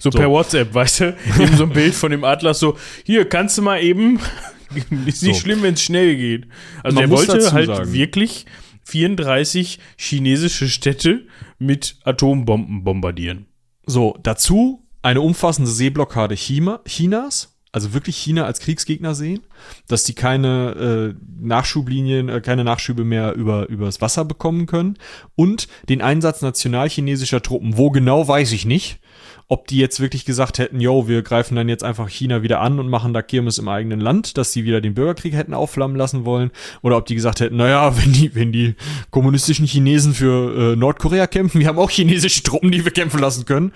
So, 0.00 0.10
so, 0.10 0.18
per 0.18 0.30
WhatsApp, 0.30 0.74
weißt 0.74 1.00
du? 1.00 1.16
Eben 1.40 1.56
so 1.56 1.64
ein 1.64 1.70
Bild 1.70 1.94
von 1.94 2.10
dem 2.10 2.24
Atlas, 2.24 2.58
so, 2.58 2.76
hier, 3.04 3.28
kannst 3.28 3.58
du 3.58 3.62
mal 3.62 3.82
eben. 3.82 4.20
Ist 5.06 5.22
nicht 5.22 5.36
so. 5.36 5.40
schlimm, 5.40 5.62
wenn 5.62 5.74
es 5.74 5.82
schnell 5.82 6.16
geht. 6.16 6.48
Also 6.82 6.96
Man 6.96 7.08
der 7.08 7.16
wollte 7.16 7.52
halt 7.52 7.66
sagen. 7.66 7.92
wirklich 7.92 8.46
34 8.84 9.78
chinesische 9.96 10.68
Städte 10.68 11.26
mit 11.58 11.96
Atombomben 12.04 12.84
bombardieren. 12.84 13.46
So, 13.86 14.18
dazu 14.22 14.86
eine 15.02 15.20
umfassende 15.20 15.70
Seeblockade 15.70 16.34
China, 16.34 16.80
Chinas, 16.86 17.54
also 17.72 17.92
wirklich 17.92 18.16
China 18.16 18.44
als 18.44 18.60
Kriegsgegner 18.60 19.14
sehen, 19.14 19.40
dass 19.88 20.04
die 20.04 20.14
keine 20.14 21.14
äh, 21.16 21.44
Nachschublinien, 21.44 22.28
äh, 22.28 22.40
keine 22.40 22.64
Nachschübe 22.64 23.04
mehr 23.04 23.34
über 23.34 23.68
übers 23.68 24.00
Wasser 24.00 24.24
bekommen 24.24 24.66
können 24.66 24.96
und 25.34 25.66
den 25.88 26.00
Einsatz 26.00 26.40
nationalchinesischer 26.40 27.42
Truppen. 27.42 27.76
Wo 27.76 27.90
genau, 27.90 28.26
weiß 28.26 28.52
ich 28.52 28.64
nicht 28.64 29.00
ob 29.48 29.66
die 29.66 29.78
jetzt 29.78 30.00
wirklich 30.00 30.24
gesagt 30.24 30.58
hätten, 30.58 30.80
yo, 30.80 31.06
wir 31.06 31.22
greifen 31.22 31.54
dann 31.56 31.68
jetzt 31.68 31.84
einfach 31.84 32.08
China 32.08 32.42
wieder 32.42 32.60
an 32.60 32.78
und 32.78 32.88
machen 32.88 33.12
da 33.12 33.22
Kirmes 33.22 33.58
im 33.58 33.68
eigenen 33.68 34.00
Land, 34.00 34.38
dass 34.38 34.52
sie 34.52 34.64
wieder 34.64 34.80
den 34.80 34.94
Bürgerkrieg 34.94 35.34
hätten 35.34 35.54
aufflammen 35.54 35.96
lassen 35.96 36.24
wollen, 36.24 36.50
oder 36.82 36.96
ob 36.96 37.06
die 37.06 37.14
gesagt 37.14 37.40
hätten, 37.40 37.56
naja, 37.56 37.96
wenn 37.96 38.12
die, 38.12 38.34
wenn 38.34 38.52
die 38.52 38.74
kommunistischen 39.10 39.66
Chinesen 39.66 40.14
für 40.14 40.72
äh, 40.72 40.76
Nordkorea 40.76 41.26
kämpfen, 41.26 41.60
wir 41.60 41.68
haben 41.68 41.78
auch 41.78 41.90
chinesische 41.90 42.42
Truppen, 42.42 42.72
die 42.72 42.84
wir 42.84 42.92
kämpfen 42.92 43.20
lassen 43.20 43.44
können, 43.44 43.72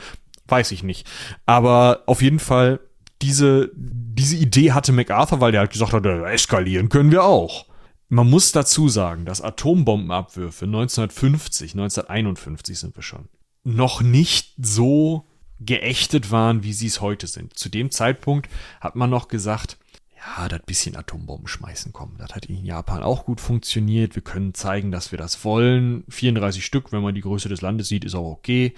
weiß 0.46 0.72
ich 0.72 0.82
nicht. 0.82 1.06
Aber 1.44 2.02
auf 2.06 2.22
jeden 2.22 2.38
Fall, 2.38 2.80
diese, 3.20 3.70
diese 3.74 4.36
Idee 4.36 4.72
hatte 4.72 4.92
MacArthur, 4.92 5.40
weil 5.40 5.52
der 5.52 5.60
halt 5.60 5.72
gesagt 5.72 5.92
hat, 5.92 6.06
eskalieren 6.06 6.88
können 6.88 7.10
wir 7.10 7.24
auch. 7.24 7.66
Man 8.08 8.30
muss 8.30 8.52
dazu 8.52 8.88
sagen, 8.88 9.26
dass 9.26 9.42
Atombombenabwürfe 9.42 10.64
1950, 10.64 11.72
1951 11.72 12.78
sind 12.78 12.96
wir 12.96 13.02
schon, 13.02 13.28
noch 13.64 14.00
nicht 14.00 14.54
so 14.56 15.27
geächtet 15.60 16.30
waren, 16.30 16.62
wie 16.62 16.72
sie 16.72 16.86
es 16.86 17.00
heute 17.00 17.26
sind. 17.26 17.58
Zu 17.58 17.68
dem 17.68 17.90
Zeitpunkt 17.90 18.48
hat 18.80 18.96
man 18.96 19.10
noch 19.10 19.28
gesagt, 19.28 19.76
ja, 20.16 20.48
das 20.48 20.62
bisschen 20.62 20.96
Atombomben 20.96 21.46
schmeißen 21.46 21.92
kommen. 21.92 22.16
Das 22.18 22.34
hat 22.34 22.46
in 22.46 22.64
Japan 22.64 23.02
auch 23.02 23.24
gut 23.24 23.40
funktioniert. 23.40 24.14
Wir 24.14 24.22
können 24.22 24.54
zeigen, 24.54 24.90
dass 24.90 25.12
wir 25.12 25.18
das 25.18 25.44
wollen. 25.44 26.04
34 26.08 26.64
Stück, 26.64 26.92
wenn 26.92 27.02
man 27.02 27.14
die 27.14 27.20
Größe 27.20 27.48
des 27.48 27.60
Landes 27.60 27.88
sieht, 27.88 28.04
ist 28.04 28.14
auch 28.14 28.30
okay. 28.30 28.74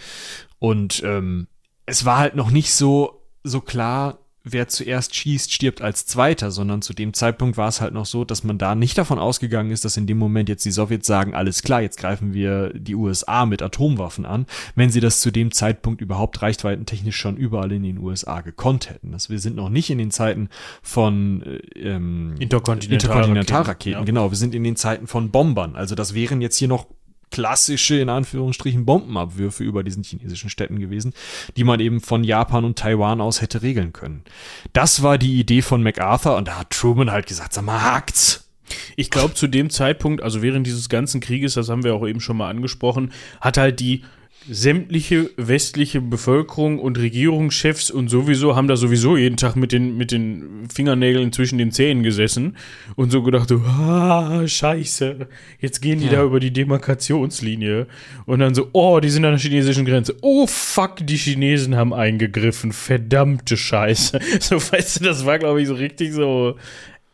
Und 0.59 1.03
ähm, 1.05 1.49
es 1.87 2.05
war 2.05 2.19
halt 2.19 2.37
noch 2.37 2.51
nicht 2.51 2.73
so, 2.73 3.23
so 3.43 3.61
klar, 3.61 4.19
wer 4.43 4.69
zuerst 4.69 5.15
schießt, 5.15 5.53
stirbt 5.53 5.83
als 5.83 6.07
Zweiter, 6.07 6.51
sondern 6.51 6.81
zu 6.83 6.95
dem 6.95 7.13
Zeitpunkt 7.13 7.57
war 7.57 7.69
es 7.69 7.81
halt 7.81 7.93
noch 7.93 8.07
so, 8.07 8.25
dass 8.25 8.43
man 8.43 8.57
da 8.57 8.75
nicht 8.75 8.97
davon 8.97 9.19
ausgegangen 9.19 9.71
ist, 9.71 9.85
dass 9.85 9.97
in 9.97 10.07
dem 10.07 10.19
Moment 10.19 10.49
jetzt 10.49 10.65
die 10.65 10.71
Sowjets 10.71 11.07
sagen, 11.07 11.35
alles 11.35 11.63
klar, 11.63 11.83
jetzt 11.83 11.99
greifen 11.99 12.33
wir 12.33 12.73
die 12.75 12.95
USA 12.95 13.45
mit 13.45 13.61
Atomwaffen 13.61 14.25
an, 14.25 14.47
wenn 14.75 14.91
sie 14.91 15.01
das 15.01 15.21
zu 15.21 15.31
dem 15.31 15.51
Zeitpunkt 15.51 16.01
überhaupt 16.01 16.41
reichweitentechnisch 16.41 17.17
schon 17.17 17.37
überall 17.37 17.73
in 17.73 17.83
den 17.83 17.99
USA 17.99 18.41
gekonnt 18.41 18.89
hätten. 18.89 19.13
Das, 19.13 19.29
wir 19.29 19.39
sind 19.39 19.57
noch 19.57 19.69
nicht 19.69 19.91
in 19.91 19.99
den 19.99 20.11
Zeiten 20.11 20.49
von 20.83 21.43
äh, 21.43 21.57
ähm, 21.79 22.35
Interkontinentalraketen, 22.39 23.37
Interkontinental 23.37 23.77
ja. 23.93 24.05
genau, 24.05 24.31
wir 24.31 24.39
sind 24.39 24.55
in 24.55 24.65
den 24.65 24.77
Zeiten 24.77 25.07
von 25.07 25.31
Bombern. 25.31 25.77
Also 25.77 25.95
das 25.95 26.15
wären 26.15 26.41
jetzt 26.41 26.57
hier 26.57 26.69
noch 26.69 26.87
klassische, 27.31 27.97
in 27.97 28.09
Anführungsstrichen, 28.09 28.85
Bombenabwürfe 28.85 29.65
über 29.65 29.83
diesen 29.83 30.03
chinesischen 30.03 30.51
Städten 30.51 30.79
gewesen, 30.79 31.15
die 31.57 31.65
man 31.65 31.81
eben 31.81 32.01
von 32.01 32.25
Japan 32.25 32.65
und 32.65 32.79
Taiwan 32.79 33.21
aus 33.21 33.41
hätte 33.41 33.63
regeln 33.63 33.93
können. 33.93 34.25
Das 34.73 35.03
war 35.03 35.19
die 35.19 35.39
Idee 35.39 35.63
von 35.63 35.83
MacArthur 35.83 36.37
und 36.37 36.49
da 36.49 36.59
hat 36.61 36.71
Truman 36.71 37.11
halt 37.11 37.27
gesagt, 37.27 37.53
sag 37.53 37.65
mal, 37.65 37.83
hakt's. 37.83 38.49
Ich 38.97 39.11
glaube, 39.11 39.35
zu 39.35 39.49
dem 39.49 39.71
Zeitpunkt, 39.71 40.23
also 40.23 40.43
während 40.43 40.67
dieses 40.67 40.89
ganzen 40.89 41.21
Krieges, 41.21 41.55
das 41.55 41.69
haben 41.69 41.83
wir 41.85 41.95
auch 41.95 42.07
eben 42.07 42.21
schon 42.21 42.37
mal 42.37 42.49
angesprochen, 42.49 43.13
hat 43.41 43.57
halt 43.57 43.81
die 43.81 44.05
sämtliche 44.49 45.31
westliche 45.37 46.01
Bevölkerung 46.01 46.79
und 46.79 46.99
Regierungschefs 46.99 47.91
und 47.91 48.09
sowieso 48.09 48.57
haben 48.57 48.69
da 48.69 48.77
sowieso 48.77 49.17
jeden 49.17 49.37
Tag 49.37 49.55
mit 49.55 49.71
den, 49.73 49.97
mit 49.97 50.13
den 50.13 50.67
Fingernägeln 50.73 51.33
zwischen 51.33 51.59
den 51.59 51.73
Zähnen 51.73 52.03
gesessen 52.03 52.57
und 52.97 53.11
so 53.11 53.23
gedacht, 53.23 53.53
ah, 53.53 54.47
scheiße, 54.47 55.29
jetzt 55.61 55.83
gehen 55.83 56.01
die 56.01 56.07
ja. 56.07 56.13
da 56.13 56.25
über 56.25 56.41
die 56.41 56.53
Demarkationslinie 56.53 57.87
und 58.25 58.41
dann 58.41 58.55
so, 58.55 58.69
oh, 58.73 58.99
die 59.01 59.11
sind 59.11 59.25
an 59.25 59.33
der 59.33 59.41
chinesischen 59.41 59.85
Grenze. 59.85 60.17
Oh, 60.23 60.47
fuck, 60.47 61.07
die 61.07 61.17
Chinesen 61.17 61.77
haben 61.77 61.93
eingegriffen, 61.93 62.73
verdammte 62.73 63.57
Scheiße. 63.57 64.19
So, 64.41 64.57
weißt 64.57 65.01
du, 65.01 65.05
das 65.05 65.27
war, 65.27 65.39
glaube 65.39 65.61
ich, 65.61 65.69
so 65.69 65.75
richtig 65.75 66.13
so, 66.13 66.57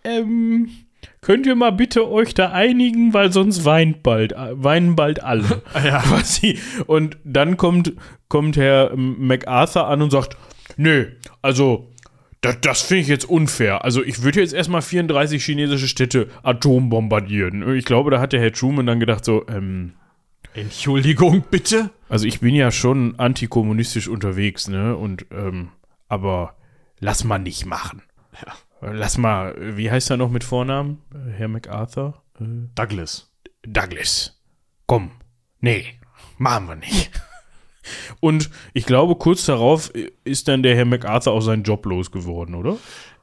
ähm, 0.05 0.69
könnt 1.27 1.44
ihr 1.44 1.57
mal 1.57 1.73
bitte 1.73 2.09
euch 2.09 2.35
da 2.35 2.53
einigen, 2.53 3.12
weil 3.12 3.32
sonst 3.32 3.65
weint 3.65 4.05
bald, 4.05 4.32
weinen 4.36 4.94
bald 4.94 5.24
alle. 5.24 5.61
ja. 5.74 5.98
Quasi. 5.98 6.61
Und 6.86 7.16
dann 7.24 7.57
kommt, 7.57 7.94
kommt 8.28 8.57
Herr 8.57 8.94
MacArthur 8.94 9.89
an 9.89 10.03
und 10.03 10.11
sagt, 10.11 10.36
nö, 10.77 11.09
also 11.43 11.93
das, 12.43 12.61
das 12.61 12.82
finde 12.82 13.03
ich 13.03 13.09
jetzt 13.09 13.28
unfair. 13.28 13.85
Also 13.85 14.05
ich 14.05 14.23
würde 14.23 14.39
jetzt 14.40 14.55
erstmal 14.55 14.82
34 14.82 15.44
chinesische 15.44 15.89
Städte 15.89 16.28
atombombardieren. 16.44 17.74
Ich 17.74 17.86
glaube, 17.86 18.12
da 18.12 18.20
hat 18.20 18.32
der 18.32 18.40
Herr 18.40 18.53
Truman 18.53 18.86
dann 18.86 19.01
gedacht 19.01 19.24
so, 19.24 19.44
ähm, 19.48 19.94
Entschuldigung, 20.55 21.43
bitte? 21.51 21.90
Also 22.09 22.27
ich 22.27 22.39
bin 22.39 22.55
ja 22.55 22.70
schon 22.70 23.19
antikommunistisch 23.19 24.07
unterwegs, 24.07 24.69
ne? 24.69 24.97
Und, 24.97 25.27
ähm, 25.32 25.70
aber 26.07 26.55
lass 27.01 27.24
mal 27.24 27.40
nicht 27.40 27.66
machen. 27.66 28.03
Ja. 28.47 28.53
Lass 28.81 29.16
mal, 29.16 29.77
wie 29.77 29.90
heißt 29.90 30.11
er 30.11 30.16
noch 30.16 30.31
mit 30.31 30.44
Vornamen? 30.44 31.03
Herr 31.36 31.48
MacArthur? 31.48 32.23
Douglas. 32.74 33.32
Douglas. 33.62 34.40
Komm. 34.86 35.12
Nee, 35.61 35.85
machen 36.39 36.69
wir 36.69 36.77
nicht. 36.77 37.11
Und 38.20 38.51
ich 38.74 38.85
glaube, 38.85 39.16
kurz 39.16 39.47
darauf 39.47 39.93
ist 40.24 40.48
dann 40.48 40.62
der 40.62 40.77
Herr 40.77 40.85
MacArthur 40.85 41.32
auch 41.32 41.40
seinen 41.40 41.62
Job 41.62 41.86
losgeworden, 41.86 42.55
oder? 42.55 42.77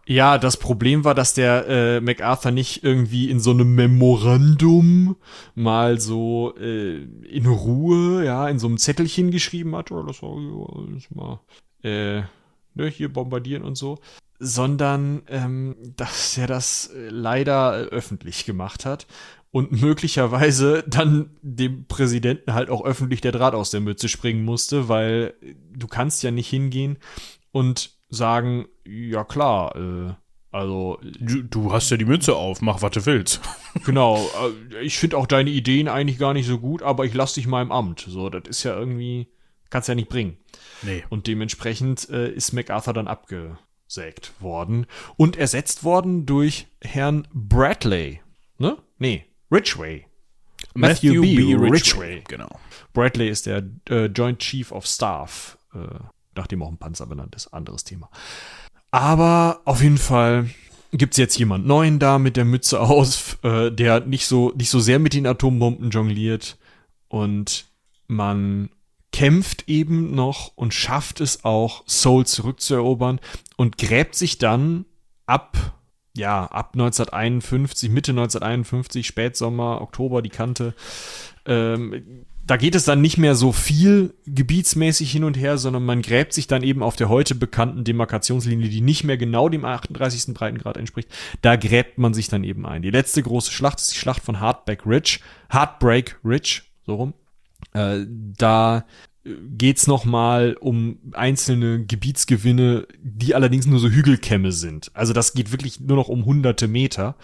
Ja, 0.05 0.37
das 0.37 0.57
Problem 0.57 1.05
war, 1.05 1.15
dass 1.15 1.33
der 1.33 1.67
äh, 1.67 2.01
MacArthur 2.01 2.51
nicht 2.51 2.83
irgendwie 2.83 3.29
in 3.29 3.39
so 3.39 3.51
einem 3.51 3.75
Memorandum 3.75 5.15
mal 5.55 5.99
so 5.99 6.55
äh, 6.57 7.03
in 7.03 7.45
Ruhe, 7.45 8.25
ja, 8.25 8.49
in 8.49 8.59
so 8.59 8.67
einem 8.67 8.77
Zettelchen 8.77 9.31
geschrieben 9.31 9.75
hat, 9.75 9.91
oder 9.91 10.07
das 10.07 10.21
war 10.21 10.35
das 10.93 11.09
mal 11.11 11.39
äh, 11.83 12.23
ne, 12.75 12.87
hier 12.89 13.13
bombardieren 13.13 13.63
und 13.63 13.75
so, 13.77 13.99
sondern 14.39 15.23
ähm, 15.27 15.75
dass 15.95 16.37
er 16.37 16.47
das 16.47 16.87
äh, 16.87 17.09
leider 17.09 17.81
äh, 17.81 17.85
öffentlich 17.89 18.45
gemacht 18.45 18.85
hat 18.85 19.07
und 19.51 19.71
möglicherweise 19.71 20.83
dann 20.87 21.29
dem 21.41 21.85
Präsidenten 21.85 22.53
halt 22.53 22.69
auch 22.69 22.83
öffentlich 22.83 23.21
der 23.21 23.31
Draht 23.31 23.53
aus 23.53 23.69
der 23.69 23.81
Mütze 23.81 24.09
springen 24.09 24.43
musste, 24.43 24.89
weil 24.89 25.35
du 25.71 25.87
kannst 25.87 26.23
ja 26.23 26.31
nicht 26.31 26.49
hingehen 26.49 26.97
und 27.51 27.91
sagen, 28.09 28.65
ja 28.85 29.23
klar, 29.23 29.75
äh, 29.75 30.13
also. 30.53 30.99
Du, 31.19 31.41
du, 31.41 31.71
hast 31.71 31.89
ja 31.89 31.97
die 31.97 32.05
Mütze 32.05 32.35
auf, 32.35 32.61
mach, 32.61 32.81
was 32.81 32.91
du 32.91 33.05
willst. 33.05 33.41
Genau, 33.85 34.17
äh, 34.71 34.83
ich 34.83 34.99
finde 34.99 35.17
auch 35.17 35.25
deine 35.25 35.49
Ideen 35.49 35.87
eigentlich 35.87 36.19
gar 36.19 36.33
nicht 36.33 36.45
so 36.45 36.59
gut, 36.59 36.83
aber 36.83 37.05
ich 37.05 37.13
lass 37.15 37.33
dich 37.33 37.47
mal 37.47 37.63
im 37.63 37.71
Amt. 37.71 38.05
So, 38.07 38.29
das 38.29 38.43
ist 38.47 38.63
ja 38.63 38.77
irgendwie, 38.77 39.29
kannst 39.71 39.89
ja 39.89 39.95
nicht 39.95 40.09
bringen. 40.09 40.37
Nee. 40.83 41.03
Und 41.09 41.25
dementsprechend 41.25 42.07
äh, 42.09 42.31
ist 42.31 42.53
MacArthur 42.53 42.93
dann 42.93 43.07
abgesägt 43.83 44.33
worden 44.39 44.85
und 45.17 45.37
ersetzt 45.37 45.83
worden 45.83 46.25
durch 46.25 46.67
Herrn 46.81 47.27
Bradley. 47.33 48.21
Ne? 48.57 48.77
Nee, 48.97 49.25
Ridgway. 49.51 50.05
Matthew, 50.73 51.13
Matthew 51.15 51.21
B. 51.21 51.35
B. 51.35 51.53
Ridgway. 51.53 51.69
Ridgway. 51.69 52.23
Genau. 52.27 52.59
Bradley 52.93 53.29
ist 53.29 53.45
der 53.45 53.63
äh, 53.89 54.05
Joint 54.05 54.39
Chief 54.39 54.71
of 54.71 54.85
Staff, 54.85 55.57
äh, 55.73 55.79
nachdem 56.35 56.63
auch 56.63 56.69
ein 56.69 56.77
Panzer 56.77 57.05
benannt 57.05 57.35
ist. 57.35 57.47
Anderes 57.47 57.83
Thema. 57.83 58.09
Aber 58.91 59.61
auf 59.65 59.81
jeden 59.81 59.97
Fall 59.97 60.49
gibt 60.91 61.13
es 61.13 61.17
jetzt 61.17 61.37
jemand 61.37 61.65
neuen 61.65 61.99
da 61.99 62.19
mit 62.19 62.37
der 62.37 62.45
Mütze 62.45 62.79
aus, 62.79 63.37
äh, 63.43 63.71
der 63.71 64.01
nicht 64.01 64.27
so, 64.27 64.51
nicht 64.55 64.69
so 64.69 64.79
sehr 64.79 64.99
mit 64.99 65.13
den 65.13 65.27
Atombomben 65.27 65.89
jongliert. 65.89 66.57
Und 67.07 67.65
man 68.07 68.69
kämpft 69.13 69.69
eben 69.69 70.13
noch 70.13 70.51
und 70.55 70.73
schafft 70.73 71.21
es 71.21 71.45
auch, 71.45 71.83
Seoul 71.85 72.25
zurückzuerobern 72.25 73.21
und 73.55 73.77
gräbt 73.77 74.15
sich 74.15 74.39
dann 74.39 74.85
ab, 75.27 75.77
ja, 76.17 76.45
ab 76.45 76.71
1951, 76.73 77.89
Mitte 77.89 78.11
1951, 78.11 79.07
Spätsommer, 79.07 79.81
Oktober 79.81 80.21
die 80.21 80.29
Kante, 80.29 80.73
ähm, 81.45 82.25
da 82.45 82.57
geht 82.57 82.75
es 82.75 82.83
dann 82.83 82.99
nicht 82.99 83.17
mehr 83.17 83.35
so 83.35 83.53
viel 83.53 84.15
gebietsmäßig 84.25 85.11
hin 85.11 85.23
und 85.23 85.37
her, 85.37 85.57
sondern 85.57 85.85
man 85.85 86.01
gräbt 86.01 86.33
sich 86.33 86.47
dann 86.47 86.61
eben 86.61 86.83
auf 86.83 86.97
der 86.97 87.07
heute 87.07 87.35
bekannten 87.35 87.85
Demarkationslinie, 87.85 88.67
die 88.67 88.81
nicht 88.81 89.05
mehr 89.05 89.17
genau 89.17 89.47
dem 89.47 89.63
38. 89.63 90.33
Breitengrad 90.33 90.75
entspricht. 90.75 91.07
Da 91.41 91.55
gräbt 91.55 91.99
man 91.99 92.13
sich 92.13 92.27
dann 92.27 92.43
eben 92.43 92.65
ein. 92.65 92.81
Die 92.81 92.89
letzte 92.89 93.23
große 93.23 93.51
Schlacht 93.51 93.79
ist 93.79 93.93
die 93.93 93.97
Schlacht 93.97 94.23
von 94.23 94.41
Heartbreak 94.41 94.85
Ridge. 94.85 95.19
Heartbreak 95.49 96.19
Ridge, 96.25 96.63
so 96.85 96.95
rum. 96.95 97.13
Äh, 97.73 98.05
da 98.07 98.85
geht's 99.25 99.87
noch 99.87 100.03
mal 100.03 100.55
um 100.59 100.99
einzelne 101.13 101.85
Gebietsgewinne, 101.85 102.87
die 103.01 103.35
allerdings 103.35 103.65
nur 103.65 103.79
so 103.79 103.89
Hügelkämme 103.89 104.51
sind. 104.51 104.91
Also 104.93 105.13
das 105.13 105.33
geht 105.33 105.51
wirklich 105.51 105.79
nur 105.79 105.95
noch 105.95 106.09
um 106.09 106.25
hunderte 106.25 106.67
Meter 106.67 107.15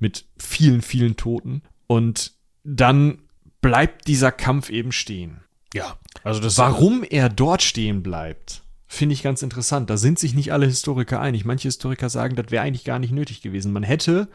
mit 0.00 0.26
vielen, 0.36 0.82
vielen 0.82 1.16
Toten. 1.16 1.62
Und 1.86 2.32
dann 2.64 3.18
bleibt 3.60 4.08
dieser 4.08 4.32
Kampf 4.32 4.70
eben 4.70 4.90
stehen. 4.90 5.40
Ja, 5.74 5.96
also 6.22 6.40
das. 6.40 6.58
Warum 6.58 7.04
er 7.08 7.28
dort 7.28 7.62
stehen 7.62 8.02
bleibt, 8.02 8.62
finde 8.86 9.12
ich 9.12 9.22
ganz 9.22 9.42
interessant. 9.42 9.90
Da 9.90 9.96
sind 9.96 10.18
sich 10.18 10.34
nicht 10.34 10.52
alle 10.52 10.66
Historiker 10.66 11.20
einig. 11.20 11.44
Manche 11.44 11.68
Historiker 11.68 12.08
sagen, 12.08 12.36
das 12.36 12.50
wäre 12.50 12.64
eigentlich 12.64 12.84
gar 12.84 12.98
nicht 12.98 13.12
nötig 13.12 13.42
gewesen. 13.42 13.72
Man 13.72 13.82
hätte 13.84 14.28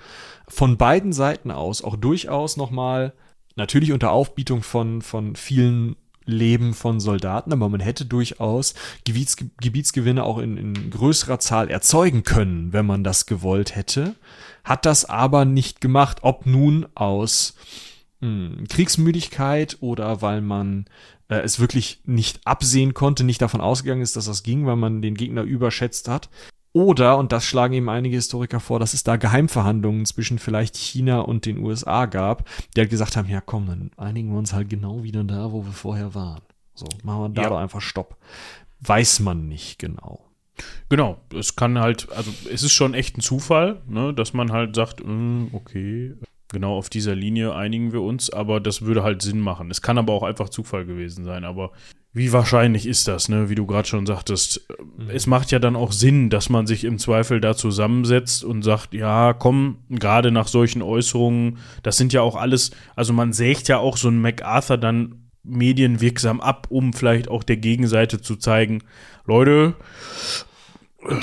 von 0.47 0.77
beiden 0.77 1.11
Seiten 1.11 1.51
aus 1.51 1.83
auch 1.83 1.95
durchaus 1.95 2.55
noch 2.55 2.71
mal 2.71 3.13
natürlich 3.55 3.91
unter 3.91 4.11
Aufbietung 4.11 4.63
von 4.63 5.01
von 5.01 5.35
vielen 5.35 5.95
Leben 6.29 6.73
von 6.73 6.99
Soldaten, 6.99 7.51
aber 7.51 7.67
man 7.69 7.79
hätte 7.79 8.05
durchaus 8.05 8.75
Gebiets, 9.03 9.35
Gebietsgewinne 9.59 10.23
auch 10.23 10.37
in, 10.37 10.57
in 10.57 10.91
größerer 10.91 11.39
Zahl 11.39 11.69
erzeugen 11.69 12.23
können, 12.23 12.71
wenn 12.71 12.85
man 12.85 13.03
das 13.03 13.25
gewollt 13.25 13.75
hätte. 13.75 14.15
Hat 14.63 14.85
das 14.85 15.05
aber 15.05 15.45
nicht 15.45 15.81
gemacht, 15.81 16.19
ob 16.21 16.45
nun 16.45 16.85
aus 16.95 17.55
hm, 18.21 18.65
Kriegsmüdigkeit 18.69 19.77
oder 19.81 20.21
weil 20.21 20.41
man 20.41 20.85
äh, 21.29 21.39
es 21.39 21.59
wirklich 21.59 22.01
nicht 22.05 22.41
absehen 22.45 22.93
konnte, 22.93 23.23
nicht 23.23 23.41
davon 23.41 23.61
ausgegangen 23.61 24.01
ist, 24.01 24.15
dass 24.15 24.25
das 24.25 24.43
ging, 24.43 24.65
weil 24.65 24.75
man 24.75 25.01
den 25.01 25.15
Gegner 25.15 25.43
überschätzt 25.43 26.07
hat. 26.07 26.29
Oder, 26.71 27.17
und 27.17 27.31
das 27.31 27.45
schlagen 27.45 27.73
eben 27.73 27.89
einige 27.89 28.15
Historiker 28.15 28.59
vor, 28.59 28.79
dass 28.79 28.93
es 28.93 29.03
da 29.03 29.15
Geheimverhandlungen 29.15 30.05
zwischen 30.05 30.37
vielleicht 30.37 30.75
China 30.75 31.21
und 31.21 31.45
den 31.45 31.57
USA 31.57 32.05
gab, 32.05 32.47
die 32.75 32.81
halt 32.81 32.91
gesagt 32.91 33.17
haben, 33.17 33.27
ja 33.27 33.41
komm, 33.41 33.65
dann 33.67 33.91
einigen 33.97 34.31
wir 34.31 34.37
uns 34.37 34.53
halt 34.53 34.69
genau 34.69 35.03
wieder 35.03 35.23
da, 35.23 35.51
wo 35.51 35.65
wir 35.65 35.71
vorher 35.71 36.13
waren. 36.13 36.41
So, 36.75 36.87
machen 37.03 37.21
wir 37.21 37.29
da 37.29 37.41
ja. 37.41 37.49
doch 37.49 37.57
einfach 37.57 37.81
Stopp. 37.81 38.17
Weiß 38.81 39.19
man 39.19 39.47
nicht 39.47 39.79
genau. 39.79 40.25
Genau, 40.89 41.17
es 41.33 41.55
kann 41.55 41.79
halt, 41.79 42.11
also 42.11 42.31
es 42.51 42.63
ist 42.63 42.73
schon 42.73 42.93
echt 42.93 43.17
ein 43.17 43.21
Zufall, 43.21 43.81
ne, 43.87 44.13
dass 44.13 44.33
man 44.33 44.51
halt 44.51 44.75
sagt, 44.75 45.01
mm, 45.05 45.47
okay, 45.53 46.15
genau 46.51 46.75
auf 46.75 46.89
dieser 46.89 47.15
Linie 47.15 47.55
einigen 47.55 47.93
wir 47.93 48.01
uns, 48.01 48.29
aber 48.29 48.59
das 48.59 48.81
würde 48.81 49.03
halt 49.03 49.21
Sinn 49.21 49.39
machen. 49.39 49.71
Es 49.71 49.81
kann 49.81 49.97
aber 49.97 50.13
auch 50.13 50.23
einfach 50.23 50.49
Zufall 50.49 50.85
gewesen 50.85 51.23
sein, 51.23 51.43
aber 51.43 51.71
wie 52.11 52.31
wahrscheinlich 52.33 52.87
ist 52.87 53.07
das, 53.07 53.29
ne? 53.29 53.49
Wie 53.49 53.55
du 53.55 53.67
gerade 53.67 53.87
schon 53.87 54.07
sagtest. 54.07 54.67
Mhm. 54.97 55.09
Es 55.11 55.27
macht 55.27 55.51
ja 55.51 55.59
dann 55.59 55.75
auch 55.75 55.91
Sinn, 55.91 56.29
dass 56.29 56.49
man 56.49 56.65
sich 56.65 56.83
im 56.83 56.97
Zweifel 56.97 57.39
da 57.39 57.55
zusammensetzt 57.55 58.43
und 58.43 58.63
sagt, 58.63 58.93
ja, 58.93 59.33
komm, 59.33 59.77
gerade 59.89 60.31
nach 60.31 60.47
solchen 60.47 60.81
Äußerungen, 60.81 61.59
das 61.83 61.97
sind 61.97 62.11
ja 62.11 62.21
auch 62.21 62.35
alles, 62.35 62.71
also 62.95 63.13
man 63.13 63.31
sägt 63.31 63.67
ja 63.67 63.77
auch 63.77 63.95
so 63.95 64.07
einen 64.07 64.21
MacArthur 64.21 64.77
dann 64.77 65.29
medienwirksam 65.43 66.41
ab, 66.41 66.67
um 66.69 66.93
vielleicht 66.93 67.29
auch 67.29 67.43
der 67.43 67.57
Gegenseite 67.57 68.21
zu 68.21 68.35
zeigen, 68.35 68.83
Leute, 69.25 69.75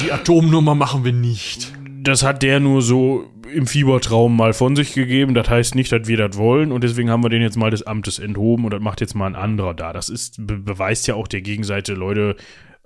die 0.01 0.12
Atomnummer 0.12 0.74
machen 0.74 1.05
wir 1.05 1.12
nicht. 1.12 1.73
Das 2.03 2.23
hat 2.23 2.43
der 2.43 2.61
nur 2.61 2.82
so 2.82 3.24
im 3.52 3.66
Fiebertraum 3.66 4.36
mal 4.36 4.52
von 4.52 4.77
sich 4.77 4.93
gegeben. 4.94 5.35
Das 5.35 5.48
heißt 5.48 5.74
nicht, 5.74 5.93
dass 5.93 6.06
wir 6.09 6.16
das 6.16 6.36
wollen 6.36 6.73
und 6.73 6.85
deswegen 6.85 7.10
haben 7.10 7.23
wir 7.23 7.28
den 7.28 7.43
jetzt 7.43 7.56
mal 7.56 7.70
des 7.70 7.82
Amtes 7.82 8.18
enthoben 8.18 8.64
und 8.64 8.73
das 8.73 8.81
macht 8.81 9.01
jetzt 9.01 9.14
mal 9.14 9.27
ein 9.27 9.36
anderer 9.36 9.74
da. 9.74 9.93
Das 9.93 10.09
ist, 10.09 10.47
be 10.47 10.59
beweist 10.59 11.06
ja 11.06 11.14
auch 11.14 11.28
der 11.28 11.43
Gegenseite, 11.43 11.94
Leute, 11.94 12.36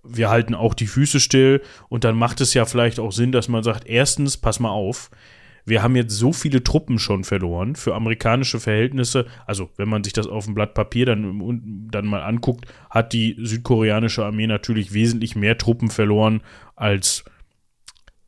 wir 0.03 0.31
halten 0.31 0.55
auch 0.55 0.75
die 0.75 0.87
Füße 0.87 1.21
still 1.21 1.63
und 1.89 2.05
dann 2.05 2.17
macht 2.17 2.41
es 2.41 2.55
ja 2.55 2.65
vielleicht 2.65 2.99
auch 2.99 3.13
Sinn, 3.13 3.33
dass 3.33 3.49
man 3.49 3.63
sagt, 3.63 3.87
erstens, 3.87 4.37
pass 4.37 4.61
mal 4.61 4.71
auf, 4.71 5.11
wir 5.65 5.83
haben 5.83 5.95
jetzt 5.95 6.15
so 6.15 6.33
viele 6.33 6.65
Truppen 6.65 6.99
schon 6.99 7.25
verloren 7.25 7.77
für 7.77 7.95
amerikanische 7.95 8.59
Verhältnisse. 8.59 9.27
Also, 9.47 9.71
wenn 9.77 9.89
man 9.89 10.03
sich 10.03 10.13
das 10.13 10.27
auf 10.27 10.47
dem 10.47 10.55
Blatt 10.55 10.75
Papier 10.75 11.07
dann, 11.07 11.89
dann 11.91 12.07
mal 12.07 12.23
anguckt, 12.23 12.67
hat 12.89 13.13
die 13.13 13.37
südkoreanische 13.39 14.25
Armee 14.25 14.47
natürlich 14.47 14.95
wesentlich 14.95 15.37
mehr 15.37 15.59
Truppen 15.59 15.91
verloren 15.91 16.43
als 16.77 17.25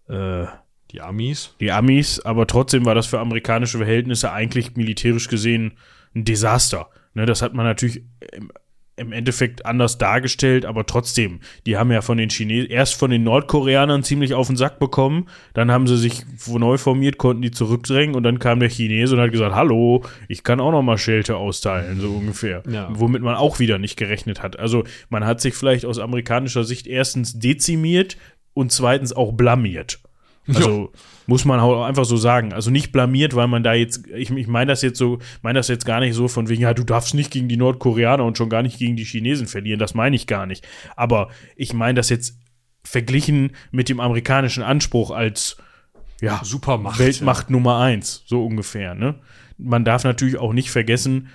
äh, 0.09 0.45
die 0.93 1.01
Amis? 1.01 1.55
Die 1.61 1.73
Amis, 1.73 2.21
aber 2.21 2.47
trotzdem 2.47 2.85
war 2.85 2.95
das 2.95 3.07
für 3.07 3.19
amerikanische 3.19 3.79
Verhältnisse 3.79 4.33
eigentlich 4.33 4.77
militärisch 4.77 5.29
gesehen 5.29 5.73
ein 6.15 6.25
Desaster. 6.25 6.89
Ne, 7.15 7.27
das 7.27 7.43
hat 7.43 7.55
man 7.55 7.67
natürlich 7.67 8.03
im, 8.33 8.51
im, 8.97 9.13
Endeffekt 9.13 9.65
anders 9.65 9.99
dargestellt, 9.99 10.65
aber 10.67 10.87
trotzdem, 10.87 11.41
die 11.67 11.77
haben 11.77 11.91
ja 11.91 12.01
von 12.01 12.19
den 12.19 12.31
Chinesen, 12.31 12.71
erst 12.71 12.95
von 12.95 13.11
den 13.11 13.23
Nordkoreanern 13.23 14.03
ziemlich 14.03 14.35
auf 14.35 14.47
den 14.47 14.57
Sack 14.57 14.79
bekommen, 14.79 15.29
dann 15.55 15.71
haben 15.71 15.87
sie 15.87 15.97
sich 15.97 16.25
neu 16.47 16.77
formiert, 16.77 17.19
konnten 17.19 17.43
die 17.43 17.51
zurückdrängen 17.51 18.15
und 18.15 18.23
dann 18.23 18.39
kam 18.39 18.61
der 18.61 18.71
Chinese 18.71 19.15
und 19.15 19.21
hat 19.21 19.33
gesagt, 19.33 19.55
hallo, 19.55 20.03
ich 20.29 20.43
kann 20.43 20.61
auch 20.61 20.73
noch 20.73 20.83
mal 20.83 20.99
Schelte 20.99 21.37
austeilen, 21.37 22.01
so 22.01 22.11
ungefähr. 22.11 22.63
Ja. 22.71 22.89
Womit 22.93 23.23
man 23.23 23.35
auch 23.35 23.59
wieder 23.59 23.79
nicht 23.79 23.97
gerechnet 23.97 24.43
hat. 24.43 24.59
Also 24.59 24.85
man 25.09 25.25
hat 25.25 25.41
sich 25.41 25.55
vielleicht 25.55 25.85
aus 25.85 25.99
amerikanischer 25.99 26.65
Sicht 26.65 26.87
erstens 26.87 27.39
dezimiert 27.39 28.17
und 28.55 28.73
zweitens 28.73 29.13
auch 29.13 29.33
blamiert. 29.33 30.02
Also 30.49 30.91
ja. 30.93 31.01
muss 31.27 31.45
man 31.45 31.61
auch 31.61 31.85
einfach 31.85 32.05
so 32.05 32.17
sagen. 32.17 32.53
Also 32.53 32.71
nicht 32.71 32.93
blamiert, 32.93 33.35
weil 33.35 33.47
man 33.47 33.63
da 33.63 33.75
jetzt, 33.75 34.07
ich, 34.09 34.31
ich 34.31 34.47
meine 34.49 34.73
das 34.73 34.83
jetzt 34.83 34.99
so, 34.99 35.19
meine 35.43 35.59
das 35.59 35.69
jetzt 35.69 35.87
gar 35.87 36.01
nicht 36.01 36.15
so 36.15 36.29
von 36.29 36.49
wegen, 36.49 36.63
ja, 36.63 36.75
du 36.75 36.83
darfst 36.83 37.15
nicht 37.15 37.31
gegen 37.31 37.49
die 37.49 37.57
Nordkoreaner 37.57 38.25
und 38.25 38.37
schon 38.37 38.49
gar 38.49 38.63
nicht 38.63 38.79
gegen 38.79 38.97
die 38.97 39.05
Chinesen 39.05 39.47
verlieren. 39.47 39.79
Das 39.79 39.95
meine 39.95 40.17
ich 40.17 40.27
gar 40.27 40.47
nicht. 40.47 40.67
Aber 40.97 41.29
ich 41.57 41.73
meine 41.73 41.95
das 41.95 42.09
jetzt 42.09 42.39
verglichen 42.85 43.53
mit 43.71 43.89
dem 43.89 44.01
amerikanischen 44.01 44.63
Anspruch 44.63 45.13
als 45.13 45.57
ja, 46.21 46.41
Supermacht, 46.43 46.99
Weltmacht 46.99 47.49
ja. 47.49 47.53
Nummer 47.53 47.79
eins, 47.79 48.23
so 48.27 48.45
ungefähr. 48.45 48.95
Ne? 48.95 49.17
Man 49.59 49.85
darf 49.85 50.05
natürlich 50.05 50.39
auch 50.39 50.53
nicht 50.53 50.71
vergessen, 50.71 51.29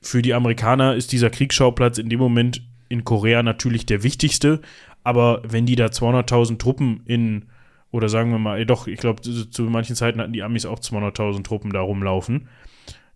für 0.00 0.22
die 0.22 0.34
Amerikaner 0.34 0.94
ist 0.94 1.12
dieser 1.12 1.30
Kriegsschauplatz 1.30 1.98
in 1.98 2.08
dem 2.08 2.20
Moment 2.20 2.62
in 2.88 3.04
Korea 3.04 3.42
natürlich 3.42 3.86
der 3.86 4.02
wichtigste. 4.02 4.60
Aber 5.04 5.42
wenn 5.44 5.66
die 5.66 5.76
da 5.76 5.86
200.000 5.86 6.58
Truppen 6.58 7.02
in 7.04 7.46
oder 7.90 8.08
sagen 8.08 8.30
wir 8.30 8.38
mal, 8.38 8.64
doch, 8.66 8.86
ich 8.86 8.98
glaube, 8.98 9.22
zu, 9.22 9.48
zu, 9.48 9.62
manchen 9.64 9.96
Zeiten 9.96 10.20
hatten 10.20 10.32
die 10.32 10.42
Amis 10.42 10.66
auch 10.66 10.78
200.000 10.78 11.42
Truppen 11.42 11.72
da 11.72 11.80
rumlaufen. 11.80 12.48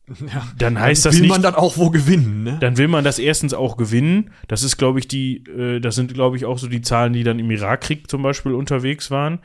Ja, 0.08 0.48
dann 0.58 0.80
heißt 0.80 1.06
das 1.06 1.14
will 1.14 1.22
nicht. 1.22 1.30
Will 1.30 1.36
man 1.36 1.42
dann 1.42 1.54
auch 1.54 1.76
wo 1.76 1.90
gewinnen, 1.90 2.42
ne? 2.42 2.58
Dann 2.60 2.76
will 2.76 2.88
man 2.88 3.04
das 3.04 3.18
erstens 3.18 3.54
auch 3.54 3.76
gewinnen. 3.76 4.30
Das 4.48 4.62
ist, 4.62 4.76
glaube 4.76 4.98
ich, 4.98 5.08
die, 5.08 5.44
äh, 5.44 5.80
das 5.80 5.94
sind, 5.94 6.12
glaube 6.12 6.36
ich, 6.36 6.44
auch 6.44 6.58
so 6.58 6.66
die 6.66 6.80
Zahlen, 6.80 7.12
die 7.12 7.22
dann 7.22 7.38
im 7.38 7.50
Irakkrieg 7.50 8.10
zum 8.10 8.22
Beispiel 8.22 8.52
unterwegs 8.52 9.10
waren. 9.10 9.38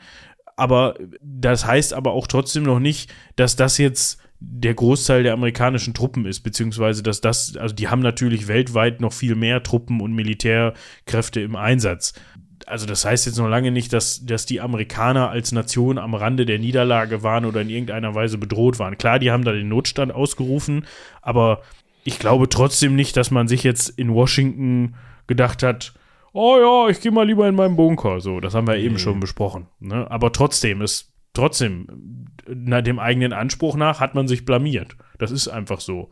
Aber 0.56 0.96
das 1.22 1.64
heißt 1.64 1.94
aber 1.94 2.12
auch 2.12 2.26
trotzdem 2.26 2.64
noch 2.64 2.80
nicht, 2.80 3.12
dass 3.36 3.54
das 3.54 3.78
jetzt 3.78 4.20
der 4.40 4.74
Großteil 4.74 5.22
der 5.22 5.34
amerikanischen 5.34 5.94
Truppen 5.94 6.26
ist, 6.26 6.40
beziehungsweise 6.40 7.02
dass 7.02 7.20
das, 7.20 7.56
also 7.56 7.74
die 7.74 7.88
haben 7.88 8.02
natürlich 8.02 8.48
weltweit 8.48 9.00
noch 9.00 9.12
viel 9.12 9.34
mehr 9.34 9.62
Truppen 9.62 10.00
und 10.00 10.12
Militärkräfte 10.12 11.40
im 11.40 11.56
Einsatz 11.56 12.14
also 12.68 12.86
das 12.86 13.04
heißt 13.04 13.26
jetzt 13.26 13.38
noch 13.38 13.48
lange 13.48 13.70
nicht, 13.70 13.92
dass, 13.92 14.24
dass 14.24 14.46
die 14.46 14.60
Amerikaner 14.60 15.30
als 15.30 15.52
Nation 15.52 15.98
am 15.98 16.14
Rande 16.14 16.46
der 16.46 16.58
Niederlage 16.58 17.22
waren 17.22 17.44
oder 17.44 17.60
in 17.62 17.70
irgendeiner 17.70 18.14
Weise 18.14 18.38
bedroht 18.38 18.78
waren. 18.78 18.98
Klar, 18.98 19.18
die 19.18 19.30
haben 19.30 19.44
da 19.44 19.52
den 19.52 19.68
Notstand 19.68 20.12
ausgerufen, 20.12 20.86
aber 21.22 21.62
ich 22.04 22.18
glaube 22.18 22.48
trotzdem 22.48 22.94
nicht, 22.94 23.16
dass 23.16 23.30
man 23.30 23.48
sich 23.48 23.62
jetzt 23.62 23.88
in 23.90 24.12
Washington 24.12 24.94
gedacht 25.26 25.62
hat, 25.62 25.94
oh 26.32 26.56
ja, 26.58 26.90
ich 26.90 27.00
gehe 27.00 27.12
mal 27.12 27.26
lieber 27.26 27.48
in 27.48 27.54
meinen 27.54 27.76
Bunker. 27.76 28.20
So, 28.20 28.40
das 28.40 28.54
haben 28.54 28.66
wir 28.66 28.76
eben 28.76 28.98
schon 28.98 29.20
besprochen. 29.20 29.66
Ne? 29.80 30.10
Aber 30.10 30.32
trotzdem 30.32 30.80
ist, 30.82 31.12
trotzdem, 31.34 32.28
na, 32.46 32.80
dem 32.80 32.98
eigenen 32.98 33.32
Anspruch 33.32 33.76
nach 33.76 34.00
hat 34.00 34.14
man 34.14 34.28
sich 34.28 34.44
blamiert. 34.44 34.96
Das 35.18 35.30
ist 35.30 35.48
einfach 35.48 35.80
so. 35.80 36.10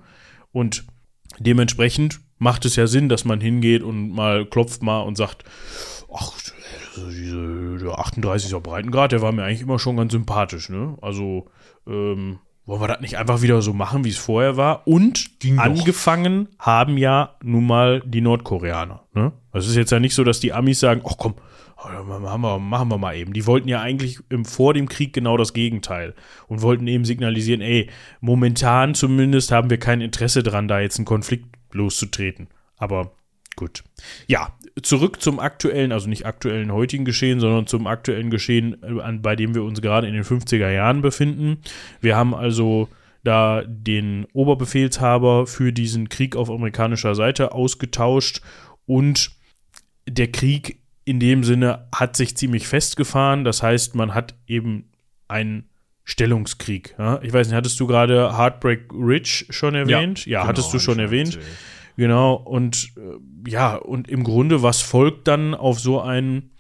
Und 0.53 0.85
dementsprechend 1.39 2.21
macht 2.39 2.65
es 2.65 2.77
ja 2.77 2.87
Sinn, 2.87 3.09
dass 3.09 3.25
man 3.25 3.41
hingeht 3.41 3.83
und 3.83 4.11
mal 4.11 4.47
klopft 4.47 4.83
mal 4.83 5.01
und 5.01 5.17
sagt, 5.17 5.45
ach, 6.17 6.33
der 6.97 7.99
38er 7.99 8.61
Breitengrad, 8.61 9.13
der 9.13 9.23
war 9.23 9.33
mir 9.33 9.45
eigentlich 9.45 9.63
immer 9.63 9.79
schon 9.79 9.97
ganz 9.97 10.13
sympathisch, 10.13 10.69
ne? 10.69 10.97
Also, 11.01 11.49
ähm, 11.87 12.39
wollen 12.67 12.81
wir 12.81 12.89
das 12.89 13.01
nicht 13.01 13.17
einfach 13.17 13.43
wieder 13.43 13.63
so 13.63 13.73
machen, 13.73 14.05
wie 14.05 14.09
es 14.09 14.19
vorher 14.19 14.57
war? 14.57 14.87
Und 14.89 15.39
Ging 15.39 15.59
angefangen 15.59 16.49
doch. 16.59 16.67
haben 16.67 16.99
ja 16.99 17.37
nun 17.43 17.65
mal 17.65 18.03
die 18.05 18.21
Nordkoreaner. 18.21 19.05
Ne? 19.15 19.33
Es 19.53 19.69
ist 19.69 19.77
jetzt 19.77 19.93
ja 19.93 20.01
nicht 20.01 20.17
so, 20.17 20.25
dass 20.25 20.41
die 20.41 20.53
Amis 20.53 20.81
sagen, 20.81 21.03
ach 21.07 21.15
komm, 21.17 21.37
machen 21.85 22.41
wir, 22.41 22.59
machen 22.59 22.89
wir 22.89 22.99
mal 22.99 23.15
eben. 23.15 23.33
Die 23.33 23.47
wollten 23.47 23.69
ja 23.69 23.81
eigentlich 23.81 24.19
im, 24.31 24.45
vor 24.45 24.75
dem 24.75 24.89
Krieg 24.89 25.13
genau 25.13 25.37
das 25.37 25.53
Gegenteil 25.53 26.15
und 26.49 26.63
wollten 26.63 26.89
eben 26.89 27.05
signalisieren, 27.05 27.61
ey, 27.61 27.89
momentan 28.21 28.95
zumindest 28.95 29.53
haben 29.53 29.71
wir 29.71 29.79
kein 29.79 30.01
Interesse 30.01 30.43
dran, 30.43 30.67
da 30.67 30.81
jetzt 30.81 30.99
einen 30.99 31.07
Konflikt 31.07 31.47
loszutreten. 31.71 32.49
Aber 32.77 33.13
gut. 33.57 33.83
Ja, 34.27 34.57
zurück 34.83 35.21
zum 35.21 35.41
aktuellen, 35.41 35.93
also 35.93 36.09
nicht 36.09 36.27
aktuellen 36.27 36.73
heutigen 36.73 37.05
Geschehen, 37.05 37.41
sondern 37.41 37.67
zum 37.67 37.87
aktuellen 37.87 38.31
Geschehen, 38.31 38.83
äh, 38.83 39.13
bei 39.15 39.37
dem 39.37 39.55
wir 39.55 39.65
uns 39.65 39.81
gerade 39.81 40.07
in 40.07 40.15
den 40.15 40.25
50er 40.25 40.71
Jahren 40.71 41.03
befinden. 41.03 41.59
Wir 42.01 42.17
haben 42.17 42.35
also 42.35 42.89
da 43.25 43.65
den 43.67 44.27
Oberbefehlshaber 44.33 45.47
für 45.47 45.73
diesen 45.73 46.09
Krieg 46.09 46.37
auf 46.37 46.49
amerikanischer 46.49 47.15
Seite 47.15 47.53
ausgetauscht 47.53 48.41
und 48.87 49.33
der 50.09 50.31
Krieg 50.31 50.79
in 51.05 51.19
dem 51.19 51.43
Sinne 51.43 51.89
hat 51.95 52.17
sich 52.17 52.37
ziemlich 52.37 52.69
festgefahren. 52.69 53.45
Das 53.45 53.63
heißt, 53.63 53.95
man 53.95 54.15
hat 54.15 54.35
eben 54.47 54.91
einen 55.29 55.69
Stellungskrieg. 56.05 56.95
Ja? 56.99 57.21
Ich 57.23 57.33
weiß 57.33 57.49
nicht, 57.49 57.57
hattest 57.57 57.81
du 57.81 57.87
gerade 57.87 58.37
Heartbreak 58.37 58.93
Ridge 58.93 59.47
schon 59.51 59.75
erwähnt? 59.75 60.25
Ja, 60.27 60.33
ja 60.33 60.39
genau, 60.41 60.49
hattest 60.49 60.73
du 60.73 60.79
schon 60.79 60.99
erwähnt. 60.99 61.35
Erzählt. 61.35 61.57
Genau, 61.97 62.35
und 62.35 62.93
äh, 62.97 63.51
ja, 63.51 63.77
und 63.77 64.09
im 64.09 64.23
Grunde, 64.23 64.63
was 64.63 64.83
folgt 64.83 65.29
dann 65.29 65.55
auf 65.55 65.81
so 65.81 66.01
einen 66.01 66.51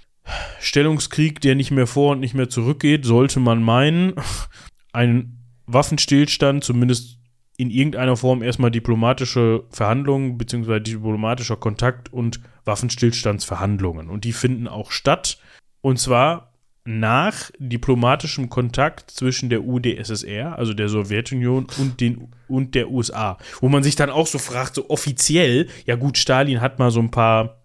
Stellungskrieg, 0.60 1.40
der 1.40 1.54
nicht 1.54 1.70
mehr 1.70 1.86
vor 1.86 2.12
und 2.12 2.20
nicht 2.20 2.34
mehr 2.34 2.48
zurückgeht, 2.48 3.04
sollte 3.04 3.38
man 3.38 3.62
meinen, 3.62 4.14
ein 4.92 5.38
Waffenstillstand, 5.66 6.64
zumindest 6.64 7.18
in 7.58 7.70
irgendeiner 7.70 8.16
Form 8.16 8.42
erstmal 8.42 8.70
diplomatische 8.70 9.64
Verhandlungen 9.70 10.38
beziehungsweise 10.38 10.82
diplomatischer 10.82 11.56
Kontakt 11.56 12.12
und 12.12 12.40
Waffenstillstandsverhandlungen. 12.64 14.08
Und 14.08 14.24
die 14.24 14.32
finden 14.32 14.68
auch 14.68 14.90
statt. 14.90 15.38
Und 15.80 15.98
zwar 15.98 16.52
nach 16.86 17.50
diplomatischem 17.58 18.48
Kontakt 18.48 19.10
zwischen 19.10 19.50
der 19.50 19.64
UdSSR, 19.64 20.56
also 20.56 20.72
der 20.72 20.88
Sowjetunion 20.88 21.66
und, 21.78 22.00
den, 22.00 22.28
und 22.48 22.74
der 22.74 22.90
USA. 22.90 23.38
Wo 23.60 23.68
man 23.68 23.82
sich 23.82 23.96
dann 23.96 24.10
auch 24.10 24.26
so 24.26 24.38
fragt, 24.38 24.74
so 24.76 24.88
offiziell, 24.88 25.68
ja 25.84 25.96
gut, 25.96 26.16
Stalin 26.18 26.60
hat 26.60 26.78
mal 26.78 26.90
so 26.90 27.00
ein 27.00 27.10
paar, 27.10 27.58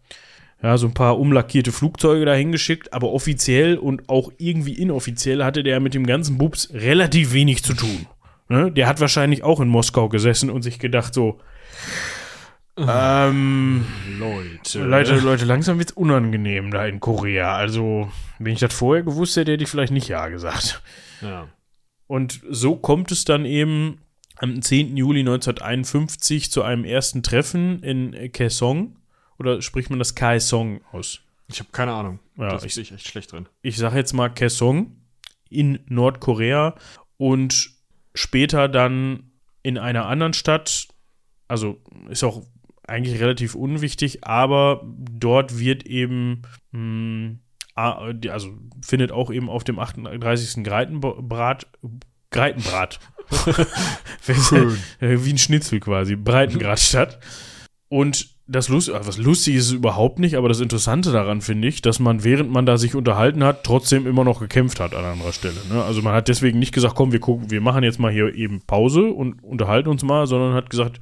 ja, 0.62 0.78
so 0.78 0.88
ein 0.88 0.94
paar 0.94 1.20
umlackierte 1.20 1.72
Flugzeuge 1.72 2.26
dahin 2.26 2.52
geschickt, 2.52 2.94
aber 2.94 3.12
offiziell 3.12 3.78
und 3.78 4.10
auch 4.10 4.32
irgendwie 4.38 4.74
inoffiziell 4.74 5.44
hatte 5.44 5.64
der 5.64 5.80
mit 5.80 5.94
dem 5.94 6.06
ganzen 6.06 6.38
Bubs 6.38 6.70
relativ 6.74 7.34
wenig 7.34 7.64
zu 7.64 7.74
tun. 7.74 8.08
Ne? 8.50 8.72
Der 8.72 8.88
hat 8.88 9.00
wahrscheinlich 9.00 9.44
auch 9.44 9.60
in 9.60 9.70
Moskau 9.70 10.10
gesessen 10.10 10.50
und 10.50 10.62
sich 10.62 10.78
gedacht 10.78 11.14
so, 11.14 11.40
ähm, 12.78 13.86
Leute. 14.18 14.84
Leute, 14.84 15.20
Leute, 15.20 15.46
langsam 15.46 15.78
wird's 15.78 15.92
unangenehm 15.92 16.72
da 16.72 16.86
in 16.86 17.00
Korea. 17.00 17.56
Also, 17.56 18.12
wenn 18.40 18.54
ich 18.54 18.60
das 18.60 18.74
vorher 18.74 19.04
gewusst 19.04 19.36
hätte, 19.36 19.52
hätte 19.52 19.64
ich 19.64 19.70
vielleicht 19.70 19.94
nicht 19.94 20.08
Ja 20.08 20.28
gesagt. 20.30 20.82
Ja. 21.22 21.48
Und 22.08 22.42
so 22.50 22.76
kommt 22.76 23.12
es 23.12 23.26
dann 23.26 23.46
eben 23.46 24.00
am 24.38 24.62
10. 24.62 24.98
Juli 24.98 25.22
1951 25.22 26.52
zu 26.52 26.64
einem 26.64 26.84
ersten 26.84 27.24
Treffen 27.24 27.84
in 27.84 28.32
Kaesong. 28.32 28.98
Oder 29.38 29.62
spricht 29.62 29.90
man 29.90 30.00
das 30.00 30.16
Kaesong 30.16 30.82
aus? 30.92 31.22
Ich 31.48 31.60
habe 31.60 31.70
keine 31.72 31.94
Ahnung. 31.94 32.20
Ja, 32.38 32.58
da 32.58 32.66
ich, 32.66 32.78
ich 32.78 32.92
echt 32.92 33.08
schlecht 33.08 33.32
drin. 33.32 33.48
Ich 33.62 33.78
sage 33.78 33.98
jetzt 33.98 34.14
mal 34.14 34.30
Kaesong 34.30 34.96
in 35.50 35.80
Nordkorea 35.88 36.76
und 37.18 37.72
später 38.14 38.68
dann 38.68 39.32
in 39.64 39.78
einer 39.78 40.06
anderen 40.08 40.34
Stadt. 40.34 40.88
Also 41.48 41.82
ist 42.10 42.24
auch 42.24 42.44
eigentlich 42.88 43.20
relativ 43.20 43.56
unwichtig, 43.56 44.24
aber 44.26 44.82
dort 44.86 45.60
wird 45.60 45.86
eben, 45.86 46.42
mh, 46.72 46.80
hm, 46.80 47.40
also 47.76 48.50
findet 48.82 49.12
auch 49.12 49.32
eben 49.32 49.50
auf 49.50 49.64
dem 49.64 49.80
38. 49.80 50.64
Greitenbrat, 50.64 51.68
Greitenbrat, 52.32 53.00
wie 55.00 55.30
ein 55.30 55.38
Schnitzel 55.38 55.80
quasi, 55.80 56.16
Breitengrad 56.16 56.80
statt. 56.80 57.20
Und 57.88 58.30
das 58.52 58.68
Lust, 58.68 58.90
äh, 58.90 59.06
was 59.06 59.18
lustig 59.18 59.56
ist 59.56 59.68
es 59.68 59.72
überhaupt 59.72 60.20
nicht, 60.20 60.36
aber 60.36 60.50
das 60.50 60.60
Interessante 60.60 61.12
daran 61.12 61.42
finde 61.42 61.68
ich, 61.68 61.82
dass 61.82 62.00
man, 62.00 62.24
während 62.24 62.52
man 62.52 62.66
da 62.66 62.78
sich 62.78 62.96
unterhalten 62.96 63.44
hat, 63.44 63.64
trotzdem 63.64 64.06
immer 64.08 64.24
noch 64.24 64.40
gekämpft 64.40 64.80
hat 64.80 64.94
an 64.94 65.06
anderer 65.06 65.32
Stelle. 65.32 65.56
Ne? 65.70 65.82
Also 65.84 66.02
man 66.02 66.14
hat 66.14 66.28
deswegen 66.28 66.60
nicht 66.60 66.74
gesagt, 66.74 66.96
komm, 66.96 67.12
wir 67.12 67.20
gucken, 67.20 67.50
wir 67.50 67.62
machen 67.62 67.84
jetzt 67.84 68.00
mal 68.00 68.12
hier 68.12 68.36
eben 68.36 68.62
Pause 68.62 69.06
und 69.06 69.44
unterhalten 69.44 69.90
uns 69.90 70.04
mal, 70.04 70.28
sondern 70.28 70.54
hat 70.54 70.70
gesagt, 70.70 71.00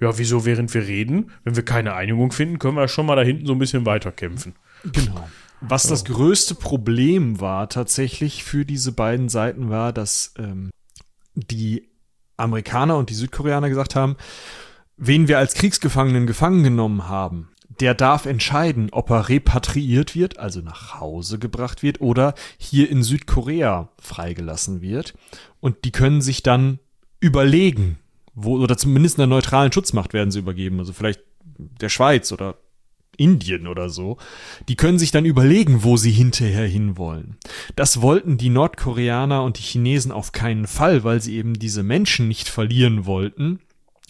ja, 0.00 0.16
wieso, 0.18 0.44
während 0.44 0.72
wir 0.74 0.86
reden, 0.86 1.30
wenn 1.44 1.56
wir 1.56 1.64
keine 1.64 1.94
Einigung 1.94 2.32
finden, 2.32 2.58
können 2.58 2.76
wir 2.76 2.88
schon 2.88 3.06
mal 3.06 3.16
da 3.16 3.22
hinten 3.22 3.46
so 3.46 3.52
ein 3.52 3.58
bisschen 3.58 3.86
weiterkämpfen. 3.86 4.54
Genau. 4.84 5.28
Was 5.60 5.84
ja. 5.84 5.90
das 5.90 6.04
größte 6.04 6.54
Problem 6.54 7.40
war 7.40 7.68
tatsächlich 7.68 8.44
für 8.44 8.64
diese 8.64 8.92
beiden 8.92 9.28
Seiten 9.28 9.70
war, 9.70 9.92
dass 9.92 10.34
ähm, 10.38 10.70
die 11.34 11.88
Amerikaner 12.36 12.96
und 12.96 13.10
die 13.10 13.14
Südkoreaner 13.14 13.68
gesagt 13.68 13.96
haben, 13.96 14.16
wen 14.96 15.26
wir 15.26 15.38
als 15.38 15.54
Kriegsgefangenen 15.54 16.26
gefangen 16.26 16.62
genommen 16.62 17.08
haben, 17.08 17.50
der 17.80 17.94
darf 17.94 18.26
entscheiden, 18.26 18.88
ob 18.92 19.10
er 19.10 19.28
repatriiert 19.28 20.14
wird, 20.14 20.38
also 20.38 20.60
nach 20.60 21.00
Hause 21.00 21.38
gebracht 21.38 21.82
wird, 21.82 22.00
oder 22.00 22.34
hier 22.56 22.90
in 22.90 23.02
Südkorea 23.02 23.88
freigelassen 24.00 24.80
wird. 24.80 25.14
Und 25.60 25.84
die 25.84 25.92
können 25.92 26.20
sich 26.20 26.42
dann 26.42 26.78
überlegen, 27.20 27.98
wo, 28.42 28.58
oder 28.58 28.76
zumindest 28.76 29.18
einer 29.18 29.26
neutralen 29.26 29.72
Schutzmacht 29.72 30.12
werden 30.12 30.30
sie 30.30 30.38
übergeben, 30.38 30.78
also 30.78 30.92
vielleicht 30.92 31.20
der 31.58 31.88
Schweiz 31.88 32.32
oder 32.32 32.56
Indien 33.16 33.66
oder 33.66 33.90
so, 33.90 34.16
die 34.68 34.76
können 34.76 34.98
sich 34.98 35.10
dann 35.10 35.24
überlegen, 35.24 35.82
wo 35.82 35.96
sie 35.96 36.12
hinterher 36.12 36.66
hinwollen. 36.66 37.36
Das 37.74 38.00
wollten 38.00 38.38
die 38.38 38.48
Nordkoreaner 38.48 39.42
und 39.42 39.58
die 39.58 39.62
Chinesen 39.62 40.12
auf 40.12 40.32
keinen 40.32 40.66
Fall, 40.66 41.04
weil 41.04 41.20
sie 41.20 41.36
eben 41.36 41.54
diese 41.54 41.82
Menschen 41.82 42.28
nicht 42.28 42.48
verlieren 42.48 43.06
wollten 43.06 43.58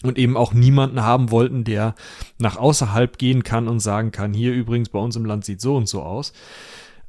und 0.03 0.17
eben 0.17 0.37
auch 0.37 0.53
niemanden 0.53 1.01
haben 1.01 1.31
wollten, 1.31 1.63
der 1.63 1.95
nach 2.37 2.55
außerhalb 2.55 3.17
gehen 3.17 3.43
kann 3.43 3.67
und 3.67 3.79
sagen 3.79 4.11
kann, 4.11 4.33
hier 4.33 4.53
übrigens 4.53 4.89
bei 4.89 4.99
uns 4.99 5.15
im 5.15 5.25
Land 5.25 5.43
sieht 5.43 5.59
so 5.59 5.75
und 5.75 5.89
so 5.89 6.03
aus. 6.03 6.31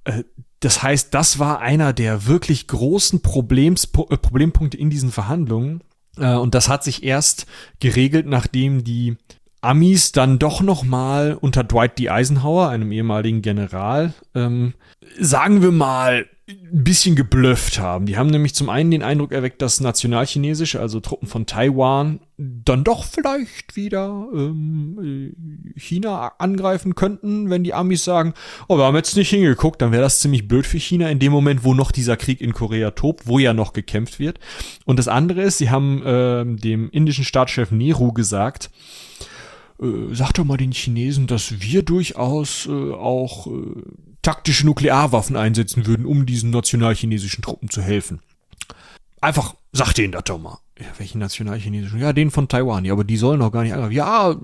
Äh, 0.04 0.24
das 0.60 0.82
heißt, 0.82 1.14
das 1.14 1.38
war 1.38 1.60
einer 1.60 1.92
der 1.92 2.26
wirklich 2.26 2.66
großen 2.66 3.22
Problems, 3.22 3.84
äh, 3.84 4.16
Problempunkte 4.16 4.76
in 4.76 4.90
diesen 4.90 5.10
Verhandlungen, 5.10 5.82
und 6.26 6.54
das 6.54 6.68
hat 6.68 6.84
sich 6.84 7.02
erst 7.02 7.46
geregelt, 7.80 8.26
nachdem 8.26 8.84
die 8.84 9.16
Amis 9.60 10.12
dann 10.12 10.38
doch 10.38 10.62
noch 10.62 10.84
mal 10.84 11.36
unter 11.38 11.64
Dwight 11.64 11.98
D. 11.98 12.08
Eisenhower, 12.08 12.68
einem 12.70 12.92
ehemaligen 12.92 13.42
General, 13.42 14.14
ähm, 14.34 14.74
sagen 15.18 15.62
wir 15.62 15.72
mal, 15.72 16.26
ein 16.48 16.84
bisschen 16.84 17.14
geblufft 17.14 17.78
haben. 17.78 18.06
Die 18.06 18.16
haben 18.16 18.30
nämlich 18.30 18.54
zum 18.54 18.70
einen 18.70 18.90
den 18.90 19.02
Eindruck 19.02 19.32
erweckt, 19.32 19.62
dass 19.62 19.80
Nationalchinesische, 19.80 20.80
also 20.80 21.00
Truppen 21.00 21.28
von 21.28 21.46
Taiwan, 21.46 22.20
dann 22.40 22.84
doch 22.84 23.04
vielleicht 23.04 23.76
wieder 23.76 24.26
ähm, 24.32 25.34
China 25.76 26.32
angreifen 26.38 26.94
könnten, 26.94 27.50
wenn 27.50 27.64
die 27.64 27.74
Amis 27.74 28.04
sagen, 28.04 28.32
oh, 28.66 28.78
wir 28.78 28.84
haben 28.84 28.96
jetzt 28.96 29.14
nicht 29.16 29.28
hingeguckt, 29.28 29.82
dann 29.82 29.92
wäre 29.92 30.02
das 30.02 30.20
ziemlich 30.20 30.48
blöd 30.48 30.66
für 30.66 30.78
China 30.78 31.10
in 31.10 31.18
dem 31.18 31.32
Moment, 31.32 31.64
wo 31.64 31.74
noch 31.74 31.92
dieser 31.92 32.16
Krieg 32.16 32.40
in 32.40 32.54
Korea 32.54 32.92
tobt, 32.92 33.26
wo 33.26 33.38
ja 33.38 33.52
noch 33.52 33.74
gekämpft 33.74 34.18
wird. 34.18 34.40
Und 34.86 34.98
das 34.98 35.06
andere 35.06 35.42
ist, 35.42 35.58
sie 35.58 35.68
haben 35.68 36.02
äh, 36.02 36.44
dem 36.46 36.88
indischen 36.90 37.24
Staatschef 37.24 37.72
Nehru 37.72 38.12
gesagt, 38.12 38.70
äh, 39.82 40.14
sag 40.14 40.32
doch 40.32 40.44
mal 40.44 40.56
den 40.56 40.72
Chinesen, 40.72 41.26
dass 41.26 41.60
wir 41.60 41.82
durchaus 41.82 42.66
äh, 42.66 42.70
auch 42.92 43.48
äh, 43.48 43.82
taktische 44.22 44.64
Nuklearwaffen 44.64 45.36
einsetzen 45.36 45.86
würden, 45.86 46.06
um 46.06 46.24
diesen 46.24 46.48
nationalchinesischen 46.48 47.42
Truppen 47.42 47.68
zu 47.68 47.82
helfen. 47.82 48.20
Einfach 49.20 49.54
sag 49.72 49.92
denen 49.92 50.12
das 50.12 50.24
doch 50.24 50.38
mal. 50.38 50.58
Ja, 50.80 50.86
welchen 50.96 51.18
nationalchinesischen? 51.18 52.00
Ja, 52.00 52.14
den 52.14 52.30
von 52.30 52.48
Taiwan. 52.48 52.86
Ja, 52.86 52.94
aber 52.94 53.04
die 53.04 53.18
sollen 53.18 53.40
doch 53.40 53.52
gar 53.52 53.62
nicht 53.62 53.74
angreifen. 53.74 53.92
Ja, 53.92 54.34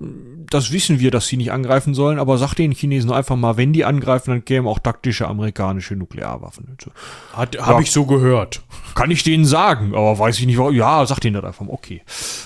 das 0.51 0.71
wissen 0.71 1.01
wir, 1.01 1.11
dass 1.11 1.27
sie 1.27 1.39
nicht 1.39 1.51
angreifen 1.51 1.95
sollen, 1.95 2.19
aber 2.19 2.37
sag 2.37 2.55
den 2.55 2.73
Chinesen 2.73 3.11
einfach 3.11 3.37
mal, 3.37 3.57
wenn 3.57 3.73
die 3.73 3.87
angreifen, 3.87 4.31
dann 4.31 4.45
kämen 4.45 4.69
auch 4.69 4.79
taktische 4.79 5.27
amerikanische 5.29 5.97
Nuklearwaffen. 5.97 6.77
Hat, 7.33 7.55
ja, 7.55 7.67
hab 7.67 7.81
ich 7.81 7.91
so 7.91 8.05
gehört. 8.05 8.63
Kann 8.95 9.11
ich 9.11 9.23
denen 9.23 9.47
sagen, 9.47 9.95
aber 9.95 10.19
weiß 10.19 10.39
ich 10.39 10.47
nicht, 10.47 10.59
warum. 10.59 10.75
Ja, 10.75 11.07
sag 11.07 11.21
denen 11.21 11.35
das 11.35 11.45
einfach 11.45 11.65
mal. 11.65 11.73
Okay. 11.73 12.03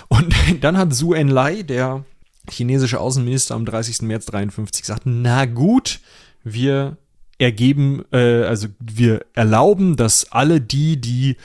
Und 0.07 0.33
dann 0.61 0.79
hat 0.79 0.95
Su 0.95 1.13
Enlai, 1.13 1.65
der 1.65 2.05
chinesische 2.49 3.01
Außenminister 3.01 3.57
am 3.57 3.65
30. 3.65 4.03
März 4.03 4.27
53 4.27 4.83
gesagt, 4.83 5.03
na 5.05 5.47
gut, 5.47 6.01
wir 6.45 6.97
ergeben, 7.39 8.05
äh, 8.13 8.45
also 8.45 8.69
wir 8.79 9.25
erlauben, 9.35 9.97
dass 9.97 10.31
alle 10.31 10.61
die, 10.61 11.01
die 11.01 11.37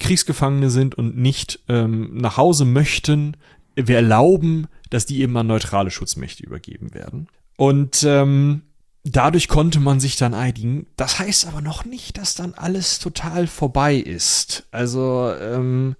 Kriegsgefangene 0.00 0.70
sind 0.70 0.94
und 0.94 1.16
nicht 1.16 1.60
ähm, 1.68 2.10
nach 2.14 2.36
Hause 2.36 2.64
möchten, 2.64 3.36
wir 3.74 3.96
erlauben, 3.96 4.66
dass 4.90 5.06
die 5.06 5.20
eben 5.20 5.36
an 5.36 5.46
neutrale 5.46 5.90
Schutzmächte 5.90 6.42
übergeben 6.42 6.94
werden. 6.94 7.28
Und 7.56 8.04
ähm, 8.04 8.62
dadurch 9.04 9.48
konnte 9.48 9.80
man 9.80 10.00
sich 10.00 10.16
dann 10.16 10.34
einigen. 10.34 10.86
Das 10.96 11.18
heißt 11.18 11.46
aber 11.46 11.60
noch 11.60 11.84
nicht, 11.84 12.18
dass 12.18 12.34
dann 12.34 12.54
alles 12.54 12.98
total 12.98 13.46
vorbei 13.46 13.96
ist. 13.96 14.66
Also 14.70 15.32
ähm, 15.40 15.96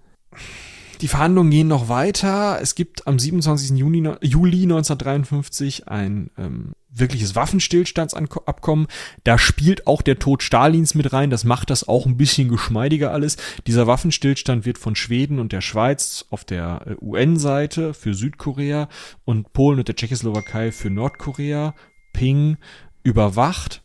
die 1.01 1.09
Verhandlungen 1.09 1.51
gehen 1.51 1.69
noch 1.69 1.89
weiter. 1.89 2.59
Es 2.61 2.75
gibt 2.75 3.07
am 3.07 3.19
27. 3.19 3.77
Juni, 3.77 4.09
Juli 4.23 4.63
1953 4.63 5.89
ein 5.89 6.31
ähm, 6.39 6.73
wirkliches 6.91 7.35
Waffenstillstandsabkommen. 7.35 8.87
Da 9.25 9.39
spielt 9.39 9.87
auch 9.87 10.03
der 10.03 10.19
Tod 10.19 10.43
Stalins 10.43 10.95
mit 10.95 11.13
rein. 11.13 11.31
Das 11.31 11.45
macht 11.45 11.71
das 11.71 11.87
auch 11.87 12.07
ein 12.07 12.17
bisschen 12.17 12.49
geschmeidiger 12.49 13.13
alles. 13.13 13.37
Dieser 13.67 13.87
Waffenstillstand 13.87 14.65
wird 14.67 14.79
von 14.79 14.95
Schweden 14.95 15.39
und 15.39 15.53
der 15.53 15.61
Schweiz 15.61 16.25
auf 16.31 16.45
der 16.45 16.83
äh, 16.87 16.97
UN-Seite 17.01 17.95
für 17.95 18.15
Südkorea 18.15 18.89
und 19.25 19.53
Polen 19.53 19.79
und 19.79 19.89
der 19.89 19.97
Tschechoslowakei 19.97 20.73
für 20.73 20.91
Nordkorea, 20.91 21.75
Ping, 22.13 22.57
überwacht. 23.03 23.83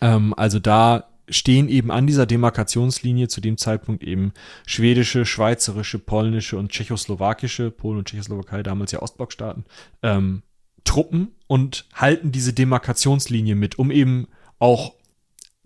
Ähm, 0.00 0.34
also 0.36 0.58
da 0.58 1.10
stehen 1.28 1.68
eben 1.68 1.90
an 1.90 2.06
dieser 2.06 2.26
Demarkationslinie 2.26 3.28
zu 3.28 3.40
dem 3.40 3.56
Zeitpunkt 3.56 4.02
eben 4.02 4.32
schwedische, 4.66 5.24
schweizerische, 5.24 5.98
polnische 5.98 6.58
und 6.58 6.72
tschechoslowakische, 6.72 7.70
Polen 7.70 7.98
und 7.98 8.08
Tschechoslowakei, 8.08 8.62
damals 8.62 8.92
ja 8.92 9.00
Ostblockstaaten, 9.00 9.64
ähm, 10.02 10.42
Truppen 10.84 11.32
und 11.46 11.86
halten 11.94 12.32
diese 12.32 12.52
Demarkationslinie 12.52 13.54
mit, 13.54 13.78
um 13.78 13.90
eben 13.90 14.28
auch 14.58 14.94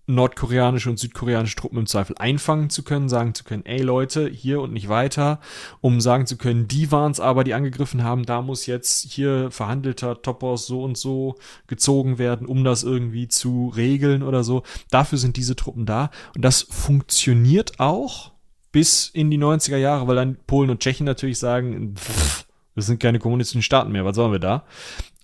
nordkoreanische 0.06 0.90
und 0.90 0.98
südkoreanische 0.98 1.56
Truppen 1.56 1.78
im 1.78 1.86
Zweifel 1.86 2.16
einfangen 2.18 2.68
zu 2.68 2.82
können, 2.82 3.08
sagen 3.08 3.34
zu 3.34 3.44
können, 3.44 3.64
ey 3.64 3.80
Leute, 3.80 4.28
hier 4.28 4.60
und 4.60 4.72
nicht 4.72 4.88
weiter, 4.88 5.40
um 5.80 6.00
sagen 6.00 6.26
zu 6.26 6.36
können, 6.36 6.68
die 6.68 6.92
waren 6.92 7.12
es 7.12 7.20
aber, 7.20 7.42
die 7.44 7.54
angegriffen 7.54 8.04
haben, 8.04 8.24
da 8.26 8.42
muss 8.42 8.66
jetzt 8.66 9.10
hier 9.10 9.50
verhandelter 9.50 10.20
Topos 10.20 10.66
so 10.66 10.82
und 10.82 10.98
so 10.98 11.36
gezogen 11.66 12.18
werden, 12.18 12.46
um 12.46 12.64
das 12.64 12.82
irgendwie 12.82 13.28
zu 13.28 13.72
regeln 13.74 14.22
oder 14.22 14.44
so. 14.44 14.62
Dafür 14.90 15.18
sind 15.18 15.36
diese 15.36 15.56
Truppen 15.56 15.86
da 15.86 16.10
und 16.34 16.44
das 16.44 16.62
funktioniert 16.62 17.80
auch 17.80 18.32
bis 18.72 19.08
in 19.08 19.30
die 19.30 19.38
90er 19.38 19.76
Jahre, 19.76 20.06
weil 20.06 20.16
dann 20.16 20.36
Polen 20.46 20.68
und 20.68 20.80
Tschechien 20.80 21.06
natürlich 21.06 21.38
sagen, 21.38 21.94
pff, 21.96 22.44
wir 22.74 22.82
sind 22.82 23.00
keine 23.00 23.18
kommunistischen 23.18 23.62
Staaten 23.62 23.92
mehr, 23.92 24.04
was 24.04 24.16
sollen 24.16 24.32
wir 24.32 24.38
da? 24.38 24.64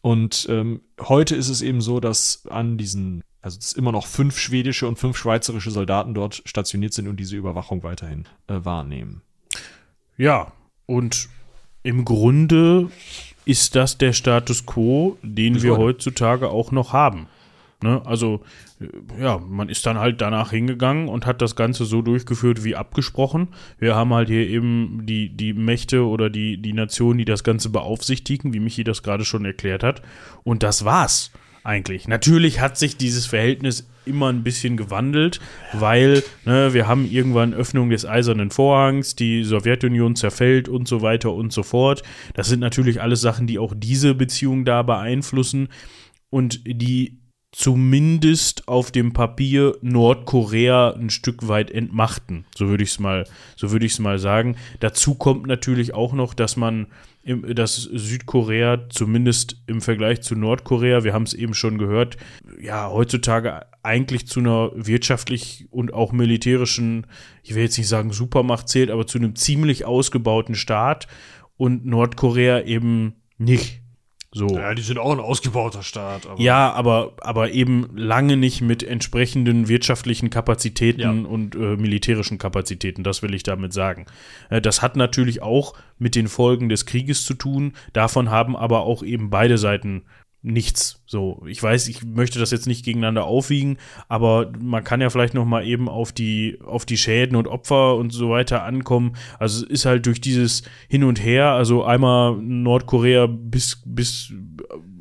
Und 0.03 0.47
ähm, 0.49 0.81
heute 1.01 1.37
ist 1.37 1.49
es 1.49 1.61
eben 1.63 1.81
so, 1.81 2.01
dass 2.01 2.47
an 2.49 2.79
diesen 2.79 3.23
also 3.43 3.59
dass 3.59 3.73
immer 3.73 3.93
noch 3.93 4.07
fünf 4.07 4.39
schwedische 4.39 4.87
und 4.87 4.99
fünf 4.99 5.17
schweizerische 5.17 5.71
Soldaten 5.71 6.15
dort 6.15 6.43
stationiert 6.45 6.93
sind 6.93 7.09
und 7.09 7.19
diese 7.19 7.37
Überwachung 7.37 7.83
weiterhin 7.83 8.27
äh, 8.49 8.65
wahrnehmen. 8.65 9.23
Ja, 10.19 10.53
und 10.87 11.29
im 11.83 12.05
Grunde 12.05 12.91
ist 13.47 13.75
das 13.75 13.97
der 13.97 14.13
Status 14.13 14.67
quo, 14.67 15.17
den 15.23 15.55
Bis 15.55 15.63
wir 15.63 15.73
heute. 15.73 15.83
heutzutage 15.83 16.51
auch 16.51 16.73
noch 16.73 16.93
haben. 16.93 17.27
Ne? 17.83 18.03
Also, 18.05 18.43
äh, 18.81 19.23
ja, 19.23 19.39
man 19.39 19.69
ist 19.69 19.87
dann 19.87 19.99
halt 19.99 20.21
danach 20.21 20.51
hingegangen 20.51 21.09
und 21.09 21.27
hat 21.27 21.41
das 21.41 21.57
Ganze 21.57 21.85
so 21.85 22.03
durchgeführt 22.03 22.65
wie 22.65 22.77
abgesprochen. 22.77 23.49
Wir 23.79 23.95
haben 23.95 24.13
halt 24.13 24.29
hier 24.29 24.47
eben 24.47 25.07
die, 25.07 25.31
die 25.31 25.53
Mächte 25.53 26.07
oder 26.07 26.29
die, 26.31 26.61
die 26.61 26.73
Nationen, 26.73 27.19
die 27.19 27.25
das 27.25 27.45
Ganze 27.45 27.71
beaufsichtigen, 27.71 28.53
wie 28.53 28.61
Michi 28.61 28.85
das 28.85 29.03
gerade 29.03 29.25
schon 29.25 29.45
erklärt 29.45 29.83
hat. 29.83 30.03
Und 30.43 30.63
das 30.63 30.85
war's 30.85 31.33
eigentlich. 31.63 32.09
Natürlich 32.09 32.61
hat 32.61 32.79
sich 32.79 32.97
dieses 32.97 33.27
Verhältnis 33.27 33.89
immer 34.07 34.29
ein 34.29 34.43
bisschen 34.43 34.77
gewandelt, 34.77 35.41
weil 35.73 36.23
ne, 36.45 36.73
wir 36.73 36.89
haben 36.89 37.09
irgendwann 37.11 37.55
Öffnung 37.55 37.91
des 37.91 38.07
eisernen 38.07 38.51
Vorhangs, 38.51 39.15
die 39.15 39.45
Sowjetunion 39.45 40.17
zerfällt 40.17 40.69
und 40.69 40.89
so 40.89 41.03
weiter 41.03 41.33
und 41.33 41.53
so 41.53 41.63
fort. 41.63 42.03
Das 42.35 42.49
sind 42.49 42.61
natürlich 42.61 43.03
alles 43.03 43.21
Sachen, 43.21 43.47
die 43.47 43.59
auch 43.59 43.75
diese 43.77 44.15
Beziehung 44.15 44.65
da 44.65 44.83
beeinflussen 44.83 45.69
und 46.31 46.63
die 46.65 47.20
zumindest 47.53 48.69
auf 48.69 48.91
dem 48.91 49.13
Papier 49.13 49.77
Nordkorea 49.83 50.93
ein 50.93 51.11
Stück 51.11 51.49
weit 51.49 51.71
entmachten. 51.71 52.45
So 52.57 52.69
würde 52.69 52.85
ich 52.85 52.91
es 52.91 53.01
mal, 53.01 53.25
so 53.57 53.71
würde 53.73 53.87
ich 53.87 53.93
es 53.93 53.99
mal 53.99 54.19
sagen. 54.19 54.57
Dazu 54.79 55.15
kommt 55.15 55.47
natürlich 55.47 55.93
auch 55.95 56.13
noch, 56.13 56.35
dass 56.35 56.57
man 56.57 56.87
dass 57.23 57.83
Südkorea 57.83 58.89
zumindest 58.89 59.63
im 59.67 59.83
Vergleich 59.83 60.23
zu 60.23 60.35
Nordkorea, 60.35 61.05
wir 61.05 61.13
haben 61.13 61.25
es 61.25 61.35
eben 61.35 61.53
schon 61.53 61.77
gehört, 61.77 62.17
ja, 62.59 62.91
heutzutage 62.91 63.67
eigentlich 63.83 64.27
zu 64.27 64.41
einer 64.41 64.71
wirtschaftlich 64.75 65.67
und 65.71 65.93
auch 65.93 66.13
militärischen, 66.13 67.07
ich 67.43 67.55
will 67.55 67.65
jetzt 67.65 67.77
nicht 67.77 67.89
sagen 67.89 68.13
Supermacht 68.13 68.69
zählt, 68.69 68.91
aber 68.91 69.07
zu 69.07 69.19
einem 69.19 69.37
ziemlich 69.37 69.85
ausgebauten 69.85 70.55
Staat 70.55 71.09
und 71.57 71.85
Nordkorea 71.85 72.63
eben 72.63 73.17
nicht. 73.37 73.80
So. 74.33 74.47
Ja, 74.47 74.75
die 74.75 74.83
sind 74.83 74.99
auch 74.99 75.11
ein 75.11 75.19
ausgebauter 75.19 75.83
Staat. 75.83 76.29
Aber 76.29 76.41
ja, 76.41 76.73
aber, 76.73 77.15
aber 77.21 77.51
eben 77.51 77.91
lange 77.97 78.37
nicht 78.37 78.61
mit 78.61 78.85
entsprechenden 78.85 79.67
wirtschaftlichen 79.67 80.31
Kapazitäten 80.31 81.01
ja. 81.01 81.11
und 81.11 81.57
äh, 81.57 81.77
militärischen 81.77 82.39
Kapazitäten, 82.39 83.03
das 83.03 83.23
will 83.23 83.35
ich 83.35 83.43
damit 83.43 83.73
sagen. 83.73 84.07
Äh, 84.49 84.61
das 84.61 84.83
hat 84.83 84.95
natürlich 84.95 85.43
auch 85.43 85.75
mit 85.99 86.15
den 86.15 86.29
Folgen 86.29 86.69
des 86.69 86.87
Krieges 86.87 87.25
zu 87.25 87.35
tun. 87.35 87.73
Davon 87.93 88.31
haben 88.31 88.57
aber 88.57 88.83
auch 88.83 89.03
eben 89.03 89.31
beide 89.31 89.59
Seiten 89.59 90.03
nichts. 90.43 91.03
So, 91.07 91.43
ich 91.47 91.63
weiß, 91.63 91.89
ich 91.89 92.05
möchte 92.05 92.39
das 92.39 92.51
jetzt 92.51 92.67
nicht 92.67 92.85
gegeneinander 92.85 93.25
aufwiegen, 93.25 93.79
aber 94.09 94.53
man 94.59 94.85
kann 94.85 95.01
ja 95.01 95.11
vielleicht 95.11 95.35
noch 95.35 95.45
mal 95.45 95.67
eben 95.67 95.89
auf 95.89 96.13
die 96.13 96.59
auf 96.65 96.87
die 96.87 96.97
Schäden 96.97 97.37
und 97.37 97.47
Opfer 97.47 97.97
und 97.97 98.11
so 98.11 98.31
weiter 98.31 98.63
ankommen. 98.63 99.17
Also 99.39 99.65
es 99.65 99.71
ist 99.71 99.87
halt 99.87 100.07
durch 100.07 100.21
dieses 100.21 100.63
hin 100.89 101.05
und 101.05 101.23
her, 101.23 101.51
also 101.51 101.85
einmal 101.85 102.37
Nordkorea 102.37 103.27
bis 103.27 103.83
bis 103.85 104.33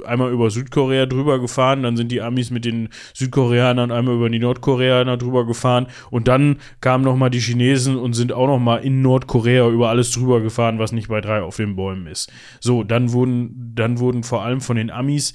einmal 0.06 0.32
über 0.32 0.50
Südkorea 0.50 1.06
drüber 1.06 1.40
gefahren, 1.40 1.84
dann 1.84 1.98
sind 1.98 2.12
die 2.12 2.22
Amis 2.22 2.52
mit 2.52 2.66
den 2.66 2.90
Südkoreanern 3.14 3.92
einmal 3.92 4.16
über 4.16 4.30
die 4.30 4.40
Nordkoreaner 4.40 5.18
drüber 5.18 5.46
gefahren 5.46 5.88
und 6.10 6.28
dann 6.28 6.58
kamen 6.82 7.04
noch 7.04 7.16
mal 7.16 7.30
die 7.30 7.40
Chinesen 7.40 7.98
und 7.98 8.14
sind 8.14 8.34
auch 8.34 8.48
noch 8.48 8.60
mal 8.60 8.78
in 8.78 9.02
Nordkorea 9.02 9.70
über 9.70 9.90
alles 9.90 10.12
drüber 10.12 10.42
gefahren, 10.42 10.80
was 10.80 10.92
nicht 10.92 11.10
bei 11.10 11.22
drei 11.22 11.42
auf 11.42 11.58
den 11.58 11.76
Bäumen 11.76 12.08
ist. 12.08 12.32
So, 12.60 12.84
dann 12.84 13.12
wurden 13.12 13.74
dann 13.76 14.00
wurden 14.00 14.24
vor 14.24 14.44
allem 14.44 14.62
von 14.62 14.78
den 14.78 14.92
Amis 14.92 15.34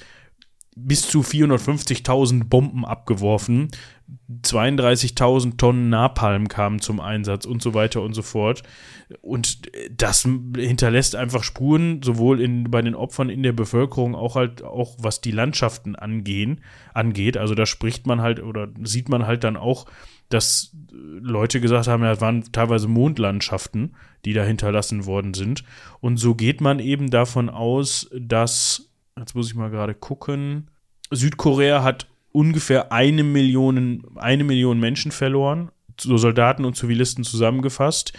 bis 0.77 1.09
zu 1.09 1.20
450.000 1.20 2.45
Bomben 2.45 2.85
abgeworfen, 2.85 3.69
32.000 4.43 5.57
Tonnen 5.57 5.89
Napalm 5.89 6.49
kamen 6.49 6.81
zum 6.81 7.01
Einsatz 7.01 7.47
und 7.47 7.62
so 7.62 7.74
weiter 7.74 8.03
und 8.03 8.15
so 8.15 8.23
fort. 8.23 8.62
Und 9.20 9.70
das 9.90 10.22
hinterlässt 10.22 11.16
einfach 11.16 11.43
Spuren, 11.43 12.02
sowohl 12.02 12.40
in, 12.40 12.70
bei 12.70 12.82
den 12.82 12.94
Opfern 12.94 13.28
in 13.28 13.43
der 13.43 13.52
Bevölkerung, 13.52 14.14
auch 14.14 14.35
halt, 14.35 14.62
auch 14.62 14.97
was 14.98 15.20
die 15.20 15.31
Landschaften 15.31 15.94
angehen, 15.97 16.60
angeht. 16.94 17.36
Also 17.36 17.55
da 17.55 17.66
spricht 17.66 18.06
man 18.06 18.20
halt 18.20 18.43
oder 18.43 18.68
sieht 18.82 19.09
man 19.09 19.26
halt 19.26 19.44
dann 19.44 19.56
auch, 19.56 19.86
dass 20.31 20.74
Leute 20.90 21.60
gesagt 21.60 21.86
haben, 21.86 22.02
ja, 22.02 22.12
es 22.12 22.20
waren 22.20 22.44
teilweise 22.51 22.89
Mondlandschaften, 22.89 23.94
die 24.24 24.32
da 24.32 24.43
hinterlassen 24.43 25.05
worden 25.05 25.35
sind. 25.35 25.64
Und 26.01 26.16
so 26.16 26.35
geht 26.35 26.60
man 26.60 26.81
eben 26.81 27.10
davon 27.10 27.51
aus, 27.51 28.09
dass 28.18 28.90
jetzt 29.18 29.35
muss 29.35 29.48
ich 29.48 29.55
mal 29.55 29.70
gerade 29.70 29.94
gucken. 29.94 30.70
Südkorea 31.10 31.82
hat 31.82 32.06
ungefähr 32.32 32.93
eine 32.93 33.22
Million, 33.22 34.05
eine 34.16 34.44
Million 34.44 34.81
Menschen 34.81 35.12
verloren, 35.12 35.70
so 36.01 36.16
Soldaten 36.16 36.64
und 36.64 36.76
Zivilisten 36.76 37.24
zusammengefasst. 37.24 38.12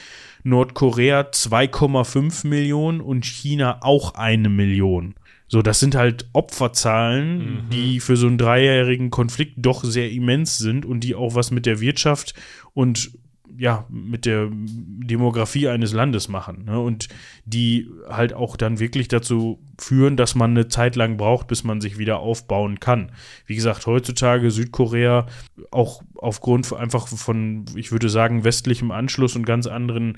Nordkorea 0.46 1.22
2,5 1.22 2.48
Millionen 2.48 3.02
und 3.02 3.26
China 3.26 3.80
auch 3.82 4.14
eine 4.14 4.48
Million. 4.48 5.16
So, 5.48 5.62
das 5.62 5.80
sind 5.80 5.96
halt 5.96 6.28
Opferzahlen, 6.34 7.38
mhm. 7.38 7.70
die 7.72 8.00
für 8.00 8.16
so 8.16 8.28
einen 8.28 8.38
dreijährigen 8.38 9.10
Konflikt 9.10 9.56
doch 9.58 9.84
sehr 9.84 10.12
immens 10.12 10.58
sind 10.58 10.86
und 10.86 11.02
die 11.02 11.16
auch 11.16 11.36
was 11.36 11.52
mit 11.52 11.66
der 11.66 11.80
Wirtschaft 11.82 12.36
und 12.74 13.12
ja, 13.58 13.86
mit 13.90 14.26
der 14.26 14.50
Demografie 14.52 15.68
eines 15.68 15.94
Landes 15.94 16.28
machen. 16.28 16.66
Ne? 16.66 16.80
Und 16.80 17.08
die 17.46 17.90
halt 18.10 18.34
auch 18.34 18.58
dann 18.58 18.80
wirklich 18.80 19.08
dazu 19.08 19.60
führen, 19.80 20.18
dass 20.18 20.36
man 20.36 20.52
eine 20.52 20.68
Zeit 20.68 20.96
lang 20.96 21.18
braucht, 21.18 21.48
bis 21.48 21.64
man 21.64 21.82
sich 21.82 21.98
wieder 21.98 22.20
aufbauen 22.20 22.80
kann. 22.80 23.12
Wie 23.46 23.56
gesagt, 23.56 23.86
heutzutage 23.86 24.52
Südkorea 24.52 25.28
auch 25.72 26.02
aufgrund 26.16 26.72
einfach 26.74 27.08
von, 27.08 27.66
ich 27.76 27.92
würde 27.92 28.10
sagen, 28.10 28.44
westlichem 28.44 28.92
Anschluss 28.92 29.36
und 29.36 29.46
ganz 29.46 29.68
anderen 29.68 30.18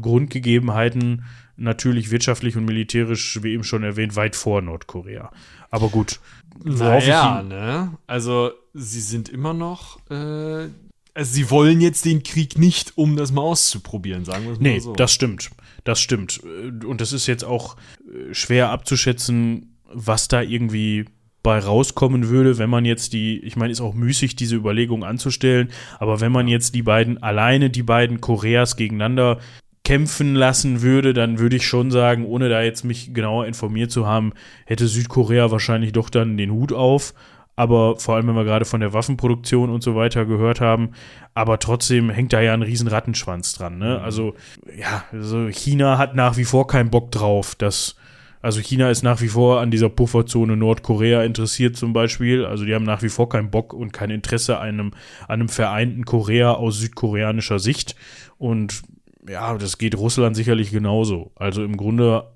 Grundgegebenheiten 0.00 1.24
natürlich 1.56 2.10
wirtschaftlich 2.10 2.56
und 2.56 2.64
militärisch, 2.64 3.42
wie 3.42 3.52
eben 3.52 3.64
schon 3.64 3.82
erwähnt, 3.82 4.16
weit 4.16 4.36
vor 4.36 4.60
Nordkorea. 4.60 5.30
Aber 5.70 5.88
gut. 5.88 6.20
Worauf 6.58 7.04
naja, 7.04 7.42
ne? 7.42 7.98
Also 8.06 8.52
sie 8.74 9.00
sind 9.00 9.28
immer 9.28 9.54
noch 9.54 9.98
äh, 10.10 10.68
also 11.14 11.32
sie 11.32 11.50
wollen 11.50 11.80
jetzt 11.80 12.04
den 12.04 12.22
Krieg 12.22 12.58
nicht, 12.58 12.98
um 12.98 13.16
das 13.16 13.32
mal 13.32 13.42
auszuprobieren, 13.42 14.24
sagen 14.24 14.44
wir 14.44 14.52
es 14.52 14.58
mal 14.58 14.68
nee, 14.68 14.78
so. 14.80 14.90
Nee, 14.90 14.96
das 14.96 15.12
stimmt. 15.12 15.50
Das 15.84 16.00
stimmt. 16.00 16.40
Und 16.84 17.00
das 17.00 17.12
ist 17.12 17.26
jetzt 17.26 17.44
auch 17.44 17.76
äh, 18.06 18.34
schwer 18.34 18.70
abzuschätzen, 18.70 19.76
was 19.92 20.28
da 20.28 20.42
irgendwie 20.42 21.04
bei 21.42 21.58
rauskommen 21.58 22.30
würde, 22.30 22.58
wenn 22.58 22.70
man 22.70 22.86
jetzt 22.86 23.12
die, 23.12 23.38
ich 23.40 23.54
meine, 23.54 23.70
ist 23.70 23.82
auch 23.82 23.94
müßig, 23.94 24.34
diese 24.34 24.56
Überlegung 24.56 25.04
anzustellen, 25.04 25.70
aber 26.00 26.20
wenn 26.20 26.32
man 26.32 26.48
jetzt 26.48 26.74
die 26.74 26.82
beiden, 26.82 27.22
alleine 27.22 27.68
die 27.68 27.82
beiden 27.82 28.22
Koreas 28.22 28.76
gegeneinander 28.76 29.38
kämpfen 29.84 30.34
lassen 30.34 30.80
würde, 30.80 31.12
dann 31.12 31.38
würde 31.38 31.56
ich 31.56 31.66
schon 31.66 31.90
sagen, 31.90 32.24
ohne 32.24 32.48
da 32.48 32.62
jetzt 32.62 32.84
mich 32.84 33.12
genauer 33.12 33.46
informiert 33.46 33.90
zu 33.90 34.06
haben, 34.06 34.32
hätte 34.64 34.88
Südkorea 34.88 35.50
wahrscheinlich 35.50 35.92
doch 35.92 36.08
dann 36.08 36.38
den 36.38 36.50
Hut 36.50 36.72
auf. 36.72 37.12
Aber 37.56 37.96
vor 37.96 38.16
allem, 38.16 38.26
wenn 38.26 38.34
wir 38.34 38.44
gerade 38.44 38.64
von 38.64 38.80
der 38.80 38.92
Waffenproduktion 38.92 39.70
und 39.70 39.82
so 39.82 39.94
weiter 39.94 40.26
gehört 40.26 40.60
haben, 40.60 40.90
aber 41.34 41.58
trotzdem 41.58 42.10
hängt 42.10 42.32
da 42.32 42.40
ja 42.40 42.52
ein 42.52 42.62
riesen 42.62 42.88
Rattenschwanz 42.88 43.54
dran. 43.54 43.78
Ne? 43.78 43.98
Mhm. 43.98 44.04
Also 44.04 44.34
ja, 44.76 45.04
also 45.12 45.48
China 45.48 45.98
hat 45.98 46.14
nach 46.14 46.36
wie 46.36 46.44
vor 46.44 46.66
keinen 46.66 46.90
Bock 46.90 47.12
drauf, 47.12 47.54
dass 47.54 47.96
also 48.44 48.60
China 48.60 48.90
ist 48.90 49.02
nach 49.02 49.22
wie 49.22 49.28
vor 49.28 49.62
an 49.62 49.70
dieser 49.70 49.88
Pufferzone 49.88 50.54
Nordkorea 50.54 51.22
interessiert 51.22 51.78
zum 51.78 51.94
Beispiel. 51.94 52.44
Also 52.44 52.66
die 52.66 52.74
haben 52.74 52.84
nach 52.84 53.00
wie 53.00 53.08
vor 53.08 53.30
keinen 53.30 53.50
Bock 53.50 53.72
und 53.72 53.94
kein 53.94 54.10
Interesse 54.10 54.58
an 54.58 54.68
einem, 54.68 54.90
an 55.22 55.40
einem 55.40 55.48
vereinten 55.48 56.04
Korea 56.04 56.52
aus 56.52 56.78
südkoreanischer 56.78 57.58
Sicht. 57.58 57.96
Und 58.36 58.82
ja, 59.26 59.56
das 59.56 59.78
geht 59.78 59.96
Russland 59.96 60.36
sicherlich 60.36 60.70
genauso. 60.70 61.32
Also 61.36 61.64
im 61.64 61.78
Grunde 61.78 62.33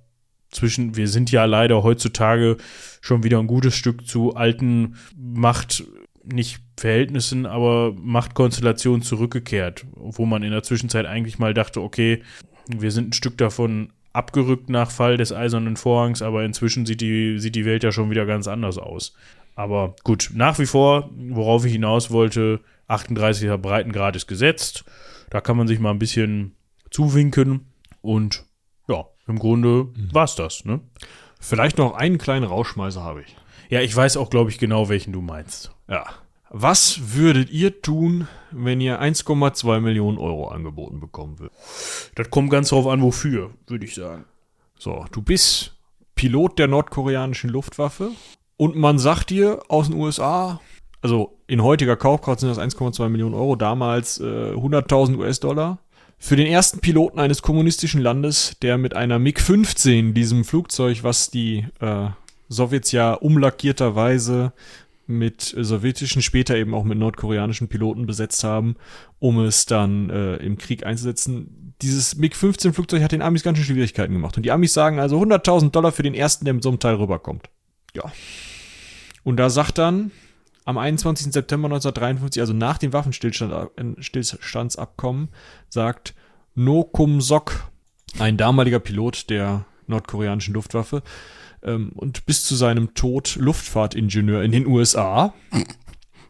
zwischen, 0.50 0.96
wir 0.96 1.08
sind 1.08 1.30
ja 1.30 1.44
leider 1.44 1.82
heutzutage 1.82 2.56
schon 3.00 3.22
wieder 3.22 3.38
ein 3.38 3.46
gutes 3.46 3.74
Stück 3.74 4.06
zu 4.06 4.34
alten 4.34 4.96
Macht, 5.16 5.84
nicht 6.24 6.60
Verhältnissen, 6.76 7.46
aber 7.46 7.94
Machtkonstellationen 7.98 9.02
zurückgekehrt, 9.02 9.86
wo 9.94 10.26
man 10.26 10.42
in 10.42 10.52
der 10.52 10.62
Zwischenzeit 10.62 11.06
eigentlich 11.06 11.38
mal 11.38 11.54
dachte, 11.54 11.80
okay, 11.80 12.22
wir 12.68 12.90
sind 12.90 13.10
ein 13.10 13.12
Stück 13.14 13.38
davon 13.38 13.92
abgerückt 14.12 14.68
nach 14.68 14.90
Fall 14.90 15.16
des 15.16 15.32
Eisernen 15.32 15.76
Vorhangs, 15.76 16.22
aber 16.22 16.44
inzwischen 16.44 16.86
sieht 16.86 17.00
die, 17.00 17.38
sieht 17.38 17.54
die 17.54 17.64
Welt 17.64 17.84
ja 17.84 17.92
schon 17.92 18.10
wieder 18.10 18.26
ganz 18.26 18.48
anders 18.48 18.78
aus. 18.78 19.14
Aber 19.54 19.96
gut, 20.04 20.30
nach 20.34 20.58
wie 20.58 20.66
vor, 20.66 21.10
worauf 21.16 21.64
ich 21.64 21.72
hinaus 21.72 22.10
wollte, 22.10 22.60
38er 22.88 23.56
Breitengrad 23.58 24.16
ist 24.16 24.26
gesetzt. 24.26 24.84
Da 25.30 25.40
kann 25.40 25.56
man 25.56 25.68
sich 25.68 25.78
mal 25.78 25.90
ein 25.90 25.98
bisschen 25.98 26.54
zuwinken 26.90 27.66
und 28.00 28.44
im 29.28 29.38
Grunde 29.38 29.84
mhm. 29.84 30.08
war's 30.12 30.34
das, 30.34 30.64
ne? 30.64 30.80
Vielleicht 31.40 31.78
noch 31.78 31.94
einen 31.94 32.18
kleinen 32.18 32.44
Rauschmeißer 32.44 33.02
habe 33.02 33.22
ich. 33.22 33.36
Ja, 33.70 33.80
ich 33.80 33.94
weiß 33.94 34.16
auch, 34.16 34.30
glaube 34.30 34.50
ich, 34.50 34.58
genau, 34.58 34.88
welchen 34.88 35.12
du 35.12 35.20
meinst. 35.20 35.72
Ja. 35.88 36.04
Was 36.50 37.14
würdet 37.14 37.50
ihr 37.50 37.82
tun, 37.82 38.26
wenn 38.50 38.80
ihr 38.80 39.02
1,2 39.02 39.80
Millionen 39.80 40.16
Euro 40.16 40.48
angeboten 40.48 40.98
bekommen 40.98 41.38
würdet? 41.38 41.56
Das 42.14 42.30
kommt 42.30 42.50
ganz 42.50 42.70
drauf 42.70 42.86
an, 42.86 43.02
wofür, 43.02 43.50
würde 43.66 43.84
ich 43.84 43.94
sagen. 43.94 44.24
So, 44.78 45.04
du 45.12 45.20
bist 45.20 45.76
Pilot 46.14 46.58
der 46.58 46.68
nordkoreanischen 46.68 47.50
Luftwaffe 47.50 48.10
und 48.56 48.76
man 48.76 48.98
sagt 48.98 49.30
dir 49.30 49.60
aus 49.68 49.88
den 49.88 49.98
USA, 49.98 50.60
also 51.02 51.38
in 51.46 51.62
heutiger 51.62 51.96
Kaufkraft 51.96 52.40
sind 52.40 52.48
das 52.48 52.58
1,2 52.58 53.08
Millionen 53.08 53.34
Euro, 53.34 53.54
damals 53.54 54.18
äh, 54.18 54.52
100.000 54.52 55.16
US-Dollar. 55.18 55.78
Für 56.18 56.36
den 56.36 56.46
ersten 56.46 56.80
Piloten 56.80 57.20
eines 57.20 57.42
kommunistischen 57.42 58.00
Landes, 58.00 58.56
der 58.60 58.76
mit 58.76 58.94
einer 58.94 59.18
MiG-15, 59.18 60.12
diesem 60.12 60.44
Flugzeug, 60.44 61.04
was 61.04 61.30
die 61.30 61.66
äh, 61.80 62.08
Sowjets 62.48 62.92
ja 62.92 63.14
umlackierterweise 63.14 64.52
mit 65.06 65.54
sowjetischen, 65.56 66.20
später 66.20 66.56
eben 66.56 66.74
auch 66.74 66.84
mit 66.84 66.98
nordkoreanischen 66.98 67.68
Piloten 67.68 68.06
besetzt 68.06 68.44
haben, 68.44 68.76
um 69.20 69.40
es 69.40 69.64
dann 69.64 70.10
äh, 70.10 70.36
im 70.36 70.58
Krieg 70.58 70.84
einzusetzen. 70.84 71.74
Dieses 71.80 72.16
MiG-15-Flugzeug 72.16 73.02
hat 73.02 73.12
den 73.12 73.22
Amis 73.22 73.42
ganz 73.42 73.56
schön 73.56 73.66
Schwierigkeiten 73.66 74.12
gemacht. 74.12 74.36
Und 74.36 74.42
die 74.42 74.50
Amis 74.50 74.74
sagen 74.74 74.98
also 74.98 75.18
100.000 75.22 75.70
Dollar 75.70 75.92
für 75.92 76.02
den 76.02 76.14
ersten, 76.14 76.44
der 76.44 76.52
mit 76.52 76.62
so 76.62 76.68
einem 76.68 76.80
Teil 76.80 76.96
rüberkommt. 76.96 77.48
Ja. 77.94 78.12
Und 79.24 79.36
da 79.38 79.48
sagt 79.48 79.78
dann 79.78 80.10
am 80.68 80.76
21. 80.76 81.32
September 81.32 81.68
1953, 81.68 82.42
also 82.42 82.52
nach 82.52 82.76
dem 82.76 82.92
Waffenstillstandsabkommen, 82.92 85.30
sagt 85.70 86.14
No 86.54 86.84
Kum 86.84 87.22
Sok, 87.22 87.70
ein 88.18 88.36
damaliger 88.36 88.78
Pilot 88.78 89.30
der 89.30 89.64
nordkoreanischen 89.86 90.52
Luftwaffe, 90.52 91.02
ähm, 91.62 91.92
und 91.94 92.26
bis 92.26 92.44
zu 92.44 92.54
seinem 92.54 92.92
Tod 92.92 93.36
Luftfahrtingenieur 93.36 94.42
in 94.42 94.52
den 94.52 94.66
USA. 94.66 95.32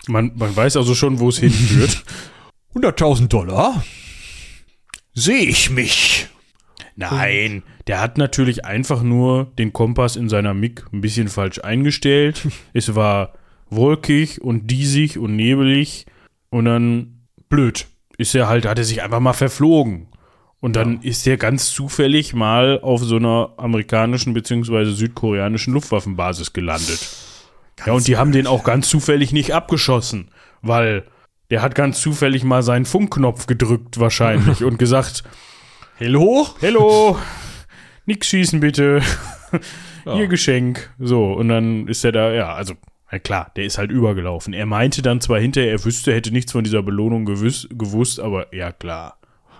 Man, 0.07 0.31
man 0.37 0.55
weiß 0.55 0.77
also 0.77 0.95
schon, 0.95 1.19
wo 1.19 1.31
es 1.31 1.39
hinführt. 1.39 2.05
100.000 2.77 3.27
Dollar? 3.27 3.83
Sehe 5.15 5.47
ich 5.47 5.71
mich. 5.71 6.29
Nein, 6.95 7.65
der 7.89 8.01
hat 8.01 8.19
natürlich 8.19 8.65
einfach 8.65 9.03
nur 9.03 9.47
den 9.59 9.73
Kompass 9.73 10.15
in 10.15 10.29
seiner 10.29 10.55
MIG 10.55 10.85
ein 10.93 11.01
bisschen 11.01 11.27
falsch 11.27 11.59
eingestellt. 11.59 12.47
es 12.73 12.95
war 12.95 13.33
wolkig 13.71 14.41
und 14.41 14.71
diesig 14.71 15.19
und 15.19 15.37
nebelig 15.37 16.07
und 16.51 16.65
dann 16.65 17.27
blöd. 17.49 17.87
Ist 18.17 18.35
er 18.35 18.49
halt, 18.49 18.67
hat 18.67 18.79
er 18.79 18.85
sich 18.85 19.03
einfach 19.03 19.21
mal 19.21 19.33
verflogen. 19.33 20.09
Und 20.61 20.75
dann 20.75 21.01
ja. 21.03 21.11
ist 21.11 21.27
er 21.27 21.37
ganz 21.37 21.71
zufällig 21.71 22.35
mal 22.35 22.81
auf 22.81 23.03
so 23.03 23.17
einer 23.17 23.53
amerikanischen 23.59 24.35
bzw. 24.35 24.87
südkoreanischen 24.87 25.73
Luftwaffenbasis 25.73 26.53
gelandet. 26.53 27.09
Ganz 27.77 27.87
ja, 27.87 27.93
und 27.93 28.09
die 28.09 28.17
haben 28.17 28.33
den 28.33 28.49
auch 28.49 28.65
ganz 28.65 28.89
zufällig 28.89 29.33
nicht 29.33 29.55
abgeschossen, 29.55 30.31
weil 30.63 31.05
der 31.51 31.63
hat 31.63 31.77
ganz 31.77 32.01
zufällig 32.01 32.43
mal 32.43 32.65
seinen 32.65 32.87
Funkknopf 32.87 33.47
gedrückt 33.47 34.01
wahrscheinlich 34.01 34.65
und 34.65 34.79
gesagt, 34.79 35.23
Hello? 35.97 36.47
Hello? 36.61 37.19
Nix 38.07 38.29
schießen 38.29 38.61
bitte. 38.61 39.01
Ja. 40.05 40.15
Ihr 40.15 40.29
Geschenk. 40.29 40.95
So, 40.99 41.33
und 41.33 41.49
dann 41.49 41.89
ist 41.89 42.05
er 42.05 42.13
da, 42.13 42.33
ja, 42.33 42.55
also 42.55 42.75
na 43.11 43.19
klar, 43.19 43.51
der 43.57 43.65
ist 43.65 43.79
halt 43.79 43.91
übergelaufen. 43.91 44.53
Er 44.53 44.67
meinte 44.67 45.03
dann 45.03 45.21
zwar 45.21 45.41
hinterher, 45.41 45.71
er 45.71 45.85
wüsste, 45.85 46.15
hätte 46.15 46.31
nichts 46.31 46.53
von 46.53 46.65
dieser 46.65 46.83
Belohnung 46.83 47.25
gewusst, 47.25 47.69
gewusst 47.71 48.21
aber 48.21 48.55
ja, 48.55 48.73
klar. 48.73 49.19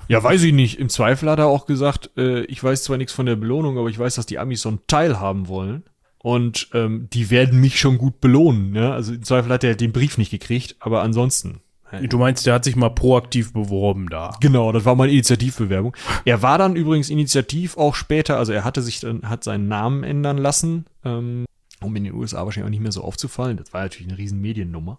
Ja, 0.09 0.23
weiß 0.23 0.43
ich 0.43 0.55
nicht. 0.55 0.79
Im 0.79 0.89
Zweifel 0.89 1.31
hat 1.31 1.39
er 1.39 1.47
auch 1.47 1.67
gesagt, 1.67 2.11
äh, 2.17 2.41
ich 2.45 2.63
weiß 2.63 2.85
zwar 2.85 2.97
nichts 2.97 3.13
von 3.13 3.27
der 3.27 3.37
Belohnung, 3.37 3.79
aber 3.79 3.89
ich 3.89 3.99
weiß, 3.99 4.15
dass 4.15 4.27
die 4.27 4.39
Amis 4.39 4.63
so 4.63 4.71
einen 4.71 4.81
Teil 4.87 5.21
haben 5.21 5.49
wollen. 5.49 5.85
Und 6.19 6.69
ähm, 6.75 7.09
die 7.13 7.31
werden 7.31 7.61
mich 7.61 7.79
schon 7.79 7.99
gut 7.99 8.21
belohnen. 8.21 8.75
Ja? 8.75 8.93
Also 8.93 9.13
im 9.13 9.23
Zweifel 9.23 9.53
hat 9.53 9.65
er 9.65 9.77
den 9.77 9.93
Brief 9.93 10.19
nicht 10.19 10.31
gekriegt, 10.31 10.77
aber 10.81 11.03
ansonsten. 11.03 11.61
Du 12.03 12.19
meinst, 12.19 12.47
der 12.47 12.55
hat 12.55 12.65
sich 12.65 12.77
mal 12.77 12.91
proaktiv 12.91 13.55
beworben 13.55 14.09
da. 14.11 14.37
Genau, 14.41 14.73
das 14.73 14.85
war 14.85 14.95
mal 14.95 15.05
eine 15.05 15.13
Initiativbewerbung. 15.15 15.97
Er 16.27 16.43
war 16.43 16.59
dann 16.59 16.77
übrigens 16.77 17.09
initiativ 17.09 17.79
auch 17.79 17.95
später, 17.95 18.37
also 18.37 18.53
er 18.53 18.65
hatte 18.65 18.83
sich 18.83 19.01
dann, 19.01 19.23
hat 19.29 19.43
seinen 19.43 19.69
Namen 19.69 20.05
ändern 20.05 20.37
lassen, 20.37 20.85
ähm, 21.03 21.47
um 21.81 21.95
in 21.97 22.05
den 22.05 22.15
USA 22.15 22.45
wahrscheinlich 22.45 22.67
auch 22.67 22.71
nicht 22.71 22.83
mehr 22.83 22.93
so 22.93 23.03
aufzufallen. 23.03 23.57
Das 23.57 23.73
war 23.73 23.83
natürlich 23.83 24.09
eine 24.09 24.19
riesen 24.19 24.41
Mediennummer. 24.41 24.99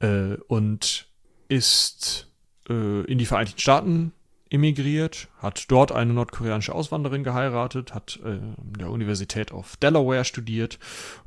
Äh, 0.00 0.36
und 0.48 1.08
ist 1.48 2.28
äh, 2.68 3.02
in 3.04 3.18
die 3.18 3.26
Vereinigten 3.26 3.60
Staaten 3.60 4.12
emigriert, 4.50 5.28
hat 5.38 5.64
dort 5.68 5.92
eine 5.92 6.12
nordkoreanische 6.12 6.74
Auswanderin 6.74 7.24
geheiratet, 7.24 7.94
hat 7.94 8.20
äh, 8.24 8.28
an 8.28 8.72
der 8.78 8.90
Universität 8.90 9.52
of 9.52 9.76
Delaware 9.76 10.24
studiert 10.24 10.78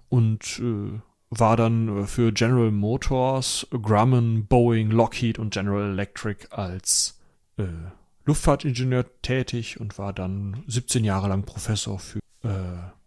und 0.10 0.60
äh, 0.60 1.00
war 1.30 1.58
dann 1.58 2.08
für 2.08 2.32
General 2.32 2.72
Motors, 2.72 3.68
Grumman, 3.72 4.46
Boeing, 4.46 4.90
Lockheed 4.90 5.38
und 5.38 5.54
General 5.54 5.92
Electric 5.92 6.48
als 6.50 7.20
äh, 7.58 7.66
Luftfahrtingenieur 8.26 9.06
tätig 9.22 9.80
und 9.80 9.98
war 9.98 10.14
dann 10.14 10.64
17 10.68 11.04
Jahre 11.04 11.28
lang 11.28 11.44
Professor 11.44 12.00
für 12.00 12.20
äh, 12.44 12.50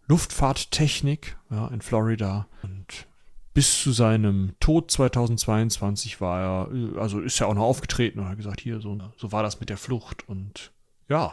Luftfahrttechnik 0.08 1.36
ja, 1.50 1.68
in 1.68 1.80
Florida 1.80 2.46
und 2.62 3.06
bis 3.54 3.82
zu 3.82 3.92
seinem 3.92 4.54
Tod 4.60 4.90
2022 4.90 6.20
war 6.20 6.68
er, 6.70 7.00
also 7.00 7.20
ist 7.20 7.40
er 7.40 7.48
auch 7.48 7.54
noch 7.54 7.62
aufgetreten 7.62 8.20
und 8.20 8.28
hat 8.28 8.36
gesagt, 8.36 8.60
hier, 8.60 8.80
so, 8.80 8.98
so 9.16 9.32
war 9.32 9.42
das 9.42 9.60
mit 9.60 9.68
der 9.68 9.76
Flucht. 9.76 10.28
Und 10.28 10.72
ja, 11.08 11.32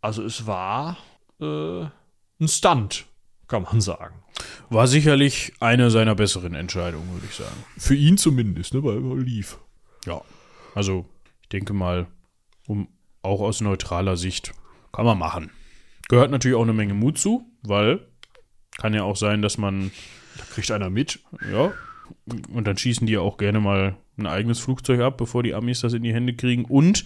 also 0.00 0.22
es 0.22 0.46
war 0.46 0.96
äh, 1.40 1.82
ein 2.40 2.48
Stunt, 2.48 3.06
kann 3.48 3.64
man 3.64 3.80
sagen. 3.80 4.22
War 4.70 4.86
sicherlich 4.86 5.54
eine 5.60 5.90
seiner 5.90 6.14
besseren 6.14 6.54
Entscheidungen, 6.54 7.12
würde 7.12 7.26
ich 7.26 7.34
sagen. 7.34 7.64
Für 7.76 7.94
ihn 7.94 8.18
zumindest, 8.18 8.74
ne, 8.74 8.84
weil 8.84 9.02
er 9.04 9.16
lief. 9.16 9.58
Ja, 10.04 10.20
also 10.74 11.06
ich 11.42 11.48
denke 11.48 11.72
mal, 11.72 12.06
um 12.68 12.88
auch 13.22 13.40
aus 13.40 13.60
neutraler 13.60 14.16
Sicht 14.16 14.52
kann 14.92 15.04
man 15.04 15.18
machen. 15.18 15.50
Gehört 16.08 16.30
natürlich 16.30 16.56
auch 16.56 16.62
eine 16.62 16.72
Menge 16.72 16.94
Mut 16.94 17.18
zu, 17.18 17.50
weil 17.62 18.06
kann 18.78 18.94
ja 18.94 19.02
auch 19.02 19.16
sein, 19.16 19.42
dass 19.42 19.58
man 19.58 19.90
da 20.36 20.44
kriegt 20.52 20.70
einer 20.70 20.90
mit. 20.90 21.20
Ja. 21.50 21.72
Und 22.52 22.66
dann 22.66 22.76
schießen 22.76 23.06
die 23.06 23.14
ja 23.14 23.20
auch 23.20 23.38
gerne 23.38 23.60
mal 23.60 23.96
ein 24.18 24.26
eigenes 24.26 24.60
Flugzeug 24.60 25.00
ab, 25.00 25.16
bevor 25.16 25.42
die 25.42 25.54
Amis 25.54 25.80
das 25.80 25.92
in 25.92 26.02
die 26.02 26.14
Hände 26.14 26.34
kriegen. 26.34 26.64
Und 26.64 27.04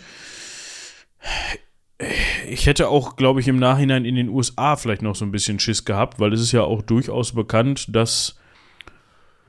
ich 2.49 2.67
hätte 2.67 2.89
auch, 2.89 3.17
glaube 3.17 3.41
ich, 3.41 3.49
im 3.49 3.59
Nachhinein 3.59 4.05
in 4.05 4.15
den 4.15 4.29
USA 4.29 4.77
vielleicht 4.77 5.03
noch 5.03 5.15
so 5.15 5.25
ein 5.25 5.33
bisschen 5.33 5.61
Schiss 5.61 5.85
gehabt, 5.85 6.19
weil 6.19 6.33
es 6.33 6.41
ist 6.41 6.53
ja 6.53 6.63
auch 6.63 6.83
durchaus 6.83 7.33
bekannt, 7.33 7.95
dass 7.95 8.40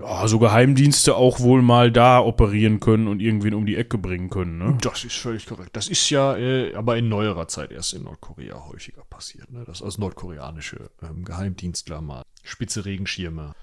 ja, 0.02 0.28
so 0.28 0.40
Geheimdienste 0.40 1.15
auch 1.15 1.40
wohl 1.40 1.61
mal 1.61 1.91
da 1.91 2.19
operieren 2.19 2.80
können 2.80 3.07
und 3.07 3.19
irgendwen 3.19 3.53
um 3.53 3.65
die 3.65 3.76
Ecke 3.76 3.98
bringen 3.98 4.30
können. 4.30 4.57
Ne? 4.57 4.78
Das 4.82 5.03
ist 5.03 5.15
völlig 5.18 5.45
korrekt. 5.45 5.72
Das 5.73 5.88
ist 5.88 6.10
ja 6.10 6.36
äh, 6.38 6.73
aber 6.76 6.98
in 6.98 7.10
neuerer 7.10 7.48
Zeit 7.48 7.72
erst 7.72 7.94
in 7.94 8.03
Nordkorea 8.03 8.68
häufiger 8.68 9.03
passiert, 9.10 9.52
ne? 9.52 9.64
dass 9.65 9.82
als 9.82 9.98
nordkoreanische 9.98 10.90
ähm, 11.02 11.26
Geheimdienstler 11.26 12.02
mal 12.02 12.23
spitze 12.44 12.86
Regenschirme 12.86 13.53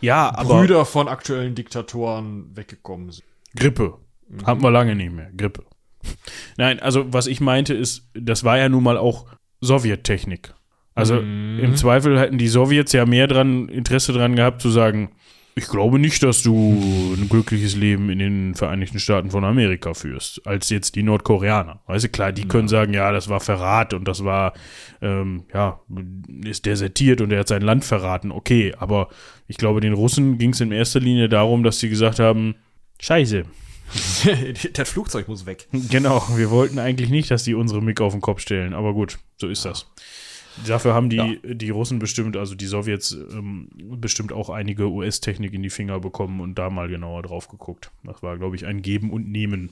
ja, 0.00 0.34
aber 0.34 0.60
Brüder 0.60 0.84
von 0.84 1.08
aktuellen 1.08 1.54
Diktatoren 1.54 2.56
weggekommen 2.56 3.10
sind. 3.10 3.24
Grippe. 3.56 3.94
Mhm. 4.28 4.46
Haben 4.46 4.62
wir 4.62 4.70
lange 4.70 4.94
nicht 4.94 5.12
mehr. 5.12 5.30
Grippe. 5.36 5.64
Nein, 6.56 6.80
also 6.80 7.12
was 7.12 7.26
ich 7.26 7.40
meinte 7.40 7.74
ist, 7.74 8.08
das 8.14 8.44
war 8.44 8.58
ja 8.58 8.68
nun 8.68 8.82
mal 8.82 8.96
auch 8.96 9.26
Sowjettechnik. 9.60 10.54
Also 10.94 11.20
mhm. 11.20 11.60
im 11.60 11.76
Zweifel 11.76 12.18
hätten 12.18 12.38
die 12.38 12.48
Sowjets 12.48 12.92
ja 12.92 13.06
mehr 13.06 13.26
dran 13.26 13.68
Interesse 13.68 14.12
dran 14.12 14.36
gehabt 14.36 14.60
zu 14.60 14.70
sagen, 14.70 15.12
ich 15.58 15.68
glaube 15.68 15.98
nicht, 15.98 16.22
dass 16.22 16.42
du 16.42 17.14
ein 17.16 17.28
glückliches 17.28 17.76
Leben 17.76 18.08
in 18.10 18.18
den 18.18 18.54
Vereinigten 18.54 18.98
Staaten 18.98 19.30
von 19.30 19.44
Amerika 19.44 19.92
führst, 19.92 20.46
als 20.46 20.70
jetzt 20.70 20.94
die 20.94 21.02
Nordkoreaner. 21.02 21.82
Weißt 21.86 22.04
du, 22.04 22.08
klar, 22.08 22.32
die 22.32 22.42
ja. 22.42 22.48
können 22.48 22.68
sagen, 22.68 22.94
ja, 22.94 23.12
das 23.12 23.28
war 23.28 23.40
Verrat 23.40 23.92
und 23.92 24.08
das 24.08 24.24
war, 24.24 24.54
ähm, 25.02 25.44
ja, 25.52 25.80
ist 26.44 26.64
desertiert 26.64 27.20
und 27.20 27.32
er 27.32 27.40
hat 27.40 27.48
sein 27.48 27.62
Land 27.62 27.84
verraten. 27.84 28.32
Okay, 28.32 28.74
aber 28.78 29.08
ich 29.46 29.56
glaube, 29.56 29.80
den 29.80 29.92
Russen 29.92 30.38
ging 30.38 30.50
es 30.50 30.60
in 30.60 30.72
erster 30.72 31.00
Linie 31.00 31.28
darum, 31.28 31.62
dass 31.62 31.80
sie 31.80 31.88
gesagt 31.88 32.18
haben, 32.18 32.54
Scheiße. 33.00 33.44
das 34.74 34.88
Flugzeug 34.88 35.28
muss 35.28 35.46
weg. 35.46 35.68
Genau, 35.90 36.22
wir 36.36 36.50
wollten 36.50 36.78
eigentlich 36.78 37.10
nicht, 37.10 37.30
dass 37.30 37.44
die 37.44 37.54
unsere 37.54 37.82
Mick 37.82 38.00
auf 38.00 38.12
den 38.12 38.20
Kopf 38.20 38.40
stellen, 38.40 38.74
aber 38.74 38.92
gut, 38.92 39.18
so 39.36 39.48
ist 39.48 39.64
das. 39.64 39.90
Dafür 40.66 40.94
haben 40.94 41.10
die, 41.10 41.16
ja. 41.16 41.54
die 41.54 41.70
Russen 41.70 41.98
bestimmt, 41.98 42.36
also 42.36 42.54
die 42.54 42.66
Sowjets, 42.66 43.12
ähm, 43.12 43.68
bestimmt 43.96 44.32
auch 44.32 44.50
einige 44.50 44.90
US-Technik 44.90 45.52
in 45.52 45.62
die 45.62 45.70
Finger 45.70 46.00
bekommen 46.00 46.40
und 46.40 46.56
da 46.56 46.70
mal 46.70 46.88
genauer 46.88 47.22
drauf 47.22 47.48
geguckt. 47.48 47.90
Das 48.04 48.22
war, 48.22 48.38
glaube 48.38 48.56
ich, 48.56 48.66
ein 48.66 48.82
Geben 48.82 49.10
und 49.10 49.28
Nehmen 49.30 49.70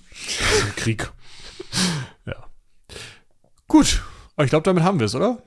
im 0.63 0.77
Krieg. 0.77 1.11
Ja. 2.27 2.35
Gut, 3.69 4.03
ich 4.43 4.51
glaube, 4.51 4.65
damit 4.65 4.83
haben 4.83 4.99
wir 4.99 5.07
es, 5.07 5.15
oder? 5.15 5.43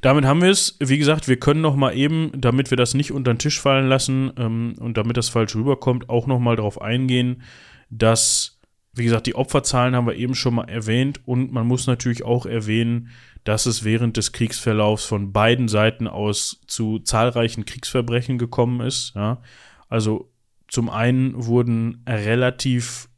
Damit 0.00 0.24
haben 0.24 0.42
wir 0.42 0.50
es. 0.50 0.76
Wie 0.80 0.98
gesagt, 0.98 1.28
wir 1.28 1.38
können 1.38 1.60
noch 1.60 1.76
mal 1.76 1.96
eben, 1.96 2.32
damit 2.34 2.70
wir 2.70 2.76
das 2.76 2.94
nicht 2.94 3.12
unter 3.12 3.32
den 3.32 3.38
Tisch 3.38 3.60
fallen 3.60 3.88
lassen 3.88 4.32
ähm, 4.36 4.74
und 4.78 4.96
damit 4.96 5.16
das 5.16 5.28
falsch 5.28 5.54
rüberkommt, 5.54 6.08
auch 6.08 6.26
noch 6.26 6.38
mal 6.38 6.56
darauf 6.56 6.80
eingehen, 6.80 7.42
dass, 7.90 8.58
wie 8.92 9.04
gesagt, 9.04 9.26
die 9.26 9.34
Opferzahlen 9.34 9.94
haben 9.94 10.06
wir 10.06 10.16
eben 10.16 10.34
schon 10.34 10.54
mal 10.54 10.68
erwähnt 10.68 11.20
und 11.26 11.52
man 11.52 11.66
muss 11.66 11.86
natürlich 11.86 12.24
auch 12.24 12.46
erwähnen, 12.46 13.10
dass 13.46 13.66
es 13.66 13.84
während 13.84 14.16
des 14.16 14.32
Kriegsverlaufs 14.32 15.04
von 15.04 15.32
beiden 15.32 15.68
Seiten 15.68 16.08
aus 16.08 16.60
zu 16.66 16.98
zahlreichen 16.98 17.64
Kriegsverbrechen 17.64 18.38
gekommen 18.38 18.80
ist. 18.80 19.12
Ja. 19.14 19.40
Also 19.88 20.28
zum 20.66 20.90
einen 20.90 21.46
wurden 21.46 22.02
relativ, 22.08 23.08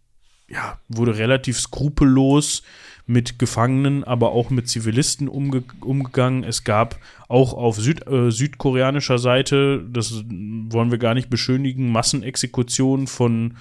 ja, 0.47 0.79
wurde 0.87 1.17
relativ 1.17 1.59
skrupellos 1.59 2.63
mit 3.07 3.39
Gefangenen, 3.39 4.05
aber 4.05 4.33
auch 4.33 4.51
mit 4.51 4.69
Zivilisten 4.69 5.29
umge 5.29 5.65
umgegangen. 5.81 6.45
Es 6.45 6.63
gab 6.63 7.01
auch 7.29 7.55
auf 7.55 7.77
Süd 7.77 8.07
äh, 8.07 8.31
südkoreanischer 8.31 9.17
Seite, 9.17 9.83
das 9.91 10.25
wollen 10.29 10.91
wir 10.91 10.99
gar 10.99 11.15
nicht 11.15 11.31
beschönigen, 11.31 11.91
Massenexekutionen 11.91 13.07
von 13.07 13.57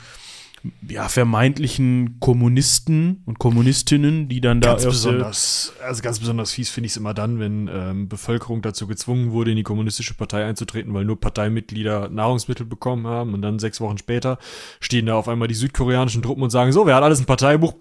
ja, 0.88 1.08
vermeintlichen 1.08 2.20
Kommunisten 2.20 3.24
und 3.26 3.40
Kommunistinnen, 3.40 4.28
die 4.28 4.42
dann 4.42 4.60
ganz 4.60 4.84
da. 4.84 4.90
Besonders, 4.90 5.74
also 5.84 6.02
ganz 6.02 6.20
besonders 6.20 6.52
fies 6.52 6.70
finde 6.70 6.88
ich 6.88 6.94
es 6.94 6.98
immer 6.98 7.14
dann, 7.14 7.40
wenn 7.40 7.70
ähm, 7.72 8.10
Bevölkerung 8.10 8.62
dazu 8.62 8.88
gezwungen 8.88 9.32
wurde, 9.32 9.52
in 9.52 9.58
die 9.58 9.64
kommunistische 9.64 10.14
Partei 10.14 10.46
einzutreten, 10.46 10.94
weil 10.94 11.06
nur 11.06 11.20
Parteimitglieder 11.20 12.10
Nahrungsmittel 12.10 12.66
bekommen 12.66 13.08
haben 13.08 13.34
und 13.34 13.42
dann 13.42 13.60
sechs 13.60 13.80
Wochen 13.82 13.98
später 13.98 14.40
stehen 14.80 15.06
da 15.06 15.16
auf 15.16 15.28
einmal 15.28 15.48
die 15.48 15.56
südkoreanischen 15.56 16.22
Truppen 16.22 16.44
und 16.44 16.50
sagen, 16.50 16.72
so, 16.72 16.86
wer 16.86 16.96
hat 16.96 17.04
alles 17.04 17.20
ein 17.20 17.26
Parteibuch? 17.26 17.74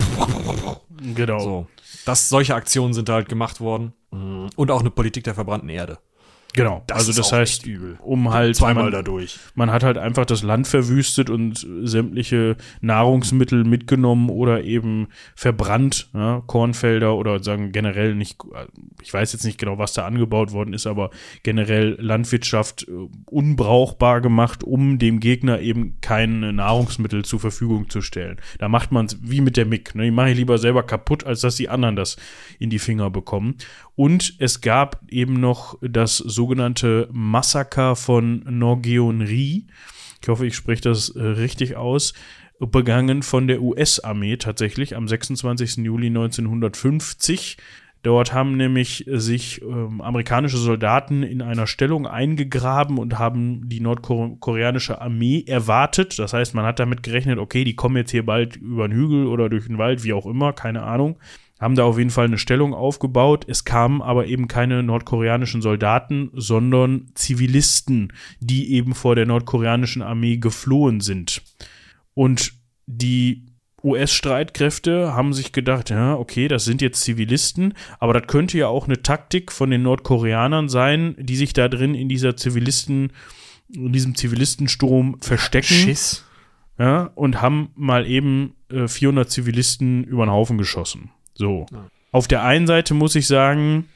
Genau. 1.15 1.40
So. 1.40 1.66
Das, 2.05 2.28
solche 2.28 2.55
Aktionen 2.55 2.94
sind 2.94 3.09
da 3.09 3.15
halt 3.15 3.28
gemacht 3.28 3.61
worden. 3.61 3.93
Und 4.11 4.70
auch 4.70 4.81
eine 4.81 4.90
Politik 4.90 5.24
der 5.24 5.35
verbrannten 5.35 5.69
Erde. 5.69 5.98
Genau, 6.56 6.82
das 6.86 7.06
also 7.06 7.12
das 7.12 7.32
heißt, 7.32 7.68
um 8.00 8.32
halt 8.32 8.56
zweimal 8.56 8.84
man, 8.84 8.92
dadurch. 8.92 9.38
Man 9.54 9.70
hat 9.70 9.84
halt 9.84 9.98
einfach 9.98 10.24
das 10.24 10.42
Land 10.42 10.66
verwüstet 10.66 11.28
und 11.28 11.66
sämtliche 11.82 12.56
Nahrungsmittel 12.80 13.64
mitgenommen 13.64 14.30
oder 14.30 14.64
eben 14.64 15.08
verbrannt, 15.34 16.08
ja, 16.14 16.42
Kornfelder 16.46 17.14
oder 17.14 17.42
sagen 17.42 17.72
generell 17.72 18.14
nicht, 18.14 18.38
ich 19.02 19.12
weiß 19.12 19.34
jetzt 19.34 19.44
nicht 19.44 19.58
genau, 19.58 19.76
was 19.76 19.92
da 19.92 20.06
angebaut 20.06 20.52
worden 20.52 20.72
ist, 20.72 20.86
aber 20.86 21.10
generell 21.42 21.98
Landwirtschaft 22.00 22.88
äh, 22.88 22.92
unbrauchbar 23.26 24.22
gemacht, 24.22 24.64
um 24.64 24.98
dem 24.98 25.20
Gegner 25.20 25.60
eben 25.60 25.98
keine 26.00 26.54
Nahrungsmittel 26.54 27.22
zur 27.26 27.38
Verfügung 27.38 27.90
zu 27.90 28.00
stellen. 28.00 28.40
Da 28.58 28.70
macht 28.70 28.92
man 28.92 29.06
es 29.06 29.18
wie 29.20 29.42
mit 29.42 29.58
der 29.58 29.66
MIG. 29.66 29.94
Ne? 29.94 30.04
Die 30.04 30.10
mache 30.10 30.30
ich 30.30 30.36
lieber 30.38 30.56
selber 30.56 30.84
kaputt, 30.84 31.24
als 31.24 31.42
dass 31.42 31.56
die 31.56 31.68
anderen 31.68 31.96
das 31.96 32.16
in 32.58 32.70
die 32.70 32.78
Finger 32.78 33.10
bekommen. 33.10 33.56
Und 33.94 34.34
es 34.38 34.60
gab 34.60 35.00
eben 35.08 35.40
noch 35.40 35.78
das 35.80 36.18
sogenannte 36.47 37.09
Massaker 37.10 37.97
von 37.97 38.44
Norgeonri. 38.48 39.66
Ich 40.23 40.28
hoffe, 40.28 40.47
ich 40.47 40.55
spreche 40.55 40.82
das 40.82 41.09
äh, 41.09 41.20
richtig 41.20 41.74
aus. 41.74 42.14
Begangen 42.60 43.24
von 43.24 43.48
der 43.48 43.60
US-Armee 43.60 44.36
tatsächlich 44.36 44.94
am 44.94 45.09
26. 45.09 45.78
Juli 45.78 46.06
1950. 46.06 47.56
Dort 48.05 48.32
haben 48.32 48.56
nämlich 48.56 49.06
sich 49.09 49.60
ähm, 49.62 50.01
amerikanische 50.01 50.56
Soldaten 50.56 51.24
in 51.24 51.43
einer 51.43 51.66
Stellung 51.66 52.06
eingegraben 52.06 52.98
und 52.98 53.18
haben 53.18 53.68
die 53.68 53.81
nordkoreanische 53.81 55.01
Armee 55.01 55.43
erwartet. 55.48 56.16
Das 56.20 56.32
heißt, 56.32 56.55
man 56.55 56.64
hat 56.64 56.78
damit 56.78 57.02
gerechnet, 57.02 57.40
okay, 57.40 57.64
die 57.64 57.74
kommen 57.74 57.97
jetzt 57.97 58.12
hier 58.12 58.24
bald 58.24 58.55
über 58.55 58.86
den 58.86 58.97
Hügel 58.97 59.27
oder 59.27 59.48
durch 59.48 59.66
den 59.66 59.78
Wald, 59.78 60.05
wie 60.05 60.12
auch 60.12 60.27
immer, 60.27 60.52
keine 60.52 60.85
Ahnung 60.85 61.18
haben 61.60 61.74
da 61.74 61.84
auf 61.84 61.98
jeden 61.98 62.10
Fall 62.10 62.26
eine 62.26 62.38
Stellung 62.38 62.74
aufgebaut. 62.74 63.44
Es 63.48 63.64
kamen 63.64 64.02
aber 64.02 64.26
eben 64.26 64.46
keine 64.48 64.82
nordkoreanischen 64.82 65.62
Soldaten, 65.62 66.30
sondern 66.34 67.06
Zivilisten, 67.14 68.12
die 68.40 68.72
eben 68.72 68.94
vor 68.94 69.14
der 69.14 69.26
nordkoreanischen 69.26 70.02
Armee 70.02 70.36
geflohen 70.36 71.00
sind. 71.00 71.42
Und 72.14 72.52
die 72.86 73.46
US-Streitkräfte 73.82 75.14
haben 75.14 75.32
sich 75.32 75.52
gedacht, 75.52 75.90
ja, 75.90 76.14
okay, 76.14 76.48
das 76.48 76.64
sind 76.64 76.82
jetzt 76.82 77.02
Zivilisten, 77.02 77.74
aber 78.00 78.12
das 78.12 78.26
könnte 78.26 78.58
ja 78.58 78.68
auch 78.68 78.86
eine 78.86 79.02
Taktik 79.02 79.52
von 79.52 79.70
den 79.70 79.82
Nordkoreanern 79.82 80.68
sein, 80.68 81.14
die 81.18 81.36
sich 81.36 81.52
da 81.52 81.68
drin 81.68 81.94
in 81.94 82.08
dieser 82.08 82.36
Zivilisten, 82.36 83.12
in 83.72 83.92
diesem 83.92 84.14
Zivilistensturm 84.14 85.18
verstecken. 85.20 85.74
Schiss. 85.74 86.24
Ja, 86.78 87.10
und 87.14 87.40
haben 87.40 87.70
mal 87.74 88.06
eben 88.06 88.54
äh, 88.70 88.86
400 88.86 89.30
Zivilisten 89.30 90.04
über 90.04 90.26
den 90.26 90.30
Haufen 90.30 90.58
geschossen. 90.58 91.10
So. 91.36 91.66
Ja. 91.72 91.86
Auf 92.12 92.28
der 92.28 92.42
einen 92.42 92.66
Seite 92.66 92.94
muss 92.94 93.14
ich 93.14 93.26
sagen, 93.26 93.86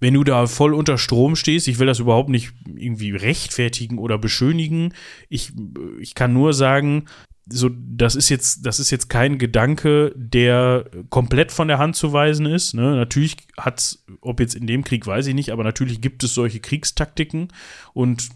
wenn 0.00 0.14
du 0.14 0.24
da 0.24 0.46
voll 0.46 0.74
unter 0.74 0.98
Strom 0.98 1.36
stehst, 1.36 1.68
ich 1.68 1.78
will 1.78 1.86
das 1.86 2.00
überhaupt 2.00 2.28
nicht 2.28 2.52
irgendwie 2.74 3.12
rechtfertigen 3.12 3.98
oder 3.98 4.18
beschönigen. 4.18 4.94
Ich, 5.28 5.52
ich 6.00 6.14
kann 6.14 6.32
nur 6.32 6.52
sagen, 6.52 7.06
so, 7.48 7.70
das 7.72 8.16
ist 8.16 8.28
jetzt, 8.28 8.66
das 8.66 8.80
ist 8.80 8.90
jetzt 8.90 9.08
kein 9.08 9.38
Gedanke, 9.38 10.12
der 10.16 10.86
komplett 11.10 11.52
von 11.52 11.68
der 11.68 11.78
Hand 11.78 11.96
zu 11.96 12.12
weisen 12.12 12.46
ist. 12.46 12.74
Ne? 12.74 12.96
Natürlich 12.96 13.36
hat's, 13.56 14.04
ob 14.20 14.40
jetzt 14.40 14.54
in 14.54 14.66
dem 14.66 14.84
Krieg, 14.84 15.06
weiß 15.06 15.26
ich 15.28 15.34
nicht, 15.34 15.50
aber 15.50 15.64
natürlich 15.64 16.00
gibt 16.00 16.24
es 16.24 16.34
solche 16.34 16.60
Kriegstaktiken 16.60 17.48
und 17.94 18.28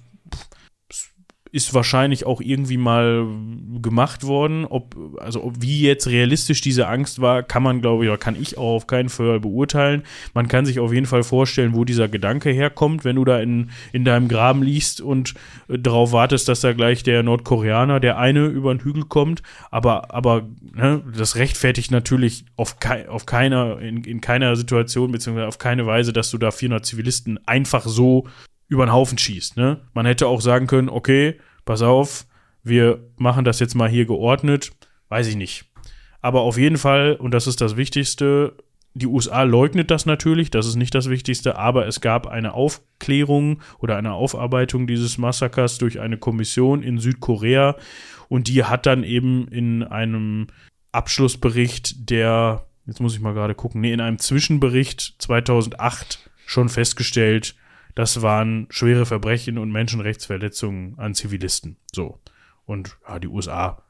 ist 1.56 1.72
wahrscheinlich 1.72 2.26
auch 2.26 2.42
irgendwie 2.42 2.76
mal 2.76 3.26
gemacht 3.80 4.24
worden. 4.24 4.66
Ob, 4.66 4.94
also 5.18 5.42
ob, 5.42 5.62
wie 5.62 5.80
jetzt 5.80 6.06
realistisch 6.06 6.60
diese 6.60 6.86
Angst 6.86 7.22
war, 7.22 7.42
kann 7.42 7.62
man, 7.62 7.80
glaube 7.80 8.04
ich, 8.04 8.10
oder 8.10 8.18
kann 8.18 8.36
ich 8.40 8.58
auch 8.58 8.76
auf 8.76 8.86
keinen 8.86 9.08
Fall 9.08 9.40
beurteilen. 9.40 10.02
Man 10.34 10.48
kann 10.48 10.66
sich 10.66 10.78
auf 10.80 10.92
jeden 10.92 11.06
Fall 11.06 11.22
vorstellen, 11.22 11.74
wo 11.74 11.86
dieser 11.86 12.08
Gedanke 12.08 12.50
herkommt, 12.50 13.06
wenn 13.06 13.16
du 13.16 13.24
da 13.24 13.40
in, 13.40 13.70
in 13.94 14.04
deinem 14.04 14.28
Graben 14.28 14.62
liegst 14.62 15.00
und 15.00 15.32
äh, 15.68 15.78
darauf 15.78 16.12
wartest, 16.12 16.46
dass 16.48 16.60
da 16.60 16.74
gleich 16.74 17.02
der 17.02 17.22
Nordkoreaner, 17.22 18.00
der 18.00 18.18
eine 18.18 18.44
über 18.44 18.74
den 18.74 18.84
Hügel 18.84 19.04
kommt. 19.04 19.42
Aber, 19.70 20.14
aber 20.14 20.46
ne, 20.74 21.02
das 21.16 21.36
rechtfertigt 21.36 21.90
natürlich 21.90 22.44
auf, 22.56 22.80
kei 22.80 23.08
auf 23.08 23.24
keiner, 23.24 23.78
in, 23.80 24.04
in 24.04 24.20
keiner 24.20 24.56
Situation, 24.56 25.10
beziehungsweise 25.10 25.48
auf 25.48 25.56
keine 25.56 25.86
Weise, 25.86 26.12
dass 26.12 26.30
du 26.30 26.36
da 26.36 26.50
400 26.50 26.84
Zivilisten 26.84 27.40
einfach 27.46 27.86
so 27.86 28.26
über 28.68 28.86
den 28.86 28.92
Haufen 28.92 29.18
schießt. 29.18 29.56
Ne? 29.56 29.80
Man 29.94 30.06
hätte 30.06 30.26
auch 30.26 30.40
sagen 30.40 30.66
können, 30.66 30.88
okay, 30.88 31.38
pass 31.64 31.82
auf, 31.82 32.26
wir 32.62 33.00
machen 33.16 33.44
das 33.44 33.60
jetzt 33.60 33.74
mal 33.74 33.88
hier 33.88 34.06
geordnet. 34.06 34.72
Weiß 35.08 35.28
ich 35.28 35.36
nicht. 35.36 35.66
Aber 36.20 36.40
auf 36.40 36.58
jeden 36.58 36.78
Fall, 36.78 37.14
und 37.14 37.32
das 37.32 37.46
ist 37.46 37.60
das 37.60 37.76
Wichtigste, 37.76 38.56
die 38.94 39.06
USA 39.06 39.42
leugnet 39.42 39.90
das 39.90 40.06
natürlich, 40.06 40.50
das 40.50 40.66
ist 40.66 40.76
nicht 40.76 40.94
das 40.94 41.10
Wichtigste, 41.10 41.58
aber 41.58 41.86
es 41.86 42.00
gab 42.00 42.26
eine 42.26 42.54
Aufklärung 42.54 43.60
oder 43.78 43.96
eine 43.96 44.14
Aufarbeitung 44.14 44.86
dieses 44.86 45.18
Massakers 45.18 45.76
durch 45.76 46.00
eine 46.00 46.16
Kommission 46.16 46.82
in 46.82 46.98
Südkorea 46.98 47.76
und 48.28 48.48
die 48.48 48.64
hat 48.64 48.86
dann 48.86 49.04
eben 49.04 49.48
in 49.48 49.82
einem 49.82 50.46
Abschlussbericht, 50.92 52.10
der, 52.10 52.66
jetzt 52.86 53.00
muss 53.00 53.14
ich 53.14 53.20
mal 53.20 53.34
gerade 53.34 53.54
gucken, 53.54 53.82
nee, 53.82 53.92
in 53.92 54.00
einem 54.00 54.18
Zwischenbericht 54.18 55.16
2008 55.18 56.30
schon 56.46 56.70
festgestellt, 56.70 57.54
das 57.96 58.20
waren 58.22 58.66
schwere 58.70 59.06
Verbrechen 59.06 59.56
und 59.58 59.72
Menschenrechtsverletzungen 59.72 60.98
an 60.98 61.14
Zivilisten. 61.14 61.76
So. 61.92 62.20
Und 62.66 62.98
ja, 63.08 63.18
die 63.18 63.26
USA, 63.26 63.82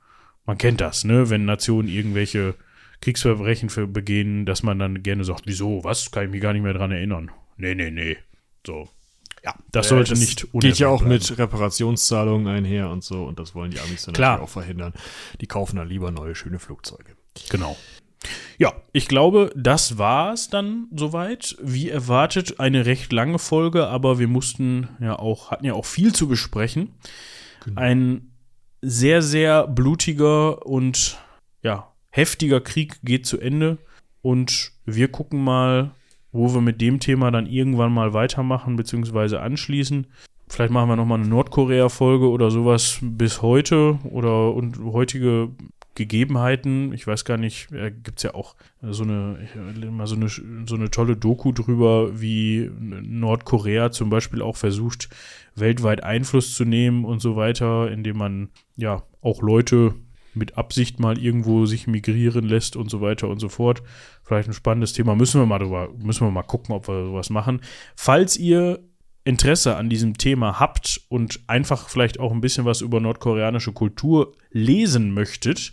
man 0.47 0.57
kennt 0.57 0.81
das, 0.81 1.05
ne? 1.05 1.29
Wenn 1.29 1.45
Nationen 1.45 1.89
irgendwelche 1.89 2.55
Kriegsverbrechen 3.01 3.69
für 3.69 3.89
begehen, 3.89 4.47
dass 4.47 4.63
man 4.63 4.79
dann 4.79 5.03
gerne 5.03 5.25
sagt, 5.25 5.43
wieso, 5.47 5.83
was? 5.83 6.13
Kann 6.13 6.25
ich 6.25 6.31
mich 6.31 6.41
gar 6.41 6.53
nicht 6.53 6.63
mehr 6.63 6.73
dran 6.73 6.93
erinnern. 6.93 7.33
Nee, 7.57 7.75
nee, 7.75 7.91
nee. 7.91 8.17
So. 8.65 8.89
ja, 9.43 9.55
das 9.73 9.89
sollte 9.89 10.11
das 10.11 10.21
nicht 10.21 10.47
Geht 10.53 10.79
ja 10.79 10.89
auch 10.89 11.01
bleiben. 11.01 11.15
mit 11.15 11.37
Reparationszahlungen 11.39 12.47
einher 12.47 12.91
und 12.91 13.03
so 13.03 13.25
und 13.25 13.41
das 13.41 13.55
wollen 13.57 13.73
die 13.73 13.81
Amis 13.81 14.05
dann 14.05 14.15
Klar. 14.15 14.41
auch 14.41 14.49
verhindern. 14.49 14.93
Die 15.41 15.47
kaufen 15.47 15.77
dann 15.77 15.89
lieber 15.89 16.13
neue, 16.13 16.37
schöne 16.37 16.61
Flugzeuge. 16.61 17.17
Genau. 17.51 17.77
Ja, 18.59 18.73
ich 18.93 19.09
glaube, 19.09 19.53
das 19.55 19.99
war 19.99 20.33
es 20.33 20.49
dann 20.49 20.89
soweit. 20.95 21.57
Wie 21.63 21.91
erwartet, 21.91 22.59
eine 22.59 22.87
recht 22.87 23.13
lange 23.13 23.39
Folge, 23.39 23.87
aber 23.89 24.19
wir 24.19 24.29
mussten 24.29 24.89
ja 25.01 25.19
auch, 25.19 25.51
hatten 25.51 25.67
ja 25.67 25.75
auch 25.75 25.85
viel 25.85 26.15
zu 26.15 26.27
besprechen. 26.29 26.95
Genau. 27.65 27.81
Ein 27.81 28.31
sehr, 28.81 29.23
sehr 29.23 29.67
blutiger 29.67 30.65
und 30.67 31.19
ja, 31.63 31.93
heftiger 32.11 32.61
Krieg 32.61 32.99
geht 33.03 33.27
zu 33.27 33.39
Ende. 33.39 33.79
Und 34.23 34.73
wir 34.85 35.09
gucken 35.09 35.43
mal, 35.43 35.93
wo 36.33 36.53
wir 36.55 36.61
mit 36.61 36.81
dem 36.81 37.01
Thema 37.01 37.31
dann 37.31 37.47
irgendwann 37.47 37.93
mal 37.93 38.13
weitermachen, 38.13 38.77
beziehungsweise 38.77 39.41
anschließen. 39.41 40.07
Vielleicht 40.49 40.73
machen 40.73 40.89
wir 40.89 40.97
nochmal 40.97 41.19
eine 41.19 41.29
Nordkorea-Folge 41.29 42.29
oder 42.29 42.51
sowas 42.51 42.99
bis 43.03 43.43
heute 43.43 43.99
oder 44.05 44.55
und 44.55 44.79
heutige 44.79 45.51
Gegebenheiten. 45.97 46.93
Ich 46.93 47.07
weiß 47.07 47.25
gar 47.25 47.37
nicht, 47.37 47.73
äh, 47.73 47.91
gibt 47.91 48.19
es 48.19 48.23
ja 48.23 48.35
auch 48.35 48.55
so 48.81 49.03
eine, 49.03 49.39
mal 49.91 50.07
so 50.07 50.15
eine, 50.15 50.29
so 50.29 50.75
eine 50.77 50.91
tolle 50.91 51.17
Doku 51.17 51.51
drüber, 51.51 52.21
wie 52.21 52.71
Nordkorea 52.79 53.91
zum 53.91 54.11
Beispiel 54.11 54.43
auch 54.43 54.57
versucht, 54.57 55.09
weltweit 55.57 56.05
Einfluss 56.05 56.55
zu 56.55 56.65
nehmen 56.65 57.05
und 57.05 57.21
so 57.21 57.35
weiter, 57.35 57.91
indem 57.91 58.19
man 58.19 58.51
ja 58.77 59.03
auch 59.21 59.43
Leute 59.43 59.95
mit 60.35 60.59
Absicht 60.59 61.01
mal 61.01 61.19
irgendwo 61.19 61.67
sich 61.67 61.87
migrieren 61.87 62.45
lässt 62.45 62.77
und 62.77 62.91
so 62.91 63.01
weiter 63.01 63.29
und 63.29 63.41
so 63.41 63.49
fort. 63.49 63.83
Vielleicht 64.23 64.49
ein 64.49 64.55
spannendes 64.55 64.93
Thema. 64.93 65.17
Müssen 65.17 65.41
wir 65.41 65.47
mal 65.47 65.59
drüber, 65.59 65.89
müssen 65.99 66.27
wir 66.27 66.31
mal 66.31 66.43
gucken, 66.43 66.75
ob 66.75 66.89
wir 66.89 67.07
sowas 67.07 67.31
machen. 67.31 67.63
Falls 67.97 68.37
ihr 68.37 68.81
Interesse 69.27 69.77
an 69.77 69.91
diesem 69.91 70.17
Thema 70.17 70.61
habt 70.61 71.01
und 71.09 71.41
einfach 71.49 71.89
vielleicht 71.89 72.21
auch 72.21 72.31
ein 72.31 72.41
bisschen 72.41 72.65
was 72.65 72.81
über 72.81 73.01
nordkoreanische 73.01 73.73
Kultur 73.73 74.33
lesen 74.53 75.13
möchtet, 75.13 75.73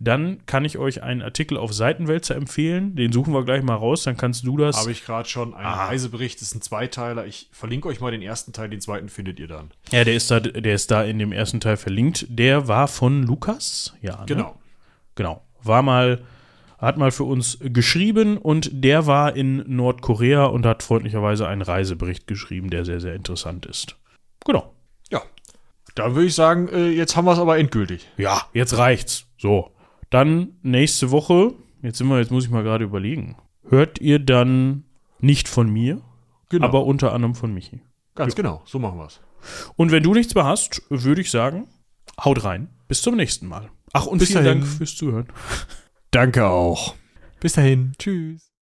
dann 0.00 0.44
kann 0.46 0.64
ich 0.64 0.78
euch 0.78 1.02
einen 1.02 1.20
Artikel 1.20 1.58
auf 1.58 1.72
Seitenwälzer 1.72 2.34
empfehlen. 2.34 2.96
Den 2.96 3.12
suchen 3.12 3.34
wir 3.34 3.44
gleich 3.44 3.62
mal 3.62 3.74
raus, 3.74 4.04
dann 4.04 4.16
kannst 4.16 4.46
du 4.46 4.56
das. 4.56 4.78
Habe 4.78 4.90
ich 4.90 5.04
gerade 5.04 5.28
schon. 5.28 5.54
Ein 5.54 5.66
ah. 5.66 5.86
Reisebericht 5.86 6.40
ist 6.40 6.54
ein 6.54 6.62
Zweiteiler. 6.62 7.26
Ich 7.26 7.48
verlinke 7.52 7.88
euch 7.88 8.00
mal 8.00 8.10
den 8.10 8.22
ersten 8.22 8.52
Teil, 8.52 8.70
den 8.70 8.80
zweiten 8.80 9.10
findet 9.10 9.38
ihr 9.38 9.48
dann. 9.48 9.70
Ja, 9.90 10.04
der 10.04 10.14
ist 10.14 10.30
da, 10.30 10.40
der 10.40 10.74
ist 10.74 10.90
da 10.90 11.04
in 11.04 11.18
dem 11.18 11.30
ersten 11.30 11.60
Teil 11.60 11.76
verlinkt. 11.76 12.26
Der 12.30 12.68
war 12.68 12.88
von 12.88 13.22
Lukas. 13.22 13.94
Ja. 14.00 14.20
Ne? 14.20 14.26
Genau. 14.26 14.58
Genau. 15.14 15.42
War 15.62 15.82
mal 15.82 16.22
hat 16.78 16.98
mal 16.98 17.10
für 17.10 17.24
uns 17.24 17.58
geschrieben 17.60 18.36
und 18.36 18.70
der 18.72 19.06
war 19.06 19.36
in 19.36 19.64
Nordkorea 19.66 20.46
und 20.46 20.66
hat 20.66 20.82
freundlicherweise 20.82 21.46
einen 21.46 21.62
Reisebericht 21.62 22.26
geschrieben, 22.26 22.70
der 22.70 22.84
sehr, 22.84 23.00
sehr 23.00 23.14
interessant 23.14 23.66
ist. 23.66 23.96
Genau. 24.44 24.74
Ja. 25.10 25.22
Dann 25.94 26.14
würde 26.14 26.26
ich 26.26 26.34
sagen, 26.34 26.68
äh, 26.68 26.88
jetzt 26.88 27.16
haben 27.16 27.24
wir 27.24 27.32
es 27.32 27.38
aber 27.38 27.58
endgültig. 27.58 28.08
Ja, 28.16 28.42
jetzt 28.52 28.76
reicht's. 28.76 29.26
So. 29.38 29.70
Dann 30.10 30.56
nächste 30.62 31.10
Woche, 31.10 31.54
jetzt 31.82 31.98
sind 31.98 32.08
wir, 32.08 32.18
jetzt 32.18 32.30
muss 32.30 32.44
ich 32.44 32.50
mal 32.50 32.62
gerade 32.62 32.84
überlegen. 32.84 33.36
Hört 33.68 34.00
ihr 34.00 34.18
dann 34.18 34.84
nicht 35.20 35.48
von 35.48 35.70
mir, 35.70 36.02
genau. 36.50 36.66
aber 36.66 36.84
unter 36.84 37.12
anderem 37.12 37.34
von 37.34 37.54
Michi. 37.54 37.80
Ganz 38.14 38.34
ja. 38.34 38.36
genau, 38.36 38.62
so 38.66 38.78
machen 38.78 38.98
wir 38.98 39.06
es. 39.06 39.20
Und 39.76 39.90
wenn 39.90 40.02
du 40.02 40.14
nichts 40.14 40.34
mehr 40.34 40.44
hast, 40.44 40.82
würde 40.88 41.20
ich 41.20 41.30
sagen, 41.30 41.66
haut 42.22 42.44
rein. 42.44 42.68
Bis 42.88 43.02
zum 43.02 43.16
nächsten 43.16 43.46
Mal. 43.46 43.70
Ach, 43.92 44.06
und 44.06 44.18
Bis 44.18 44.28
vielen 44.28 44.44
dahin. 44.44 44.60
Dank 44.60 44.70
fürs 44.70 44.96
Zuhören. 44.96 45.28
Danke 46.14 46.46
auch. 46.46 46.94
Bis 47.40 47.54
dahin. 47.54 47.92
Tschüss. 47.98 48.53